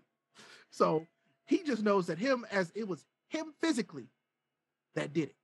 so 0.70 1.07
he 1.47 1.62
just 1.62 1.83
knows 1.83 2.07
that 2.07 2.19
him 2.19 2.47
as 2.51 2.73
it 2.75 2.89
was 2.89 3.05
him 3.29 3.53
physically 3.61 4.09
that 4.95 5.12
did 5.12 5.29
it, 5.29 5.37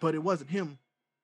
but 0.00 0.14
it 0.14 0.22
wasn't 0.22 0.50
him 0.50 0.78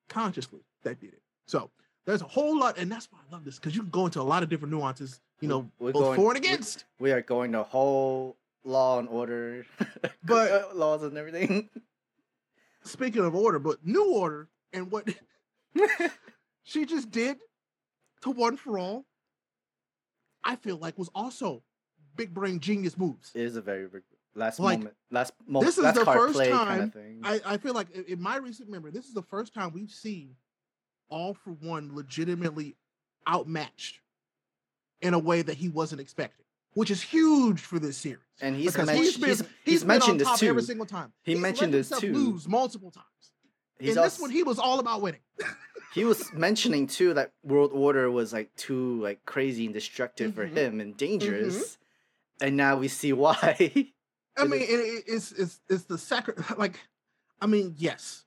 consciously 0.08 0.64
that 0.82 0.98
did 0.98 1.12
it. 1.12 1.22
So 1.46 1.70
there's 2.06 2.22
a 2.22 2.26
whole 2.26 2.58
lot, 2.58 2.78
and 2.78 2.90
that's 2.90 3.10
why 3.12 3.18
I 3.28 3.32
love 3.32 3.44
this 3.44 3.56
because 3.58 3.74
you 3.74 3.82
can 3.82 3.90
go 3.90 4.06
into 4.06 4.20
a 4.20 4.22
lot 4.22 4.42
of 4.42 4.48
different 4.48 4.72
nuances. 4.72 5.20
You 5.40 5.48
know, 5.48 5.70
We're 5.78 5.92
both 5.92 6.02
going- 6.04 6.16
for 6.20 6.34
and 6.34 6.44
against. 6.44 6.84
we 6.98 7.12
are 7.12 7.22
going 7.22 7.52
the 7.52 7.62
whole 7.62 8.36
law 8.64 8.98
and 8.98 9.08
order, 9.08 9.66
But- 10.24 10.76
laws 10.76 11.02
and 11.02 11.16
everything. 11.16 11.68
Speaking 12.84 13.24
of 13.24 13.34
order, 13.34 13.58
but 13.58 13.84
new 13.86 14.12
order 14.14 14.48
and 14.72 14.90
what 14.90 15.08
she 16.64 16.84
just 16.84 17.10
did 17.10 17.38
to 18.22 18.30
one 18.30 18.56
for 18.56 18.78
all, 18.78 19.04
I 20.44 20.56
feel 20.56 20.76
like 20.76 20.98
was 20.98 21.10
also 21.14 21.62
big 22.16 22.34
brain 22.34 22.58
genius 22.58 22.98
moves. 22.98 23.30
It 23.34 23.42
is 23.42 23.54
a 23.56 23.62
very 23.62 23.86
big 23.86 24.02
last 24.34 24.58
Like, 24.58 24.78
moment, 24.80 24.96
last 25.12 25.32
moment. 25.46 25.66
this 25.66 25.78
is 25.78 25.94
the 25.94 26.04
first 26.04 26.34
play 26.34 26.50
kind 26.50 26.92
time 26.92 27.20
of. 27.24 27.42
I, 27.46 27.54
I 27.54 27.56
feel 27.58 27.74
like 27.74 27.90
in 27.92 28.20
my 28.20 28.36
recent 28.36 28.68
memory, 28.68 28.90
this 28.90 29.06
is 29.06 29.14
the 29.14 29.22
first 29.22 29.54
time 29.54 29.72
we've 29.72 29.90
seen 29.90 30.34
all 31.12 31.34
for 31.34 31.50
one 31.50 31.94
legitimately 31.94 32.74
outmatched 33.28 34.00
in 35.00 35.14
a 35.14 35.18
way 35.18 35.42
that 35.42 35.56
he 35.58 35.68
wasn't 35.68 36.00
expecting, 36.00 36.44
which 36.74 36.90
is 36.90 37.02
huge 37.02 37.60
for 37.60 37.78
this 37.78 37.96
series. 37.98 38.18
And 38.40 38.56
he's 38.56 38.74
he's 38.74 39.16
been, 39.18 39.28
he's, 39.28 39.42
he's 39.64 39.84
mentioned 39.84 40.12
on 40.12 40.18
this 40.18 40.28
top 40.28 40.38
too. 40.38 40.48
every 40.48 40.62
single 40.62 40.86
time. 40.86 41.12
He 41.22 41.34
mentioned 41.34 41.74
this 41.74 41.90
too. 41.90 42.12
Lose 42.12 42.48
multiple 42.48 42.90
times. 42.90 43.06
He's 43.78 43.92
In 43.92 43.98
also, 43.98 44.08
this 44.10 44.20
one, 44.20 44.30
he 44.30 44.42
was 44.42 44.58
all 44.58 44.78
about 44.78 45.02
winning. 45.02 45.20
he 45.94 46.04
was 46.04 46.32
mentioning 46.32 46.86
too 46.86 47.14
that 47.14 47.32
world 47.44 47.70
order 47.74 48.10
was 48.10 48.32
like 48.32 48.54
too 48.56 49.00
like 49.02 49.24
crazy 49.26 49.64
and 49.66 49.74
destructive 49.74 50.34
for 50.34 50.46
Mhm. 50.48 50.56
him 50.56 50.80
and 50.80 50.96
dangerous. 50.96 51.78
And 52.40 52.56
now 52.56 52.76
we 52.76 52.88
see 52.88 53.12
why. 53.12 53.36
I 54.38 54.44
mean, 54.44 54.62
it, 54.62 54.70
it- 54.70 55.04
it's 55.06 55.32
it's 55.32 55.60
it's 55.68 55.84
the 55.84 55.98
sacri- 55.98 56.34
like, 56.56 56.80
I 57.40 57.46
mean, 57.46 57.74
yes, 57.76 58.24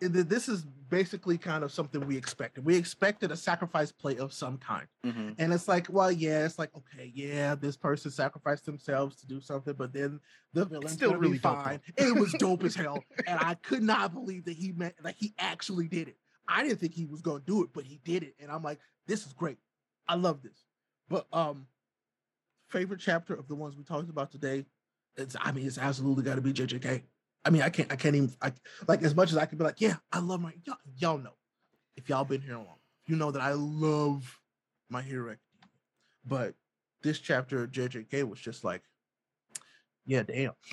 this 0.00 0.48
is 0.48 0.64
basically 0.94 1.36
kind 1.36 1.64
of 1.64 1.72
something 1.72 2.06
we 2.06 2.16
expected. 2.16 2.64
We 2.64 2.76
expected 2.76 3.32
a 3.32 3.36
sacrifice 3.36 3.90
play 3.90 4.16
of 4.16 4.32
some 4.32 4.58
kind, 4.58 4.86
Mhm. 5.04 5.34
and 5.38 5.52
it's 5.52 5.66
like, 5.66 5.88
well, 5.90 6.12
yeah, 6.12 6.44
it's 6.44 6.56
like, 6.56 6.70
okay, 6.76 7.10
yeah, 7.12 7.56
this 7.56 7.76
person 7.76 8.12
sacrificed 8.12 8.64
themselves 8.64 9.16
to 9.16 9.26
do 9.26 9.40
something, 9.40 9.74
but 9.74 9.92
then 9.92 10.20
the 10.52 10.64
villain's 10.64 10.92
still 10.92 11.16
really 11.16 11.38
fine. 11.38 11.80
it 11.96 12.14
was 12.14 12.32
dope 12.34 12.62
as 12.62 12.76
hell, 12.76 13.02
and 13.26 13.40
I 13.40 13.54
could 13.54 13.82
not 13.82 14.14
believe 14.14 14.44
that 14.44 14.52
he 14.52 14.70
meant 14.70 14.94
like 15.02 15.16
he 15.18 15.34
actually 15.36 15.88
did 15.88 16.06
it. 16.06 16.16
I 16.46 16.62
didn't 16.62 16.78
think 16.78 16.94
he 16.94 17.06
was 17.06 17.22
gonna 17.22 17.42
do 17.44 17.64
it, 17.64 17.70
but 17.72 17.84
he 17.84 17.98
did 18.04 18.22
it, 18.22 18.36
and 18.38 18.48
I'm 18.52 18.62
like, 18.62 18.78
this 19.08 19.26
is 19.26 19.32
great. 19.32 19.58
I 20.06 20.14
love 20.14 20.42
this. 20.42 20.64
But 21.08 21.26
um, 21.32 21.66
favorite 22.68 23.00
chapter 23.00 23.34
of 23.34 23.48
the 23.48 23.56
ones 23.56 23.76
we 23.76 23.82
talked 23.82 24.10
about 24.10 24.30
today 24.30 24.64
it's 25.16 25.36
I 25.40 25.52
mean, 25.52 25.66
it's 25.66 25.78
absolutely 25.78 26.24
got 26.24 26.34
to 26.36 26.40
be 26.40 26.52
JJK. 26.52 27.02
I 27.44 27.50
mean, 27.50 27.62
I 27.62 27.70
can't, 27.70 27.92
I 27.92 27.96
can't 27.96 28.14
even, 28.14 28.32
I 28.40 28.52
like 28.88 29.02
as 29.02 29.14
much 29.14 29.30
as 29.30 29.36
I 29.36 29.46
could 29.46 29.58
be 29.58 29.64
like, 29.64 29.80
yeah, 29.80 29.96
I 30.12 30.18
love 30.18 30.40
my 30.40 30.52
y'all, 30.64 30.76
y'all 30.96 31.18
know. 31.18 31.34
If 31.96 32.08
y'all 32.08 32.24
been 32.24 32.40
here 32.40 32.56
long, 32.56 32.78
you 33.06 33.16
know 33.16 33.30
that 33.30 33.42
I 33.42 33.52
love 33.52 34.38
my 34.88 35.02
hero. 35.02 35.36
But 36.24 36.54
this 37.02 37.18
chapter 37.20 37.66
JJK 37.66 38.28
was 38.28 38.40
just 38.40 38.64
like, 38.64 38.82
yeah, 40.06 40.22
damn. 40.22 40.52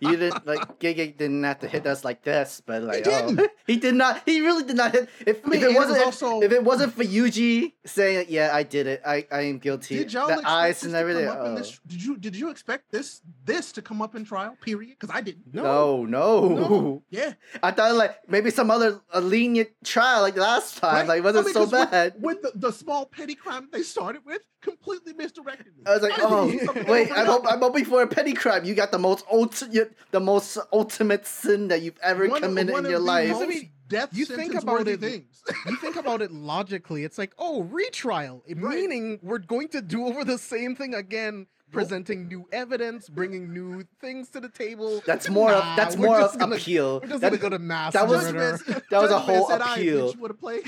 you 0.00 0.16
didn't 0.16 0.46
like 0.46 0.80
Gege 0.80 1.16
didn't 1.16 1.44
have 1.44 1.60
to 1.60 1.68
hit 1.68 1.86
us 1.86 2.04
like 2.04 2.22
this, 2.22 2.60
but 2.64 2.82
like 2.82 3.06
oh. 3.06 3.10
didn't. 3.26 3.40
oh, 3.40 3.48
he 3.66 3.76
did 3.76 3.94
not. 3.94 4.22
He 4.26 4.40
really 4.40 4.64
did 4.64 4.76
not 4.76 4.92
hit. 4.92 5.08
If, 5.24 5.46
I 5.46 5.48
mean, 5.48 5.60
if 5.60 5.66
and 5.68 5.76
it 5.76 5.78
wasn't 5.78 5.98
was 5.98 6.00
if, 6.00 6.06
also 6.06 6.42
if 6.42 6.52
it 6.52 6.64
wasn't 6.64 6.92
for 6.94 7.04
Yuji 7.04 7.72
saying 7.84 8.26
yeah 8.28 8.50
I 8.52 8.64
did 8.64 8.86
it 8.88 9.00
I 9.06 9.26
I 9.30 9.42
am 9.42 9.58
guilty 9.58 9.98
did 9.98 10.12
y'all 10.12 10.26
the 10.26 10.34
expect 10.34 10.50
eyes 10.50 10.74
this 10.74 10.82
and 10.84 10.92
to 10.92 10.98
come 10.98 11.08
everything. 11.08 11.28
up 11.28 11.46
in 11.46 11.52
oh. 11.52 11.54
this- 11.56 11.80
did 11.86 12.02
you 12.02 12.16
did 12.16 12.34
you 12.36 12.50
expect 12.50 12.90
this 12.90 13.22
this 13.44 13.70
to 13.72 13.82
come 13.82 14.02
up 14.02 14.16
in 14.16 14.24
trial? 14.24 14.56
Period. 14.60 14.96
Because 14.98 15.14
I 15.14 15.20
didn't. 15.20 15.54
No, 15.54 16.04
no. 16.04 16.48
No. 16.48 17.02
Yeah. 17.10 17.34
I 17.62 17.70
thought 17.70 17.94
like 17.94 18.28
maybe 18.28 18.50
some 18.50 18.70
other 18.70 19.00
a 19.12 19.20
lenient 19.20 19.70
trial 19.84 20.22
like 20.22 20.36
last 20.36 20.78
time. 20.78 20.94
Right? 20.94 21.08
Like 21.08 21.18
it 21.18 21.24
wasn't 21.24 21.44
I 21.44 21.46
mean, 21.46 21.54
so 21.54 21.60
'cause 21.60 21.72
with- 21.72 21.90
bad. 21.90 22.14
With, 22.18 22.42
the, 22.42 22.52
the 22.54 22.72
small 22.72 23.06
petty 23.06 23.34
crime 23.34 23.68
they 23.70 23.82
started 23.82 24.22
with, 24.24 24.42
completely 24.66 25.12
misdirected 25.14 25.76
me. 25.76 25.84
I 25.86 25.90
was 25.94 26.02
like, 26.02 26.12
oh, 26.18 26.46
wait, 26.88 27.10
I'm, 27.12 27.18
and 27.18 27.26
hope. 27.28 27.44
I'm 27.48 27.60
hoping 27.60 27.84
for 27.84 28.02
a 28.02 28.06
petty 28.06 28.32
crime. 28.34 28.64
You 28.64 28.74
got 28.74 28.90
the 28.90 28.98
most 28.98 29.24
ultimate, 29.30 29.94
the 30.10 30.20
most 30.20 30.58
ultimate 30.72 31.26
sin 31.26 31.68
that 31.68 31.82
you've 31.82 31.98
ever 32.02 32.28
One 32.28 32.42
committed 32.42 32.72
one 32.72 32.84
in 32.84 32.90
your 32.90 33.00
life. 33.00 33.30
most 33.30 33.42
I 33.42 33.46
mean, 33.46 33.70
death 33.88 34.08
you 34.12 34.26
think 34.26 34.54
about 34.54 34.66
worthy 34.80 34.92
it- 34.92 35.00
things. 35.00 35.42
you 35.66 35.76
think 35.76 35.96
about 35.96 36.20
it 36.22 36.32
logically, 36.32 37.04
it's 37.04 37.18
like, 37.18 37.32
oh, 37.38 37.62
retrial, 37.62 38.42
Right. 38.48 38.56
meaning 38.56 39.20
we're 39.22 39.38
going 39.38 39.68
to 39.68 39.80
do 39.80 40.06
over 40.06 40.24
the 40.24 40.38
same 40.38 40.74
thing 40.74 40.92
again, 40.94 41.46
presenting 41.76 42.28
new 42.28 42.46
evidence, 42.52 43.08
bringing 43.08 43.52
new 43.52 43.84
things 44.00 44.28
to 44.30 44.40
the 44.40 44.48
table. 44.48 45.02
That's 45.06 45.28
more 45.28 45.52
of 45.52 45.62
that's 45.76 45.96
more 45.96 46.20
of 46.20 46.38
gonna- 46.38 46.56
appeal. 46.56 47.00
We're 47.00 47.08
just 47.08 47.20
That- 47.20 47.30
gonna 47.30 47.40
go 47.42 47.48
to 47.50 47.58
mass 47.58 47.92
that 47.92 48.08
was- 48.08 48.32
murder. 48.32 48.58
that 48.90 49.02
was 49.02 49.10
a 49.10 49.18
whole 49.18 49.48
said, 49.48 49.60
"All 49.60 49.66
right, 49.68 49.78
appeal." 49.78 50.12
bitch, 50.14 50.38
play? 50.38 50.60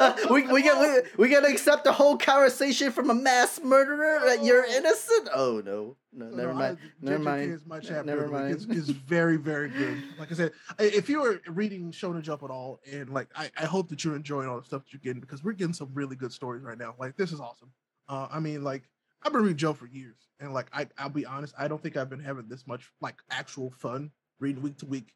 Uh, 0.00 0.16
we 0.30 0.46
we 0.46 0.62
get 0.62 0.78
we, 1.16 1.24
we 1.24 1.28
gotta 1.30 1.48
accept 1.48 1.84
the 1.84 1.92
whole 1.92 2.16
conversation 2.16 2.90
from 2.92 3.10
a 3.10 3.14
mass 3.14 3.60
murderer 3.62 4.20
that 4.26 4.44
you're 4.44 4.64
Oh. 4.66 4.70
innocent. 4.76 5.28
Oh 5.34 5.62
no, 5.64 5.96
no, 6.12 6.26
never 6.34 6.52
no, 6.52 6.58
mind. 6.58 6.78
I- 6.82 6.86
never 7.00 7.18
mind. 7.22 7.52
Is 7.52 7.66
my 7.66 7.78
chapter. 7.80 8.04
never 8.04 8.28
mind. 8.28 8.52
It's, 8.52 8.64
it's 8.68 8.88
very, 8.88 9.36
very 9.36 9.68
good. 9.70 10.02
Like 10.18 10.30
I 10.32 10.34
said, 10.34 10.52
if 10.78 11.08
you 11.08 11.24
are 11.24 11.40
reading 11.48 11.92
Shonen 11.92 12.22
Jump 12.22 12.42
at 12.42 12.50
all, 12.50 12.80
and 12.90 13.10
like 13.10 13.28
I, 13.36 13.50
I 13.58 13.64
hope 13.66 13.88
that 13.90 14.04
you're 14.04 14.16
enjoying 14.16 14.48
all 14.48 14.58
the 14.58 14.64
stuff 14.66 14.82
that 14.84 14.92
you're 14.92 15.00
getting 15.00 15.20
because 15.20 15.42
we're 15.42 15.52
getting 15.52 15.74
some 15.74 15.90
really 15.94 16.16
good 16.16 16.32
stories 16.32 16.62
right 16.62 16.78
now. 16.78 16.94
Like 16.98 17.16
this 17.16 17.32
is 17.32 17.40
awesome. 17.40 17.70
Uh, 18.08 18.26
I 18.30 18.40
mean, 18.40 18.64
like 18.64 18.82
I've 19.22 19.32
been 19.32 19.42
reading 19.42 19.56
Joe 19.56 19.72
for 19.72 19.86
years, 19.86 20.16
and 20.40 20.54
like 20.54 20.66
I, 20.72 20.86
I'll 20.96 21.08
be 21.08 21.26
honest, 21.26 21.54
I 21.58 21.68
don't 21.68 21.82
think 21.82 21.96
I've 21.96 22.10
been 22.10 22.20
having 22.20 22.48
this 22.48 22.66
much 22.66 22.90
like 23.00 23.16
actual 23.30 23.70
fun 23.70 24.10
reading 24.40 24.62
week 24.62 24.78
to 24.78 24.86
week 24.86 25.12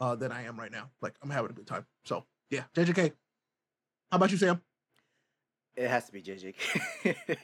uh, 0.00 0.14
than 0.16 0.32
I 0.32 0.42
am 0.42 0.58
right 0.58 0.72
now. 0.72 0.90
Like 1.00 1.14
I'm 1.22 1.30
having 1.30 1.50
a 1.50 1.54
good 1.54 1.66
time. 1.66 1.86
So 2.04 2.24
yeah, 2.50 2.64
JJK. 2.74 3.12
How 4.10 4.16
about 4.16 4.30
you, 4.30 4.36
Sam? 4.36 4.60
It 5.76 5.88
has 5.88 6.06
to 6.06 6.12
be 6.12 6.22
JJ. 6.22 6.54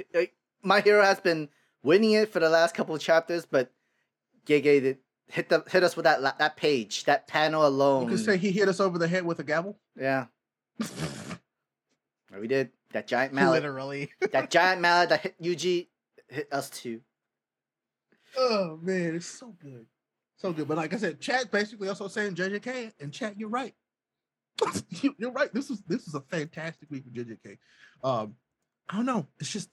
like, 0.15 0.35
my 0.63 0.81
hero 0.81 1.03
has 1.03 1.21
been 1.21 1.49
winning 1.83 2.13
it 2.13 2.33
for 2.33 2.39
the 2.41 2.49
last 2.49 2.75
couple 2.75 2.95
of 2.95 3.01
chapters, 3.01 3.47
but 3.47 3.73
Gege 4.47 4.63
did 4.63 4.99
hit 5.29 5.49
the 5.49 5.65
hit 5.71 5.83
us 5.83 5.97
with 5.97 6.05
that 6.05 6.23
la- 6.23 6.35
that 6.39 6.57
page, 6.57 7.05
that 7.05 7.29
panel 7.29 7.67
alone. 7.67 8.05
You 8.05 8.17
could 8.17 8.25
say 8.25 8.37
he 8.37 8.51
hit 8.51 8.69
us 8.69 8.81
over 8.81 8.99
the 8.99 9.09
head 9.09 9.25
with 9.25 9.39
a 9.39 9.45
gavel. 9.45 9.79
yeah, 9.99 10.27
we 12.41 12.49
did 12.49 12.71
that 12.93 13.07
giant 13.07 13.33
mallet. 13.35 13.63
Literally. 13.63 14.11
that 14.33 14.51
giant 14.51 14.81
mallet 14.81 15.09
that 15.11 15.21
hit 15.21 15.41
Yuji 15.43 15.89
hit 16.31 16.49
us 16.53 16.71
too. 16.71 17.01
Oh 18.37 18.79
man, 18.83 19.17
it's 19.17 19.27
so 19.27 19.55
good. 19.61 19.87
So 20.37 20.53
good. 20.53 20.69
But 20.69 20.77
like 20.77 20.95
I 20.95 20.97
said, 20.97 21.21
chat 21.21 21.51
basically 21.51 21.89
also 21.89 22.09
saying 22.09 22.35
JJK 22.35 22.93
and 23.01 23.13
chat, 23.13 23.39
you're 23.39 23.49
right. 23.49 23.75
You- 25.03 25.15
you're 25.19 25.33
right. 25.33 25.53
This 25.53 25.71
is 25.71 25.83
this 25.87 26.07
is 26.07 26.15
a 26.15 26.21
fantastic 26.21 26.91
week 26.91 27.05
for 27.05 27.11
JJK. 27.11 27.59
Um, 28.05 28.35
I 28.89 28.97
don't 28.97 29.07
know. 29.07 29.27
It's 29.39 29.51
just 29.51 29.71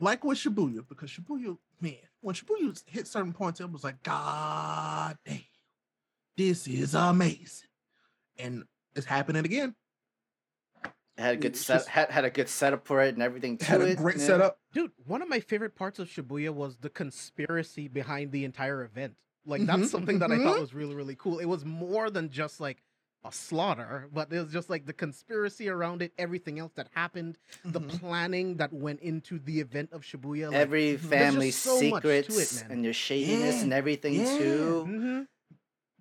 like 0.00 0.24
with 0.24 0.38
Shibuya, 0.38 0.86
because 0.88 1.10
Shibuya, 1.10 1.56
man, 1.80 1.94
when 2.20 2.34
Shibuya 2.34 2.80
hit 2.86 3.06
certain 3.06 3.32
points, 3.32 3.60
it 3.60 3.70
was 3.70 3.84
like, 3.84 4.02
God 4.02 5.16
damn, 5.24 5.40
this 6.36 6.66
is 6.66 6.94
amazing. 6.94 7.68
And 8.38 8.64
it's 8.94 9.06
happening 9.06 9.44
again. 9.44 9.74
It 11.18 11.22
had 11.22 11.34
a 11.34 11.36
good 11.38 11.56
set, 11.56 11.74
just- 11.76 11.88
had, 11.88 12.10
had 12.10 12.24
a 12.24 12.30
good 12.30 12.48
setup 12.48 12.86
for 12.86 13.02
it 13.02 13.14
and 13.14 13.22
everything 13.22 13.56
to 13.58 13.64
Had 13.64 13.80
a 13.80 13.86
it. 13.92 13.98
great 13.98 14.18
yeah. 14.18 14.26
setup. 14.26 14.58
Dude, 14.72 14.92
one 15.06 15.22
of 15.22 15.28
my 15.28 15.40
favorite 15.40 15.74
parts 15.74 15.98
of 15.98 16.08
Shibuya 16.08 16.50
was 16.52 16.76
the 16.78 16.90
conspiracy 16.90 17.88
behind 17.88 18.32
the 18.32 18.44
entire 18.44 18.84
event. 18.84 19.14
Like 19.46 19.62
Mhm, 19.62 19.66
that's 19.66 19.90
something 19.90 20.18
that 20.18 20.30
I 20.30 20.38
thought 20.38 20.60
was 20.60 20.74
really 20.74 20.94
really 20.94 21.14
cool. 21.16 21.38
It 21.38 21.44
was 21.46 21.64
more 21.64 22.10
than 22.10 22.30
just 22.30 22.60
like 22.60 22.82
a 23.24 23.32
slaughter, 23.32 24.08
but 24.12 24.32
it 24.32 24.40
was 24.40 24.52
just 24.52 24.68
like 24.70 24.86
the 24.86 24.92
conspiracy 24.92 25.68
around 25.68 26.02
it, 26.02 26.12
everything 26.18 26.58
else 26.58 26.72
that 26.74 26.88
happened, 26.94 27.38
the 27.64 27.80
Mhm. 27.80 27.98
planning 28.00 28.56
that 28.58 28.72
went 28.72 29.00
into 29.00 29.38
the 29.38 29.60
event 29.60 29.90
of 29.92 30.02
Shibuya. 30.02 30.46
Like, 30.48 30.54
Every 30.56 30.96
just 30.96 31.08
family 31.08 31.50
so 31.50 31.80
much 31.90 32.02
to 32.02 32.08
it, 32.10 32.26
secrets 32.26 32.62
and 32.68 32.84
your 32.84 32.92
shadiness 32.92 33.56
Yeah, 33.56 33.62
and 33.62 33.72
everything 33.72 34.14
yeah. 34.14 34.38
too. 34.38 34.84
mhm. 34.88 35.26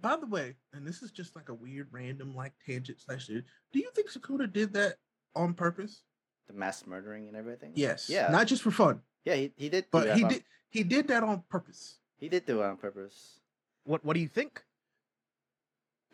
By 0.01 0.17
the 0.17 0.27
way, 0.27 0.55
and 0.73 0.85
this 0.85 1.01
is 1.01 1.11
just 1.11 1.35
like 1.35 1.49
a 1.49 1.53
weird 1.53 1.87
random 1.91 2.35
like 2.35 2.53
tangent 2.63 2.99
slash 2.99 3.25
shit. 3.27 3.45
Do 3.73 3.79
you 3.79 3.89
think 3.95 4.11
Sukuna 4.11 4.51
did 4.51 4.73
that 4.73 4.97
on 5.35 5.53
purpose? 5.53 6.01
The 6.47 6.53
mass 6.53 6.85
murdering 6.85 7.27
and 7.27 7.35
everything. 7.35 7.71
Yes. 7.75 8.09
Yeah. 8.09 8.29
Not 8.31 8.47
just 8.47 8.61
for 8.61 8.71
fun, 8.71 9.01
yeah, 9.23 9.35
he, 9.35 9.51
he 9.57 9.69
did. 9.69 9.83
do 9.85 9.89
but 9.91 10.05
that 10.05 10.17
he 10.17 10.23
on- 10.23 10.29
did 10.29 10.43
he 10.69 10.83
did 10.83 11.07
that 11.07 11.23
on 11.23 11.43
purpose. 11.49 11.99
He 12.17 12.29
did 12.29 12.45
do 12.45 12.61
it 12.61 12.65
on 12.65 12.77
purpose. 12.77 13.39
What 13.83 14.03
what 14.05 14.13
do 14.13 14.19
you 14.19 14.27
think? 14.27 14.63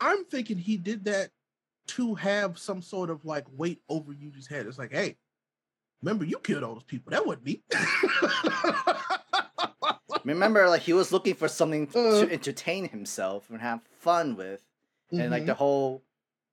I'm 0.00 0.24
thinking 0.24 0.58
he 0.58 0.76
did 0.76 1.04
that 1.04 1.30
to 1.88 2.14
have 2.16 2.58
some 2.58 2.80
sort 2.82 3.10
of 3.10 3.24
like 3.24 3.44
weight 3.56 3.82
over 3.88 4.12
Yuji's 4.12 4.46
head. 4.46 4.66
It's 4.66 4.78
like, 4.78 4.92
hey, 4.92 5.16
remember 6.02 6.24
you 6.24 6.38
killed 6.38 6.62
all 6.64 6.74
those 6.74 6.82
people. 6.84 7.10
That 7.10 7.26
wasn't 7.26 7.44
me. 7.44 7.62
Remember, 10.24 10.68
like 10.68 10.82
he 10.82 10.92
was 10.92 11.10
looking 11.10 11.34
for 11.34 11.48
something 11.48 11.88
Uh. 11.94 12.20
to 12.20 12.32
entertain 12.32 12.88
himself 12.88 13.50
and 13.50 13.60
have 13.60 13.80
fun 13.98 14.36
with, 14.36 14.62
and 15.10 15.30
like 15.32 15.42
Mhm. 15.42 15.46
the 15.46 15.54
whole 15.54 16.04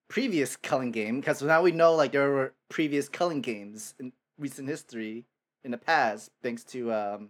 previous 0.10 0.58
culling 0.58 0.92
game. 0.92 1.22
Because 1.22 1.42
now 1.42 1.62
we 1.62 1.72
know 1.72 1.96
like 1.96 2.12
there 2.12 2.30
were 2.30 2.54
previous 2.68 3.08
culling 3.08 3.42
games 3.42 3.96
in 4.00 4.12
recent 4.38 4.68
history 4.68 5.26
in 5.64 5.72
the 5.72 5.78
past, 5.78 6.32
thanks 6.42 6.64
to 6.64 6.92
um, 6.92 7.30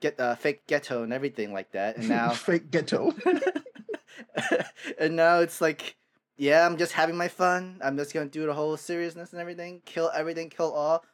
get 0.00 0.18
uh, 0.20 0.34
fake 0.34 0.66
Geto 0.66 1.02
and 1.02 1.12
everything 1.12 1.52
like 1.52 1.72
that. 1.72 1.96
And 1.96 2.08
now, 2.08 2.30
fake 2.32 2.70
Geto. 2.70 3.14
and 4.98 5.16
now 5.16 5.40
it's 5.40 5.60
like, 5.60 5.96
yeah, 6.36 6.66
I'm 6.66 6.76
just 6.76 6.92
having 6.92 7.16
my 7.16 7.28
fun. 7.28 7.80
I'm 7.82 7.96
just 7.96 8.12
gonna 8.12 8.26
do 8.26 8.46
the 8.46 8.54
whole 8.54 8.76
seriousness 8.76 9.32
and 9.32 9.40
everything, 9.40 9.82
kill 9.84 10.10
everything, 10.14 10.50
kill 10.50 10.72
all. 10.72 11.04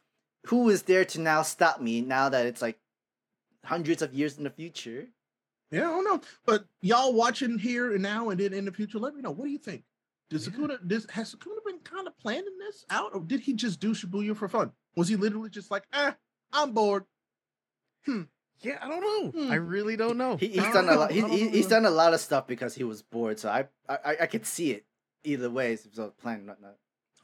Who 0.47 0.69
is 0.69 0.83
there 0.83 1.05
to 1.05 1.21
now 1.21 1.43
stop 1.43 1.79
me 1.79 2.01
now 2.01 2.29
that 2.29 2.47
it's 2.47 2.61
like 2.61 2.79
hundreds 3.63 4.01
of 4.01 4.13
years 4.13 4.37
in 4.37 4.43
the 4.43 4.49
future? 4.49 5.07
Yeah, 5.69 5.87
I 5.87 5.91
don't 5.91 6.03
know. 6.03 6.21
But 6.45 6.65
y'all 6.81 7.13
watching 7.13 7.59
here 7.59 7.93
and 7.93 8.01
now 8.01 8.29
and 8.29 8.39
then 8.39 8.53
in 8.53 8.65
the 8.65 8.71
future, 8.71 8.97
let 8.97 9.15
me 9.15 9.21
know. 9.21 9.31
What 9.31 9.45
do 9.45 9.51
you 9.51 9.59
think? 9.59 9.83
Does 10.31 10.47
Yeah. 10.47 10.53
Sukuna 10.53 10.87
does 10.87 11.05
has 11.11 11.35
Sukuna 11.35 11.63
been 11.65 11.79
kind 11.83 12.07
of 12.07 12.17
planning 12.17 12.57
this 12.57 12.85
out, 12.89 13.13
or 13.13 13.21
did 13.21 13.41
he 13.41 13.53
just 13.53 13.79
do 13.79 13.91
Shibuya 13.93 14.35
for 14.35 14.47
fun? 14.47 14.71
Was 14.95 15.07
he 15.09 15.15
literally 15.15 15.49
just 15.51 15.69
like, 15.69 15.83
eh, 15.93 16.13
I'm 16.53 16.71
bored. 16.73 17.05
Hmm. 18.05 18.23
Yeah, 18.61 18.77
I 18.81 18.87
don't 18.89 19.01
know. 19.35 19.51
I 19.51 19.57
Hmm. 19.57 19.67
really 19.67 19.95
don't 19.97 20.17
know. 20.17 20.37
He, 20.37 20.47
he's 20.47 20.63
don't 20.63 20.73
done 20.73 20.89
a 20.89 20.95
lot. 20.95 21.11
He, 21.11 21.21
he, 21.21 21.49
he's 21.49 21.67
done 21.67 21.85
a 21.85 21.89
lot 21.91 22.13
of 22.13 22.19
stuff 22.19 22.47
because 22.47 22.73
he 22.75 22.83
was 22.83 23.01
bored. 23.01 23.39
So 23.39 23.49
I 23.49 23.67
I, 23.87 23.97
I- 24.05 24.17
I 24.21 24.25
could 24.27 24.45
see 24.45 24.71
it 24.71 24.85
either 25.23 25.49
way. 25.49 25.75
So 25.75 26.09
plan 26.21 26.45
not 26.45 26.61
not. 26.61 26.75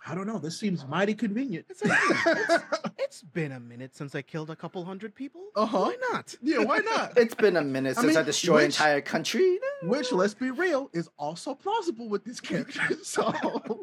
I 0.06 0.16
don't 0.16 0.28
know. 0.28 0.38
This 0.38 0.60
seems 0.60 0.86
mighty 0.88 1.14
convenient. 1.14 1.66
It's, 1.70 1.82
it's, 1.84 2.64
it's 2.98 3.22
been 3.22 3.54
a 3.54 3.60
minute 3.60 3.96
since 3.96 4.16
I 4.16 4.22
killed 4.22 4.50
a 4.50 4.56
couple 4.56 4.84
hundred 4.86 5.14
people. 5.16 5.42
Uh-huh. 5.56 5.78
Why 5.78 5.96
not? 6.12 6.36
yeah, 6.42 6.60
why 6.60 6.80
not? 6.80 7.18
It's 7.18 7.36
been 7.36 7.58
a 7.58 7.64
minute 7.64 7.96
since 7.96 8.16
I, 8.16 8.20
mean, 8.20 8.26
destroyed 8.26 8.60
an 8.60 8.66
entire 8.68 9.02
country. 9.02 9.60
Which, 9.84 10.12
let's 10.12 10.34
be 10.34 10.52
real, 10.52 10.90
is 10.94 11.10
also 11.18 11.54
plausible 11.54 12.10
with 12.10 12.24
this 12.24 12.40
character. 12.40 12.82
So 13.04 13.34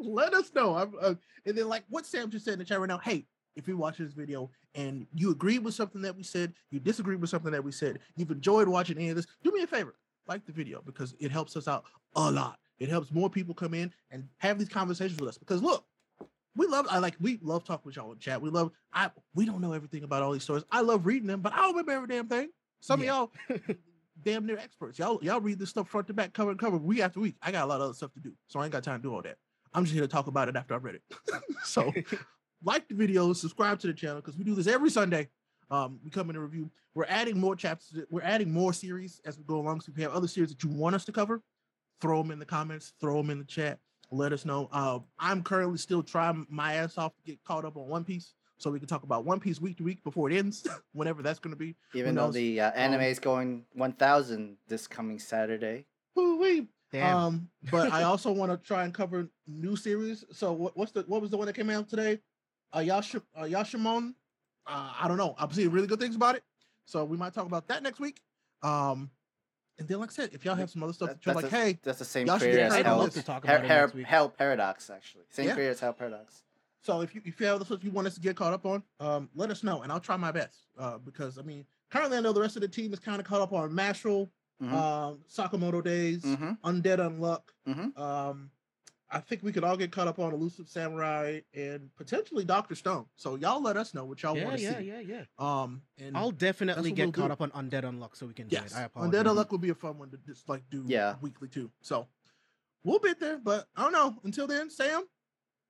let 0.01 0.33
us 0.33 0.51
know. 0.53 0.75
I'm, 0.75 0.93
uh, 0.99 1.15
and 1.45 1.57
then, 1.57 1.67
like 1.67 1.83
what 1.89 2.05
Sam 2.05 2.29
just 2.29 2.45
said 2.45 2.53
in 2.53 2.59
the 2.59 2.65
chat 2.65 2.79
right 2.79 2.87
now. 2.87 2.97
Hey, 2.97 3.25
if 3.55 3.67
you 3.67 3.77
watch 3.77 3.97
this 3.97 4.13
video 4.13 4.49
and 4.73 5.07
you 5.13 5.31
agree 5.31 5.59
with 5.59 5.73
something 5.73 6.01
that 6.01 6.15
we 6.15 6.23
said, 6.23 6.53
you 6.71 6.79
disagree 6.79 7.15
with 7.15 7.29
something 7.29 7.51
that 7.51 7.63
we 7.63 7.71
said, 7.71 7.99
you've 8.15 8.31
enjoyed 8.31 8.67
watching 8.67 8.97
any 8.97 9.09
of 9.09 9.15
this, 9.15 9.27
do 9.43 9.51
me 9.51 9.63
a 9.63 9.67
favor, 9.67 9.95
like 10.27 10.45
the 10.45 10.51
video 10.51 10.81
because 10.85 11.15
it 11.19 11.31
helps 11.31 11.55
us 11.55 11.67
out 11.67 11.85
a 12.15 12.31
lot. 12.31 12.59
It 12.77 12.89
helps 12.89 13.11
more 13.11 13.29
people 13.29 13.53
come 13.53 13.73
in 13.73 13.91
and 14.11 14.27
have 14.37 14.59
these 14.59 14.69
conversations 14.69 15.19
with 15.19 15.29
us. 15.29 15.37
Because 15.37 15.61
look, 15.61 15.85
we 16.55 16.67
love 16.67 16.87
I 16.89 16.99
like 16.99 17.15
we 17.19 17.39
love 17.41 17.63
talking 17.63 17.83
with 17.85 17.95
y'all 17.95 18.11
in 18.11 18.19
chat. 18.19 18.41
We 18.41 18.49
love 18.49 18.71
I 18.93 19.11
we 19.33 19.45
don't 19.45 19.61
know 19.61 19.73
everything 19.73 20.03
about 20.03 20.23
all 20.23 20.31
these 20.31 20.43
stories. 20.43 20.63
I 20.71 20.81
love 20.81 21.05
reading 21.05 21.27
them, 21.27 21.41
but 21.41 21.53
I 21.53 21.57
don't 21.57 21.71
remember 21.71 21.91
every 21.93 22.07
damn 22.07 22.27
thing. 22.27 22.49
Some 22.81 23.01
Yeah. 23.01 23.23
of 23.23 23.31
y'all 23.49 23.59
damn 24.23 24.45
near 24.45 24.57
experts. 24.57 24.97
Y'all 24.99 25.19
y'all 25.21 25.41
read 25.41 25.59
this 25.59 25.69
stuff 25.69 25.89
front 25.89 26.07
to 26.07 26.13
back, 26.13 26.33
cover 26.33 26.51
to 26.53 26.57
cover, 26.57 26.77
week 26.77 26.99
after 27.01 27.19
week. 27.19 27.35
I 27.41 27.51
got 27.51 27.63
a 27.65 27.67
lot 27.67 27.75
of 27.75 27.81
other 27.83 27.93
stuff 27.93 28.13
to 28.13 28.19
do, 28.19 28.33
so 28.47 28.59
I 28.59 28.63
ain't 28.63 28.71
got 28.71 28.83
time 28.83 28.99
to 28.99 29.03
do 29.03 29.13
all 29.13 29.21
that. 29.21 29.37
I'm 29.73 29.83
just 29.83 29.93
here 29.93 30.03
to 30.03 30.07
talk 30.07 30.27
about 30.27 30.47
it 30.47 30.55
after 30.55 30.73
I've 30.73 30.83
read 30.83 30.95
it. 30.95 31.03
so 31.63 31.91
like 32.63 32.87
the 32.87 32.95
video, 32.95 33.33
subscribe 33.33 33.79
to 33.79 33.87
the 33.87 33.93
channel 33.93 34.17
because 34.17 34.37
we 34.37 34.43
do 34.43 34.55
this 34.55 34.67
every 34.67 34.89
Sunday. 34.89 35.29
Um, 35.69 35.99
we 36.03 36.11
come 36.11 36.29
in 36.29 36.35
a 36.35 36.39
review. 36.39 36.69
We're 36.93 37.05
adding 37.09 37.37
more 37.39 37.55
chapters. 37.55 38.05
We're 38.09 38.21
adding 38.21 38.51
more 38.51 38.71
series 38.71 39.19
as 39.25 39.37
we 39.37 39.43
go 39.43 39.55
along. 39.57 39.81
So 39.81 39.91
if 39.91 39.97
you 39.97 40.03
have 40.05 40.13
other 40.13 40.27
series 40.27 40.49
that 40.51 40.63
you 40.63 40.69
want 40.69 40.95
us 40.95 41.03
to 41.05 41.11
cover, 41.11 41.41
throw 42.01 42.21
them 42.21 42.31
in 42.31 42.39
the 42.39 42.45
comments, 42.45 42.93
throw 43.01 43.17
them 43.17 43.31
in 43.31 43.39
the 43.39 43.45
chat. 43.45 43.79
Let 44.11 44.33
us 44.33 44.45
know. 44.45 44.69
Uh, 44.71 44.99
I'm 45.19 45.43
currently 45.43 45.77
still 45.77 46.03
trying 46.03 46.45
my 46.49 46.75
ass 46.75 46.97
off 46.97 47.15
to 47.17 47.23
get 47.23 47.43
caught 47.43 47.65
up 47.65 47.77
on 47.77 47.87
One 47.87 48.03
Piece, 48.03 48.33
so 48.57 48.71
we 48.71 48.79
can 48.79 48.87
talk 48.87 49.03
about 49.03 49.25
One 49.25 49.39
Piece 49.39 49.59
week 49.59 49.77
to 49.77 49.83
week 49.83 50.03
before 50.03 50.29
it 50.29 50.37
ends, 50.37 50.67
whenever 50.93 51.21
that's 51.21 51.39
going 51.39 51.53
to 51.53 51.57
be. 51.57 51.75
Even 51.93 52.15
though 52.15 52.31
the 52.31 52.61
uh, 52.61 52.71
anime 52.71 53.01
is 53.01 53.19
going 53.19 53.65
1,000 53.73 54.57
this 54.67 54.87
coming 54.87 55.19
Saturday. 55.19 55.85
Woo-wee. 56.15 56.67
Damn. 56.91 57.17
Um, 57.17 57.49
but 57.71 57.91
I 57.91 58.03
also 58.03 58.31
want 58.31 58.51
to 58.51 58.57
try 58.57 58.83
and 58.83 58.93
cover 58.93 59.27
new 59.47 59.75
series. 59.75 60.23
So 60.31 60.53
what, 60.53 60.77
what's 60.77 60.91
the 60.91 61.03
what 61.07 61.21
was 61.21 61.31
the 61.31 61.37
one 61.37 61.47
that 61.47 61.55
came 61.55 61.69
out 61.69 61.89
today? 61.89 62.19
Uh, 62.75 62.79
Yash, 62.79 63.15
uh 63.15 63.19
Yashimon. 63.41 64.13
Uh, 64.67 64.93
I 64.99 65.07
don't 65.07 65.17
know. 65.17 65.35
I'm 65.37 65.51
seeing 65.51 65.71
really 65.71 65.87
good 65.87 65.99
things 65.99 66.15
about 66.15 66.35
it. 66.35 66.43
So 66.85 67.03
we 67.03 67.17
might 67.17 67.33
talk 67.33 67.45
about 67.45 67.67
that 67.67 67.83
next 67.83 67.99
week. 67.99 68.21
Um, 68.63 69.09
and 69.77 69.87
then 69.87 69.99
like 69.99 70.09
I 70.09 70.13
said, 70.13 70.29
if 70.33 70.45
y'all 70.45 70.55
have 70.55 70.69
some 70.69 70.83
other 70.83 70.93
stuff 70.93 71.09
That- 71.09 71.21
that 71.21 71.25
you're 71.25 71.35
like, 71.35 71.45
a- 71.45 71.49
hey, 71.49 71.79
That's 71.83 71.99
the 71.99 72.05
same 72.05 72.27
Y'all 72.27 72.37
creator 72.39 72.59
as 72.61 72.73
Hell, 72.75 73.07
to 73.07 73.23
talk 73.23 73.43
about 73.43 73.65
Hell. 73.65 73.89
Hell 74.05 74.29
Paradox, 74.29 74.89
actually. 74.89 75.23
Same 75.29 75.47
Yeah. 75.47 75.53
creator 75.55 75.71
as 75.71 75.79
Hell 75.79 75.93
Paradox. 75.93 76.43
so 76.81 77.01
if 77.01 77.15
you 77.15 77.21
if 77.25 77.39
you 77.39 77.45
have 77.47 77.55
other 77.55 77.65
stuff 77.65 77.83
you 77.83 77.91
want 77.91 78.07
us 78.07 78.13
to 78.15 78.21
get 78.21 78.35
caught 78.35 78.53
up 78.53 78.65
on, 78.65 78.83
um, 78.99 79.29
let 79.35 79.49
us 79.51 79.63
know 79.63 79.81
and 79.81 79.91
I'll 79.91 79.99
try 79.99 80.15
my 80.17 80.31
best. 80.31 80.59
Uh, 80.77 80.97
because 80.99 81.37
I 81.37 81.41
mean, 81.41 81.65
currently 81.89 82.17
I 82.17 82.21
know 82.21 82.31
the 82.33 82.41
rest 82.41 82.55
of 82.55 82.61
the 82.61 82.67
team 82.67 82.93
is 82.93 82.99
kind 82.99 83.19
of 83.19 83.25
caught 83.25 83.41
up 83.41 83.53
on 83.53 83.71
Mashle, 83.71 84.29
Mhm. 84.61 84.71
um, 84.71 85.19
Sakamoto 85.29 85.83
Days, 85.83 86.23
hmm 86.23 86.51
Undead 86.63 86.99
Unluck. 86.99 87.41
Mhm. 87.67 87.97
Um, 87.97 88.51
I 89.09 89.19
think 89.19 89.43
we 89.43 89.51
could 89.51 89.63
all 89.63 89.77
get 89.77 89.91
caught 89.91 90.07
up 90.07 90.17
on 90.19 90.33
Elusive 90.33 90.67
Samurai 90.67 91.41
and 91.53 91.89
potentially 91.95 92.43
Doctor 92.43 92.73
Stone. 92.75 93.05
So 93.15 93.35
y'all 93.35 93.61
let 93.61 93.77
us 93.77 93.93
know 93.93 94.03
what 94.03 94.21
y'all 94.23 94.35
yeah, 94.35 94.43
want 94.45 94.57
to 94.57 94.63
yeah, 94.63 94.79
see. 94.79 94.85
yeah, 94.85 94.99
yeah. 94.99 95.23
yeah. 95.39 95.61
Um, 95.63 95.81
and 95.99 96.17
I'll 96.17 96.31
definitely 96.31 96.91
get 96.91 97.05
we'll 97.05 97.11
caught 97.13 97.27
do. 97.27 97.33
up 97.33 97.41
on 97.41 97.51
Undead 97.51 97.83
Unluck 97.83 98.15
so 98.15 98.25
we 98.25 98.33
can 98.33 98.47
do 98.47 98.57
it. 98.57 98.63
I 98.75 98.79
Undead 98.79 98.85
apologize. 98.85 99.25
Unluck 99.25 99.51
would 99.51 99.61
be 99.61 99.69
a 99.69 99.75
fun 99.75 99.97
one 99.99 100.09
to 100.09 100.17
just 100.25 100.49
like 100.49 100.63
do 100.71 100.83
Yeah. 100.87 101.15
weekly 101.21 101.47
too. 101.47 101.69
So 101.81 102.07
we'll 102.83 102.99
be 102.99 103.13
there, 103.13 103.37
but 103.37 103.67
I 103.75 103.83
don't 103.83 103.93
know. 103.93 104.15
Until 104.23 104.47
then, 104.47 104.69
Sam, 104.69 105.03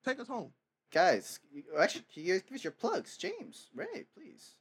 take 0.05 0.19
us 0.19 0.27
home. 0.27 0.51
Guys, 0.93 1.39
actually, 1.77 2.05
can 2.13 2.23
you 2.23 2.33
guys 2.33 2.41
give 2.43 2.55
us 2.55 2.63
your 2.63 2.71
plugs? 2.71 3.17
James, 3.17 3.69
Ray, 3.75 4.05
please. 4.15 4.55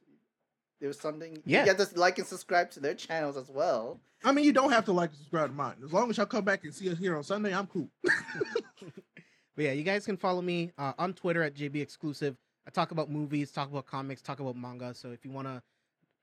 There 0.81 0.89
was 0.89 0.99
something. 0.99 1.41
Yeah. 1.45 1.61
You 1.65 1.73
got 1.73 1.87
to 1.87 1.99
like 1.99 2.17
and 2.17 2.27
subscribe 2.27 2.69
to 2.71 2.81
their 2.81 2.93
channels 2.93 3.37
as 3.37 3.49
well. 3.49 4.01
I 4.23 4.31
mean, 4.31 4.43
you 4.43 4.51
don't 4.51 4.71
have 4.71 4.85
to 4.85 4.91
like 4.91 5.11
and 5.11 5.17
subscribe 5.17 5.49
to 5.49 5.55
mine. 5.55 5.75
As 5.83 5.93
long 5.93 6.09
as 6.09 6.17
y'all 6.17 6.25
come 6.25 6.43
back 6.43 6.63
and 6.63 6.73
see 6.73 6.89
us 6.89 6.97
here 6.97 7.15
on 7.15 7.23
Sunday, 7.23 7.53
I'm 7.53 7.67
cool. 7.67 7.89
But 9.55 9.65
yeah, 9.65 9.71
you 9.71 9.83
guys 9.83 10.05
can 10.05 10.17
follow 10.17 10.41
me 10.41 10.71
uh, 10.77 10.93
on 10.97 11.13
Twitter 11.13 11.41
at 11.43 11.55
JB 11.55 11.81
Exclusive. 11.81 12.35
I 12.67 12.71
talk 12.71 12.91
about 12.91 13.09
movies, 13.09 13.51
talk 13.51 13.69
about 13.69 13.85
comics, 13.85 14.21
talk 14.21 14.39
about 14.39 14.55
manga. 14.55 14.93
So 14.93 15.11
if 15.11 15.23
you 15.23 15.31
want 15.31 15.47
to 15.47 15.61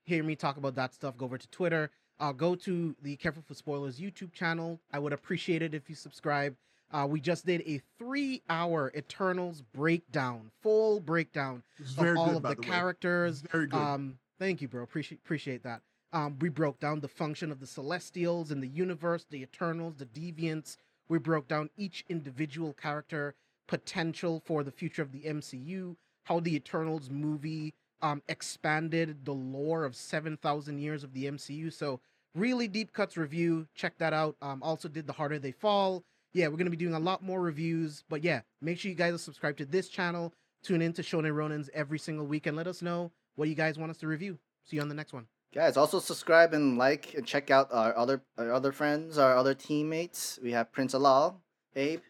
hear 0.03 0.23
me 0.23 0.35
talk 0.35 0.57
about 0.57 0.75
that 0.75 0.93
stuff, 0.93 1.17
go 1.17 1.25
over 1.25 1.37
to 1.37 1.47
Twitter. 1.49 1.89
Uh, 2.19 2.31
go 2.31 2.53
to 2.55 2.95
the 3.01 3.15
Careful 3.15 3.43
for 3.47 3.55
Spoilers 3.55 3.99
YouTube 3.99 4.33
channel. 4.33 4.79
I 4.91 4.99
would 4.99 5.13
appreciate 5.13 5.61
it 5.61 5.73
if 5.73 5.89
you 5.89 5.95
subscribe. 5.95 6.55
Uh, 6.91 7.07
we 7.09 7.19
just 7.19 7.45
did 7.45 7.61
a 7.65 7.81
three-hour 7.97 8.91
Eternals 8.95 9.63
breakdown, 9.73 10.51
full 10.61 10.99
breakdown 10.99 11.63
of 11.97 12.17
all 12.17 12.25
good, 12.27 12.35
of 12.35 12.43
the 12.43 12.49
the 12.49 12.55
characters, 12.55 13.41
very 13.51 13.65
good. 13.65 13.79
um, 13.79 14.19
thank 14.37 14.61
you, 14.61 14.67
bro. 14.67 14.83
Appreciate 14.83 15.19
appreciate 15.25 15.63
that. 15.63 15.81
Um, 16.11 16.37
we 16.39 16.49
broke 16.49 16.79
down 16.79 16.99
the 16.99 17.07
function 17.07 17.51
of 17.51 17.59
the 17.59 17.65
Celestials 17.65 18.51
in 18.51 18.61
the 18.61 18.67
universe, 18.67 19.25
the 19.27 19.41
Eternals, 19.41 19.95
the 19.95 20.05
Deviants. 20.05 20.77
We 21.09 21.19
broke 21.19 21.47
down 21.47 21.69
each 21.77 22.05
individual 22.09 22.73
character 22.73 23.35
potential 23.67 24.41
for 24.45 24.63
the 24.63 24.71
future 24.71 25.01
of 25.01 25.11
the 25.11 25.21
MCU, 25.21 25.95
how 26.23 26.39
the 26.39 26.55
Eternals 26.55 27.09
movie 27.09 27.73
um, 28.01 28.21
expanded 28.27 29.23
the 29.23 29.33
lore 29.33 29.85
of 29.85 29.95
seven 29.95 30.37
thousand 30.37 30.79
years 30.79 31.03
of 31.03 31.13
the 31.13 31.25
MCU. 31.25 31.71
So 31.71 31.99
really 32.35 32.67
deep 32.67 32.93
cuts 32.93 33.17
review. 33.17 33.67
Check 33.75 33.97
that 33.99 34.13
out. 34.13 34.35
Um, 34.41 34.61
also 34.61 34.87
did 34.87 35.07
the 35.07 35.13
harder 35.13 35.39
they 35.39 35.51
fall. 35.51 36.03
Yeah, 36.33 36.47
we're 36.47 36.57
gonna 36.57 36.69
be 36.69 36.77
doing 36.77 36.95
a 36.95 36.99
lot 36.99 37.23
more 37.23 37.41
reviews. 37.41 38.03
But 38.09 38.23
yeah, 38.23 38.41
make 38.61 38.79
sure 38.79 38.89
you 38.89 38.95
guys 38.95 39.13
are 39.13 39.19
subscribed 39.19 39.59
to 39.59 39.65
this 39.65 39.87
channel. 39.87 40.33
Tune 40.63 40.81
in 40.81 40.93
to 40.93 41.01
Shonen 41.01 41.33
Ronins 41.33 41.69
every 41.73 41.99
single 41.99 42.25
week 42.25 42.47
and 42.47 42.55
let 42.55 42.67
us 42.67 42.81
know 42.81 43.11
what 43.35 43.49
you 43.49 43.55
guys 43.55 43.77
want 43.77 43.91
us 43.91 43.97
to 43.97 44.07
review. 44.07 44.37
See 44.65 44.77
you 44.77 44.81
on 44.81 44.89
the 44.89 44.95
next 44.95 45.13
one. 45.13 45.27
Guys, 45.53 45.77
also 45.77 45.99
subscribe 45.99 46.53
and 46.55 46.79
like 46.79 47.13
and 47.13 47.27
check 47.27 47.51
out 47.51 47.69
our 47.71 47.95
other 47.95 48.23
our 48.39 48.51
other 48.51 48.71
friends, 48.71 49.19
our 49.19 49.37
other 49.37 49.53
teammates. 49.53 50.39
We 50.41 50.51
have 50.53 50.71
Prince 50.71 50.95
Alal, 50.95 51.35
Abe. 51.75 52.01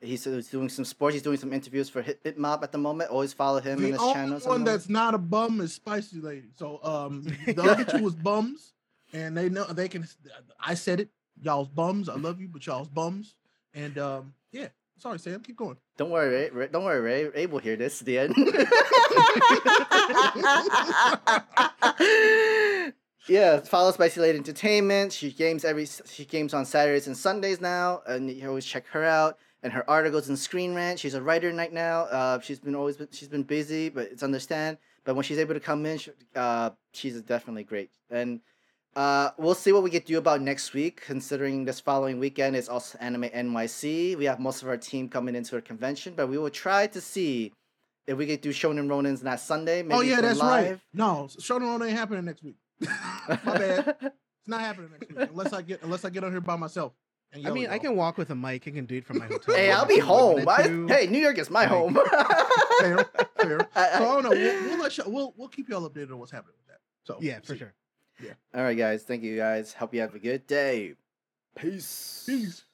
He's, 0.00 0.22
he's 0.22 0.48
doing 0.48 0.68
some 0.68 0.84
sports. 0.84 1.14
He's 1.14 1.22
doing 1.22 1.38
some 1.38 1.52
interviews 1.52 1.88
for 1.88 2.00
Hit, 2.00 2.38
Mob 2.38 2.62
at 2.62 2.70
the 2.70 2.78
moment. 2.78 3.10
Always 3.10 3.32
follow 3.32 3.60
him 3.60 3.80
the 3.80 3.86
in 3.86 3.92
his 3.94 4.00
only 4.00 4.14
channel. 4.14 4.38
one 4.40 4.62
that's 4.62 4.88
not 4.88 5.14
a 5.14 5.18
bum 5.18 5.60
is 5.60 5.72
Spicy 5.72 6.20
Lady. 6.20 6.48
So 6.54 6.78
um, 6.84 7.22
the 7.46 7.60
other 7.62 7.84
two 7.84 8.04
was 8.04 8.14
bums, 8.14 8.72
and 9.12 9.36
they 9.36 9.48
know 9.48 9.64
they 9.64 9.88
can. 9.88 10.06
I 10.60 10.74
said 10.74 11.00
it, 11.00 11.08
y'all's 11.42 11.68
bums. 11.68 12.08
I 12.08 12.14
love 12.14 12.40
you, 12.40 12.46
but 12.46 12.64
y'all's 12.66 12.88
bums. 12.88 13.34
And 13.74 13.98
um, 13.98 14.34
yeah, 14.52 14.68
sorry, 14.98 15.18
Sam, 15.18 15.40
keep 15.40 15.56
going. 15.56 15.76
Don't 15.96 16.10
worry, 16.10 16.28
Ray, 16.28 16.50
Ray- 16.50 16.68
don't 16.68 16.84
worry, 16.84 17.00
Ray. 17.00 17.30
Abe 17.34 17.52
will 17.52 17.58
hear 17.60 17.76
this 17.76 18.00
the 18.00 18.18
end. 18.18 18.34
yeah, 23.28 23.60
follow 23.60 23.90
Spicy 23.92 24.20
Lady 24.20 24.38
Entertainment. 24.38 25.12
She 25.12 25.30
games 25.32 25.64
every 25.64 25.86
she 25.86 26.24
games 26.24 26.54
on 26.54 26.64
Saturdays 26.64 27.06
and 27.06 27.16
Sundays 27.16 27.60
now, 27.60 28.02
and 28.06 28.30
you 28.30 28.48
always 28.48 28.64
check 28.64 28.86
her 28.88 29.04
out. 29.04 29.38
And 29.62 29.72
her 29.72 29.88
articles 29.90 30.28
in 30.28 30.36
Screen 30.36 30.74
Rant. 30.74 31.00
She's 31.00 31.14
a 31.14 31.22
writer 31.22 31.50
right 31.52 31.72
now. 31.72 32.02
Uh, 32.02 32.38
she's 32.40 32.60
been 32.60 32.76
always 32.76 32.98
been, 32.98 33.08
she's 33.10 33.26
been 33.26 33.42
busy, 33.42 33.88
but 33.88 34.06
it's 34.12 34.22
understand. 34.22 34.76
But 35.04 35.16
when 35.16 35.24
she's 35.24 35.38
able 35.38 35.54
to 35.54 35.60
come 35.60 35.84
in, 35.86 35.98
she, 35.98 36.12
uh, 36.36 36.70
she's 36.92 37.20
definitely 37.22 37.64
great. 37.64 37.90
And 38.08 38.40
uh, 38.96 39.30
we'll 39.38 39.54
see 39.54 39.72
what 39.72 39.82
we 39.82 39.90
get 39.90 40.06
do 40.06 40.18
about 40.18 40.40
next 40.40 40.72
week, 40.72 41.02
considering 41.04 41.64
this 41.64 41.78
following 41.80 42.18
weekend 42.18 42.56
is 42.56 42.68
also 42.68 42.96
Anime 42.98 43.24
NYC. 43.24 44.16
We 44.16 44.24
have 44.24 44.40
most 44.40 44.62
of 44.62 44.68
our 44.68 44.76
team 44.76 45.08
coming 45.08 45.34
into 45.36 45.56
a 45.56 45.60
convention, 45.62 46.14
but 46.16 46.28
we 46.28 46.38
will 46.38 46.50
try 46.50 46.86
to 46.88 47.00
see 47.00 47.52
if 48.06 48.16
we 48.16 48.26
could 48.26 48.40
do 48.40 48.50
Shonen 48.50 48.86
Ronins 48.88 49.20
that 49.20 49.40
Sunday. 49.40 49.82
Maybe 49.82 49.94
oh 49.94 50.00
yeah, 50.00 50.16
for 50.16 50.22
that's 50.22 50.40
right. 50.40 50.78
No, 50.94 51.28
Shonen 51.30 51.62
Road 51.62 51.82
ain't 51.86 51.96
happening 51.96 52.24
next 52.24 52.42
week. 52.42 52.56
My 52.80 53.36
bad. 53.44 53.96
It's 54.46 54.50
not 54.52 54.60
happening 54.60 54.90
next 54.92 55.08
week 55.12 55.28
unless 55.28 55.52
I 55.52 55.60
get 55.62 55.82
unless 55.82 56.04
I 56.04 56.10
get 56.10 56.22
on 56.22 56.30
here 56.30 56.40
by 56.40 56.54
myself. 56.54 56.92
And 57.32 57.44
I 57.48 57.50
mean, 57.50 57.66
I 57.68 57.78
can 57.78 57.96
walk 57.96 58.16
with 58.16 58.30
a 58.30 58.34
mic. 58.36 58.68
I 58.68 58.70
can 58.70 58.86
do 58.86 58.94
it 58.98 59.04
from 59.04 59.18
my 59.18 59.26
hotel. 59.30 59.56
hey, 59.56 59.72
I'll 59.72 59.84
be 59.84 59.98
home. 59.98 60.44
wanted 60.44 60.88
I, 60.92 60.94
hey, 61.00 61.06
New 61.08 61.18
York 61.18 61.36
is 61.38 61.50
my 61.50 61.62
Like- 61.62 61.68
home. 61.68 61.94
fair, 62.78 63.04
fair. 63.40 63.68
I- 63.74 63.88
I- 63.90 63.98
So 63.98 64.04
I 64.08 64.14
don't 64.14 64.22
know. 64.22 64.30
We'll, 64.30 64.62
we'll 64.68 64.78
let 64.78 64.96
you, 64.98 65.04
we'll 65.08 65.34
we'll 65.36 65.48
keep 65.48 65.68
y'all 65.68 65.90
updated 65.90 66.12
on 66.12 66.20
what's 66.20 66.30
happening 66.30 66.54
with 66.58 66.68
that. 66.68 66.78
So 67.02 67.18
Yeah, 67.20 67.40
for 67.40 67.54
see. 67.54 67.58
Sure. 68.20 68.36
All 68.54 68.62
right, 68.62 68.76
guys. 68.76 69.02
Thank 69.02 69.22
you, 69.22 69.36
guys. 69.36 69.72
Hope 69.72 69.94
you 69.94 70.00
have 70.00 70.14
a 70.14 70.18
good 70.18 70.46
day. 70.46 70.94
Peace. 71.56 72.24
Peace. 72.26 72.65